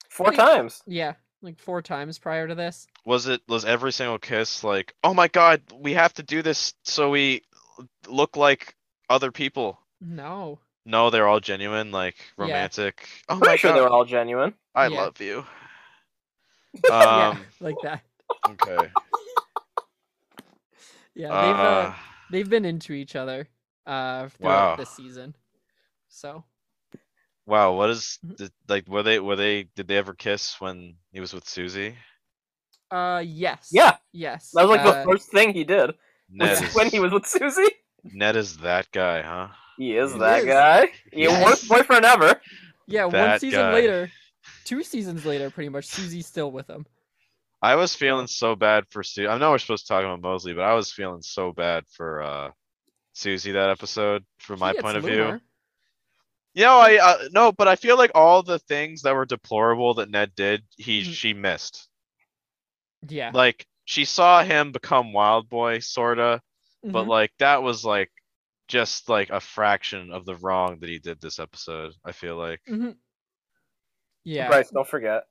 Four 0.10 0.34
times. 0.34 0.82
Yeah, 0.86 1.14
like 1.41 1.60
four 1.60 1.82
times 1.82 2.18
prior 2.20 2.48
to 2.48 2.56
this. 2.56 2.88
Was 3.06 3.28
it 3.28 3.41
was 3.48 3.66
every 3.66 3.91
single 3.91 4.20
kiss 4.20 4.64
like, 4.64 4.95
"Oh 5.03 5.14
my 5.14 5.28
god, 5.28 5.61
we 5.74 5.94
have 5.94 6.14
to 6.16 6.24
do 6.24 6.41
this 6.41 6.74
so 6.84 7.10
we 7.10 7.44
look 8.07 8.36
like 8.38 8.76
other 9.10 9.32
people." 9.32 9.80
No. 10.02 10.60
No, 10.86 11.10
they're 11.10 11.28
all 11.28 11.40
genuine, 11.40 11.91
like 11.91 12.16
Yeah. 12.38 12.68
romantic. 12.68 13.07
Oh 13.30 13.36
Pretty 13.40 13.52
my 13.52 13.57
sure 13.57 13.72
god, 13.72 13.74
they're 13.74 13.90
all 13.90 14.06
genuine. 14.06 14.56
I 14.76 14.88
Yeah. 14.88 14.98
love 14.98 15.20
you. 15.22 15.45
yeah, 17.10 17.34
Um, 17.34 17.45
like 17.60 17.82
that. 17.82 18.02
okay. 18.48 18.91
Yeah, 21.16 21.36
they've 21.36 21.64
uh, 21.64 21.88
Uh, 21.88 21.94
they've 22.30 22.49
been 22.49 22.66
into 22.66 22.94
each 22.94 23.16
other 23.16 23.48
uh 23.86 24.28
throughout 24.30 24.70
Wow. 24.70 24.76
this 24.76 24.90
season. 24.90 25.36
So 26.07 26.44
wow, 27.49 27.73
what 27.73 27.89
is 27.89 28.19
Mhm. 28.26 28.38
the, 28.38 28.51
like 28.67 28.88
were 28.88 29.03
they 29.03 29.19
were 29.19 29.35
they 29.35 29.63
did 29.76 29.88
they 29.88 29.97
ever 29.97 30.13
kiss 30.13 30.55
when 30.61 30.95
he 31.11 31.19
was 31.19 31.34
with 31.34 31.47
Susie? 31.47 31.95
uh 32.91 33.21
yes. 33.26 33.69
Yeah. 33.71 33.97
Yes. 34.13 34.51
That 34.53 34.63
was 34.67 34.77
like 34.77 34.85
uh, 34.85 35.03
the 35.03 35.11
first 35.11 35.31
thing 35.31 35.53
he 35.53 35.63
did 35.63 35.91
Ned 36.30 36.49
was 36.61 36.61
is, 36.61 36.76
when 36.76 36.88
he 36.89 36.99
was 36.99 37.11
with 37.11 37.26
Susie. 37.27 37.71
Ned 38.03 38.35
is 38.35 38.57
that 38.57 38.89
guy, 38.91 39.21
huh? 39.21 39.49
He 39.77 39.95
is 39.97 40.13
He 40.13 40.19
that 40.19 40.39
is. 40.39 40.45
guy. 40.45 40.81
Your 41.13 41.31
Yes. 41.31 41.45
worst 41.45 41.69
boyfriend 41.69 42.05
ever. 42.05 42.39
Yeah, 42.88 43.05
one 43.05 43.13
that 43.13 43.41
season 43.41 43.59
guy. 43.59 43.73
later, 43.73 44.11
two 44.65 44.81
seasons 44.84 45.23
later, 45.26 45.49
pretty 45.51 45.69
much, 45.69 45.85
Susie's 45.85 46.26
still 46.26 46.51
with 46.51 46.67
him. 46.67 46.85
I 47.61 47.76
was 47.76 47.93
feeling 47.93 48.26
so 48.27 48.55
bad 48.55 48.85
for 48.89 49.03
Susie. 49.03 49.27
I 49.27 49.38
know 49.38 49.51
we're 49.51 49.59
supposed 49.59 49.85
to 49.85 49.93
talk 49.93 50.03
about 50.03 50.21
Mosely, 50.21 50.53
but 50.53 50.63
I 50.63 50.73
was 50.73 50.91
feeling 50.91 51.21
so 51.21 51.51
bad 51.51 51.84
for 51.95 52.21
uh 52.23 52.51
Susie 53.13 53.51
that 53.51 53.69
episode 53.69 54.23
from 54.39 54.57
She 54.57 54.61
my 54.61 54.71
gets 54.73 54.81
point 54.81 54.97
of 54.97 55.03
view. 55.03 55.17
Loomer. 55.17 55.41
You 56.53 56.63
know, 56.65 56.77
I 56.80 56.97
uh, 56.97 57.17
no, 57.31 57.51
but 57.51 57.67
I 57.67 57.76
feel 57.76 57.97
like 57.97 58.11
all 58.15 58.43
the 58.43 58.59
things 58.59 59.03
that 59.03 59.13
were 59.15 59.26
deplorable 59.26 59.93
that 59.95 60.09
Ned 60.09 60.34
did, 60.35 60.63
he 60.77 61.01
Mhm. 61.01 61.13
she 61.13 61.34
missed. 61.34 61.88
Yeah. 63.07 63.31
Like 63.34 63.65
she 63.85 64.05
saw 64.05 64.43
him 64.43 64.71
become 64.71 65.13
Wild 65.13 65.49
Boy, 65.49 65.80
sorta, 65.80 66.41
but 66.84 67.05
Mhm. 67.05 67.07
like 67.07 67.31
that 67.39 67.63
was 67.63 67.85
like 67.85 68.11
just 68.67 69.09
like 69.09 69.30
a 69.30 69.39
fraction 69.39 70.11
of 70.11 70.26
the 70.26 70.35
wrong 70.35 70.80
that 70.80 70.89
he 70.89 70.99
did 70.99 71.21
this 71.21 71.39
episode. 71.39 71.93
I 72.03 72.11
feel 72.11 72.35
like. 72.35 72.61
Mhm. 72.67 72.97
Yeah. 74.23 74.47
Bryce, 74.47 74.69
don't 74.69 74.88
forget. 74.88 75.23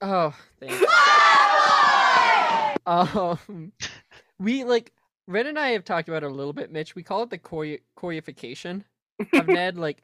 Oh, 0.00 0.34
thanks. 0.58 0.82
um, 2.86 3.72
we 4.38 4.64
like 4.64 4.92
Red 5.26 5.46
and 5.46 5.58
I 5.58 5.70
have 5.70 5.84
talked 5.84 6.08
about 6.08 6.22
it 6.24 6.30
a 6.30 6.34
little 6.34 6.52
bit, 6.52 6.72
Mitch. 6.72 6.94
We 6.94 7.02
call 7.02 7.22
it 7.22 7.30
the 7.30 7.38
Corey 7.38 7.82
Coryification 7.96 8.84
of 9.34 9.46
Ned. 9.48 9.76
Like, 9.76 10.02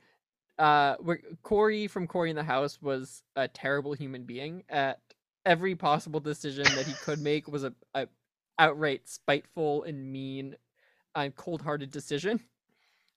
uh, 0.58 0.96
Corey 1.42 1.86
from 1.86 2.06
Corey 2.06 2.30
in 2.30 2.36
the 2.36 2.44
House 2.44 2.80
was 2.80 3.22
a 3.36 3.48
terrible 3.48 3.92
human 3.94 4.24
being. 4.24 4.64
At 4.68 5.00
every 5.44 5.74
possible 5.76 6.20
decision 6.20 6.74
that 6.74 6.86
he 6.86 6.94
could 6.94 7.20
make 7.20 7.48
was 7.48 7.64
a, 7.64 7.74
a 7.94 8.08
outright 8.58 9.08
spiteful 9.08 9.84
and 9.84 10.12
mean, 10.12 10.56
uh, 11.14 11.30
cold-hearted 11.36 11.90
decision. 11.90 12.40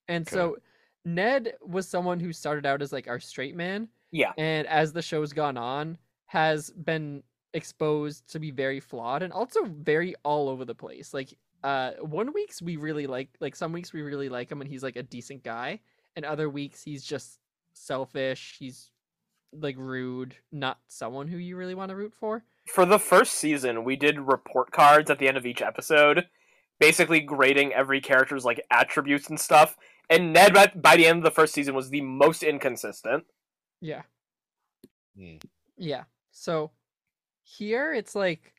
And 0.08 0.28
Okay. 0.28 0.32
so 0.34 0.58
Ned 1.06 1.54
was 1.62 1.88
someone 1.88 2.20
who 2.20 2.34
started 2.34 2.66
out 2.66 2.82
as 2.82 2.92
like 2.92 3.08
our 3.08 3.20
straight 3.20 3.56
man, 3.56 3.90
Yeah. 4.12 4.34
and 4.38 4.68
as 4.68 4.94
the 4.94 5.02
show's 5.02 5.34
gone 5.34 5.58
on 5.58 5.98
has 6.26 6.72
been 6.72 7.24
exposed 7.54 8.30
to 8.32 8.40
be 8.40 8.52
very 8.52 8.80
flawed 8.80 9.24
and 9.24 9.34
also 9.34 9.64
very 9.66 10.14
all 10.24 10.50
over 10.50 10.66
the 10.66 10.76
place. 10.76 11.14
Like 11.14 11.34
uh 11.64 11.92
one 12.00 12.32
weeks 12.34 12.62
we 12.62 12.78
really 12.78 13.06
like 13.06 13.30
like 13.42 13.56
some 13.56 13.74
weeks 13.74 13.92
we 13.92 14.02
really 14.02 14.30
like 14.30 14.50
him 14.50 14.62
and 14.62 14.70
he's 14.70 14.84
like 14.84 14.96
a 14.96 15.04
decent 15.04 15.44
guy 15.44 15.82
and 16.16 16.26
other 16.26 16.50
weeks 16.50 16.84
he's 16.84 17.04
just 17.04 17.40
selfish, 17.74 18.56
he's 18.60 18.92
like 19.52 19.76
rude, 19.78 20.36
not 20.52 20.80
someone 20.88 21.28
who 21.28 21.38
you 21.38 21.56
really 21.56 21.76
want 21.76 21.90
to 21.90 21.96
root 21.96 22.14
for. 22.14 22.44
For 22.68 22.86
the 22.86 23.00
first 23.00 23.34
season, 23.34 23.84
we 23.84 23.96
did 23.96 24.20
report 24.20 24.72
cards 24.72 25.10
at 25.10 25.20
the 25.20 25.28
end 25.28 25.38
of 25.38 25.46
each 25.46 25.62
episode, 25.62 26.28
basically 26.80 27.20
grading 27.20 27.74
every 27.74 28.00
character's 28.00 28.46
like 28.46 28.62
attributes 28.72 29.30
and 29.30 29.40
stuff. 29.40 29.76
And 30.10 30.34
Ned, 30.34 30.54
by, 30.54 30.72
by 30.76 30.96
the 30.98 31.08
end 31.08 31.20
of 31.20 31.24
the 31.24 31.32
first 31.32 31.54
season, 31.54 31.76
was 31.76 31.90
the 31.90 32.02
most 32.02 32.44
inconsistent. 32.44 33.26
Yeah. 33.82 34.04
Hmm. 35.18 35.38
Yeah. 35.78 36.04
So 36.32 36.72
here 37.44 37.94
it's 37.94 38.16
like 38.16 38.54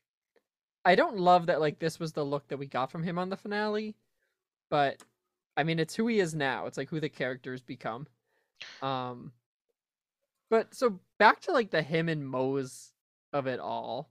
I 0.85 0.95
don't 0.95 1.19
love 1.19 1.47
that 1.47 1.61
like 1.61 1.79
this 1.79 2.01
was 2.01 2.13
the 2.13 2.25
look 2.25 2.49
that 2.49 2.59
we 2.59 2.67
got 2.67 2.91
from 2.91 3.03
him 3.03 3.19
on 3.19 3.29
the 3.29 3.37
finale, 3.37 3.97
but 4.71 5.03
I 5.57 5.63
mean 5.65 5.79
it's 5.79 5.95
who 5.95 6.07
he 6.07 6.21
is 6.21 6.35
now. 6.35 6.67
It's 6.67 6.79
like 6.79 6.89
who 6.89 7.01
the 7.01 7.09
characters 7.09 7.63
become. 7.63 8.07
Um 8.83 9.33
but 10.51 10.75
so 10.75 10.99
back 11.19 11.41
to 11.43 11.53
like 11.53 11.71
the 11.71 11.83
him 11.83 12.09
and 12.09 12.27
Moze 12.27 12.93
of 13.33 13.47
it 13.47 13.61
all. 13.61 14.11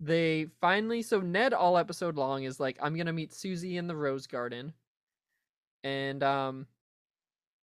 They 0.00 0.46
finally 0.60 1.02
so 1.02 1.20
Ned 1.20 1.52
all 1.52 1.76
episode 1.78 2.16
long 2.16 2.44
is 2.44 2.58
like 2.60 2.78
I'm 2.80 2.96
to 2.96 3.12
meet 3.12 3.32
Susie 3.32 3.76
in 3.76 3.86
the 3.86 3.96
rose 3.96 4.26
garden. 4.26 4.72
And 5.84 6.22
um 6.22 6.66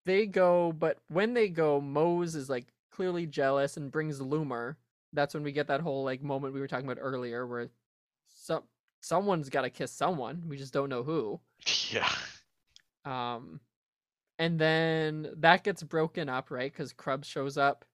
they 0.06 0.26
go 0.26 0.72
but 0.72 0.98
when 1.08 1.34
they 1.34 1.48
go 1.48 1.80
Moze 1.80 2.34
is 2.34 2.48
like 2.48 2.66
clearly 2.90 3.26
jealous 3.26 3.76
and 3.76 3.92
brings 3.92 4.20
Loomer. 4.20 4.76
That's 5.12 5.34
when 5.34 5.42
we 5.42 5.52
get 5.52 5.68
that 5.68 5.80
whole 5.80 6.04
like 6.04 6.22
moment 6.22 6.54
we 6.54 6.60
were 6.60 6.68
talking 6.68 6.86
about 6.86 7.00
earlier 7.00 7.46
where 7.46 7.68
some 8.28 8.62
someone's 9.00 9.48
got 9.48 9.62
to 9.62 9.70
kiss 9.70 9.92
someone. 9.92 10.42
We 10.48 10.56
just 10.56 10.72
don't 10.72 10.88
know 10.88 11.02
who. 11.02 11.40
Yeah. 11.90 12.08
Um, 13.08 13.60
and 14.38 14.58
then 14.58 15.30
that 15.38 15.64
gets 15.64 15.82
broken 15.82 16.28
up, 16.28 16.50
right? 16.50 16.72
Because 16.72 16.92
Crubbs 16.92 17.26
shows 17.26 17.56
up, 17.58 17.84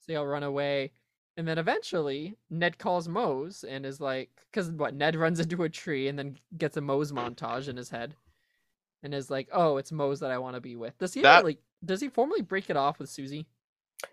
so 0.00 0.04
they 0.08 0.16
all 0.16 0.26
run 0.26 0.42
away, 0.42 0.92
and 1.36 1.46
then 1.46 1.58
eventually 1.58 2.36
Ned 2.48 2.78
calls 2.78 3.08
Moze 3.08 3.64
and 3.64 3.84
is 3.84 4.00
like, 4.00 4.30
because 4.50 4.70
what? 4.70 4.94
Ned 4.94 5.16
runs 5.16 5.40
into 5.40 5.62
a 5.64 5.68
tree 5.68 6.08
and 6.08 6.18
then 6.18 6.38
gets 6.56 6.76
a 6.76 6.80
Moze 6.80 7.12
montage 7.12 7.68
in 7.68 7.76
his 7.76 7.90
head, 7.90 8.14
and 9.02 9.12
is 9.14 9.30
like, 9.30 9.48
"Oh, 9.52 9.76
it's 9.76 9.92
Moze 9.92 10.20
that 10.20 10.30
I 10.30 10.38
want 10.38 10.54
to 10.54 10.60
be 10.60 10.76
with." 10.76 10.96
Does 10.98 11.14
he 11.14 11.22
That- 11.22 11.38
ever, 11.38 11.46
like? 11.48 11.58
Does 11.84 12.00
he 12.00 12.08
formally 12.08 12.40
break 12.42 12.70
it 12.70 12.76
off 12.76 12.98
with 12.98 13.10
Susie? 13.10 13.46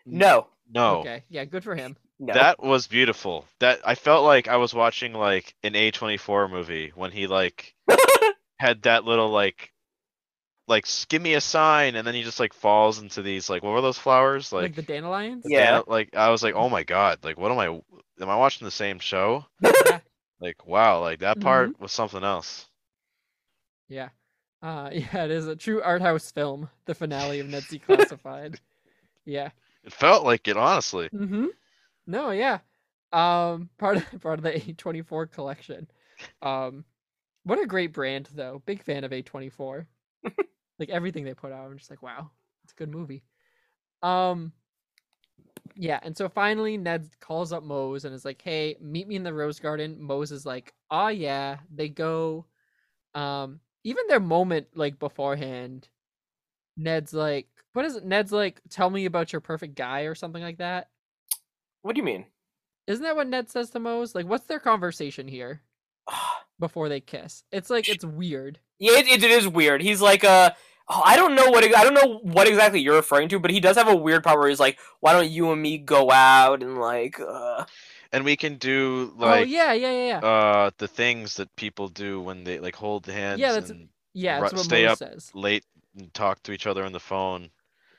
No, 0.06 0.48
No. 0.70 1.00
Okay, 1.00 1.24
yeah, 1.30 1.46
good 1.46 1.64
for 1.64 1.76
him. 1.76 1.96
no. 2.20 2.34
That 2.34 2.62
was 2.62 2.88
beautiful. 2.88 3.46
That 3.60 3.80
I 3.86 3.96
felt 3.96 4.26
like 4.26 4.48
I 4.48 4.58
was 4.58 4.74
watching 4.74 5.14
like 5.14 5.56
an 5.64 5.74
A24 5.74 6.50
movie 6.52 6.92
when 6.96 7.12
he 7.12 7.28
like 7.28 7.74
had 8.60 8.82
that 8.84 9.06
little 9.06 9.30
like 9.30 9.73
like 10.74 10.86
"S- 10.86 11.06
give 11.06 11.22
me 11.22 11.36
a 11.36 11.42
sign 11.42 11.96
and 11.96 12.06
then 12.06 12.14
he 12.16 12.24
just 12.24 12.40
like 12.40 12.54
falls 12.54 13.00
into 13.00 13.22
these 13.22 13.50
like 13.50 13.64
what 13.64 13.74
were 13.74 13.82
those 13.82 13.98
flowers 13.98 14.52
Like, 14.52 14.64
like 14.64 14.76
the 14.76 14.82
dandelions. 14.82 15.44
Yeah. 15.48 15.72
dan- 15.72 15.84
like 15.88 16.16
I 16.16 16.30
was 16.30 16.44
like 16.44 16.56
oh 16.56 16.70
my 16.70 16.84
god 16.84 17.20
like 17.24 17.38
what 17.38 17.52
am 17.52 17.60
I 17.60 17.68
am 17.68 18.30
I 18.30 18.36
watching 18.36 18.66
the 18.66 18.72
same 18.72 19.00
show 19.00 19.46
Yeah. 19.62 20.00
like 20.42 20.66
wow 20.68 21.02
like 21.02 21.20
that 21.20 21.38
Mm-hmm. 21.38 21.44
part 21.44 21.80
was 21.80 21.92
something 21.92 22.24
else 22.24 22.68
Yeah. 23.88 24.10
Uh 24.62 24.90
yeah, 24.94 25.26
it 25.26 25.32
is 25.32 25.48
a 25.48 25.56
true 25.56 25.82
art 25.82 26.02
house 26.02 26.32
film, 26.32 26.70
the 26.86 26.96
finale 26.96 27.40
of 27.40 27.48
Ned 27.50 27.64
Classified. 27.86 28.60
yeah. 29.26 29.50
it 29.84 29.94
felt 29.94 30.26
like 30.26 30.48
it 30.48 30.58
honestly 30.58 31.10
Mm-hmm. 31.10 31.48
No, 32.08 32.32
yeah. 32.32 32.60
Um 33.12 33.70
part 33.78 33.98
of 33.98 34.22
part 34.22 34.40
of 34.40 34.44
the 34.44 34.52
A24 34.54 35.32
collection. 35.32 35.88
Um 36.42 36.86
what 37.46 37.60
a 37.62 37.66
great 37.68 37.92
brand 37.94 38.30
though. 38.34 38.62
Big 38.66 38.82
fan 38.84 39.04
of 39.04 39.12
A24. 39.12 39.86
Like 40.80 40.90
everything 40.90 41.24
they 41.24 41.34
put 41.34 41.52
out, 41.52 41.66
I'm 41.70 41.78
just 41.78 41.90
like, 41.90 42.02
wow, 42.02 42.32
it's 42.64 42.74
a 42.74 42.76
good 42.76 42.90
movie. 42.90 43.24
Um 44.02 44.54
yeah, 45.76 46.00
and 46.04 46.16
so 46.16 46.30
finally 46.30 46.78
Ned 46.78 47.10
calls 47.20 47.52
up 47.52 47.64
Moze 47.64 48.06
and 48.06 48.14
is 48.14 48.26
like, 48.26 48.42
"Hey, 48.42 48.78
meet 48.80 49.08
me 49.08 49.16
in 49.16 49.24
the 49.24 49.34
rose 49.34 49.60
garden." 49.60 50.02
Moze 50.02 50.32
is 50.32 50.46
like, 50.46 50.74
"Ah, 50.92 51.10
yeah." 51.10 51.58
They 51.74 51.90
go 51.90 52.46
um 53.16 53.60
even 53.84 54.08
their 54.08 54.20
moment 54.20 54.68
like 54.76 55.00
beforehand 55.00 55.90
Ned's 56.78 57.14
like, 57.14 57.48
"What 57.74 57.86
is 57.86 57.96
it? 57.98 58.06
Ned's 58.06 58.32
like, 58.32 58.62
"Tell 58.70 58.90
me 58.90 59.06
about 59.06 59.34
your 59.34 59.42
perfect 59.42 59.76
guy" 59.76 60.02
or 60.02 60.16
something 60.16 60.44
like 60.44 60.58
that. 60.60 60.90
What 61.84 61.96
do 61.96 62.00
you 62.00 62.06
mean? 62.06 62.26
Isn't 62.88 63.04
that 63.04 63.16
what 63.16 63.28
Ned 63.28 63.50
says 63.50 63.70
to 63.72 63.80
Moze? 63.80 64.16
Like, 64.16 64.26
what's 64.28 64.46
their 64.46 64.60
conversation 64.60 65.28
here 65.28 65.62
before 66.64 66.88
they 66.90 67.00
kiss? 67.02 67.44
It's 67.52 67.70
like 67.70 67.88
it's 67.90 68.06
weird. 68.06 68.60
Yeah, 68.80 68.98
it, 69.00 69.08
it 69.08 69.24
is 69.24 69.48
weird. 69.48 69.82
He's 69.82 70.02
like, 70.02 70.24
uh, 70.24 70.52
oh, 70.90 71.02
I 71.06 71.16
don't 71.16 71.36
know 71.36 71.50
what 71.50 71.64
I 71.64 71.84
don't 71.84 71.94
know 71.94 72.20
what 72.24 72.48
exactly 72.48 72.80
you're 72.80 72.96
referring 72.96 73.30
to, 73.30 73.40
but 73.40 73.52
he 73.52 73.60
does 73.60 73.76
have 73.78 73.88
a 73.90 73.96
weird 73.96 74.24
part 74.24 74.40
where 74.40 74.50
he's 74.50 74.60
like, 74.60 74.80
"Why 75.02 75.14
don't 75.14 75.30
you 75.30 75.52
and 75.52 75.62
me 75.62 75.78
go 75.78 76.10
out 76.12 76.64
and 76.64 76.78
like, 76.80 77.20
uh, 77.20 77.66
and 78.12 78.24
we 78.26 78.36
can 78.36 78.56
do 78.58 79.14
oh 79.20 79.22
like 79.26 79.48
yeah, 79.50 79.74
yeah, 79.74 79.92
yeah, 79.92 80.08
yeah. 80.22 80.28
uh 80.28 80.72
the 80.78 80.88
things 80.88 81.36
that 81.38 81.56
people 81.56 81.88
do 81.88 82.22
when 82.22 82.44
they 82.44 82.60
like 82.60 82.76
hold 82.76 83.06
hands 83.08 83.40
Yeah, 83.40 83.52
that's- 83.54 83.70
and 83.72 83.90
yeah, 84.14 84.40
that's 84.40 84.54
ru- 84.54 84.58
what 84.60 84.66
stay 84.66 84.84
Moze 84.86 84.92
up 84.92 84.98
says. 85.00 85.32
late 85.34 85.66
and 85.98 86.14
talk 86.14 86.42
to 86.44 86.52
each 86.52 86.68
other 86.68 86.84
on 86.84 86.92
the 86.92 87.00
phone 87.00 87.50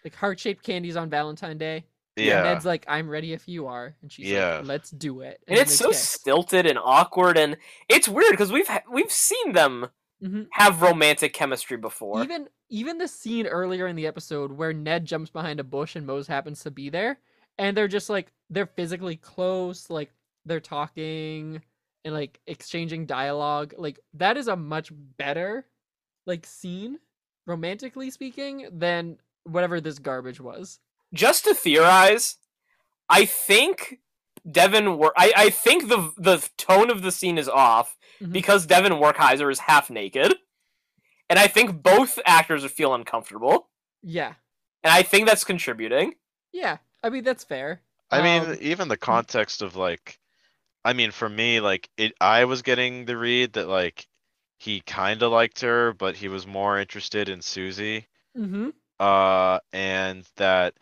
Like 0.05 0.15
heart 0.15 0.39
shaped 0.39 0.63
candies 0.63 0.97
on 0.97 1.11
Valentine 1.11 1.59
Day. 1.59 1.85
Yeah 2.17 2.43
Ned's 2.43 2.65
like, 2.65 2.85
"I'm 2.89 3.09
ready 3.09 3.33
if 3.33 3.49
you 3.49 3.67
are," 3.67 3.97
and 4.03 4.11
she's 4.13 4.27
Yeah. 4.31 4.59
like, 4.59 4.67
"Let's 4.67 4.91
do 4.91 5.21
it." 5.21 5.41
and 5.49 5.57
then 5.57 5.63
it's 5.65 5.75
so 5.75 5.89
kiss. 5.89 6.09
stilted 6.09 6.67
and 6.67 6.79
awkward, 6.79 7.37
and 7.37 7.57
it's 7.89 8.09
weird 8.09 8.31
because 8.31 8.53
we've 8.53 8.69
ha- 8.69 8.83
we've 8.91 9.11
seen 9.11 9.53
them 9.53 9.89
Mhm. 10.23 10.47
have 10.53 10.81
romantic 10.83 11.33
chemistry 11.33 11.77
before. 11.77 12.23
Even 12.23 12.49
even 12.71 12.99
the 12.99 13.09
scene 13.09 13.47
earlier 13.47 13.87
in 13.87 13.97
the 13.97 14.07
episode 14.07 14.53
where 14.53 14.73
Ned 14.73 15.05
jumps 15.05 15.31
behind 15.31 15.61
a 15.61 15.65
bush 15.65 15.97
and 15.97 16.07
Moze 16.07 16.27
happens 16.29 16.63
to 16.63 16.71
be 16.71 16.89
there, 16.89 17.19
and 17.59 17.77
they're 17.77 17.89
just 17.89 18.09
like 18.11 18.33
they're 18.51 18.67
physically 18.67 19.17
close, 19.17 19.91
like 19.91 20.13
they're 20.45 20.61
talking 20.61 21.63
and 22.05 22.15
like 22.15 22.41
exchanging 22.47 23.07
dialogue. 23.07 23.75
Like 23.77 23.99
that 24.15 24.37
is 24.37 24.47
a 24.49 24.55
much 24.57 24.91
better 24.93 25.67
like 26.27 26.47
scene, 26.47 26.99
romantically 27.47 28.11
speaking, 28.11 28.69
than 28.71 29.19
whatever 29.45 29.81
this 29.81 29.99
garbage 29.99 30.41
was. 30.41 30.79
Just 31.15 31.45
to 31.45 31.55
theorize, 31.55 32.37
I 33.09 33.25
think 33.25 34.01
Devon. 34.51 34.99
Wor- 34.99 35.15
I 35.17 35.33
I 35.37 35.51
think 35.51 35.89
the 35.89 36.13
the 36.19 36.47
tone 36.59 36.91
of 36.91 37.03
the 37.03 37.13
scene 37.13 37.39
is 37.39 37.49
off 37.49 37.97
Mhm. 38.21 38.33
because 38.33 38.67
Devon 38.67 38.93
Werkheiser 38.93 39.51
is 39.51 39.61
half 39.61 39.89
naked, 39.91 40.35
and 41.31 41.39
I 41.39 41.47
think 41.47 41.83
both 41.83 42.19
actors 42.27 42.63
would 42.63 42.73
feel 42.73 42.95
uncomfortable, 42.95 43.71
Yeah. 44.03 44.35
and 44.83 44.93
I 44.93 45.03
think 45.03 45.27
that's 45.27 45.45
contributing. 45.45 46.15
Yeah. 46.53 46.79
I 47.03 47.11
mean 47.11 47.25
that's 47.25 47.45
fair. 47.45 47.83
I 48.11 48.23
mean, 48.23 48.43
Um, 48.51 48.59
even 48.61 48.89
the 48.89 48.97
context 48.97 49.63
of 49.63 49.77
like, 49.77 50.19
I 50.85 50.93
mean, 50.93 51.11
for 51.11 51.29
me, 51.29 51.61
like 51.61 51.89
it, 51.97 52.15
I 52.21 52.45
was 52.45 52.63
getting 52.63 53.05
the 53.07 53.17
read 53.17 53.55
that 53.55 53.69
like 53.69 54.07
he 54.59 54.81
kind 54.81 55.23
of 55.23 55.33
liked 55.33 55.61
her, 55.61 55.93
but 55.93 56.17
he 56.17 56.29
was 56.29 56.47
more 56.47 56.79
interested 56.79 57.29
in 57.29 57.43
Susie. 57.43 58.07
Mm-hmm. 58.37 58.71
Uh, 59.01 59.59
and 59.73 60.25
that 60.37 60.75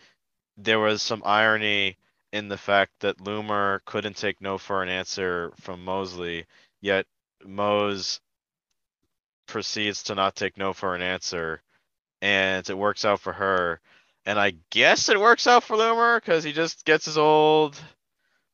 there 0.56 0.78
was 0.80 1.02
some 1.02 1.22
irony 1.24 1.96
in 2.32 2.48
the 2.48 2.56
fact 2.58 2.92
that 3.00 3.18
Loomer 3.18 3.80
couldn't 3.84 4.16
take 4.16 4.40
no 4.40 4.58
for 4.58 4.82
an 4.82 4.88
answer 4.88 5.52
from 5.60 5.84
Mosely, 5.84 6.46
yet 6.80 7.06
Moze 7.44 8.20
proceeds 9.46 10.04
to 10.04 10.14
not 10.14 10.34
take 10.36 10.56
no 10.56 10.72
for 10.72 10.94
an 10.94 11.02
answer, 11.02 11.62
and 12.22 12.68
it 12.68 12.76
works 12.78 13.04
out 13.04 13.20
for 13.20 13.32
her. 13.32 13.80
And 14.26 14.38
I 14.38 14.52
guess 14.70 15.08
it 15.08 15.20
works 15.20 15.46
out 15.46 15.64
for 15.64 15.76
Loomer 15.76 16.16
because 16.20 16.44
he 16.44 16.52
just 16.52 16.84
gets 16.84 17.06
his 17.06 17.18
old 17.18 17.80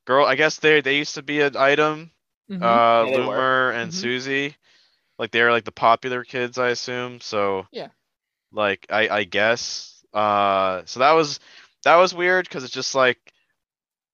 girl. 0.06 0.26
I 0.26 0.34
guess 0.36 0.58
they 0.58 0.80
they 0.80 0.96
used 0.98 1.14
to 1.14 1.22
be 1.22 1.40
an 1.42 1.56
item. 1.56 2.10
Mhm. 2.50 2.62
Uh, 2.62 3.04
Yeah. 3.06 3.16
Loomer 3.16 3.74
and 3.74 3.92
Mhm. 3.92 3.94
Susie, 3.94 4.56
like 5.18 5.30
they're 5.32 5.52
like 5.52 5.64
the 5.64 5.72
popular 5.72 6.24
kids, 6.24 6.58
I 6.58 6.70
assume. 6.70 7.20
So 7.20 7.66
Yeah. 7.72 7.88
like 8.52 8.86
I 8.90 9.08
I 9.08 9.24
guess. 9.24 10.04
Uh, 10.12 10.82
so 10.86 11.00
that 11.00 11.12
was 11.12 11.40
that 11.84 11.96
was 11.96 12.14
weird 12.14 12.48
because 12.48 12.64
it's 12.64 12.72
just 12.72 12.94
like, 12.94 13.18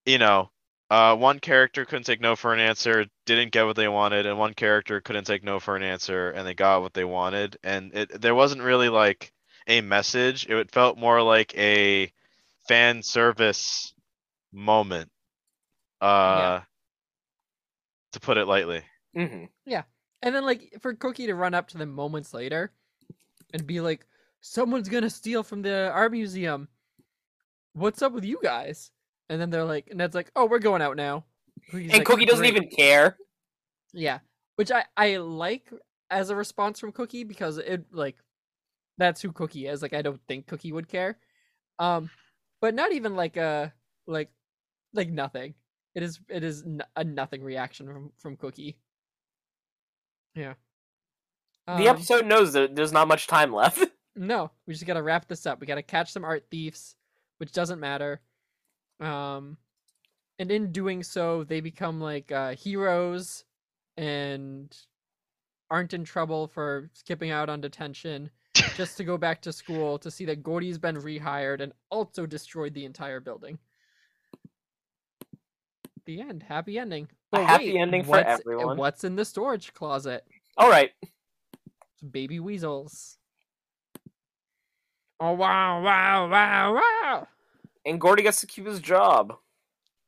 you 0.07 0.19
know, 0.19 0.51
uh, 0.91 1.16
one 1.16 1.41
character 1.41 1.85
couldn't 1.85 2.05
take 2.05 2.20
no 2.20 2.36
for 2.36 2.53
an 2.53 2.61
answer, 2.61 3.07
didn't 3.27 3.53
get 3.53 3.66
what 3.66 3.77
they 3.77 3.89
wanted, 3.89 4.27
and 4.27 4.39
one 4.39 4.55
character 4.55 5.01
couldn't 5.01 5.24
take 5.24 5.43
no 5.43 5.59
for 5.61 5.77
an 5.77 5.82
answer, 5.82 6.31
and 6.31 6.47
they 6.47 6.55
got 6.55 6.82
what 6.82 6.95
they 6.95 7.05
wanted, 7.05 7.57
and 7.65 7.95
it 7.95 8.20
there 8.20 8.35
wasn't 8.35 8.62
really 8.62 8.89
like 8.89 9.32
a 9.66 9.81
message. 9.81 10.47
It 10.47 10.70
felt 10.70 10.99
more 10.99 11.23
like 11.23 11.57
a 11.57 12.12
fan 12.69 13.03
service 13.03 13.95
moment. 14.53 15.11
Uh, 16.01 16.61
to 18.12 18.20
put 18.20 18.36
it 18.39 18.47
lightly. 18.47 18.82
hmm 19.15 19.45
Yeah, 19.66 19.82
And 20.23 20.35
then 20.35 20.45
like 20.45 20.74
for 20.81 20.95
Cookie 20.95 21.27
to 21.27 21.35
run 21.35 21.55
up 21.55 21.69
to 21.69 21.78
them 21.78 21.91
moments 21.91 22.32
later 22.35 22.73
and 23.53 23.66
be 23.66 23.81
like, 23.81 24.07
"Someone's 24.41 24.89
gonna 24.89 25.11
steal 25.11 25.43
from 25.43 25.62
the 25.62 25.91
art 25.93 26.12
museum. 26.12 26.69
What's 27.74 28.02
up 28.02 28.12
with 28.12 28.24
you 28.24 28.40
guys?" 28.42 28.90
And 29.28 29.40
then 29.40 29.51
they're 29.51 29.64
like, 29.64 29.94
Ned's 29.94 30.14
like, 30.14 30.30
"Oh, 30.34 30.46
we're 30.46 30.59
going 30.59 30.82
out 30.82 30.96
now." 30.96 31.24
Cookie's 31.70 31.90
and 31.92 31.98
like, 32.01 32.06
Cookie 32.06 32.24
doesn't 32.26 32.42
"Great." 32.42 32.56
even 32.56 32.68
care. 32.68 33.16
Yeah, 33.92 34.18
which 34.56 34.70
I 34.72 34.84
I 34.96 35.16
like 35.18 35.70
as 36.10 36.30
a 36.30 36.36
response 36.36 36.80
from 36.80 36.92
Cookie 36.92 37.24
because 37.24 37.59
it 37.59 37.86
like 37.92 38.16
that's 38.98 39.20
who 39.22 39.32
Cookie 39.32 39.66
is. 39.66 39.82
Like 39.82 39.92
I 39.94 40.02
don't 40.02 40.20
think 40.28 40.46
Cookie 40.46 40.72
would 40.72 40.88
care. 40.88 41.18
Um, 41.78 42.10
but 42.60 42.74
not 42.74 42.92
even 42.92 43.16
like 43.16 43.36
a 43.36 43.72
like 44.06 44.30
like 44.92 45.09
nothing. 45.10 45.55
It 45.94 46.02
is 46.02 46.20
it 46.28 46.42
is 46.44 46.64
a 46.96 47.05
nothing 47.05 47.42
reaction 47.42 47.86
from 47.86 48.12
from 48.18 48.36
Cookie. 48.36 48.76
Yeah. 50.34 50.55
the 51.66 51.72
Um, 51.88 51.96
episode 51.96 52.26
knows 52.26 52.52
that 52.55 52.74
there's 52.74 52.92
not 52.92 53.09
much 53.09 53.26
time 53.26 53.52
left. 53.52 53.84
No, 54.16 54.52
we 54.64 54.74
just 54.74 54.86
gotta 54.86 55.02
wrap 55.02 55.26
this 55.26 55.44
up. 55.44 55.60
We 55.60 55.66
gotta 55.66 55.82
catch 55.82 56.12
some 56.12 56.24
art 56.24 56.44
thieves, 56.48 56.94
which 57.39 57.52
doesn't 57.52 57.81
matter. 57.81 58.20
Um, 59.01 59.56
and 60.39 60.51
in 60.51 60.73
doing 60.73 61.02
so, 61.02 61.44
they 61.44 61.61
become 61.61 62.01
like 62.01 62.32
uh, 62.32 62.55
heroes 62.55 63.44
and 63.97 64.77
aren't 65.70 65.94
in 65.94 66.05
trouble 66.05 66.47
for 66.48 66.90
skipping 66.93 67.31
out 67.31 67.48
on 67.48 67.61
detention 67.61 68.31
just 68.77 68.97
to 68.97 69.05
go 69.05 69.16
back 69.16 69.40
to 69.43 69.52
school 69.52 69.98
to 69.98 70.11
see 70.11 70.24
that 70.27 70.43
Gordy's 70.43 70.78
been 70.78 70.97
rehired 70.97 71.61
and 71.61 71.73
also 71.90 72.27
destroyed 72.27 72.74
the 72.74 72.85
entire 72.85 73.20
building. 73.20 73.59
The 76.06 76.20
end. 76.20 76.43
Happy 76.43 76.78
ending. 76.78 77.09
But 77.31 77.47
happy 77.47 77.73
wait, 77.73 77.81
ending 77.81 78.05
for 78.05 78.19
everyone. 78.19 78.77
What's 78.77 79.05
in 79.05 79.16
the 79.16 79.24
storage 79.24 79.73
closet? 79.73 80.24
All 80.56 80.69
right. 80.69 80.90
Baby 82.09 82.40
weasels. 82.40 83.19
Oh 85.24 85.32
wow, 85.32 85.82
wow, 85.82 86.28
wow, 86.28 86.74
wow. 86.74 87.28
And 87.86 88.01
Gordy 88.01 88.22
gets 88.22 88.40
to 88.40 88.46
keep 88.46 88.66
his 88.66 88.80
job. 88.80 89.34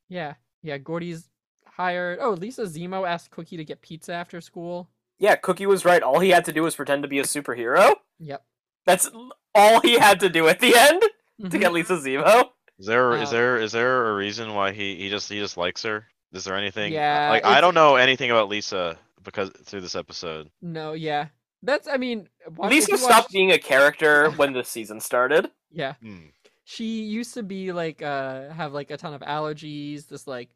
Yeah, 0.09 0.35
yeah. 0.63 0.79
Gordy's 0.79 1.29
hired. 1.65 2.19
Oh, 2.21 2.31
Lisa 2.33 2.63
Zemo 2.63 3.09
asked 3.09 3.31
Cookie 3.31 3.57
to 3.57 3.65
get 3.65 3.81
pizza 3.83 4.13
after 4.13 4.41
school. 4.41 4.89
Yeah, 5.19 5.37
Cookie 5.37 5.67
was 5.67 5.85
right. 5.85 6.03
All 6.03 6.21
he 6.21 6.31
had 6.31 6.45
to 6.47 6.53
do 6.53 6.63
was 6.63 6.77
pretend 6.77 7.03
to 7.03 7.09
be 7.09 7.19
a 7.19 7.23
superhero. 7.23 7.95
Yep. 8.19 8.45
That's 8.85 9.11
all 9.55 9.81
he 9.81 9.99
had 9.99 10.21
to 10.21 10.29
do 10.29 10.49
at 10.49 10.61
the 10.61 10.75
end 10.77 11.03
to 11.41 11.49
Mhm. 11.57 11.61
get 11.61 11.73
Lisa 11.73 11.95
Zemo. 11.97 12.51
Is 12.79 12.87
there 12.87 13.13
is 13.15 13.29
Uh, 13.31 13.33
there 13.33 13.57
is 13.57 13.73
there 13.73 14.11
a 14.11 14.15
reason 14.15 14.53
why 14.55 14.73
he 14.73 14.97
he 14.97 15.09
just 15.09 15.31
he 15.31 15.39
just 15.39 15.57
likes 15.57 15.83
her? 15.83 16.07
Is 16.33 16.45
there 16.45 16.57
anything? 16.57 16.93
Yeah, 16.93 17.31
Like 17.31 17.45
I 17.47 17.63
don't 17.63 17.75
know 17.75 17.97
anything 17.97 18.31
about 18.31 18.49
Lisa 18.51 18.99
because 19.23 19.51
through 19.65 19.81
this 19.81 19.97
episode. 19.97 20.51
No, 20.61 20.93
yeah. 20.93 21.29
That's. 21.63 21.89
I 21.89 21.97
mean, 21.97 22.29
wa- 22.57 22.67
if 22.67 22.71
Lisa 22.73 22.91
you 22.93 22.97
stopped 22.99 23.13
watched- 23.25 23.33
being 23.33 23.53
a 23.53 23.59
character 23.59 24.31
when 24.37 24.53
the 24.53 24.65
season 24.65 25.01
started. 25.01 25.51
Yeah, 25.71 25.95
Hmm. 26.03 26.27
she 26.65 27.03
used 27.03 27.35
to 27.35 27.43
be 27.43 27.73
like 27.73 28.03
uh 28.03 28.51
have 28.51 28.73
like 28.73 28.91
a 28.91 28.97
ton 28.97 29.15
of 29.15 29.21
allergies. 29.23 30.07
This 30.09 30.27
like 30.27 30.51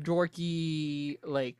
dorky 0.00 1.18
like 1.24 1.56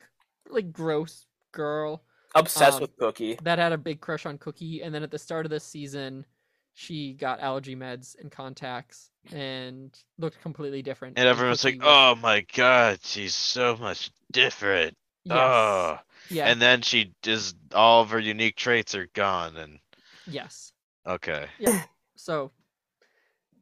like 0.51 0.73
gross 0.73 1.27
girl 1.53 2.03
Obsessed 2.35 2.77
Um, 2.77 2.81
with 2.83 2.97
Cookie. 2.97 3.39
that 3.43 3.59
had 3.59 3.73
a 3.73 3.79
big 3.79 4.01
crush 4.01 4.25
on 4.25 4.39
Cookie, 4.39 4.83
and 4.83 4.95
then 4.95 5.03
at 5.03 5.11
the 5.11 5.19
start 5.19 5.45
of 5.45 5.51
this 5.51 5.65
season, 5.65 6.25
she 6.73 7.13
got 7.13 7.41
allergy 7.41 7.77
meds 7.77 8.19
and 8.19 8.31
contacts 8.33 9.11
and 9.33 9.95
looked 10.19 10.41
completely 10.41 10.81
different. 10.81 11.19
And 11.19 11.29
everyone's 11.29 11.63
like, 11.63 11.75
was- 11.79 11.85
"Oh 11.87 12.15
my 12.23 12.41
god, 12.55 13.01
she's 13.03 13.35
so 13.35 13.77
much 13.77 14.11
different." 14.31 14.97
yes, 15.25 15.37
Oh. 15.39 15.99
Yeah, 16.29 16.47
And 16.47 16.61
then 16.61 16.83
she 16.83 17.15
just 17.23 17.57
all 17.75 18.03
of 18.03 18.11
her 18.11 18.19
unique 18.19 18.57
traits 18.57 18.95
are 18.95 19.09
gone 19.15 19.57
and 19.57 19.79
yes. 20.27 20.73
okay. 21.07 21.47
Yeah. 21.59 21.83
So, 22.17 22.53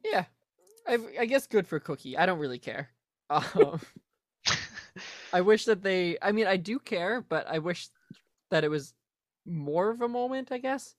yeah, 0.03 0.25
I, 0.87 0.97
I 1.19 1.25
guess 1.25 1.47
good 1.47 1.67
for 1.67 1.79
Cookie. 1.79 2.17
I 2.17 2.25
don't 2.25 2.39
really 2.39 2.59
care. 2.59 2.89
Um, 3.29 3.79
I 5.33 5.41
wish 5.41 5.65
that 5.65 5.81
they. 5.83 6.17
I 6.21 6.31
mean, 6.33 6.47
I 6.47 6.57
do 6.57 6.79
care, 6.79 7.21
but 7.21 7.47
I 7.47 7.59
wish 7.59 7.87
that 8.49 8.63
it 8.65 8.69
was 8.69 8.93
more 9.45 9.89
of 9.89 10.01
a 10.01 10.07
moment. 10.09 10.51
I 10.51 10.57
guess 10.57 10.95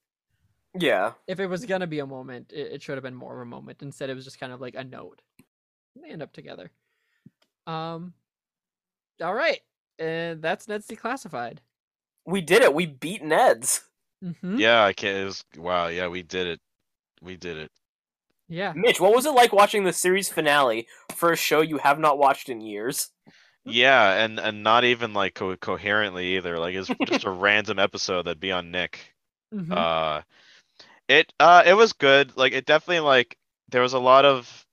Yeah. 0.78 1.12
if 1.26 1.40
it 1.40 1.46
was 1.46 1.66
gonna 1.66 1.86
be 1.86 1.98
a 1.98 2.06
moment, 2.06 2.52
it, 2.52 2.72
it 2.72 2.82
should 2.82 2.94
have 2.96 3.02
been 3.02 3.14
more 3.14 3.34
of 3.34 3.40
a 3.42 3.50
moment. 3.50 3.82
Instead, 3.82 4.08
it 4.08 4.14
was 4.14 4.24
just 4.24 4.40
kind 4.40 4.52
of 4.52 4.60
like 4.62 4.74
a 4.76 4.84
note. 4.84 5.20
They 6.02 6.10
end 6.10 6.22
up 6.22 6.32
together. 6.32 6.70
Um. 7.66 8.14
All 9.22 9.34
right, 9.34 9.60
and 10.02 10.42
that's 10.42 10.68
Ned's 10.68 10.86
Declassified. 10.86 11.58
We 12.26 12.40
did 12.40 12.62
it. 12.62 12.74
We 12.74 12.86
beat 12.86 13.22
Ned's. 13.22 13.82
Mm-hmm. 14.22 14.58
Yeah, 14.58 14.84
I 14.84 14.92
can't. 14.92 15.16
It 15.16 15.24
was, 15.24 15.44
wow, 15.56 15.88
yeah, 15.88 16.08
we 16.08 16.22
did 16.22 16.46
it. 16.46 16.60
We 17.20 17.36
did 17.36 17.56
it. 17.56 17.70
Yeah. 18.48 18.72
Mitch, 18.76 19.00
what 19.00 19.14
was 19.14 19.26
it 19.26 19.34
like 19.34 19.52
watching 19.52 19.84
the 19.84 19.92
series 19.92 20.28
finale 20.28 20.86
for 21.14 21.32
a 21.32 21.36
show 21.36 21.60
you 21.60 21.78
have 21.78 21.98
not 21.98 22.18
watched 22.18 22.48
in 22.48 22.60
years? 22.60 23.10
Yeah, 23.64 24.24
and 24.24 24.38
and 24.38 24.62
not 24.62 24.84
even 24.84 25.14
like 25.14 25.34
co- 25.34 25.56
coherently 25.56 26.36
either. 26.36 26.58
Like 26.58 26.74
it's 26.74 26.88
just 27.06 27.24
a 27.24 27.30
random 27.30 27.78
episode 27.78 28.22
that'd 28.24 28.40
be 28.40 28.52
on 28.52 28.70
Nick. 28.70 29.14
Mhm. 29.54 29.72
Uh, 29.72 30.22
it 31.08 31.32
uh 31.40 31.62
it 31.64 31.74
was 31.74 31.92
good. 31.92 32.36
Like 32.36 32.52
it 32.52 32.66
definitely 32.66 33.00
like 33.00 33.36
there 33.68 33.82
was 33.82 33.92
a 33.92 33.98
lot 33.98 34.24
of 34.24 34.66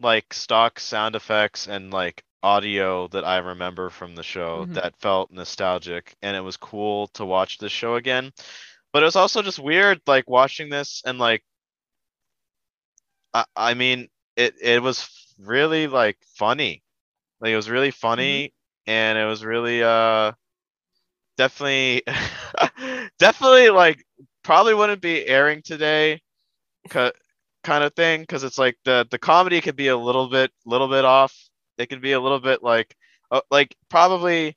like 0.00 0.32
stock 0.34 0.80
sound 0.80 1.14
effects 1.14 1.68
and 1.68 1.92
like 1.92 2.24
audio 2.46 3.08
that 3.08 3.24
I 3.24 3.38
remember 3.38 3.90
from 3.90 4.14
the 4.16 4.22
show 4.22 4.66
Mhm. 4.66 4.74
that 4.74 4.96
felt 4.98 5.30
nostalgic, 5.32 6.16
and 6.22 6.36
it 6.36 6.40
was 6.42 6.56
cool 6.56 7.08
to 7.08 7.24
watch 7.26 7.58
this 7.58 7.72
show 7.72 7.96
again. 7.96 8.32
But 8.92 9.02
it 9.02 9.06
was 9.06 9.16
also 9.16 9.42
just 9.42 9.58
weird 9.58 10.00
like 10.06 10.28
watching 10.28 10.70
this 10.70 11.02
and 11.06 11.18
like 11.18 11.44
I 13.34 13.44
I 13.56 13.74
mean 13.74 14.08
it 14.36 14.54
it 14.60 14.82
was 14.82 15.08
really 15.38 15.86
like 15.88 16.18
funny. 16.36 16.82
Like 17.40 17.52
it 17.52 17.56
was 17.56 17.70
really 17.70 17.90
funny 17.92 18.54
and 18.86 19.18
it 19.18 19.26
was 19.26 19.44
really 19.44 19.82
uh 19.82 20.32
definitely 21.36 22.02
definitely 23.18 23.70
like 23.70 24.04
probably 24.42 24.74
wouldn't 24.74 25.02
be 25.02 25.26
airing 25.26 25.62
today 25.62 26.20
kind 27.64 27.82
of 27.84 27.94
thing 27.94 28.20
because 28.20 28.44
it's 28.44 28.58
like 28.58 28.76
the 28.84 29.06
the 29.10 29.18
comedy 29.18 29.60
could 29.60 29.76
be 29.76 29.88
a 29.88 29.96
little 29.96 30.28
bit 30.28 30.50
little 30.64 30.88
bit 30.88 31.04
off 31.04 31.34
it 31.78 31.88
can 31.88 32.00
be 32.00 32.12
a 32.12 32.20
little 32.20 32.40
bit 32.40 32.62
like 32.62 32.94
uh, 33.30 33.40
like 33.50 33.74
probably 33.88 34.56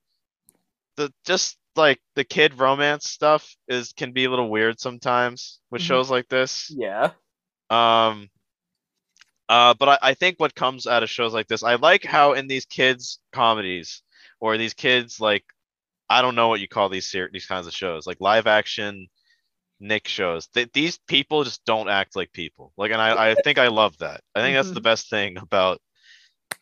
the 0.96 1.12
just 1.26 1.58
like 1.76 2.00
the 2.16 2.24
kid 2.24 2.60
romance 2.60 3.08
stuff 3.10 3.56
is 3.68 3.94
can 3.94 4.12
be 4.12 4.26
a 4.26 4.30
little 4.30 4.50
weird 4.50 4.80
sometimes 4.80 5.60
with 5.72 5.82
Mhm. 5.82 5.86
shows 5.86 6.10
like 6.10 6.28
this 6.28 6.70
Yeah. 6.76 7.12
um, 7.70 8.30
uh, 9.48 9.74
but 9.80 9.90
I, 9.90 9.98
I 10.10 10.14
think 10.14 10.40
what 10.40 10.54
comes 10.54 10.86
out 10.88 11.02
of 11.04 11.10
shows 11.10 11.34
like 11.34 11.48
this, 11.48 11.64
I 11.64 11.76
like 11.76 12.04
how 12.06 12.34
in 12.34 12.48
these 12.48 12.66
kids 12.66 13.20
comedies 13.32 14.04
or 14.40 14.58
these 14.58 14.74
kids 14.76 15.20
like, 15.20 15.44
I 16.10 16.22
don't 16.22 16.36
know 16.36 16.48
what 16.50 16.60
you 16.60 16.68
call 16.68 16.90
these 16.90 17.10
ser- 17.10 17.30
these 17.32 17.46
kinds 17.48 17.66
of 17.68 17.74
shows, 17.74 18.06
like 18.06 18.18
live 18.20 18.46
action 18.48 19.08
Nick 19.80 20.08
shows. 20.08 20.50
That 20.54 20.74
these 20.74 21.00
people 21.08 21.44
just 21.44 21.64
don't 21.66 21.90
act 21.90 22.16
like 22.16 22.32
people. 22.32 22.74
Like, 22.78 22.92
and 22.92 23.02
I, 23.02 23.32
I 23.32 23.36
think 23.36 23.58
I 23.58 23.68
love 23.70 23.98
that. 24.00 24.22
I 24.36 24.42
think 24.42 24.56
that's 24.56 24.72
the 24.72 24.82
best 24.82 25.10
thing 25.10 25.38
about 25.38 25.80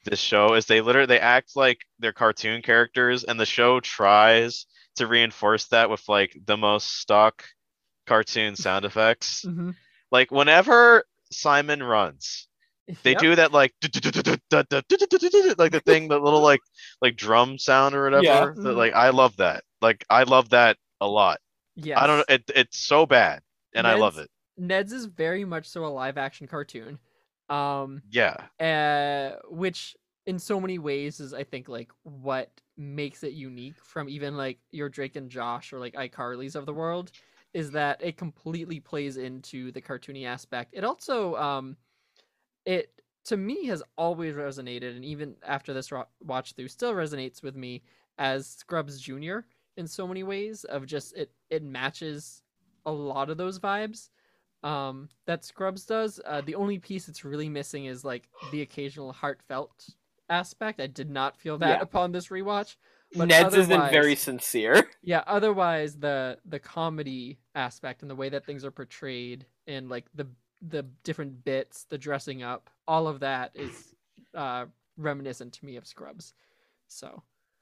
this 0.03 0.19
show 0.19 0.53
is 0.53 0.65
they 0.65 0.81
literally 0.81 1.07
they 1.07 1.19
act 1.19 1.55
like 1.55 1.80
they're 1.99 2.14
cartoon 2.14 2.61
characters, 2.61 3.23
and 3.23 3.39
the 3.39 3.45
show 3.45 3.80
tries 3.80 4.65
to 4.95 5.07
reinforce 5.07 5.65
that 5.65 5.89
with 5.89 6.07
like 6.07 6.35
the 6.45 6.57
most 6.57 6.99
stock 7.01 7.43
cartoon 8.07 8.55
sound 8.55 8.85
effects 8.85 9.43
Mhm. 9.45 9.76
like 10.11 10.31
whenever 10.31 11.03
Simon 11.31 11.84
runs, 11.84 12.47
they 13.03 13.11
Yep. 13.11 13.19
do 13.19 13.35
that 13.35 13.51
like 13.51 13.73
like 13.81 13.89
the 15.72 15.81
thing, 15.85 16.07
the 16.07 16.19
little 16.19 16.41
like 16.41 16.61
like 17.01 17.15
drum 17.15 17.57
sound 17.57 17.95
or 17.95 18.03
whatever. 18.05 18.23
Yeah. 18.23 18.45
that, 18.45 18.55
Mhm. 18.55 18.76
like 18.76 18.93
I 18.93 19.09
love 19.09 19.35
that. 19.38 19.64
Like 19.81 20.05
I 20.09 20.23
love 20.23 20.49
that 20.49 20.77
a 21.01 21.07
lot. 21.07 21.39
yeah 21.76 22.01
I 22.01 22.07
don't 22.07 22.18
know. 22.19 22.26
It, 22.35 22.43
it's 22.55 22.80
so 22.80 23.05
bad, 23.05 23.41
and 23.76 23.85
I 23.85 23.95
love 23.95 24.18
it. 24.18 24.30
Ned's 24.57 24.91
is 24.93 25.05
very 25.05 25.45
much 25.45 25.68
so 25.68 25.85
a 25.85 25.88
live 25.88 26.18
action 26.18 26.47
cartoon. 26.47 26.97
Um 27.49 28.03
Yeah. 28.10 28.49
uh 28.60 29.34
which 29.49 29.95
in 30.26 30.40
so 30.40 30.60
many 30.60 30.80
ways 30.80 31.19
is 31.19 31.34
I 31.34 31.44
think 31.44 31.69
like 31.69 31.91
what 32.03 32.52
makes 32.78 33.24
it 33.24 33.34
unique 33.34 33.80
from 33.80 34.10
even 34.10 34.38
like 34.38 34.60
your 34.72 34.90
Drake 34.90 35.15
and 35.15 35.30
Josh 35.30 35.74
or 35.74 35.80
like 35.80 35.94
iCarly's 35.95 36.56
of 36.56 36.65
the 36.65 36.74
world 36.74 37.11
is 37.53 37.72
that 37.72 38.03
it 38.03 38.18
completely 38.18 38.80
plays 38.80 39.18
into 39.18 39.72
the 39.72 39.82
cartoony 39.82 40.26
aspect. 40.26 40.74
It 40.76 40.84
also 40.84 41.36
um 41.36 41.78
it 42.65 43.02
to 43.26 43.38
me 43.38 43.65
has 43.65 43.84
always 43.98 44.36
resonated 44.36 44.95
and 44.95 45.06
even 45.06 45.36
after 45.44 45.74
this 45.74 45.91
ro- 45.91 46.07
watch 46.22 46.53
through 46.53 46.68
still 46.68 46.94
resonates 46.94 47.44
with 47.44 47.56
me 47.56 47.84
as 48.18 48.48
Scrubs 48.48 48.99
Junior 48.99 49.48
in 49.78 49.88
so 49.88 50.07
many 50.07 50.24
ways 50.24 50.64
of 50.65 50.86
just 50.86 51.15
it 51.15 51.32
it 51.49 51.64
matches 51.64 52.44
a 52.86 52.91
lot 52.91 53.30
of 53.30 53.38
those 53.38 53.60
vibes 53.60 54.10
um 54.64 55.10
that 55.26 55.44
Scrubs 55.44 55.86
does. 55.86 56.20
Uh, 56.26 56.42
the 56.42 56.56
only 56.56 56.80
piece 56.80 57.06
that's 57.06 57.24
really 57.26 57.50
missing 57.50 57.86
is 57.86 58.04
like 58.04 58.28
the 58.52 58.62
occasional 58.62 59.12
heartfelt 59.14 59.90
aspect. 60.30 60.80
I 60.80 60.88
did 60.88 61.10
not 61.10 61.38
feel 61.38 61.58
that 61.60 61.78
Yeah. 61.78 61.82
upon 61.82 62.12
this 62.12 62.28
rewatch. 62.28 62.76
But 63.14 63.30
Ned's 63.30 63.56
isn't 63.56 63.90
very 63.90 64.16
sincere. 64.16 64.90
Yeah, 65.04 65.24
otherwise 65.28 65.96
the 65.98 66.40
the 66.46 66.60
comedy 66.60 67.40
aspect 67.56 68.02
and 68.02 68.12
the 68.12 68.16
way 68.16 68.30
that 68.30 68.46
things 68.46 68.66
are 68.66 68.72
portrayed 68.72 69.46
and 69.68 69.90
like 69.90 70.06
the 70.16 70.28
the 70.62 70.84
different 71.04 71.44
bits, 71.46 71.86
the 71.90 71.98
dressing 71.98 72.42
up, 72.44 72.70
all 72.88 73.08
of 73.08 73.20
that 73.22 73.52
is 73.56 73.94
uh 74.34 74.66
reminiscent 74.98 75.54
to 75.54 75.66
me 75.66 75.76
of 75.78 75.86
Scrubs. 75.86 76.34
So, 76.88 77.22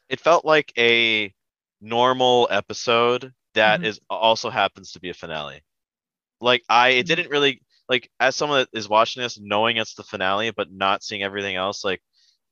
it 0.10 0.20
felt 0.20 0.46
like 0.46 0.72
a 0.78 1.34
normal 1.82 2.48
episode 2.52 3.34
that 3.54 3.82
Mhm. 3.82 3.86
is 3.86 4.00
also 4.10 4.50
happens 4.50 4.92
to 4.94 5.00
be 5.00 5.10
a 5.10 5.14
finale. 5.14 5.62
Like 6.46 6.64
I 6.70 6.92
Mm-hmm. 6.92 7.00
it 7.00 7.08
didn't 7.08 7.30
really 7.32 7.62
like 7.90 8.10
as 8.20 8.36
someone 8.36 8.60
that 8.62 8.78
is 8.80 8.88
watching 8.88 9.22
this 9.24 9.40
knowing 9.42 9.78
it's 9.78 9.96
the 9.96 10.04
finale 10.04 10.52
but 10.52 10.72
not 10.72 11.04
seeing 11.04 11.24
everything 11.24 11.56
else 11.56 11.84
like 11.84 12.02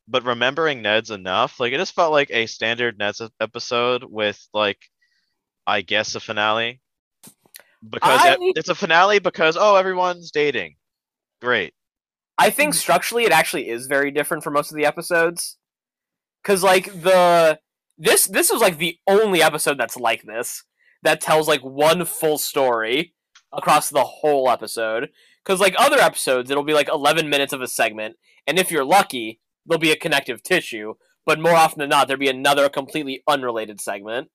but 0.07 0.23
remembering 0.25 0.81
Ned's 0.81 1.11
enough 1.11 1.59
like 1.59 1.73
it 1.73 1.77
just 1.77 1.95
felt 1.95 2.11
like 2.11 2.29
a 2.31 2.45
standard 2.45 2.97
Ned's 2.97 3.21
episode 3.39 4.03
with 4.03 4.39
like 4.53 4.79
I 5.65 5.81
guess 5.81 6.15
a 6.15 6.19
finale 6.19 6.81
because 7.87 8.25
it- 8.25 8.39
I- 8.39 8.51
it's 8.55 8.69
a 8.69 8.75
finale 8.75 9.19
because 9.19 9.57
oh 9.59 9.75
everyone's 9.75 10.31
dating. 10.31 10.75
Great. 11.41 11.73
I 12.37 12.49
think 12.49 12.73
structurally 12.73 13.25
it 13.25 13.31
actually 13.31 13.69
is 13.69 13.85
very 13.87 14.09
different 14.11 14.43
from 14.43 14.53
most 14.53 14.71
of 14.71 14.77
the 14.77 14.85
episodes. 14.85 15.57
Cause 16.43 16.63
like 16.63 16.85
the 17.01 17.59
this 17.97 18.25
this 18.27 18.51
was 18.51 18.61
like 18.61 18.77
the 18.77 18.97
only 19.07 19.41
episode 19.43 19.77
that's 19.77 19.97
like 19.97 20.23
this 20.23 20.63
that 21.03 21.21
tells 21.21 21.47
like 21.47 21.61
one 21.61 22.05
full 22.05 22.37
story 22.37 23.13
across 23.53 23.89
the 23.89 24.03
whole 24.03 24.49
episode. 24.49 25.09
Cause 25.45 25.59
like 25.59 25.75
other 25.77 25.97
episodes, 25.97 26.49
it'll 26.49 26.63
be 26.63 26.73
like 26.73 26.89
eleven 26.89 27.29
minutes 27.29 27.53
of 27.53 27.61
a 27.61 27.67
segment, 27.67 28.15
and 28.47 28.57
if 28.57 28.71
you're 28.71 28.85
lucky, 28.85 29.39
there'll 29.65 29.79
be 29.79 29.91
a 29.91 29.97
connective 29.97 30.41
tissue. 30.41 30.93
But 31.25 31.39
more 31.39 31.55
often 31.55 31.79
than 31.79 31.89
not, 31.89 32.07
there'll 32.07 32.19
be 32.19 32.29
another 32.29 32.67
completely 32.69 33.23
unrelated 33.27 33.79
segment. 33.79 34.29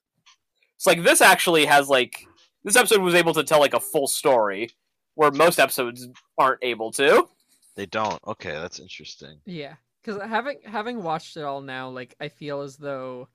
So 0.76 0.90
like 0.90 1.02
this 1.02 1.20
actually 1.20 1.66
has 1.66 1.88
like 1.88 2.26
this 2.64 2.76
episode 2.76 3.00
was 3.00 3.14
able 3.14 3.34
to 3.34 3.44
tell 3.44 3.60
like 3.60 3.74
a 3.74 3.80
full 3.80 4.06
story, 4.06 4.70
where 5.14 5.30
most 5.30 5.58
episodes 5.58 6.08
aren't 6.38 6.62
able 6.62 6.92
to. 6.92 7.26
They 7.74 7.86
don't. 7.86 8.20
Okay, 8.26 8.52
that's 8.52 8.78
interesting. 8.78 9.40
Yeah, 9.46 9.74
because 10.02 10.20
having 10.22 10.58
having 10.64 11.02
watched 11.02 11.36
it 11.36 11.42
all 11.42 11.60
now, 11.60 11.88
like 11.88 12.14
I 12.20 12.28
feel 12.28 12.60
as 12.60 12.76
though 12.76 13.28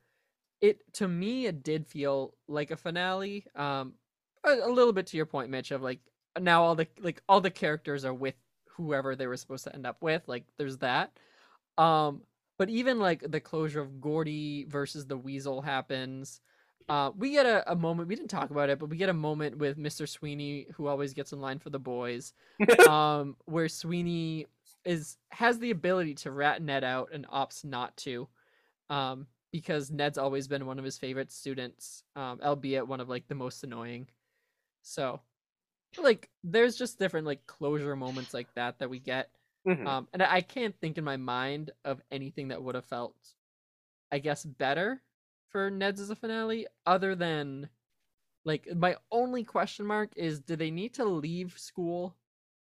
it 0.62 0.80
to 0.94 1.08
me 1.08 1.46
it 1.46 1.64
did 1.64 1.88
feel 1.88 2.34
like 2.48 2.72
a 2.72 2.78
finale. 2.78 3.46
Um, 3.56 3.94
a, 4.44 4.68
a 4.68 4.72
little 4.72 4.94
bit 4.94 5.08
to 5.08 5.18
your 5.18 5.26
point, 5.26 5.50
Mitch, 5.50 5.72
of 5.72 5.82
like 5.82 6.00
now 6.40 6.64
all 6.64 6.76
the 6.76 6.88
like 7.00 7.22
all 7.30 7.42
the 7.42 7.52
characters 7.52 8.06
are 8.06 8.14
with 8.14 8.36
whoever 8.76 9.16
they 9.16 9.28
were 9.28 9.38
supposed 9.38 9.64
to 9.66 9.74
end 9.74 9.86
up 9.86 10.02
with. 10.02 10.24
Like 10.28 10.46
there's 10.58 10.78
that. 10.78 11.12
Um, 11.78 12.22
but 12.58 12.70
even 12.70 13.00
like 13.00 13.30
the 13.30 13.40
closure 13.40 13.82
of 13.82 14.00
Gordy 14.02 14.66
versus 14.66 15.06
the 15.06 15.18
Weasel 15.18 15.62
happens. 15.62 16.42
Uh, 16.90 17.12
we 17.18 17.32
get 17.32 17.46
a, 17.46 17.72
a 17.72 17.76
moment. 17.76 18.10
We 18.10 18.16
didn't 18.16 18.30
talk 18.30 18.50
about 18.50 18.70
it, 18.70 18.78
but 18.78 18.90
we 18.90 18.98
get 18.98 19.10
a 19.10 19.14
moment 19.14 19.58
with 19.58 19.78
Mr. 19.78 20.08
Sweeney, 20.08 20.68
who 20.76 20.88
always 20.88 21.14
gets 21.14 21.32
in 21.32 21.40
line 21.40 21.60
for 21.60 21.70
the 21.70 21.80
boys, 21.80 22.34
um, 22.90 23.38
where 23.46 23.70
Sweeney 23.70 24.48
is 24.84 25.18
has 25.32 25.60
the 25.60 25.72
ability 25.72 26.14
to 26.14 26.32
rat 26.32 26.62
Ned 26.62 26.84
out 26.84 27.10
and 27.14 27.26
opts 27.30 27.64
not 27.64 27.96
to, 27.98 28.28
um, 28.90 29.28
because 29.52 29.92
Ned's 29.92 30.18
always 30.18 30.48
been 30.48 30.66
one 30.66 30.78
of 30.78 30.84
his 30.84 30.98
favorite 30.98 31.32
students, 31.32 32.04
um, 32.18 32.40
albeit 32.44 32.88
one 32.88 33.00
of 33.00 33.08
like 33.08 33.28
the 33.28 33.36
most 33.36 33.64
annoying. 33.64 34.08
So, 34.84 35.22
like, 35.98 36.32
there's 36.44 36.78
just 36.78 37.00
different 37.00 37.28
like 37.28 37.46
closure 37.48 37.96
moments 37.96 38.34
like 38.34 38.54
that 38.56 38.80
that 38.80 38.90
we 38.90 39.00
get, 39.00 39.32
Mhm. 39.66 39.86
um, 39.86 40.08
and 40.14 40.24
I 40.24 40.42
can't 40.42 40.80
think 40.80 40.98
in 40.98 41.04
my 41.06 41.18
mind 41.18 41.72
of 41.86 42.02
anything 42.12 42.50
that 42.50 42.64
would 42.64 42.76
have 42.76 42.86
felt, 42.86 43.16
I 44.12 44.20
guess, 44.20 44.46
better 44.46 45.04
for 45.50 45.70
Ned's 45.70 46.02
as 46.02 46.10
a 46.10 46.16
finale, 46.16 46.68
other 46.86 47.16
than 47.16 47.70
like 48.46 48.68
my 48.76 48.98
only 49.12 49.44
question 49.44 49.86
mark 49.86 50.14
is 50.18 50.42
do 50.42 50.56
they 50.56 50.72
need 50.72 50.94
to 50.96 51.06
leave 51.06 51.60
school 51.60 52.18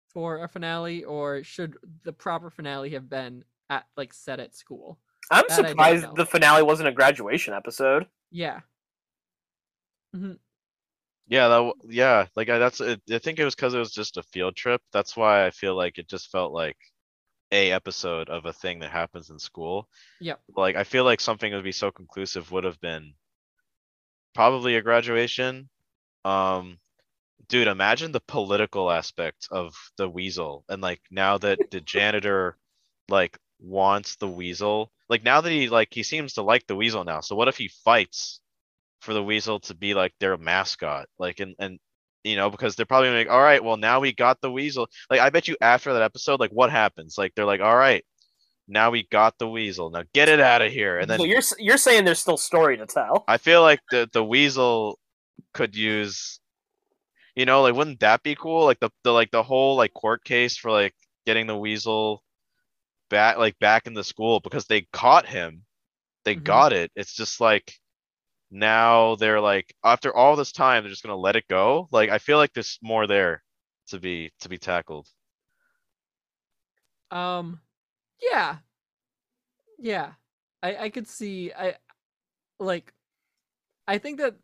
for 0.10 0.44
a 0.44 0.48
finale 0.50 1.04
or 1.06 1.44
should 1.44 1.78
the 2.04 2.14
proper 2.14 2.50
finale 2.50 2.92
have 2.92 3.10
been 3.10 3.46
at 3.70 3.88
like 3.98 4.14
set 4.14 4.40
at 4.40 4.56
school 4.56 5.00
I'm 5.32 5.50
That 5.50 5.50
surprised 5.50 6.16
the 6.16 6.26
finale 6.26 6.64
wasn't 6.64 6.88
a 6.90 6.92
graduation 6.94 7.54
episode. 7.54 8.08
yeah 8.32 8.62
hmm 10.14 10.34
Yeah, 11.28 11.48
that 11.48 11.74
yeah, 11.86 12.26
like 12.36 12.50
I, 12.50 12.58
that's 12.58 12.82
I 12.82 12.98
think 13.20 13.40
it 13.40 13.46
was 13.46 13.56
because 13.56 13.74
it 13.74 13.80
was 13.80 13.92
just 13.92 14.18
a 14.18 14.24
field 14.24 14.56
trip. 14.56 14.82
That's 14.92 15.16
why 15.16 15.46
I 15.46 15.52
feel 15.52 15.76
like 15.76 15.98
it 15.98 16.10
just 16.10 16.30
felt 16.32 16.52
like 16.52 16.78
a 17.52 17.72
episode 17.72 18.30
of 18.30 18.46
a 18.46 18.54
thing 18.54 18.80
that 18.80 18.92
happens 18.92 19.30
in 19.30 19.40
school. 19.40 19.88
Yep. 20.20 20.42
Like 20.58 20.76
I 20.76 20.84
feel 20.84 21.06
like 21.06 21.22
something 21.22 21.52
that 21.52 21.58
would 21.58 21.64
be 21.64 21.72
so 21.72 21.92
conclusive 21.92 22.52
would 22.52 22.64
have 22.64 22.82
been 22.82 23.14
probably 24.34 24.76
a 24.76 24.82
graduation. 24.82 25.70
Um, 26.26 26.80
dude, 27.48 27.68
imagine 27.68 28.12
the 28.12 28.22
political 28.22 28.92
aspect 28.92 29.48
of 29.52 29.76
the 29.98 30.10
weasel 30.10 30.66
and 30.68 30.82
like 30.82 31.02
now 31.12 31.38
that 31.38 31.60
the 31.72 31.82
janitor 31.96 32.58
like 33.08 33.38
wants 33.60 34.16
the 34.16 34.28
weasel, 34.28 34.92
like 35.08 35.24
now 35.24 35.40
that 35.40 35.52
he 35.52 35.70
like 35.70 35.94
he 35.94 36.04
seems 36.04 36.34
to 36.34 36.42
like 36.42 36.68
the 36.68 36.76
weasel 36.76 37.04
now. 37.04 37.22
So 37.22 37.36
what 37.36 37.48
if 37.48 37.58
he 37.58 37.70
fights 37.86 38.42
for 39.04 39.14
the 39.14 39.24
weasel 39.24 39.60
to 39.62 39.76
be 39.76 39.94
like 39.94 40.14
their 40.20 40.38
mascot? 40.38 41.08
Like 41.20 41.40
and 41.40 41.56
and 41.60 41.80
you 42.24 42.36
know 42.36 42.50
because 42.50 42.76
they're 42.76 42.86
probably 42.86 43.10
like, 43.12 43.30
all 43.30 43.42
right, 43.42 43.64
well 43.64 43.78
now 43.78 44.00
we 44.00 44.14
got 44.14 44.42
the 44.42 44.52
weasel. 44.52 44.88
Like 45.10 45.20
I 45.20 45.30
bet 45.30 45.48
you 45.48 45.56
after 45.62 45.94
that 45.94 46.02
episode, 46.02 46.40
like 46.40 46.52
what 46.52 46.72
happens? 46.72 47.18
Like 47.18 47.34
they're 47.36 47.46
like, 47.46 47.62
all 47.62 47.76
right, 47.76 48.04
now 48.68 48.90
we 48.92 49.08
got 49.12 49.38
the 49.38 49.48
weasel. 49.50 49.90
Now 49.92 50.04
get 50.14 50.30
it 50.30 50.40
out 50.40 50.62
of 50.62 50.72
here. 50.72 51.00
And 51.00 51.10
then 51.10 51.20
so 51.20 51.26
you're 51.26 51.42
you're 51.60 51.78
saying 51.78 52.06
there's 52.06 52.20
still 52.20 52.38
story 52.38 52.78
to 52.78 52.86
tell. 52.86 53.24
I 53.28 53.38
feel 53.38 53.62
like 53.62 53.82
the 53.92 54.10
the 54.14 54.24
weasel 54.24 55.00
could 55.54 55.76
use 55.76 56.40
you 57.36 57.46
know, 57.46 57.64
like 57.64 57.74
wouldn't 57.76 58.00
that 58.02 58.22
be 58.24 58.36
cool? 58.36 58.66
Like 58.66 58.80
the, 58.80 58.90
the 59.04 59.12
like 59.12 59.32
the 59.32 59.44
whole 59.44 59.76
like 59.76 59.94
court 59.94 60.24
case 60.24 60.56
for 60.58 60.72
like 60.72 60.94
getting 61.26 61.48
the 61.48 61.58
weasel 61.58 62.24
back 63.10 63.38
like 63.38 63.58
back 63.60 63.88
in 63.88 63.94
the 63.94 64.04
school 64.04 64.40
because 64.40 64.66
they 64.68 64.82
caught 64.94 65.26
him. 65.28 65.64
They 66.26 66.36
Mhm. 66.36 66.44
got 66.44 66.74
it. 66.74 66.92
It's 66.96 67.14
just 67.14 67.42
like 67.42 67.74
now 68.54 69.16
they're 69.16 69.42
like 69.42 69.74
after 69.84 70.16
all 70.16 70.36
this 70.36 70.52
time 70.54 70.84
they're 70.84 70.90
just 70.92 71.04
gonna 71.04 71.18
let 71.18 71.36
it 71.36 71.46
go. 71.50 71.90
Like 71.92 72.10
I 72.12 72.20
feel 72.20 72.38
like 72.38 72.54
there's 72.54 72.78
more 72.82 73.08
there 73.08 73.44
to 73.88 74.00
be 74.00 74.32
to 74.42 74.50
be 74.50 74.58
tackled. 74.58 75.08
um 77.12 77.60
yeah 78.22 78.58
yeah 79.78 80.14
i 80.64 80.76
i 80.86 80.90
could 80.90 81.08
see 81.08 81.52
i 81.54 81.76
like 82.60 82.94
i 83.88 83.98
think 83.98 84.20
that 84.20 84.36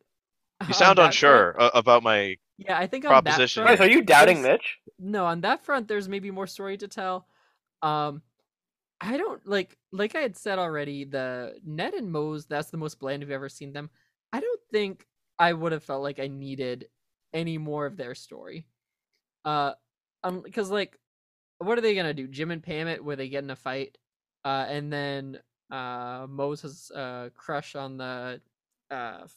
You 0.68 0.74
sound 0.84 1.00
unsure 1.00 1.54
front- 1.54 1.72
about 1.76 2.04
my 2.04 2.36
yeah 2.58 2.78
i 2.78 2.86
think 2.88 3.06
on 3.06 3.12
that 3.24 3.24
proposition. 3.24 3.64
front, 3.64 3.80
Wait, 3.80 3.90
are 3.90 3.92
you 3.92 4.02
doubting 4.04 4.42
Mitch? 4.42 4.78
no 5.00 5.26
on 5.26 5.42
that 5.42 5.64
front 5.64 5.88
there's 5.88 6.10
maybe 6.10 6.30
more 6.32 6.48
story 6.48 6.78
to 6.78 6.88
tell 6.88 7.26
um 7.82 8.22
i 9.02 9.18
don't 9.18 9.48
like 9.48 9.78
like 9.92 10.16
i 10.16 10.20
had 10.20 10.36
said 10.36 10.60
already 10.60 11.04
the 11.06 11.56
ned 11.66 11.94
and 11.94 12.12
moze 12.12 12.46
that's 12.46 12.70
the 12.70 12.78
most 12.78 13.00
bland 13.00 13.24
we've 13.24 13.32
ever 13.32 13.50
seen 13.50 13.74
them. 13.74 13.90
I 14.34 14.40
don't 14.40 14.62
think 14.72 15.06
i 15.38 15.54
would 15.54 15.72
have 15.72 15.84
felt 15.84 16.04
like 16.04 16.20
i 16.20 16.28
needed 16.28 16.88
any 17.34 17.58
more 17.58 17.86
of 17.86 17.98
their 17.98 18.16
story. 18.16 18.66
Uh 19.46 19.74
um 20.24 20.42
because 20.42 20.70
like 20.70 20.98
what 21.60 21.78
are 21.78 21.82
they 21.82 21.96
gonna 21.96 22.14
do? 22.14 22.28
Jim 22.28 22.52
and 22.52 22.64
pam 22.64 22.88
it 22.88 23.04
where 23.04 23.16
they 23.16 23.30
get 23.30 23.44
in 23.44 23.50
a 23.50 23.56
fight 23.56 23.98
uh 24.46 24.66
and 24.68 24.92
then 24.92 25.40
uh 25.72 26.26
moze 26.28 26.62
has 26.62 26.92
a 26.96 27.32
crush 27.36 27.76
on 27.76 27.98
the 27.98 28.42
uh 28.92 29.28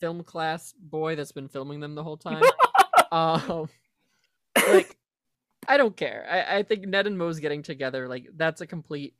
film 0.00 0.22
class 0.22 0.74
boy 0.78 1.16
that's 1.16 1.32
been 1.32 1.48
filming 1.48 1.80
them 1.80 1.94
the 1.94 2.04
whole 2.04 2.16
time. 2.16 2.42
Um 3.12 3.68
like 4.68 4.96
I 5.68 5.76
don't 5.76 5.96
care. 5.96 6.26
I, 6.30 6.58
I 6.58 6.62
think 6.62 6.86
Ned 6.86 7.06
and 7.06 7.18
Moze 7.18 7.40
getting 7.40 7.62
together, 7.62 8.08
like 8.08 8.28
that's 8.36 8.60
a 8.60 8.66
complete 8.66 9.14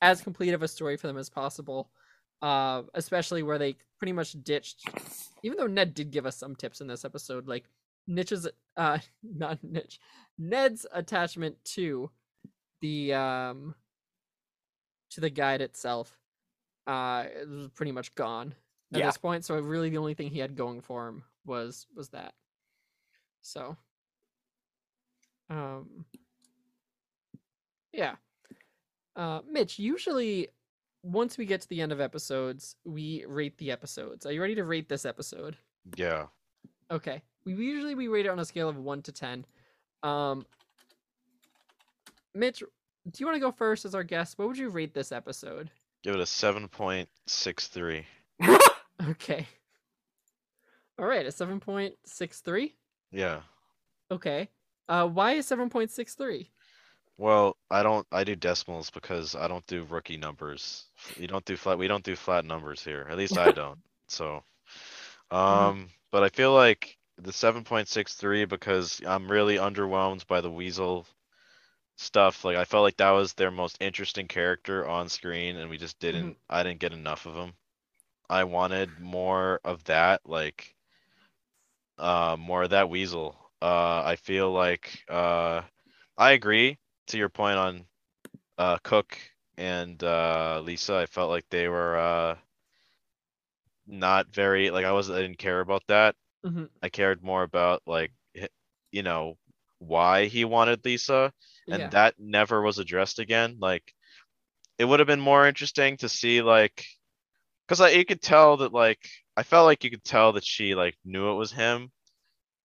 as 0.00 0.20
complete 0.20 0.52
of 0.54 0.62
a 0.62 0.68
story 0.68 0.96
for 0.96 1.06
them 1.06 1.18
as 1.18 1.28
possible. 1.30 1.90
Uh 2.40 2.82
especially 2.94 3.42
where 3.44 3.58
they 3.58 3.76
pretty 3.98 4.12
much 4.12 4.32
ditched 4.42 4.84
even 5.44 5.56
though 5.56 5.66
Ned 5.68 5.94
did 5.94 6.10
give 6.10 6.26
us 6.26 6.36
some 6.36 6.56
tips 6.56 6.80
in 6.80 6.86
this 6.88 7.04
episode, 7.04 7.46
like 7.46 7.64
Nich's 8.08 8.48
uh 8.76 8.98
not 9.22 9.62
Niche, 9.62 10.00
Ned's 10.38 10.84
attachment 10.92 11.56
to 11.76 12.10
the 12.80 13.14
um 13.14 13.74
to 15.10 15.20
the 15.20 15.30
guide 15.30 15.60
itself 15.60 16.18
uh 16.88 17.24
it 17.40 17.48
was 17.48 17.68
pretty 17.68 17.92
much 17.92 18.12
gone 18.16 18.54
at 18.92 18.98
Yeah. 18.98 19.06
this 19.06 19.18
point. 19.18 19.44
So 19.44 19.58
really 19.60 19.90
the 19.90 19.98
only 19.98 20.14
thing 20.14 20.28
he 20.30 20.40
had 20.40 20.56
going 20.56 20.80
for 20.80 21.06
him 21.08 21.22
was 21.44 21.86
was 21.94 22.08
that. 22.08 22.34
So 23.40 23.76
um 25.52 26.04
yeah. 27.92 28.14
Uh 29.16 29.40
Mitch, 29.50 29.78
usually 29.78 30.48
once 31.02 31.36
we 31.36 31.44
get 31.44 31.60
to 31.60 31.68
the 31.68 31.80
end 31.80 31.92
of 31.92 32.00
episodes, 32.00 32.76
we 32.84 33.24
rate 33.26 33.58
the 33.58 33.70
episodes. 33.70 34.24
Are 34.24 34.32
you 34.32 34.40
ready 34.40 34.54
to 34.54 34.64
rate 34.64 34.88
this 34.88 35.04
episode? 35.04 35.56
yeah. 35.96 36.26
Okay. 36.90 37.22
We 37.44 37.54
usually 37.54 37.94
we 37.94 38.08
rate 38.08 38.26
it 38.26 38.30
on 38.30 38.38
a 38.38 38.44
scale 38.44 38.68
of 38.68 38.76
1 38.78 39.02
to 39.02 39.12
10. 39.12 39.44
Um 40.02 40.46
Mitch, 42.34 42.60
do 42.60 42.66
you 43.18 43.26
want 43.26 43.36
to 43.36 43.40
go 43.40 43.50
first 43.52 43.84
as 43.84 43.94
our 43.94 44.04
guest? 44.04 44.38
What 44.38 44.48
would 44.48 44.58
you 44.58 44.70
rate 44.70 44.94
this 44.94 45.12
episode? 45.12 45.70
Give 46.02 46.14
it 46.14 46.20
a 46.20 46.26
seven 46.26 46.68
point 46.68 47.08
six 47.26 47.68
three. 47.68 48.06
Okay. 49.10 49.48
All 50.96 51.06
right, 51.06 51.26
a 51.26 51.30
7.63. 51.30 52.72
Yeah. 53.10 53.40
Okay. 54.12 54.48
Uh 54.88 55.08
why 55.08 55.32
is 55.32 55.46
7.63? 55.46 56.50
Well, 57.16 57.56
I 57.70 57.82
don't. 57.82 58.06
I 58.12 58.24
do 58.24 58.36
decimals 58.36 58.90
because 58.90 59.34
I 59.34 59.48
don't 59.48 59.66
do 59.66 59.84
rookie 59.84 60.16
numbers. 60.18 60.86
You 61.16 61.26
don't 61.26 61.44
do 61.44 61.56
flat. 61.56 61.78
We 61.78 61.88
don't 61.88 62.04
do 62.04 62.16
flat 62.16 62.44
numbers 62.44 62.84
here. 62.84 63.06
At 63.08 63.16
least 63.16 63.38
I 63.38 63.50
don't. 63.52 63.78
So, 64.08 64.44
um, 65.30 65.90
but 66.12 66.22
I 66.24 66.28
feel 66.30 66.54
like 66.54 66.98
the 67.18 67.32
seven 67.32 67.64
point 67.64 67.88
six 67.88 68.14
three 68.16 68.44
because 68.46 69.00
I'm 69.06 69.30
really 69.30 69.56
underwhelmed 69.56 70.26
by 70.26 70.40
the 70.40 70.50
Weasel 70.50 71.06
stuff. 71.96 72.44
Like 72.44 72.56
I 72.56 72.64
felt 72.64 72.82
like 72.84 72.98
that 72.98 73.10
was 73.12 73.34
their 73.34 73.50
most 73.52 73.78
interesting 73.80 74.28
character 74.28 74.86
on 74.88 75.08
screen, 75.08 75.56
and 75.56 75.70
we 75.70 75.78
just 75.78 75.98
didn't. 76.00 76.38
I 76.50 76.62
didn't 76.64 76.80
get 76.80 76.92
enough 76.94 77.26
of 77.26 77.34
him. 77.36 77.54
I 78.30 78.44
wanted 78.44 78.98
more 79.00 79.60
of 79.64 79.84
that, 79.84 80.22
like, 80.26 80.74
uh, 81.98 82.36
more 82.38 82.64
of 82.64 82.70
that 82.70 82.90
Weasel. 82.90 83.36
Uh, 83.62 84.02
I 84.04 84.16
feel 84.16 84.52
like, 84.52 85.04
uh, 85.08 85.62
I 86.18 86.32
agree 86.32 86.78
to 87.08 87.18
your 87.18 87.30
point 87.30 87.58
on, 87.58 87.86
uh, 88.58 88.78
Cook 88.84 89.18
and, 89.58 90.02
uh, 90.04 90.60
Lisa. 90.64 90.96
I 90.96 91.06
felt 91.06 91.30
like 91.30 91.48
they 91.50 91.68
were, 91.68 91.96
uh, 91.98 92.36
not 93.86 94.28
very, 94.34 94.70
like, 94.70 94.84
I 94.84 94.92
wasn't, 94.92 95.18
I 95.18 95.22
didn't 95.22 95.38
care 95.38 95.60
about 95.60 95.84
that. 95.88 96.16
Mhm. 96.44 96.70
I 96.82 96.90
cared 96.90 97.22
more 97.22 97.44
about, 97.44 97.82
like, 97.86 98.12
you 98.92 99.02
know, 99.02 99.38
why 99.80 100.26
he 100.26 100.44
wanted 100.44 100.84
Lisa, 100.84 101.32
and 101.70 101.82
Yeah. 101.82 101.90
that 101.92 102.16
never 102.18 102.62
was 102.62 102.78
addressed 102.80 103.20
again. 103.20 103.58
Like, 103.60 103.94
it 104.78 104.86
would 104.86 105.00
have 105.00 105.08
been 105.08 105.20
more 105.20 105.48
interesting 105.48 105.98
to 105.98 106.08
see, 106.10 106.42
like, 106.42 106.86
because 107.66 107.80
like 107.80 107.96
you 107.96 108.06
could 108.06 108.22
tell 108.22 108.58
that, 108.58 108.72
like, 108.74 109.00
I 109.36 109.44
felt 109.44 109.66
like 109.66 109.84
you 109.84 109.90
could 109.90 110.04
tell 110.04 110.34
that 110.34 110.44
she 110.44 110.74
like 110.76 110.96
knew 111.04 111.30
it 111.32 111.36
was 111.36 111.52
him, 111.52 111.92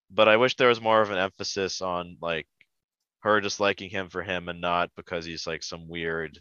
but 0.10 0.28
I 0.28 0.38
wish 0.38 0.56
there 0.56 0.70
was 0.70 0.82
more 0.82 1.02
of 1.02 1.12
an 1.12 1.18
emphasis 1.18 1.82
on 1.82 2.18
like 2.22 2.48
her 3.22 3.42
just 3.42 3.60
liking 3.60 3.90
him 3.90 4.10
for 4.10 4.24
him 4.24 4.48
and 4.50 4.62
not 4.62 4.90
because 4.96 5.26
he's 5.26 5.46
like 5.48 5.64
some 5.64 5.88
weird, 5.88 6.40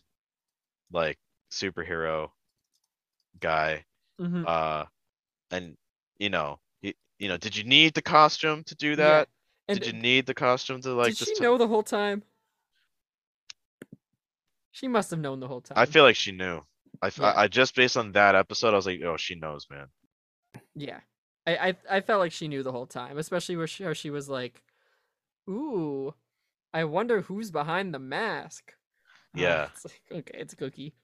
like 0.93 1.19
superhero 1.51 2.31
guy. 3.41 3.85
Mhm. 4.21 4.47
Uh, 4.47 4.87
and 5.51 5.77
you 6.19 6.31
know, 6.31 6.59
he, 6.81 6.95
you 7.19 7.29
know, 7.29 7.37
did 7.37 7.57
you 7.57 7.65
need 7.65 7.95
the 7.95 8.03
costume 8.03 8.63
to 8.65 8.75
do 8.75 8.91
Yeah, 8.91 8.97
that? 8.97 9.29
and 9.69 9.79
Did 9.81 9.87
you 9.89 9.93
need 10.01 10.27
the 10.27 10.35
costume 10.35 10.81
to 10.83 10.93
like 10.95 11.09
Did 11.09 11.17
just? 11.19 11.37
she 11.37 11.43
know 11.43 11.59
the 11.59 11.67
whole 11.69 11.83
time? 11.83 12.23
She 14.71 14.89
must 14.89 15.11
have 15.11 15.21
known 15.21 15.41
the 15.41 15.49
whole 15.49 15.61
time. 15.63 15.79
I 15.79 15.87
feel 15.87 16.03
like 16.05 16.17
she 16.17 16.33
knew. 16.33 16.61
I, 17.03 17.07
f- 17.09 17.21
I- 17.21 17.33
Yeah. 17.33 17.41
I 17.41 17.49
just 17.49 17.75
based 17.75 17.97
on 17.97 18.13
that 18.13 18.35
episode, 18.35 18.73
I 18.75 18.77
was 18.77 18.87
like, 18.87 19.01
oh, 19.03 19.17
she 19.17 19.35
knows, 19.35 19.67
man. 19.71 19.87
Yeah, 20.75 21.01
I, 21.47 21.69
I 21.69 21.75
I 21.97 22.01
felt 22.01 22.21
like 22.21 22.33
she 22.33 22.49
knew 22.49 22.63
the 22.63 22.73
whole 22.73 22.87
time, 22.87 23.19
especially 23.19 23.57
where 23.57 23.67
she, 23.67 23.85
how 23.85 23.93
she 23.93 24.11
was 24.11 24.29
like, 24.29 24.63
"Ooh, 25.49 26.15
I 26.75 26.85
wonder 26.85 27.21
who's 27.23 27.51
behind 27.51 27.95
the 27.95 27.99
mask." 27.99 28.73
Uh, 29.37 29.41
Yeah. 29.41 29.69
it's 29.75 29.85
like, 29.85 30.01
okay, 30.13 30.39
it's 30.39 30.55
Cookie. 30.55 30.95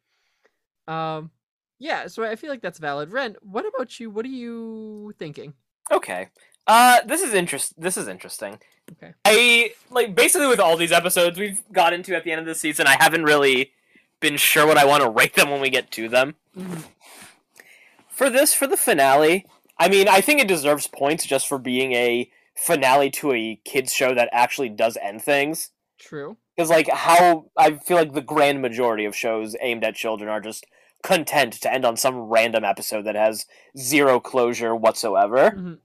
Um, 0.89 1.31
yeah. 1.79 2.07
So 2.09 2.25
I 2.25 2.37
feel 2.37 2.51
like 2.51 2.63
that's 2.63 2.79
valid. 2.79 3.13
Ren, 3.13 3.37
what 3.43 3.67
about 3.67 4.01
you? 4.01 4.11
What 4.11 4.25
are 4.25 4.29
you 4.29 5.13
thinking? 5.19 5.55
Okay. 5.91 6.29
Uh, 6.67 7.01
this 7.07 7.23
is 7.23 7.35
interest. 7.35 7.81
This 7.81 7.97
is 7.97 8.09
interesting. 8.09 8.59
Okay. 8.93 9.15
I 9.25 9.73
like 9.91 10.15
basically 10.15 10.47
with 10.49 10.61
all 10.61 10.77
these 10.77 10.93
episodes 10.93 11.39
we've 11.39 11.63
got 11.73 11.93
into 11.93 12.15
at 12.17 12.25
the 12.25 12.33
end 12.33 12.41
of 12.41 12.47
the 12.47 12.55
season. 12.55 12.87
I 12.87 12.97
haven't 12.99 13.25
really 13.25 13.73
been 14.21 14.37
sure 14.37 14.67
what 14.67 14.79
I 14.79 14.85
want 14.85 15.03
to 15.03 15.11
rate 15.11 15.35
them 15.35 15.51
when 15.51 15.61
we 15.61 15.71
get 15.71 15.91
to 15.93 16.09
them. 16.09 16.35
Mhm. 16.57 16.85
For 18.09 18.31
this, 18.31 18.55
for 18.55 18.67
the 18.69 18.77
finale, 18.77 19.47
I 19.83 19.89
mean, 19.89 20.07
I 20.07 20.21
think 20.21 20.41
it 20.41 20.47
deserves 20.47 20.87
points 20.87 21.27
just 21.27 21.49
for 21.49 21.59
being 21.59 21.93
a 21.95 22.31
finale 22.55 23.11
to 23.11 23.33
a 23.33 23.61
kids 23.65 23.93
show 23.93 24.15
that 24.15 24.29
actually 24.31 24.69
does 24.69 24.97
end 25.03 25.23
things. 25.23 25.71
True. 25.99 26.37
Because 26.57 26.71
like 26.71 26.89
how 26.89 27.47
I 27.57 27.73
feel 27.79 27.97
like 27.97 28.13
the 28.13 28.21
grand 28.21 28.63
majority 28.63 29.05
of 29.07 29.17
shows 29.17 29.57
aimed 29.61 29.83
at 29.83 29.97
children 29.97 30.31
are 30.31 30.41
just 30.41 30.67
content 31.03 31.55
to 31.55 31.73
end 31.73 31.85
on 31.85 31.97
some 31.97 32.17
random 32.17 32.63
episode 32.63 33.07
that 33.07 33.17
has 33.17 33.47
zero 33.77 34.21
closure 34.21 34.77
whatsoever. 34.77 35.51
Mhm. 35.51 35.79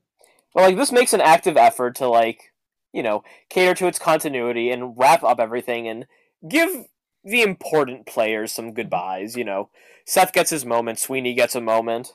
But 0.54 0.62
like 0.62 0.76
this 0.76 0.92
makes 0.92 1.14
an 1.14 1.22
active 1.22 1.58
effort 1.58 1.96
to 1.96 2.08
like, 2.08 2.54
you 2.94 3.02
know, 3.02 3.24
cater 3.50 3.74
to 3.74 3.88
its 3.88 3.98
continuity 3.98 4.70
and 4.70 4.96
wrap 4.96 5.24
up 5.24 5.40
everything 5.40 5.88
and 5.88 6.06
give 6.48 6.86
the 7.24 7.42
important 7.42 8.06
players 8.06 8.52
some 8.52 8.74
goodbyes, 8.74 9.36
you 9.36 9.44
know. 9.44 9.70
Seth 10.06 10.34
gets 10.34 10.52
his 10.52 10.66
moment, 10.66 11.00
Sweeney 11.00 11.34
gets 11.34 11.56
a 11.56 11.62
moment. 11.62 12.14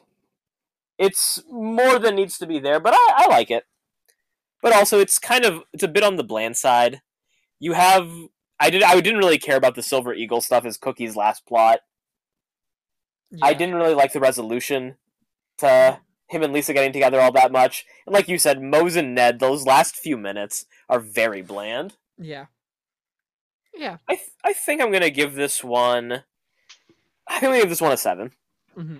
It's 1.03 1.43
more 1.51 1.99
than 1.99 2.15
needs 2.15 2.39
to 2.39 2.47
be 2.47 2.61
there, 2.61 2.79
but 2.79 2.95
I, 2.95 3.25
I 3.25 3.27
like 3.29 3.51
it. 3.51 3.65
But 4.63 4.73
also 4.73 5.01
it's 5.01 5.19
kind 5.19 5.45
of 5.45 5.63
it's 5.73 5.83
a 5.83 5.89
bit 5.89 6.05
on 6.05 6.15
the 6.17 6.23
bland 6.25 6.57
side. 6.57 7.03
You 7.59 7.73
have 7.73 8.09
I 8.61 8.71
did 8.71 8.83
I 8.85 9.01
didn't 9.01 9.19
really 9.19 9.39
care 9.39 9.57
about 9.57 9.75
the 9.75 9.83
Silver 9.83 10.15
Eagle 10.15 10.41
stuff 10.41 10.65
as 10.65 10.79
Cookie's 10.79 11.17
last 11.17 11.45
plot. 11.47 11.81
I 13.43 13.55
didn't 13.55 13.75
really 13.75 13.95
like 13.95 14.13
the 14.13 14.21
resolution 14.21 14.97
to 15.59 16.01
him 16.29 16.43
and 16.43 16.53
Lisa 16.53 16.73
getting 16.73 16.93
together 16.93 17.21
all 17.21 17.33
that 17.33 17.51
much. 17.51 17.85
And 18.07 18.15
like 18.15 18.29
you 18.29 18.39
said, 18.39 18.63
Moze 18.63 18.95
and 18.97 19.15
Ned, 19.15 19.41
those 19.41 19.67
last 19.67 19.97
few 19.97 20.17
minutes 20.17 20.67
are 20.89 21.01
very 21.01 21.43
bland. 21.43 21.97
Yeah. 22.19 22.47
Yeah. 23.75 23.97
I 24.09 24.15
th- 24.17 24.31
I 24.45 24.53
think 24.53 24.81
I'm 24.81 24.93
gonna 24.93 25.11
give 25.11 25.35
this 25.35 25.65
one. 25.65 26.23
I 27.27 27.33
think 27.41 27.45
I'm 27.45 27.51
gonna 27.51 27.61
give 27.63 27.71
this 27.71 27.81
one 27.81 27.93
a 27.93 27.97
seven. 27.97 28.33
hmm 28.75 28.99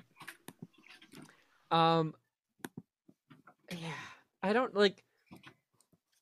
Um. 1.73 2.15
Yeah, 3.71 3.89
I 4.43 4.53
don't 4.53 4.75
like. 4.75 5.03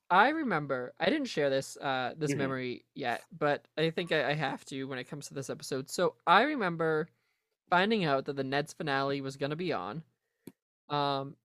I 0.08 0.30
remember 0.30 0.92
I 0.98 1.06
didn't 1.10 1.28
share 1.28 1.50
this 1.50 1.76
uh 1.76 2.14
this 2.16 2.32
Mhm. 2.32 2.38
memory 2.38 2.84
yet, 2.94 3.22
but 3.36 3.66
I 3.76 3.90
think 3.90 4.12
I, 4.12 4.30
I 4.30 4.32
have 4.34 4.64
to 4.66 4.84
when 4.84 4.98
it 4.98 5.04
comes 5.04 5.28
to 5.28 5.34
this 5.34 5.50
episode. 5.50 5.90
So 5.90 6.16
I 6.26 6.42
remember 6.42 7.08
finding 7.68 8.04
out 8.04 8.24
that 8.24 8.36
the 8.36 8.44
Ned's 8.44 8.72
finale 8.72 9.20
was 9.20 9.36
gonna 9.36 9.56
be 9.56 9.72
on. 9.72 10.02
Um, 10.88 11.36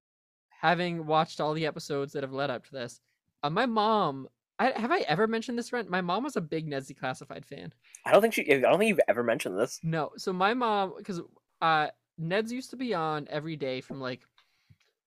having 0.50 1.06
watched 1.06 1.40
all 1.40 1.54
the 1.54 1.68
episodes 1.68 2.14
that 2.14 2.24
have 2.24 2.34
led 2.34 2.50
up 2.50 2.66
to 2.66 2.72
this, 2.72 3.02
uh, 3.44 3.50
my 3.50 3.66
mom. 3.66 4.30
I, 4.58 4.72
have 4.72 4.90
I 4.92 5.00
ever 5.00 5.28
mentioned 5.28 5.60
this, 5.60 5.74
Ren? 5.74 5.90
My 5.90 6.00
mom 6.00 6.24
was 6.24 6.38
a 6.38 6.42
big 6.42 6.66
Ned's 6.66 6.90
Declassified 6.90 7.44
fan. 7.44 7.74
I 8.06 8.12
don't 8.14 8.22
think 8.22 8.34
she. 8.34 8.50
I 8.54 8.62
don't 8.62 8.80
think 8.80 8.88
you've 8.88 9.02
ever 9.10 9.22
mentioned 9.22 9.60
this. 9.60 9.82
No, 9.84 10.12
so 10.16 10.32
my 10.32 10.54
mom, 10.54 10.94
because 10.98 11.22
uh, 11.62 11.90
Ned's 12.18 12.52
used 12.52 12.70
to 12.70 12.76
be 12.76 12.94
on 12.94 13.28
every 13.30 13.56
day 13.56 13.82
from 13.82 14.00
like 14.00 14.22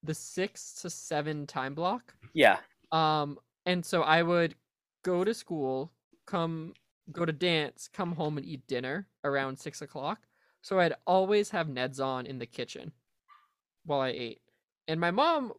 the 0.03 0.15
six 0.15 0.75
to 0.83 0.91
seven 0.91 1.47
time 1.47 1.75
block. 1.75 2.15
Yeah. 2.35 2.59
Um, 2.93 3.39
and 3.67 3.85
so 3.85 4.03
I 4.03 4.23
would 4.23 4.55
go 5.03 5.25
to 5.25 5.35
school, 5.35 5.93
come 6.27 6.75
go 7.13 7.25
to 7.25 7.33
dance, 7.33 7.89
come 7.93 8.13
home 8.13 8.37
and 8.37 8.47
eat 8.47 8.67
dinner 8.67 9.09
around 9.25 9.59
six 9.59 9.83
o'clock. 9.83 10.27
So 10.63 10.79
I'd 10.81 10.95
always 11.07 11.51
have 11.51 11.69
Ned's 11.69 12.01
on 12.01 12.27
in 12.27 12.39
the 12.39 12.47
kitchen 12.47 12.93
while 13.85 14.01
I 14.01 14.09
ate, 14.09 14.41
and 14.87 15.01
my 15.01 15.11
mom 15.11 15.53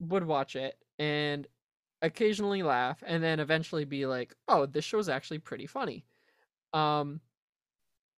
would 0.00 0.24
watch 0.24 0.56
it 0.56 0.76
and 0.98 1.46
occasionally 2.02 2.62
laugh, 2.62 3.02
and 3.06 3.22
then 3.22 3.40
eventually 3.40 3.84
be 3.84 4.06
like, 4.06 4.34
"Oh, 4.48 4.66
this 4.66 4.84
show's 4.84 5.08
actually 5.08 5.38
pretty 5.38 5.66
funny." 5.66 6.04
Um, 6.72 7.20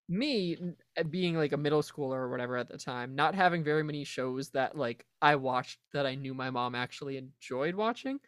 me 0.09 0.57
uh, 0.99 1.03
being 1.05 1.37
like 1.37 1.53
a 1.53 1.57
middle 1.57 1.83
schooler 1.83 2.17
or 2.17 2.31
whatever 2.31 2.57
at 2.57 2.69
the 2.69 2.79
time, 2.79 3.15
not 3.15 3.35
having 3.35 3.65
very 3.65 3.83
many 3.83 4.05
shows 4.05 4.51
that 4.51 4.77
like 4.77 5.07
I 5.23 5.37
watched 5.37 5.81
that 5.93 6.07
I 6.07 6.15
knew 6.15 6.35
my 6.35 6.51
mom 6.51 6.75
actually 6.75 7.17
enjoyed 7.17 7.75
watching, 7.75 8.21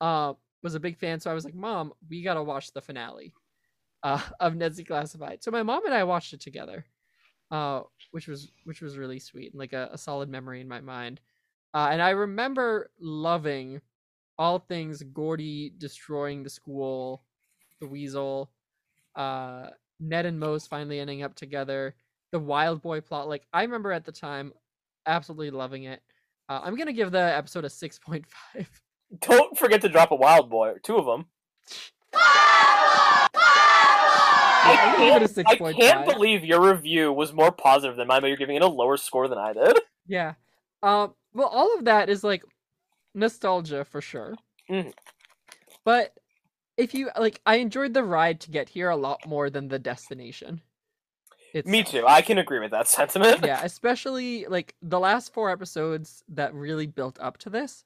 uh, 0.00 0.34
was 0.62 0.74
a 0.74 0.80
big 0.80 0.98
fan. 0.98 1.20
So 1.20 1.30
I 1.30 1.34
was 1.34 1.44
like, 1.44 1.54
"Mom, 1.54 1.92
we 2.10 2.22
gotta 2.22 2.42
watch 2.42 2.72
the 2.72 2.82
finale 2.82 3.34
uh, 4.02 4.22
of 4.40 4.56
Ned's 4.56 4.80
Declassified." 4.80 5.42
So 5.42 5.50
my 5.50 5.62
mom 5.62 5.86
and 5.86 5.94
I 5.94 6.04
watched 6.04 6.32
it 6.32 6.40
together, 6.40 6.86
uh, 7.50 7.82
which 8.12 8.28
was 8.28 8.52
which 8.64 8.82
was 8.82 8.98
really 8.98 9.18
sweet 9.18 9.52
and 9.52 9.60
like 9.60 9.72
a, 9.72 9.90
a 9.92 9.98
solid 9.98 10.28
memory 10.28 10.60
in 10.60 10.68
my 10.68 10.80
mind. 10.80 11.20
Uh, 11.74 11.88
and 11.92 12.02
I 12.02 12.10
remember 12.10 12.90
loving 13.00 13.80
all 14.38 14.58
things 14.58 15.02
Gordy 15.02 15.72
destroying 15.78 16.42
the 16.42 16.50
school, 16.50 17.24
the 17.80 17.86
weasel, 17.88 18.52
uh, 19.16 19.70
Ned 20.02 20.26
and 20.26 20.38
Moze 20.38 20.66
finally 20.66 21.00
ending 21.00 21.22
up 21.22 21.34
together, 21.34 21.94
the 22.32 22.38
Wild 22.38 22.82
Boy 22.82 23.00
plot. 23.00 23.28
Like 23.28 23.46
I 23.52 23.62
remember 23.62 23.92
at 23.92 24.04
the 24.04 24.12
time, 24.12 24.52
absolutely 25.06 25.50
loving 25.50 25.84
it. 25.84 26.02
Uh, 26.48 26.60
I'm 26.62 26.76
gonna 26.76 26.92
give 26.92 27.12
the 27.12 27.18
episode 27.18 27.64
a 27.64 27.70
six 27.70 27.98
point 27.98 28.26
five. 28.26 28.68
Don't 29.20 29.56
forget 29.56 29.80
to 29.82 29.88
drop 29.88 30.10
a 30.10 30.16
wild 30.16 30.48
boy. 30.50 30.74
Two 30.82 30.96
of 30.96 31.04
them. 31.04 31.26
I 34.64 35.18
a 35.20 35.44
I 35.46 35.72
can't 35.72 36.06
believe 36.06 36.44
your 36.44 36.60
review 36.60 37.12
was 37.12 37.32
more 37.32 37.50
positive 37.52 37.96
than 37.96 38.06
mine, 38.06 38.20
but 38.20 38.28
you're 38.28 38.36
giving 38.36 38.56
it 38.56 38.62
a 38.62 38.68
lower 38.68 38.96
score 38.96 39.28
than 39.28 39.38
I 39.38 39.52
did. 39.52 39.78
Yeah. 40.08 40.34
Um. 40.82 41.14
Well, 41.32 41.46
all 41.46 41.78
of 41.78 41.84
that 41.84 42.10
is 42.10 42.24
like 42.24 42.42
nostalgia 43.14 43.84
for 43.84 44.00
sure. 44.00 44.34
Mhm. 44.68 44.92
But 45.84 46.12
if 46.76 46.94
you 46.94 47.10
like, 47.18 47.40
I 47.46 47.56
enjoyed 47.56 47.94
the 47.94 48.04
ride 48.04 48.40
to 48.42 48.50
get 48.50 48.68
here 48.68 48.88
a 48.90 48.96
lot 48.96 49.26
more 49.26 49.50
than 49.50 49.68
the 49.68 49.78
destination. 49.78 50.60
It's 51.54 51.68
Me 51.68 51.82
too. 51.82 52.04
I 52.06 52.22
can 52.22 52.38
agree 52.38 52.60
with 52.60 52.70
that 52.70 52.88
sentiment. 52.98 53.44
yeah, 53.44 53.60
especially 53.62 54.46
like 54.46 54.74
the 54.82 54.98
last 55.00 55.32
four 55.34 55.50
episodes 55.50 56.24
that 56.28 56.54
really 56.54 56.86
built 56.86 57.18
up 57.20 57.36
to 57.38 57.50
this 57.50 57.84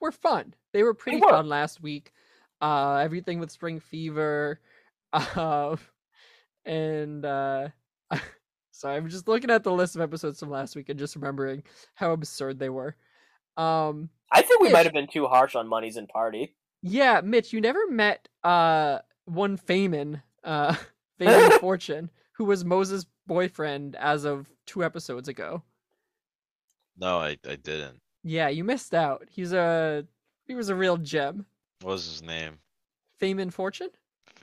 were 0.00 0.12
fun. 0.12 0.54
They 0.72 0.82
were 0.82 0.94
pretty 0.94 1.20
were. 1.20 1.30
fun 1.30 1.48
last 1.48 1.80
week. 1.82 2.12
Uh 2.60 2.96
everything 2.96 3.38
with 3.38 3.50
Spring 3.52 3.78
Fever, 3.80 4.60
Um, 5.36 5.78
and 6.64 7.24
uh, 7.24 7.68
sorry, 8.72 8.96
I'm 8.96 9.08
just 9.08 9.26
looking 9.28 9.50
at 9.50 9.62
the 9.64 9.72
list 9.72 9.94
of 9.96 10.02
episodes 10.02 10.40
from 10.40 10.50
last 10.50 10.76
week 10.76 10.88
and 10.88 10.98
just 10.98 11.16
remembering 11.16 11.62
how 11.94 12.12
absurd 12.12 12.58
they 12.58 12.68
were. 12.68 12.94
Um, 13.56 14.10
I 14.30 14.42
think 14.42 14.60
we 14.60 14.70
might 14.70 14.84
have 14.84 14.92
been 14.92 15.06
too 15.06 15.26
harsh 15.26 15.54
on 15.54 15.66
Money's 15.68 15.96
and 15.96 16.08
Party. 16.08 16.54
Yeah, 16.82 17.20
Mitch, 17.22 17.52
you 17.52 17.60
never 17.60 17.86
met 17.90 18.28
uh 18.44 19.00
one 19.24 19.58
Feynman, 19.58 20.22
uh 20.44 20.74
Feynman 21.20 21.58
Fortune, 21.60 22.10
who 22.32 22.44
was 22.44 22.64
Moze's 22.64 23.06
boyfriend 23.26 23.96
as 23.96 24.24
of 24.24 24.48
two 24.66 24.84
episodes 24.84 25.28
ago. 25.28 25.62
No, 26.96 27.18
I, 27.18 27.36
I 27.48 27.56
didn't. 27.56 28.00
Yeah, 28.24 28.48
you 28.48 28.64
missed 28.64 28.94
out. 28.94 29.26
He's 29.30 29.52
a 29.52 30.04
he 30.46 30.54
was 30.54 30.68
a 30.68 30.74
real 30.74 30.96
gem. 30.96 31.46
What 31.82 31.92
was 31.92 32.06
his 32.06 32.22
name? 32.22 32.58
Feynman 33.20 33.52
Fortune? 33.52 33.90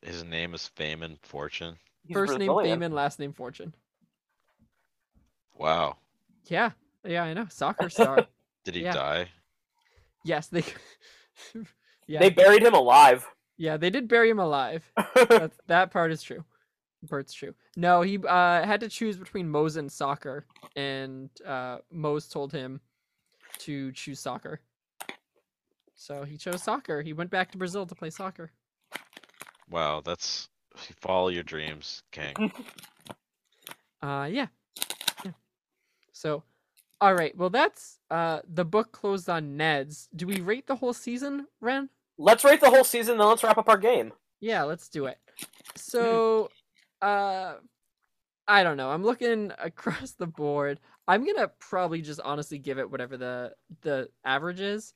His 0.04 0.24
name 0.24 0.54
is 0.54 0.70
Feynman 0.78 1.18
Fortune. 1.22 1.76
He's 2.06 2.14
First 2.16 2.38
name 2.38 2.48
Brazilian. 2.54 2.80
Feynman, 2.80 2.94
last 2.94 3.20
name 3.20 3.34
Fortune. 3.34 3.74
Wow. 5.54 5.98
Yeah, 6.48 6.72
yeah, 7.06 7.24
I 7.24 7.34
know. 7.34 7.48
Soccer 7.50 7.90
star. 7.90 8.28
Did 8.64 8.76
he 8.76 8.84
Yeah. 8.84 8.94
die? 8.94 9.30
yes, 10.24 10.48
they. 10.48 10.64
Yeah, 12.08 12.20
They 12.20 12.30
buried 12.30 12.62
him 12.64 12.74
alive. 12.74 13.28
yeah, 13.58 13.78
they 13.78 13.90
did 13.90 14.08
bury 14.08 14.30
him 14.30 14.40
alive. 14.40 14.84
That 15.30 15.52
that 15.68 15.92
part 15.92 16.12
is 16.12 16.22
true. 16.22 16.44
Part's 17.10 17.34
true. 17.34 17.54
No, 17.78 18.02
he 18.02 18.18
uh 18.18 18.66
had 18.66 18.80
to 18.82 18.90
choose 18.90 19.18
between 19.18 19.50
Moze 19.50 19.76
and 19.78 19.92
soccer, 19.92 20.46
and 20.76 21.30
uh 21.46 21.80
Moze 21.92 22.28
told 22.28 22.52
him 22.52 22.80
to 23.60 23.92
choose 23.94 24.20
soccer. 24.20 24.60
So 25.96 26.24
he 26.26 26.38
chose 26.38 26.62
soccer. 26.64 27.02
He 27.02 27.14
went 27.14 27.30
back 27.32 27.52
to 27.52 27.58
Brazil 27.58 27.86
to 27.86 27.96
play 27.96 28.10
soccer. 28.10 28.52
Wow, 29.70 30.02
that's 30.04 30.50
follow 31.02 31.30
your 31.30 31.44
dreams, 31.44 32.04
King. 32.12 32.34
Uh 34.02 34.28
yeah. 34.30 34.48
yeah. 35.24 35.32
So 36.12 36.44
all 37.02 37.16
right, 37.16 37.36
well 37.38 37.50
that's 37.50 38.00
uh 38.12 38.42
the 38.48 38.66
book 38.66 38.92
closed 38.92 39.30
on 39.30 39.58
Ned's. 39.58 40.10
Do 40.16 40.28
we 40.28 40.42
rate 40.42 40.68
the 40.68 40.76
whole 40.76 40.94
season, 40.94 41.48
Ren? 41.62 41.90
Let's 42.18 42.44
rate 42.44 42.62
the 42.62 42.70
whole 42.70 42.84
season, 42.84 43.18
then 43.18 43.28
let's 43.28 43.44
wrap 43.44 43.58
up 43.58 43.70
our 43.70 43.78
game. 43.78 44.14
Yeah, 44.40 44.64
let's 44.64 44.90
do 44.90 45.06
it. 45.06 45.18
So, 45.76 46.50
uh, 47.02 47.56
I 48.48 48.64
don't 48.64 48.78
know. 48.78 48.90
I'm 48.90 49.04
looking 49.04 49.52
across 49.58 50.12
the 50.12 50.28
board. 50.28 50.80
I'm 51.08 51.26
gonna 51.26 51.52
probably 51.60 52.02
just 52.02 52.20
honestly 52.24 52.58
give 52.58 52.80
it 52.80 52.90
whatever 52.90 53.18
the 53.18 53.54
the 53.82 54.10
average 54.24 54.60
is, 54.60 54.94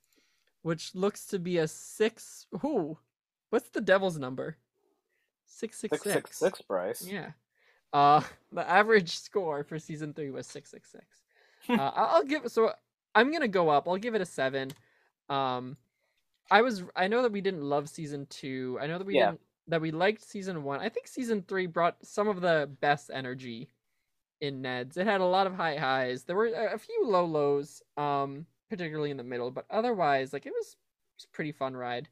which 0.62 0.96
looks 0.96 1.26
to 1.28 1.40
be 1.40 1.58
a 1.58 1.68
six. 1.68 2.48
Who? 2.62 2.98
What's 3.50 3.70
the 3.70 3.82
devil's 3.82 4.18
number? 4.18 4.58
Six 5.46 5.80
six 5.80 6.02
Six 6.02 6.14
six 6.14 6.38
six, 6.38 6.62
Bryce. 6.62 7.06
Yeah. 7.06 7.32
Uh, 7.92 8.22
the 8.52 8.68
average 8.70 9.18
score 9.18 9.64
for 9.64 9.80
season 9.80 10.14
three 10.14 10.32
was 10.32 10.48
six 10.48 10.72
six 10.72 10.92
six. 10.92 11.06
Uh, 11.70 11.92
I'll 11.94 12.24
give 12.24 12.50
so 12.50 12.72
I'm 13.14 13.32
gonna 13.32 13.48
go 13.48 13.70
up. 13.70 13.88
I'll 13.88 13.98
give 13.98 14.16
it 14.16 14.22
a 14.22 14.26
seven. 14.26 14.72
Um, 15.28 15.78
I 16.52 16.62
was 16.62 16.84
I 16.96 17.08
know 17.08 17.22
that 17.22 17.32
we 17.32 17.42
didn't 17.42 17.64
love 17.64 17.90
season 17.90 18.26
two. 18.28 18.78
I 18.82 18.88
know 18.88 18.98
that 18.98 19.08
we 19.08 19.16
Yeah. 19.16 19.28
didn't 19.32 19.42
that 19.68 19.82
we 19.82 19.92
liked 19.92 20.22
season 20.24 20.64
one. 20.64 20.80
I 20.80 20.90
think 20.90 21.08
season 21.08 21.44
three 21.48 21.68
brought 21.68 22.04
some 22.06 22.28
of 22.28 22.42
the 22.42 22.70
best 22.82 23.12
energy 23.14 23.70
in 24.42 24.62
Ned's. 24.62 24.98
It 24.98 25.06
had 25.06 25.22
a 25.22 25.26
lot 25.26 25.48
of 25.48 25.54
high 25.54 25.78
highs. 25.78 26.24
There 26.24 26.36
were 26.36 26.48
a 26.48 26.74
a 26.74 26.78
few 26.78 27.06
low 27.06 27.26
lows, 27.26 27.82
um, 27.98 28.46
particularly 28.70 29.12
in 29.12 29.18
the 29.18 29.24
middle, 29.24 29.52
but 29.52 29.66
otherwise, 29.70 30.34
like 30.34 30.46
it 30.46 30.54
was, 30.54 30.68
it 30.68 30.78
was 31.18 31.26
a 31.26 31.36
pretty 31.36 31.52
fun 31.52 31.76
ride. 31.78 32.10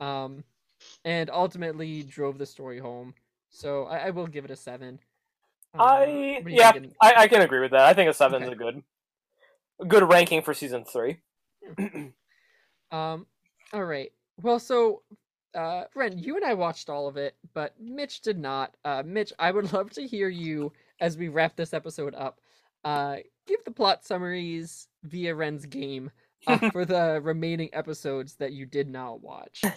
Um, 0.00 0.44
and 1.04 1.30
ultimately 1.30 2.02
drove 2.02 2.38
the 2.38 2.46
story 2.46 2.78
home. 2.78 3.14
So 3.50 3.84
I, 3.86 4.06
I 4.06 4.10
will 4.10 4.26
give 4.26 4.44
it 4.44 4.50
a 4.50 4.56
seven. 4.56 5.00
Uh, 5.74 5.80
I 5.82 6.38
what 6.42 6.44
do 6.44 6.50
you 6.52 6.58
yeah, 6.58 6.72
I, 7.00 7.14
I 7.16 7.28
can 7.28 7.42
agree 7.42 7.60
with 7.60 7.72
that. 7.72 7.82
I 7.82 7.94
think 7.94 8.10
a 8.10 8.14
seven 8.14 8.42
is 8.42 8.48
Okay. 8.48 8.54
a 8.54 8.56
good, 8.56 8.82
a 9.80 9.84
good 9.84 10.08
ranking 10.08 10.42
for 10.42 10.54
season 10.54 10.84
three. 10.84 11.20
Um, 12.90 13.26
all 13.72 13.84
right. 13.84 14.12
Well, 14.40 14.58
so, 14.58 15.02
uh, 15.54 15.84
Ren, 15.94 16.18
you 16.18 16.36
and 16.36 16.44
I 16.44 16.54
watched 16.54 16.88
all 16.88 17.08
of 17.08 17.16
it, 17.16 17.36
but 17.54 17.74
Mitch 17.80 18.20
did 18.20 18.38
not. 18.38 18.76
Uh, 18.84 19.02
Mitch, 19.04 19.32
I 19.38 19.50
would 19.50 19.72
love 19.74 19.90
to 19.90 20.06
hear 20.06 20.28
you 20.28 20.72
as 21.00 21.16
we 21.16 21.28
wrap 21.28 21.56
this 21.56 21.74
episode 21.74 22.14
up. 22.14 22.40
Uh, 22.84 23.16
give 23.46 23.62
the 23.64 23.70
plot 23.70 24.04
summaries 24.04 24.88
via 25.04 25.34
Ren's 25.34 25.66
game 25.66 26.10
uh, 26.46 26.58
for 26.72 26.84
the 26.84 27.20
remaining 27.22 27.70
episodes 27.72 28.36
that 28.36 28.52
you 28.52 28.66
did 28.66 28.88
not 28.88 29.20
watch. 29.22 29.62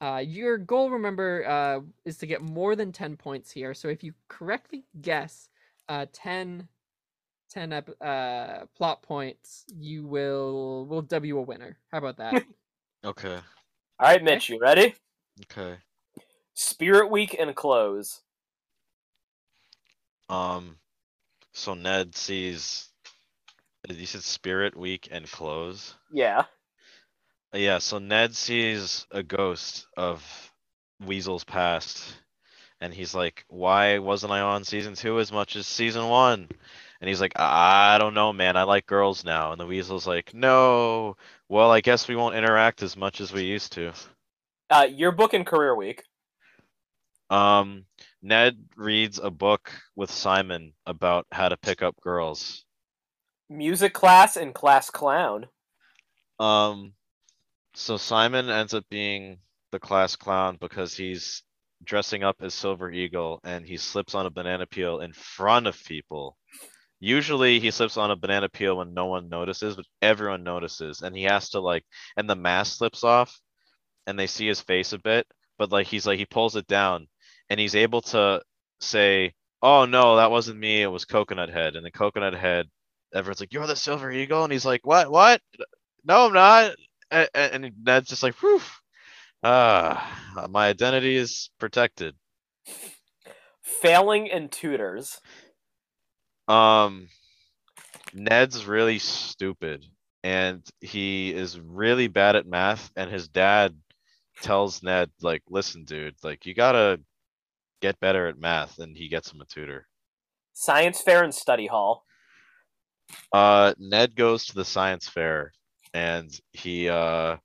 Uh, 0.00 0.18
your 0.18 0.58
goal, 0.58 0.90
remember, 0.90 1.46
uh, 1.46 1.80
is 2.04 2.18
to 2.18 2.26
get 2.26 2.42
more 2.42 2.76
than 2.76 2.92
10 2.92 3.16
points 3.16 3.50
here. 3.50 3.72
So 3.72 3.88
if 3.88 4.02
you 4.02 4.12
correctly 4.28 4.84
guess 5.00 5.48
uh, 5.88 6.06
10, 6.12 6.68
10 7.50 7.72
ep- 7.72 8.02
uh, 8.02 8.66
plot 8.76 9.02
points, 9.02 9.64
you 9.74 10.06
will 10.06 10.86
will 10.86 11.02
W 11.02 11.38
a 11.38 11.42
winner. 11.42 11.78
How 11.90 11.98
about 11.98 12.18
that? 12.18 12.44
Okay. 13.04 13.34
All 13.98 14.08
right, 14.08 14.22
Mitch, 14.22 14.48
you 14.48 14.58
ready? 14.58 14.94
Okay. 15.42 15.76
Spirit 16.54 17.10
Week 17.10 17.36
and 17.38 17.54
close. 17.54 18.22
Um, 20.28 20.78
so 21.52 21.74
Ned 21.74 22.14
sees. 22.16 22.88
You 23.88 24.06
said 24.06 24.22
Spirit 24.22 24.74
Week 24.74 25.08
and 25.10 25.30
close. 25.30 25.94
Yeah. 26.10 26.44
Yeah, 27.52 27.78
so 27.78 27.98
Ned 27.98 28.34
sees 28.34 29.06
a 29.10 29.22
ghost 29.22 29.86
of 29.96 30.24
Weasel's 31.04 31.44
past, 31.44 32.16
and 32.80 32.92
he's 32.92 33.14
like, 33.14 33.44
"Why 33.48 33.98
wasn't 33.98 34.32
I 34.32 34.40
on 34.40 34.64
season 34.64 34.94
two 34.94 35.20
as 35.20 35.30
much 35.30 35.56
as 35.56 35.66
season 35.66 36.08
one?" 36.08 36.48
And 37.00 37.08
he's 37.08 37.20
like, 37.20 37.38
"I 37.38 37.98
don't 37.98 38.14
know, 38.14 38.32
man. 38.32 38.56
I 38.56 38.62
like 38.62 38.86
girls 38.86 39.24
now." 39.24 39.52
And 39.52 39.60
the 39.60 39.66
Weasel's 39.66 40.06
like, 40.06 40.32
"No. 40.32 41.16
Well, 41.48 41.70
I 41.70 41.80
guess 41.80 42.08
we 42.08 42.16
won't 42.16 42.36
interact 42.36 42.82
as 42.82 42.96
much 42.96 43.20
as 43.20 43.32
we 43.32 43.44
used 43.44 43.72
to." 43.72 43.92
Uh, 44.70 44.88
your 44.90 45.12
book 45.12 45.34
and 45.34 45.46
career 45.46 45.74
week. 45.74 46.02
Um, 47.30 47.86
Ned 48.22 48.56
reads 48.76 49.18
a 49.18 49.30
book 49.30 49.70
with 49.96 50.10
Simon 50.10 50.72
about 50.86 51.26
how 51.30 51.48
to 51.48 51.56
pick 51.56 51.82
up 51.82 52.00
girls. 52.00 52.64
Music 53.48 53.92
class 53.92 54.36
and 54.36 54.54
class 54.54 54.90
clown. 54.90 55.46
Um, 56.38 56.94
so 57.74 57.96
Simon 57.96 58.50
ends 58.50 58.74
up 58.74 58.84
being 58.90 59.38
the 59.72 59.78
class 59.78 60.16
clown 60.16 60.56
because 60.60 60.96
he's 60.96 61.42
dressing 61.82 62.22
up 62.22 62.36
as 62.40 62.54
Silver 62.54 62.90
Eagle 62.90 63.40
and 63.44 63.66
he 63.66 63.76
slips 63.76 64.14
on 64.14 64.26
a 64.26 64.30
banana 64.30 64.66
peel 64.66 65.00
in 65.00 65.12
front 65.12 65.66
of 65.66 65.84
people. 65.84 66.36
Usually 67.00 67.60
he 67.60 67.70
slips 67.70 67.96
on 67.96 68.10
a 68.10 68.16
banana 68.16 68.48
peel 68.48 68.78
when 68.78 68.94
no 68.94 69.06
one 69.06 69.28
notices, 69.28 69.76
but 69.76 69.86
everyone 70.02 70.42
notices 70.44 71.02
and 71.02 71.16
he 71.16 71.24
has 71.24 71.50
to 71.50 71.60
like 71.60 71.84
and 72.16 72.28
the 72.28 72.36
mask 72.36 72.78
slips 72.78 73.04
off 73.04 73.38
and 74.06 74.18
they 74.18 74.26
see 74.26 74.46
his 74.46 74.60
face 74.60 74.92
a 74.92 74.98
bit, 74.98 75.26
but 75.58 75.72
like 75.72 75.86
he's 75.86 76.06
like 76.06 76.18
he 76.18 76.26
pulls 76.26 76.56
it 76.56 76.66
down 76.66 77.08
and 77.50 77.60
he's 77.60 77.74
able 77.74 78.02
to 78.02 78.42
say, 78.80 79.34
"Oh 79.62 79.84
no, 79.86 80.16
that 80.16 80.30
wasn't 80.30 80.58
me, 80.58 80.82
it 80.82 80.86
was 80.86 81.04
Coconut 81.04 81.50
Head." 81.50 81.76
And 81.76 81.84
the 81.84 81.90
Coconut 81.90 82.34
Head 82.34 82.68
everyone's 83.14 83.40
like, 83.40 83.52
"You're 83.52 83.66
the 83.66 83.76
Silver 83.76 84.10
Eagle?" 84.10 84.44
And 84.44 84.52
he's 84.52 84.66
like, 84.66 84.86
"What? 84.86 85.10
What? 85.10 85.40
No, 86.04 86.26
I'm 86.26 86.32
not." 86.32 86.76
And, 87.10 87.28
and 87.34 87.72
Ned's 87.84 88.08
just 88.08 88.22
like, 88.22 88.34
"Whew, 88.36 88.60
ah, 89.42 90.46
my 90.50 90.68
identity 90.68 91.16
is 91.16 91.50
protected." 91.58 92.14
Failing 93.62 94.26
in 94.26 94.48
tutors. 94.48 95.20
Um, 96.48 97.08
Ned's 98.12 98.66
really 98.66 98.98
stupid, 98.98 99.84
and 100.22 100.62
he 100.80 101.32
is 101.32 101.58
really 101.58 102.08
bad 102.08 102.36
at 102.36 102.46
math. 102.46 102.90
And 102.96 103.10
his 103.10 103.28
dad 103.28 103.76
tells 104.42 104.82
Ned, 104.82 105.10
like, 105.20 105.42
"Listen, 105.48 105.84
dude, 105.84 106.16
like, 106.22 106.46
you 106.46 106.54
gotta 106.54 107.00
get 107.80 107.98
better 108.00 108.28
at 108.28 108.38
math." 108.38 108.78
And 108.78 108.96
he 108.96 109.08
gets 109.08 109.32
him 109.32 109.40
a 109.40 109.46
tutor. 109.46 109.88
Science 110.52 111.00
fair 111.00 111.24
and 111.24 111.34
study 111.34 111.66
hall. 111.66 112.04
Uh, 113.32 113.74
Ned 113.78 114.14
goes 114.14 114.46
to 114.46 114.54
the 114.54 114.64
science 114.64 115.08
fair, 115.08 115.52
and 115.92 116.30
he 116.52 116.88
uh 116.88 117.36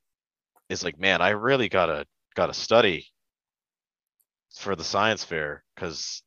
is 0.70 0.84
like, 0.84 1.00
"Man, 1.00 1.22
I 1.22 1.30
really 1.30 1.70
gotta 1.70 2.06
gotta 2.36 2.54
study 2.54 3.08
for 4.56 4.76
the 4.76 4.84
science 4.84 5.24
fair 5.24 5.64
because 5.76 6.22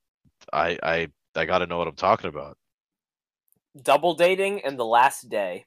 I 0.52 0.78
I 0.82 1.08
I 1.36 1.44
gotta 1.46 1.66
know 1.66 1.78
what 1.78 1.88
I'm 1.88 1.96
talking 1.96 2.28
about." 2.28 2.58
Double 3.80 4.14
dating 4.14 4.60
and 4.64 4.78
the 4.78 4.84
last 4.84 5.28
day. 5.28 5.66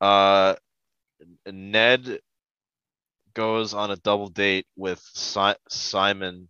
Uh, 0.00 0.54
Ned 1.46 2.20
goes 3.34 3.74
on 3.74 3.90
a 3.90 3.96
double 3.96 4.28
date 4.28 4.66
with 4.76 5.00
si- 5.14 5.54
Simon, 5.68 6.48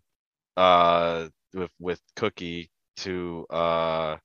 uh, 0.56 1.28
with 1.54 1.70
with 1.78 2.00
Cookie 2.16 2.70
to 2.98 3.46
uh, 3.50 4.16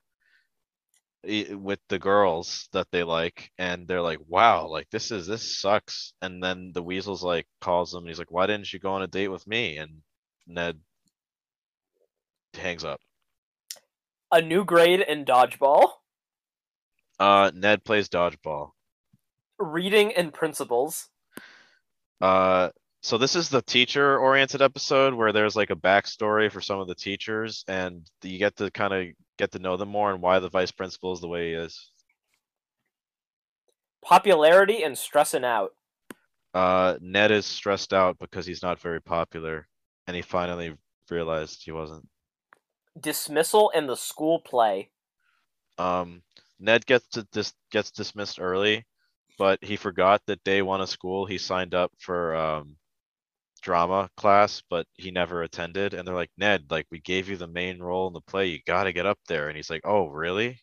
with 1.23 1.79
the 1.89 1.99
girls 1.99 2.67
that 2.73 2.87
they 2.91 3.03
like, 3.03 3.51
and 3.57 3.87
they're 3.87 4.01
like, 4.01 4.19
"Wow, 4.27 4.67
like 4.67 4.89
this 4.89 5.11
is 5.11 5.27
this 5.27 5.59
sucks." 5.59 6.13
And 6.21 6.43
then 6.43 6.71
the 6.73 6.83
Weasel's 6.83 7.23
like 7.23 7.47
calls 7.61 7.93
him, 7.93 7.99
and 7.99 8.07
he's 8.09 8.19
like, 8.19 8.31
"Why 8.31 8.47
didn't 8.47 8.71
you 8.73 8.79
go 8.79 8.91
on 8.93 9.03
a 9.03 9.07
date 9.07 9.29
with 9.29 9.47
me?" 9.47 9.77
And 9.77 10.01
Ned 10.47 10.79
hangs 12.53 12.83
up. 12.83 12.99
A 14.31 14.41
new 14.41 14.65
grade 14.65 15.01
in 15.01 15.25
dodgeball. 15.25 15.89
Uh, 17.19 17.51
Ned 17.53 17.83
plays 17.83 18.09
dodgeball. 18.09 18.71
Reading 19.59 20.13
and 20.13 20.33
principles. 20.33 21.09
Uh, 22.19 22.69
so 23.01 23.17
this 23.17 23.35
is 23.35 23.49
the 23.49 23.61
teacher-oriented 23.61 24.61
episode 24.61 25.13
where 25.13 25.33
there's 25.33 25.55
like 25.55 25.69
a 25.69 25.75
backstory 25.75 26.51
for 26.51 26.61
some 26.61 26.79
of 26.79 26.87
the 26.87 26.95
teachers, 26.95 27.65
and 27.67 28.09
you 28.23 28.39
get 28.39 28.55
to 28.57 28.71
kind 28.71 28.93
of 28.93 29.07
get 29.37 29.51
to 29.51 29.59
know 29.59 29.77
them 29.77 29.89
more 29.89 30.11
and 30.11 30.21
why 30.21 30.39
the 30.39 30.49
vice 30.49 30.71
principal 30.71 31.11
is 31.13 31.19
the 31.19 31.27
way 31.27 31.49
he 31.49 31.53
is. 31.53 31.91
Popularity 34.01 34.83
and 34.83 34.97
stressing 34.97 35.43
out. 35.45 35.71
Uh, 36.53 36.97
Ned 37.01 37.31
is 37.31 37.45
stressed 37.45 37.93
out 37.93 38.17
because 38.19 38.45
he's 38.45 38.63
not 38.63 38.79
very 38.79 39.01
popular, 39.01 39.67
and 40.07 40.15
he 40.15 40.21
finally 40.21 40.75
realized 41.09 41.63
he 41.63 41.71
wasn't. 41.71 42.07
Dismissal 42.99 43.71
and 43.73 43.89
the 43.89 43.95
school 43.95 44.39
play. 44.39 44.91
Um, 45.77 46.21
Ned 46.63 46.85
gets 46.85 47.07
to 47.09 47.27
dis- 47.33 47.53
gets 47.71 47.91
dismissed 47.91 48.39
early, 48.41 48.85
but 49.37 49.63
he 49.63 49.75
forgot 49.75 50.21
that 50.27 50.43
day 50.45 50.61
one 50.61 50.81
of 50.81 50.89
school 50.89 51.25
he 51.25 51.37
signed 51.37 51.75
up 51.75 51.91
for 51.99 52.35
um 52.35 52.77
drama 53.61 54.09
class, 54.17 54.63
but 54.69 54.87
he 54.95 55.11
never 55.11 55.43
attended. 55.43 55.93
And 55.93 56.07
they're 56.07 56.15
like, 56.15 56.31
Ned, 56.37 56.65
like 56.69 56.87
we 56.91 56.99
gave 57.01 57.29
you 57.29 57.37
the 57.37 57.47
main 57.47 57.81
role 57.81 58.07
in 58.07 58.13
the 58.13 58.21
play, 58.21 58.47
you 58.47 58.59
got 58.65 58.85
to 58.85 58.93
get 58.93 59.05
up 59.05 59.19
there. 59.27 59.49
And 59.49 59.57
he's 59.57 59.69
like, 59.69 59.81
Oh, 59.85 60.07
really? 60.07 60.59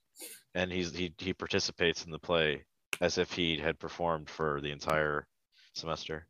And 0.55 0.73
he's 0.73 0.95
he 0.95 1.15
he 1.19 1.35
participates 1.35 2.05
in 2.07 2.11
the 2.11 2.19
play 2.19 2.65
as 3.01 3.19
if 3.19 3.33
he 3.33 3.59
had 3.59 3.79
performed 3.79 4.31
for 4.31 4.61
the 4.63 4.71
entire 4.71 5.27
semester. 5.75 6.27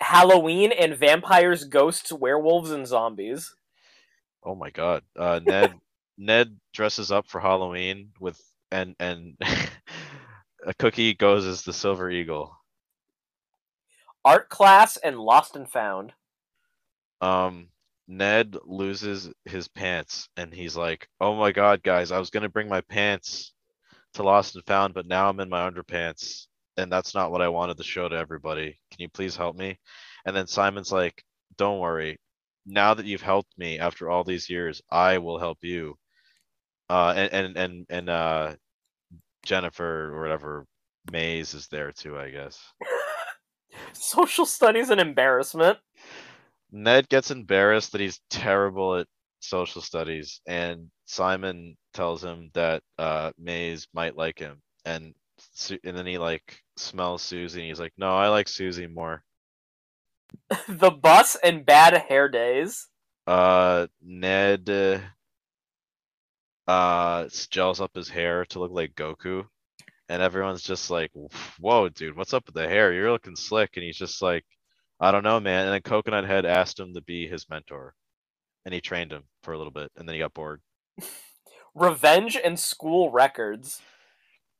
Halloween 0.00 0.72
and 0.72 0.96
vampires, 0.96 1.64
ghosts, 1.64 2.12
werewolves, 2.12 2.70
and 2.70 2.86
zombies. 2.86 3.54
Oh 4.42 4.54
my 4.54 4.70
god. 4.70 5.02
Uh 5.18 5.40
Ned 5.44 5.74
Ned 6.18 6.58
dresses 6.72 7.10
up 7.10 7.26
for 7.26 7.40
Halloween 7.40 8.12
with 8.20 8.40
and 8.74 8.96
and 8.98 9.36
a 10.66 10.74
cookie 10.74 11.14
goes 11.14 11.46
as 11.46 11.62
the 11.62 11.72
silver 11.72 12.10
eagle. 12.10 12.56
Art 14.24 14.48
class 14.48 14.96
and 14.96 15.18
lost 15.18 15.56
and 15.56 15.68
found. 15.70 16.12
Um 17.20 17.68
Ned 18.06 18.56
loses 18.64 19.32
his 19.46 19.68
pants 19.68 20.28
and 20.36 20.52
he's 20.52 20.76
like, 20.76 21.08
"Oh 21.20 21.34
my 21.36 21.52
god, 21.52 21.82
guys, 21.82 22.12
I 22.12 22.18
was 22.18 22.30
going 22.30 22.42
to 22.42 22.50
bring 22.50 22.68
my 22.68 22.82
pants 22.82 23.54
to 24.14 24.22
Lost 24.22 24.56
and 24.56 24.64
Found, 24.66 24.94
but 24.94 25.06
now 25.06 25.28
I'm 25.28 25.40
in 25.40 25.48
my 25.48 25.68
underpants 25.70 26.46
and 26.76 26.92
that's 26.92 27.14
not 27.14 27.30
what 27.30 27.40
I 27.42 27.48
wanted 27.48 27.76
to 27.78 27.84
show 27.84 28.08
to 28.08 28.16
everybody. 28.16 28.78
Can 28.90 29.00
you 29.00 29.08
please 29.08 29.36
help 29.36 29.56
me?" 29.56 29.78
And 30.26 30.36
then 30.36 30.46
Simon's 30.46 30.92
like, 30.92 31.24
"Don't 31.56 31.78
worry. 31.80 32.18
Now 32.66 32.94
that 32.94 33.06
you've 33.06 33.22
helped 33.22 33.56
me 33.58 33.78
after 33.78 34.10
all 34.10 34.24
these 34.24 34.50
years, 34.50 34.82
I 34.90 35.18
will 35.18 35.38
help 35.38 35.58
you." 35.62 35.96
Uh 36.90 37.14
and 37.16 37.32
and 37.32 37.56
and, 37.56 37.86
and 37.90 38.08
uh 38.10 38.56
Jennifer 39.44 40.14
or 40.14 40.20
whatever 40.20 40.66
Maze 41.10 41.54
is 41.54 41.68
there 41.68 41.92
too, 41.92 42.18
I 42.18 42.30
guess. 42.30 42.58
Social 43.92 44.46
studies 44.46 44.90
and 44.90 45.00
embarrassment. 45.00 45.78
Ned 46.72 47.08
gets 47.08 47.30
embarrassed 47.30 47.92
that 47.92 48.00
he's 48.00 48.20
terrible 48.30 48.96
at 48.96 49.06
social 49.40 49.80
studies, 49.80 50.40
and 50.46 50.90
Simon 51.04 51.76
tells 51.92 52.24
him 52.24 52.50
that 52.54 52.82
uh, 52.98 53.30
Maze 53.38 53.86
might 53.94 54.16
like 54.16 54.38
him, 54.38 54.60
and 54.84 55.14
and 55.84 55.96
then 55.96 56.06
he 56.06 56.18
like 56.18 56.60
smells 56.76 57.22
Susie, 57.22 57.60
and 57.60 57.68
he's 57.68 57.80
like, 57.80 57.92
"No, 57.96 58.16
I 58.16 58.28
like 58.28 58.48
Susie 58.48 58.86
more." 58.86 59.22
the 60.68 60.90
bus 60.90 61.36
and 61.42 61.64
bad 61.64 61.94
hair 61.94 62.28
days. 62.28 62.88
Uh, 63.26 63.86
Ned 64.02 64.68
uh, 66.66 67.28
gels 67.50 67.80
up 67.80 67.94
his 67.94 68.08
hair 68.08 68.44
to 68.46 68.60
look 68.60 68.72
like 68.72 68.94
Goku, 68.94 69.46
and 70.08 70.22
everyone's 70.22 70.62
just 70.62 70.90
like, 70.90 71.10
"Whoa, 71.60 71.88
dude, 71.88 72.16
what's 72.16 72.34
up 72.34 72.46
with 72.46 72.54
the 72.54 72.68
hair? 72.68 72.92
You're 72.92 73.12
looking 73.12 73.36
slick." 73.36 73.76
And 73.76 73.84
he's 73.84 73.98
just 73.98 74.22
like, 74.22 74.44
"I 75.00 75.10
don't 75.10 75.24
know, 75.24 75.40
man." 75.40 75.66
And 75.66 75.74
then 75.74 75.82
Coconut 75.82 76.24
Head 76.24 76.46
asked 76.46 76.80
him 76.80 76.94
to 76.94 77.02
be 77.02 77.28
his 77.28 77.48
mentor, 77.50 77.94
and 78.64 78.74
he 78.74 78.80
trained 78.80 79.12
him 79.12 79.24
for 79.42 79.52
a 79.52 79.58
little 79.58 79.72
bit, 79.72 79.90
and 79.96 80.08
then 80.08 80.14
he 80.14 80.20
got 80.20 80.34
bored. 80.34 80.60
Revenge 81.74 82.36
and 82.36 82.58
school 82.58 83.10
records. 83.10 83.80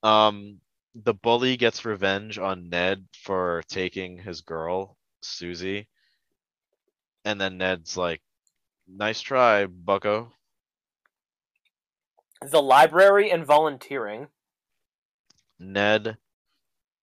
Um, 0.02 0.60
the 0.94 1.14
bully 1.14 1.56
gets 1.56 1.84
revenge 1.84 2.38
on 2.38 2.68
Ned 2.68 3.06
for 3.22 3.62
taking 3.68 4.18
his 4.18 4.42
girl, 4.42 4.96
Susie. 5.22 5.88
And 7.24 7.40
then 7.40 7.58
Ned's 7.58 7.96
like, 7.96 8.20
nice 8.86 9.20
try, 9.20 9.66
bucko. 9.66 10.32
The 12.42 12.62
library 12.62 13.30
and 13.30 13.44
volunteering. 13.44 14.28
Ned 15.58 16.16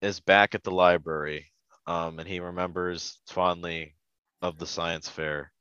is 0.01 0.19
back 0.19 0.55
at 0.55 0.63
the 0.63 0.71
library, 0.71 1.51
um, 1.87 2.19
and 2.19 2.27
he 2.27 2.39
remembers 2.39 3.19
fondly 3.27 3.95
of 4.41 4.57
the 4.57 4.67
science 4.67 5.09
fair. 5.09 5.51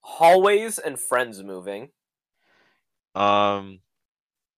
Hallways 0.00 0.78
and 0.78 0.98
friends 0.98 1.42
moving. 1.42 1.90
Um, 3.14 3.80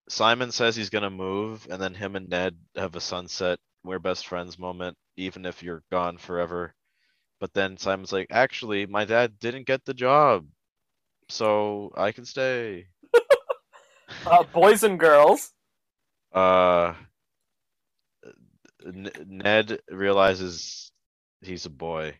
Simon 0.08 0.50
says 0.52 0.76
he's 0.76 0.90
gonna 0.90 1.10
move, 1.10 1.66
and 1.70 1.80
then 1.80 1.94
him 1.94 2.16
and 2.16 2.28
Ned 2.28 2.56
have 2.74 2.96
a 2.96 3.00
sunset, 3.00 3.58
we're 3.84 3.98
best 3.98 4.26
friends 4.26 4.58
moment, 4.58 4.96
even 5.16 5.46
if 5.46 5.62
you're 5.62 5.84
gone 5.90 6.18
forever. 6.18 6.74
But 7.40 7.52
then 7.54 7.76
Simon's 7.76 8.12
like, 8.12 8.28
actually, 8.30 8.86
my 8.86 9.04
dad 9.04 9.38
didn't 9.38 9.66
get 9.66 9.84
the 9.84 9.94
job, 9.94 10.46
so 11.28 11.92
I 11.96 12.12
can 12.12 12.24
stay. 12.24 12.88
Uh, 14.26 14.44
boys 14.44 14.82
and 14.82 14.98
girls. 14.98 15.52
Uh, 16.32 16.94
N- 18.86 19.10
Ned 19.26 19.80
realizes 19.90 20.92
he's 21.40 21.66
a 21.66 21.70
boy. 21.70 22.14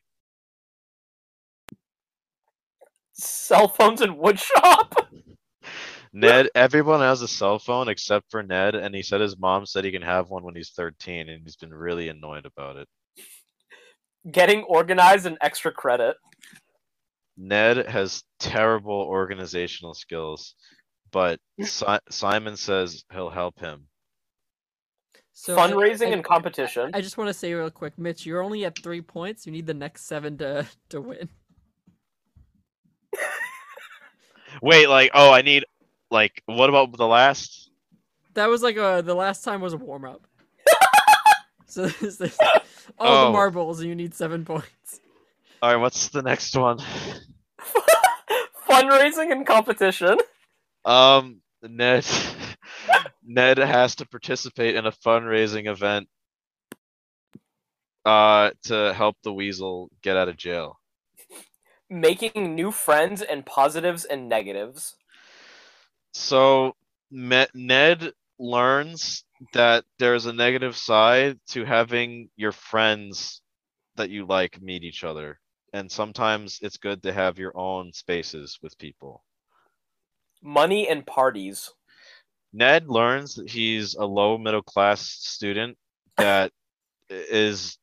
Cell 3.13 3.69
phones 3.69 4.01
and 4.01 4.17
woodshop. 4.17 4.93
Ned, 6.13 6.49
everyone 6.55 7.01
has 7.01 7.21
a 7.21 7.29
cell 7.29 7.59
phone 7.59 7.89
except 7.89 8.31
for 8.31 8.43
Ned, 8.43 8.75
and 8.75 8.95
he 8.95 9.03
said 9.03 9.21
his 9.21 9.39
mom 9.39 9.67
said 9.67 9.85
he 9.85 9.93
can 9.93 10.03
have 10.03 10.31
one 10.31 10.45
when 10.45 10.55
he's 10.55 10.71
13, 10.71 11.29
and 11.29 11.43
he's 11.45 11.57
been 11.57 11.75
really 11.75 12.09
annoyed 12.09 12.47
about 12.47 12.77
it. 12.77 12.89
Getting 14.31 14.63
organized 14.63 15.27
and 15.27 15.37
extra 15.43 15.73
credit. 15.73 16.17
Ned 17.37 17.87
has 17.87 18.25
terrible 18.41 19.03
organizational 19.03 19.93
skills, 19.93 20.55
but 21.17 21.41
si- 21.63 21.87
Simon 22.11 22.59
says 22.59 23.03
he'll 23.11 23.31
help 23.31 23.59
him. 23.59 23.87
So 25.33 25.57
Fundraising 25.57 26.09
I- 26.09 26.11
and 26.11 26.23
competition. 26.23 26.91
I 26.93 27.01
just 27.01 27.17
want 27.17 27.29
to 27.29 27.33
say 27.33 27.55
real 27.55 27.71
quick, 27.71 27.97
Mitch, 27.99 28.27
you're 28.27 28.43
only 28.43 28.67
at 28.67 28.79
three 28.79 29.01
points. 29.01 29.47
You 29.47 29.53
need 29.53 29.67
the 29.67 29.73
next 29.73 30.03
seven 30.05 30.37
to 30.37 30.67
to 30.91 31.01
win. 31.01 31.31
Wait, 34.61 34.89
like, 34.91 35.11
oh, 35.15 35.33
I 35.33 35.41
need, 35.41 35.65
like, 36.11 36.43
what 36.45 36.69
about 36.69 36.95
the 36.95 37.07
last? 37.07 37.71
That 38.35 38.51
was 38.51 38.63
like 38.63 38.77
a 38.77 39.03
the 39.03 39.15
last 39.15 39.43
time 39.43 39.63
was 39.63 39.73
a 39.73 39.79
warm 39.79 40.05
up. 40.05 40.27
so 41.67 41.87
this 41.87 42.21
is 42.21 42.37
all 42.99 43.09
Oh. 43.09 43.25
the 43.29 43.33
marbles, 43.33 43.81
and 43.81 43.89
you 43.89 43.95
need 43.95 44.13
seven 44.15 44.45
points. 44.45 45.01
All 45.63 45.71
right, 45.71 45.81
what's 45.81 46.09
the 46.09 46.21
next 46.21 46.55
one? 46.55 46.79
Fundraising 48.69 49.33
and 49.33 49.47
competition. 49.47 50.19
Um, 50.87 51.41
Ned, 51.63 52.07
Ned 53.25 53.59
has 53.59 53.97
to 53.97 54.07
participate 54.07 54.77
in 54.77 54.87
a 54.87 54.93
fundraising 54.93 55.69
event, 55.69 56.09
uh, 58.07 58.53
to 58.63 58.95
help 58.95 59.17
the 59.23 59.33
weasel 59.33 59.91
get 60.01 60.17
out 60.17 60.29
of 60.29 60.37
jail. 60.37 60.79
Making 61.91 62.55
new 62.55 62.71
friends 62.71 63.21
and 63.21 63.45
positives 63.45 64.05
and 64.05 64.29
negatives. 64.29 64.95
So 66.15 66.77
Me- 67.11 67.47
Ned 67.55 68.13
learns 68.39 69.25
that 69.53 69.85
there's 69.99 70.27
a 70.27 70.33
negative 70.33 70.77
side 70.77 71.39
to 71.49 71.65
having 71.65 72.31
your 72.37 72.53
friends 72.53 73.43
that 73.97 74.11
you 74.11 74.27
like 74.27 74.61
meet 74.63 74.85
each 74.85 75.05
other. 75.05 75.41
And 75.73 75.91
sometimes 75.91 76.61
it's 76.63 76.77
good 76.79 77.03
to 77.03 77.13
have 77.13 77.39
your 77.39 77.57
own 77.57 77.93
spaces 77.93 78.59
with 78.63 78.79
people. 78.79 79.25
Money 80.43 80.89
and 80.89 81.07
parties. 81.07 81.71
Ned 82.53 82.89
learns 82.89 83.35
that 83.35 83.51
he's 83.51 83.95
a 83.95 84.05
low 84.05 84.39
middle 84.39 84.63
class 84.63 85.03
student 85.03 85.77
that 86.17 86.53
is 87.11 87.79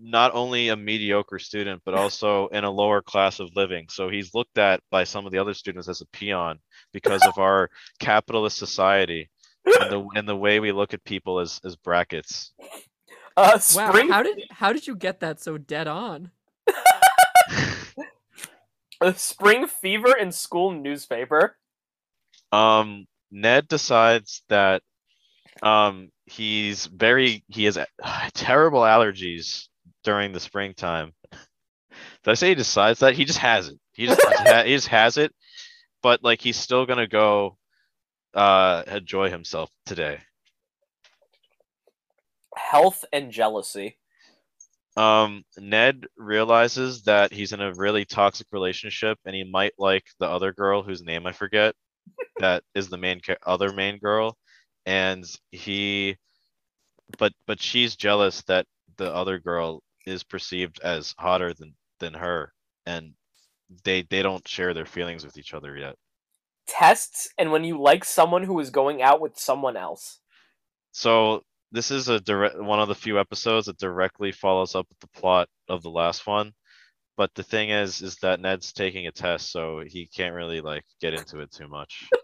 not 0.00 0.34
only 0.34 0.68
a 0.68 0.76
mediocre 0.76 1.38
student, 1.38 1.80
but 1.84 1.94
also 1.94 2.48
in 2.48 2.64
a 2.64 2.70
lower 2.70 3.00
class 3.00 3.40
of 3.40 3.48
living. 3.56 3.86
So 3.88 4.10
he's 4.10 4.34
looked 4.34 4.58
at 4.58 4.80
by 4.90 5.04
some 5.04 5.24
of 5.24 5.32
the 5.32 5.38
other 5.38 5.54
students 5.54 5.88
as 5.88 6.02
a 6.02 6.06
peon 6.06 6.58
because 6.92 7.24
of 7.26 7.38
our 7.38 7.70
capitalist 7.98 8.58
society 8.58 9.30
and 9.64 9.90
the 9.90 10.06
and 10.14 10.28
the 10.28 10.36
way 10.36 10.60
we 10.60 10.72
look 10.72 10.94
at 10.94 11.04
people 11.04 11.40
as 11.40 11.60
as 11.64 11.76
brackets. 11.76 12.52
Uh, 13.36 13.58
Wow, 13.74 13.92
how 14.08 14.22
did 14.22 14.44
how 14.50 14.72
did 14.72 14.86
you 14.86 14.96
get 14.96 15.20
that 15.20 15.40
so 15.40 15.58
dead 15.58 15.86
on? 15.86 16.30
A 19.00 19.14
spring 19.14 19.66
fever 19.66 20.16
in 20.16 20.32
school 20.32 20.72
newspaper. 20.72 21.56
Um, 22.50 23.06
Ned 23.30 23.68
decides 23.68 24.42
that 24.48 24.82
um 25.62 26.10
he's 26.26 26.86
very 26.86 27.44
he 27.48 27.64
has 27.64 27.78
terrible 28.34 28.80
allergies 28.80 29.66
during 30.04 30.32
the 30.32 30.40
springtime. 30.40 31.12
Did 31.30 32.30
I 32.30 32.34
say 32.34 32.48
he 32.50 32.54
decides 32.54 33.00
that? 33.00 33.14
He 33.14 33.24
just 33.24 33.38
has 33.38 33.68
it. 33.68 33.78
He 33.92 34.06
just 34.06 34.20
he 34.64 34.74
just 34.74 34.88
has 34.88 35.16
it, 35.16 35.32
but 36.02 36.22
like 36.22 36.40
he's 36.40 36.56
still 36.56 36.86
gonna 36.86 37.08
go 37.08 37.56
uh 38.34 38.82
enjoy 38.86 39.30
himself 39.30 39.70
today. 39.86 40.20
Health 42.56 43.04
and 43.12 43.30
jealousy. 43.30 43.98
Um, 44.98 45.44
Ned 45.56 46.06
realizes 46.16 47.02
that 47.02 47.32
he's 47.32 47.52
in 47.52 47.60
a 47.60 47.72
really 47.72 48.04
toxic 48.04 48.48
relationship 48.50 49.16
and 49.24 49.32
he 49.32 49.44
might 49.44 49.74
like 49.78 50.02
the 50.18 50.26
other 50.26 50.52
girl 50.52 50.82
whose 50.82 51.04
name 51.04 51.24
I 51.24 51.30
forget 51.30 51.76
that 52.40 52.64
is 52.74 52.88
the 52.88 52.98
main 52.98 53.20
cha- 53.20 53.36
other 53.46 53.72
main 53.72 53.98
girl 53.98 54.36
and 54.86 55.24
he 55.52 56.16
but 57.16 57.32
but 57.46 57.62
she's 57.62 57.94
jealous 57.94 58.42
that 58.48 58.66
the 58.96 59.14
other 59.14 59.38
girl 59.38 59.84
is 60.04 60.24
perceived 60.24 60.80
as 60.82 61.14
hotter 61.16 61.54
than 61.54 61.76
than 62.00 62.14
her 62.14 62.52
and 62.84 63.12
they 63.84 64.02
they 64.02 64.20
don't 64.20 64.48
share 64.48 64.74
their 64.74 64.84
feelings 64.84 65.24
with 65.24 65.38
each 65.38 65.54
other 65.54 65.76
yet. 65.76 65.94
Tests 66.66 67.28
and 67.38 67.52
when 67.52 67.62
you 67.62 67.80
like 67.80 68.04
someone 68.04 68.42
who 68.42 68.58
is 68.58 68.70
going 68.70 69.00
out 69.00 69.20
with 69.20 69.38
someone 69.38 69.76
else. 69.76 70.18
So 70.90 71.44
this 71.72 71.90
is 71.90 72.08
a 72.08 72.20
direct 72.20 72.58
one 72.58 72.80
of 72.80 72.88
the 72.88 72.94
few 72.94 73.18
episodes 73.18 73.66
that 73.66 73.78
directly 73.78 74.32
follows 74.32 74.74
up 74.74 74.86
with 74.88 74.98
the 75.00 75.20
plot 75.20 75.48
of 75.68 75.82
the 75.82 75.90
last 75.90 76.26
one. 76.26 76.52
But 77.16 77.34
the 77.34 77.42
thing 77.42 77.70
is, 77.70 78.00
is 78.00 78.16
that 78.16 78.40
Ned's 78.40 78.72
taking 78.72 79.06
a 79.06 79.12
test, 79.12 79.50
so 79.50 79.82
he 79.84 80.06
can't 80.06 80.34
really 80.34 80.60
like 80.60 80.84
get 81.00 81.14
into 81.14 81.40
it 81.40 81.50
too 81.50 81.68
much. 81.68 82.08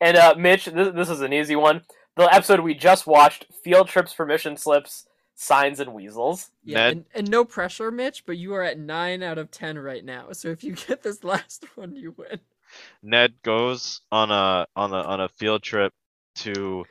And 0.00 0.16
uh, 0.16 0.34
Mitch, 0.36 0.64
this, 0.64 0.94
this 0.94 1.10
is 1.10 1.20
an 1.20 1.32
easy 1.32 1.56
one. 1.56 1.82
The 2.16 2.32
episode 2.34 2.60
we 2.60 2.74
just 2.74 3.06
watched: 3.06 3.46
field 3.62 3.88
trips, 3.88 4.14
permission 4.14 4.56
slips, 4.56 5.06
signs, 5.34 5.78
and 5.78 5.92
weasels. 5.92 6.50
Yeah, 6.64 6.78
Ned- 6.78 6.92
and, 6.92 7.04
and 7.14 7.30
no 7.30 7.44
pressure, 7.44 7.90
Mitch, 7.90 8.24
but 8.24 8.38
you 8.38 8.54
are 8.54 8.62
at 8.62 8.78
nine 8.78 9.22
out 9.22 9.38
of 9.38 9.50
ten 9.50 9.78
right 9.78 10.04
now. 10.04 10.32
So 10.32 10.48
if 10.48 10.64
you 10.64 10.74
get 10.88 11.02
this 11.02 11.22
last 11.22 11.66
one, 11.74 11.94
you 11.94 12.14
win. 12.16 12.40
Ned 13.02 13.34
goes 13.42 14.00
on 14.10 14.30
a 14.30 14.66
on 14.74 14.92
a 14.92 15.02
on 15.02 15.20
a 15.20 15.28
field 15.28 15.62
trip 15.62 15.92
to 16.36 16.84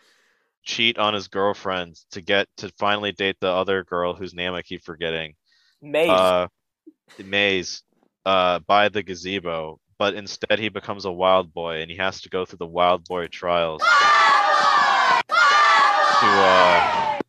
cheat 0.64 0.98
on 0.98 1.14
his 1.14 1.27
girlfriend 1.27 1.95
to 2.11 2.22
get 2.22 2.48
to 2.57 2.72
finally 2.77 3.11
date 3.11 3.38
the 3.40 3.49
other 3.49 3.84
girl 3.84 4.14
whose 4.14 4.34
name 4.34 4.53
I 4.53 4.61
keep 4.61 4.84
forgetting. 4.84 5.36
Maze. 5.81 6.10
Uh, 6.10 6.48
Maze, 7.23 7.84
uh, 8.26 8.60
by 8.60 8.90
the 8.90 9.02
gazebo, 9.02 9.80
but 9.98 10.14
instead 10.14 10.60
he 10.60 10.69
becomes 10.69 11.06
a 11.06 11.11
wild 11.11 11.53
boy 11.53 11.81
and 11.81 11.90
he 11.90 11.98
has 11.98 12.22
to 12.22 12.30
go 12.30 12.45
through 12.45 12.57
the 12.57 12.65
wild 12.68 13.03
boy 13.06 13.27
trials 13.27 13.81
to 13.81 13.86
uh 16.26 17.19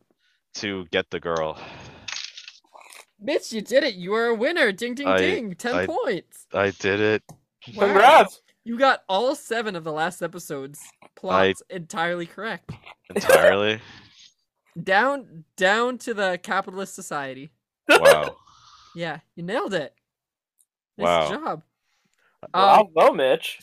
to 0.54 0.84
get 0.90 1.08
the 1.10 1.20
girl. 1.20 1.58
Mitch, 3.20 3.52
you 3.52 3.60
did 3.60 3.84
it. 3.84 3.94
You 3.94 4.14
are 4.14 4.26
a 4.26 4.34
winner. 4.34 4.72
Ding, 4.72 4.94
ding, 4.94 5.06
I- 5.06 5.18
ding. 5.18 5.54
Ten 5.54 5.74
I- 5.74 5.86
points. 5.86 6.46
I 6.52 6.70
did 6.70 7.00
it. 7.00 7.22
Wow. 7.74 7.86
Congrats. 7.86 8.40
You 8.64 8.78
got 8.78 9.02
all 9.08 9.34
seven 9.34 9.74
of 9.76 9.84
the 9.84 9.92
last 9.92 10.22
episode's 10.22 10.80
plots 11.16 11.62
entirely 11.70 12.26
correct. 12.26 12.70
Entirely. 13.14 13.80
Down, 14.80 15.44
down 15.56 15.98
to 15.98 16.14
the 16.14 16.38
capitalist 16.42 16.94
society. 16.94 17.50
wow. 17.88 18.36
Yeah, 18.94 19.18
you 19.36 19.42
nailed 19.44 19.72
it. 19.74 19.94
Nice 20.98 21.06
Wow. 21.06 21.28
job. 21.30 21.62
Um, 22.54 22.88
Bravo, 22.92 23.12
Mitch. 23.14 23.60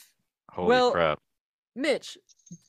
Holy 0.52 0.68
Well- 0.70 0.92
crap. 0.92 1.20
Mitch, 1.76 2.18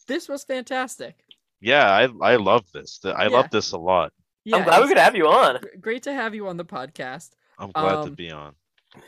this 0.07 0.29
was 0.29 0.45
fantastic. 0.45 1.17
Yeah, 1.61 1.89
I 1.91 2.09
I 2.33 2.37
love 2.37 2.65
this. 2.73 3.01
I 3.05 3.25
Yeah. 3.25 3.29
love 3.29 3.51
this 3.51 3.73
a 3.73 3.79
lot. 3.79 4.13
Yeah, 4.45 4.57
I'm 4.59 4.65
glad 4.65 4.79
we 4.79 4.83
it's 4.85 4.89
could 4.91 4.99
have 4.99 5.17
you 5.17 5.27
on. 5.29 5.61
Great 5.81 6.03
to 6.05 6.13
have 6.13 6.35
you 6.35 6.47
on 6.49 6.57
the 6.57 6.65
podcast. 6.65 7.31
I'm 7.59 7.71
glad 7.71 7.93
to 7.93 7.99
Um, 8.09 8.15
be 8.15 8.31
on. 8.31 8.55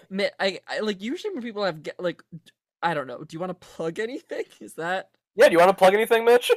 Mitt, 0.08 0.32
I, 0.40 0.60
I 0.68 0.80
like 0.80 1.00
usually 1.02 1.34
when 1.34 1.42
people 1.42 1.64
have 1.64 1.80
like, 1.98 2.22
I 2.82 2.94
don't 2.94 3.06
know. 3.06 3.18
Do 3.18 3.34
you 3.34 3.40
want 3.40 3.50
to 3.50 3.66
plug 3.66 3.98
anything? 3.98 4.44
Is 4.60 4.74
that 4.74 5.10
Yeah, 5.34 5.48
do 5.48 5.52
you 5.52 5.58
want 5.58 5.70
to 5.70 5.76
plug 5.76 5.94
anything, 5.94 6.24
Mitch? 6.24 6.50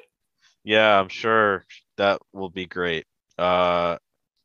Yeah, 0.64 1.00
I'm 1.00 1.10
sure 1.10 1.66
that 1.98 2.20
will 2.32 2.50
be 2.50 2.66
great. 2.66 3.06
Uh 3.38 3.98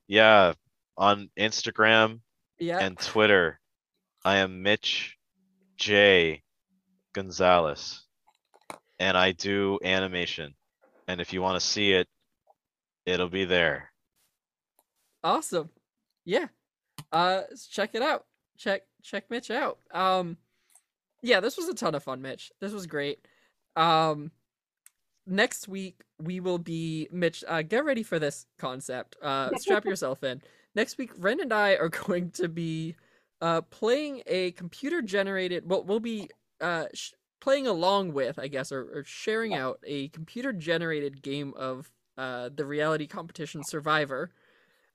yeah, 0.09 0.55
on 0.97 1.31
Instagram 1.39 2.21
yeah? 2.59 2.79
and 2.81 2.99
Twitter, 2.99 3.61
I 4.25 4.39
am 4.39 4.63
Mitch 4.63 5.17
J 5.77 6.43
Gonzalez. 7.13 8.05
And 8.99 9.17
I 9.17 9.31
do 9.33 9.79
animation. 9.85 10.55
And 11.07 11.21
if 11.21 11.33
you 11.33 11.41
want 11.41 11.61
to 11.61 11.65
see 11.67 11.93
it, 11.93 12.09
it'll 13.07 13.29
be 13.29 13.45
there. 13.45 13.93
Awesome. 15.23 15.71
Yeah. 16.25 16.47
Uh 17.13 17.43
s- 17.53 17.67
check 17.67 17.91
it 17.95 18.03
out. 18.03 18.25
Check 18.57 18.83
check 19.03 19.31
Mitch 19.31 19.51
out. 19.51 19.79
Um 19.93 20.37
yeah, 21.23 21.41
this 21.41 21.57
was 21.57 21.69
a 21.69 21.75
ton 21.75 21.95
of 21.95 22.03
fun, 22.03 22.23
Mitch. 22.23 22.53
This 22.61 22.73
was 22.73 22.87
great. 22.87 23.27
Um 23.77 24.31
next 25.27 25.69
week 25.69 26.03
we 26.21 26.41
will 26.41 26.59
be 26.59 27.09
Mitch, 27.13 27.45
uh 27.47 27.63
get 27.63 27.85
ready 27.85 28.03
for 28.03 28.19
this 28.19 28.47
concept. 28.59 29.17
Uh 29.23 29.51
strap 29.57 29.85
yourself 29.87 30.23
in. 30.25 30.43
Next 30.75 30.99
week 30.99 31.13
Ren 31.19 31.41
and 31.41 31.53
I 31.53 31.75
are 31.75 31.89
going 32.07 32.31
to 32.33 32.49
be 32.49 32.97
uh 33.41 33.63
playing 33.63 34.23
a 34.27 34.53
computer 34.53 35.03
generated 35.03 35.69
well 35.69 35.85
we'll 35.85 36.01
be 36.01 36.31
uh 36.61 36.87
sh- 36.95 37.13
playing 37.41 37.69
along 37.69 38.13
with, 38.13 38.37
I 38.39 38.49
guess, 38.49 38.73
or, 38.73 38.99
or 38.99 39.05
sharing 39.05 39.55
out 39.55 39.79
a 39.85 40.09
computer 40.09 40.53
generated 40.53 41.23
game 41.23 41.55
of 41.57 41.91
uh 42.17 42.51
the 42.55 42.65
reality 42.65 43.07
competition 43.07 43.63
Survivor 43.65 44.33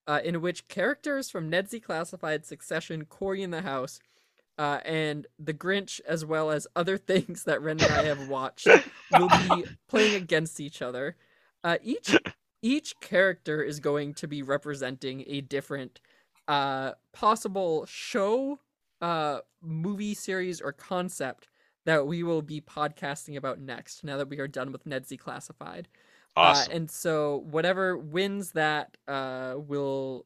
uh, 0.07 0.19
in 0.23 0.41
which 0.41 0.67
characters 0.67 1.29
from 1.29 1.49
Ned's 1.49 1.71
Declassified, 1.73 2.45
Succession, 2.45 3.05
Cory 3.05 3.41
in 3.41 3.51
the 3.51 3.61
House, 3.61 3.99
uh, 4.57 4.80
and 4.85 5.27
The 5.39 5.53
Grinch, 5.53 5.99
as 6.07 6.25
well 6.25 6.51
as 6.51 6.67
other 6.75 6.97
things 7.11 7.43
that 7.43 7.61
Ren 7.61 7.81
and 7.81 7.91
I 7.91 8.03
have 8.03 8.27
watched, 8.27 8.67
will 9.11 9.30
be 9.30 9.65
playing 9.88 10.15
against 10.15 10.59
each 10.59 10.81
other. 10.81 11.15
Uh, 11.63 11.77
each 11.84 12.15
each 12.61 12.99
character 13.01 13.61
is 13.61 13.80
going 13.80 14.13
to 14.15 14.27
be 14.27 14.41
representing 14.41 15.23
a 15.27 15.41
different 15.41 15.99
uh, 16.47 16.91
possible 17.11 17.85
show, 17.85 18.59
uh, 19.01 19.39
movie 19.61 20.13
series, 20.13 20.61
or 20.61 20.71
concept 20.71 21.47
that 21.85 22.07
we 22.07 22.23
will 22.23 22.41
be 22.41 22.61
podcasting 22.61 23.35
about 23.35 23.59
next. 23.59 24.03
Now 24.03 24.17
that 24.17 24.30
we 24.30 24.39
are 24.39 24.47
done 24.47 24.71
with 24.71 24.85
Ned's 24.85 25.09
Declassified. 25.09 25.85
Awesome. 26.35 26.71
Uh, 26.71 26.75
and 26.75 26.91
so 26.91 27.43
whatever 27.49 27.97
wins 27.97 28.51
that 28.51 28.97
uh, 29.07 29.55
will 29.57 30.25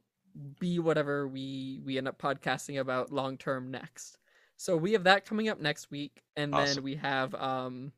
be 0.60 0.80
whatever 0.80 1.28
we 1.28 1.82
we 1.86 1.98
end 1.98 2.08
up 2.08 2.20
podcasting 2.20 2.80
about 2.80 3.12
long 3.12 3.38
term 3.38 3.72
next. 3.72 4.18
So 4.58 4.76
we 4.76 4.94
have 4.94 5.04
that 5.04 5.26
coming 5.26 5.50
up 5.50 5.60
next 5.60 5.92
week, 5.92 6.24
and 6.36 6.54
then 6.54 6.84
we 6.84 6.96
have 6.96 7.34
um 7.36 7.92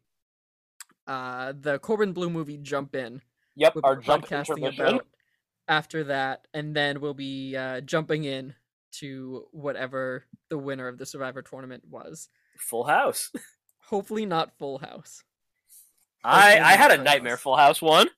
uh 1.07 1.53
the 1.59 1.79
Corbin 1.79 2.13
Bleu 2.13 2.29
movie 2.29 2.57
Jump 2.57 2.95
In. 2.95 3.21
Yep, 3.55 3.75
we'll 3.75 3.85
our 3.85 3.97
podcasting 3.97 4.73
about 4.79 5.05
after 5.69 6.03
that, 6.05 6.47
and 6.53 6.75
then 6.75 6.99
we'll 6.99 7.13
be 7.13 7.55
uh, 7.55 7.81
jumping 7.81 8.23
in 8.23 8.55
to 8.91 9.45
whatever 9.51 10.25
the 10.49 10.57
winner 10.57 10.87
of 10.87 10.97
the 10.97 11.05
Survivor 11.05 11.41
tournament 11.41 11.83
was. 11.87 12.27
Full 12.57 12.83
House. 12.85 13.31
Hopefully 13.85 14.25
not 14.25 14.57
Full 14.57 14.79
House. 14.79 15.23
I 16.23 16.41
Hopefully 16.41 16.59
I 16.59 16.71
had 16.73 16.91
a 16.91 17.03
nightmare 17.03 17.33
House. 17.33 17.41
Full 17.41 17.55
House 17.55 17.81
one. 17.81 18.09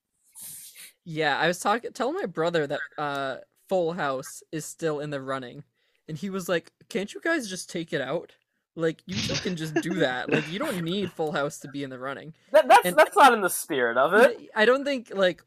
Yeah, 1.03 1.37
I 1.37 1.47
was 1.47 1.59
talking 1.59 1.91
telling 1.93 2.15
my 2.15 2.25
brother 2.25 2.65
that 2.67 2.79
uh 2.97 3.37
Full 3.71 3.93
House 3.93 4.43
is 4.51 4.65
still 4.65 4.99
in 4.99 5.11
the 5.11 5.21
running. 5.21 5.63
And 6.09 6.17
he 6.17 6.29
was 6.29 6.49
like, 6.49 6.73
"Can't 6.89 7.13
you 7.13 7.21
guys 7.21 7.47
just 7.47 7.69
take 7.69 7.93
it 7.93 8.01
out? 8.01 8.33
Like 8.75 9.01
you 9.05 9.15
two 9.15 9.35
can 9.35 9.55
just 9.55 9.75
do 9.75 9.93
that. 9.95 10.29
Like 10.29 10.51
you 10.51 10.59
don't 10.59 10.81
need 10.81 11.09
Full 11.13 11.31
House 11.31 11.57
to 11.59 11.69
be 11.69 11.81
in 11.81 11.89
the 11.89 11.97
running." 11.97 12.33
That, 12.51 12.67
that's 12.67 12.85
And- 12.85 12.97
that's 12.97 13.15
not 13.15 13.31
in 13.31 13.39
the 13.39 13.49
spirit 13.49 13.95
of 13.97 14.13
it. 14.13 14.49
I 14.53 14.65
don't 14.65 14.83
think 14.83 15.13
like 15.15 15.41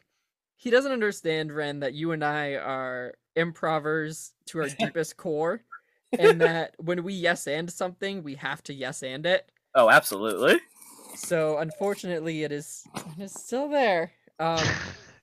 he 0.57 0.71
doesn't 0.71 0.91
understand 0.91 1.53
Ren 1.53 1.81
that 1.81 1.93
you 1.93 2.13
and 2.13 2.25
I 2.25 2.55
are 2.55 3.13
improvers 3.37 4.33
to 4.47 4.61
our 4.63 4.69
deepest 4.71 5.17
core 5.19 5.63
and 6.19 6.41
that 6.41 6.77
when 6.79 7.05
we 7.05 7.13
yes 7.13 7.47
and 7.47 7.71
something, 7.71 8.23
we 8.23 8.37
have 8.37 8.63
to 8.63 8.73
yes 8.73 9.03
and 9.03 9.27
it. 9.27 9.53
Oh, 9.75 9.91
absolutely. 9.91 10.59
So 11.15 11.59
unfortunately 11.59 12.43
it 12.43 12.53
is 12.53 12.85
it 13.19 13.23
is 13.25 13.35
still 13.35 13.69
there. 13.69 14.13
Um 14.41 14.67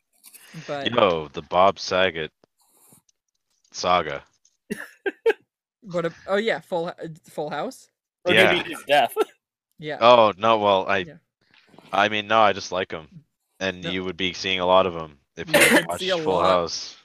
but 0.67 0.91
Yo, 0.91 1.29
the 1.29 1.41
Bob 1.41 1.79
Saget 1.79 2.31
saga. 3.71 4.23
What? 5.83 6.05
A, 6.05 6.13
oh 6.27 6.35
yeah, 6.37 6.59
Full 6.59 6.91
Full 7.29 7.49
House. 7.49 7.87
Or 8.25 8.33
Yeah. 8.33 8.53
maybe 8.53 8.69
his 8.69 8.83
death. 8.87 9.13
Yeah. 9.79 9.97
Oh 9.99 10.31
no, 10.37 10.59
well 10.59 10.85
I, 10.87 10.97
Yeah. 10.99 11.13
I 11.91 12.07
mean 12.09 12.27
no, 12.27 12.39
I 12.39 12.53
just 12.53 12.71
like 12.71 12.91
him, 12.91 13.23
and 13.59 13.81
No. 13.83 13.89
you 13.89 14.03
would 14.03 14.15
be 14.15 14.31
seeing 14.33 14.59
a 14.59 14.65
lot 14.67 14.85
of 14.85 14.93
them 14.93 15.17
if 15.35 15.47
You 15.51 15.59
you 15.79 15.85
watched 15.87 15.99
see 16.01 16.09
a 16.11 16.17
Full 16.19 16.35
lot. 16.35 16.45
House. 16.45 16.95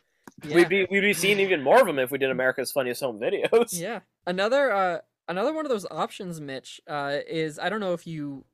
yeah. 0.44 0.56
We'd 0.56 0.68
be 0.68 0.86
we'd 0.90 1.00
be 1.00 1.14
seeing 1.14 1.40
even 1.40 1.62
more 1.62 1.80
of 1.80 1.88
him 1.88 1.98
if 1.98 2.10
we 2.10 2.18
did 2.18 2.30
America's 2.30 2.70
Funniest 2.72 3.00
Home 3.00 3.18
Videos. 3.18 3.68
Yeah. 3.80 4.00
Another 4.26 4.70
uh 4.70 4.98
another 5.26 5.54
one 5.54 5.64
of 5.64 5.70
those 5.70 5.86
options, 5.90 6.38
Mitch, 6.38 6.78
uh, 6.86 7.16
is 7.26 7.58
I 7.58 7.70
don't 7.70 7.80
know 7.80 7.94
if 7.94 8.06
you 8.06 8.44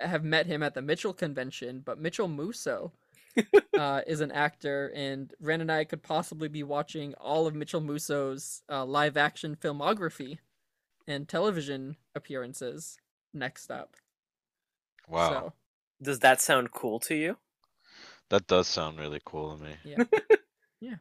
have 0.00 0.24
met 0.24 0.46
him 0.46 0.62
at 0.62 0.72
the 0.72 0.80
Mitchell 0.80 1.12
convention, 1.12 1.82
but 1.84 2.00
Mitchell 2.00 2.28
Musso 2.28 2.92
uh, 3.78 4.02
is 4.06 4.20
an 4.20 4.32
actor, 4.32 4.92
and 4.94 5.32
Ren 5.40 5.60
and 5.60 5.70
I 5.70 5.84
could 5.84 6.02
possibly 6.02 6.48
be 6.48 6.62
watching 6.62 7.14
all 7.14 7.46
of 7.46 7.54
Mitchell 7.54 7.80
Musso's 7.80 8.62
uh, 8.70 8.84
live 8.84 9.16
action 9.16 9.56
filmography 9.56 10.38
and 11.06 11.28
television 11.28 11.96
appearances 12.14 12.98
next 13.32 13.70
up. 13.70 13.96
Wow. 15.08 15.28
So, 15.28 15.52
Does 16.02 16.20
that 16.20 16.40
sound 16.40 16.72
cool 16.72 16.98
to 17.00 17.14
you? 17.14 17.36
That 18.30 18.46
does 18.46 18.66
sound 18.66 18.98
really 18.98 19.20
cool 19.24 19.56
to 19.56 19.62
me. 19.62 19.70
yeah. 19.84 20.04
yeah. 20.80 20.94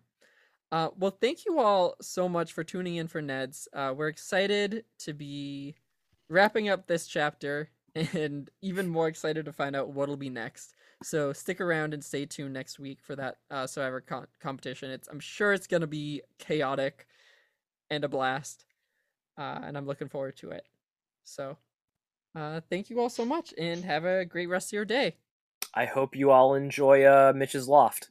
Uh, 0.72 0.90
well, 0.98 1.18
thank 1.22 1.46
you 1.46 1.60
all 1.60 1.96
so 2.02 2.28
much 2.28 2.54
for 2.54 2.64
tuning 2.64 2.96
in 2.96 3.08
for 3.08 3.22
Ned's. 3.22 3.68
Uh, 3.74 3.94
we're 3.96 4.08
excited 4.08 4.86
to 5.00 5.14
be 5.14 5.76
wrapping 6.30 6.70
up 6.70 6.88
this 6.88 7.08
chapter 7.08 7.70
and 7.96 8.50
even 8.62 8.88
more 8.88 9.08
excited 9.08 9.46
to 9.46 9.54
find 9.54 9.76
out 9.76 9.90
what'll 9.90 10.18
be 10.18 10.30
next. 10.30 10.74
So 11.04 11.34
stick 11.34 11.62
around 11.62 11.94
and 11.94 12.04
stay 12.04 12.26
tuned 12.26 12.54
next 12.54 12.80
week 12.80 13.00
for 13.02 13.16
that 13.16 13.38
uh, 13.52 13.68
Survivor 13.68 14.02
con- 14.02 14.28
competition. 14.40 14.92
It's 14.92 15.08
I'm 15.08 15.20
sure 15.20 15.54
it's 15.54 15.68
gonna 15.68 15.88
be 15.88 16.22
chaotic 16.40 17.08
and 17.90 18.04
a 18.04 18.08
blast, 18.08 18.66
uh, 19.38 19.60
and 19.64 19.78
I'm 19.78 19.86
looking 19.86 20.10
forward 20.10 20.38
to 20.38 20.52
it. 20.52 20.66
So, 21.24 21.58
uh, 22.36 22.62
thank 22.70 22.90
you 22.90 23.00
all 23.00 23.10
so 23.10 23.26
much, 23.26 23.54
and 23.58 23.84
have 23.84 24.06
a 24.06 24.26
great 24.26 24.48
rest 24.48 24.70
of 24.70 24.74
your 24.74 24.86
day. 24.86 25.18
I 25.74 25.86
hope 25.86 26.16
you 26.16 26.32
all 26.32 26.56
enjoy 26.56 27.04
uh, 27.04 27.34
Mitch's 27.36 27.68
Loft. 27.68 28.10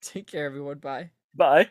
Take 0.00 0.28
care, 0.28 0.46
everyone. 0.46 0.78
Bye. 0.78 1.10
Bye. 1.34 1.70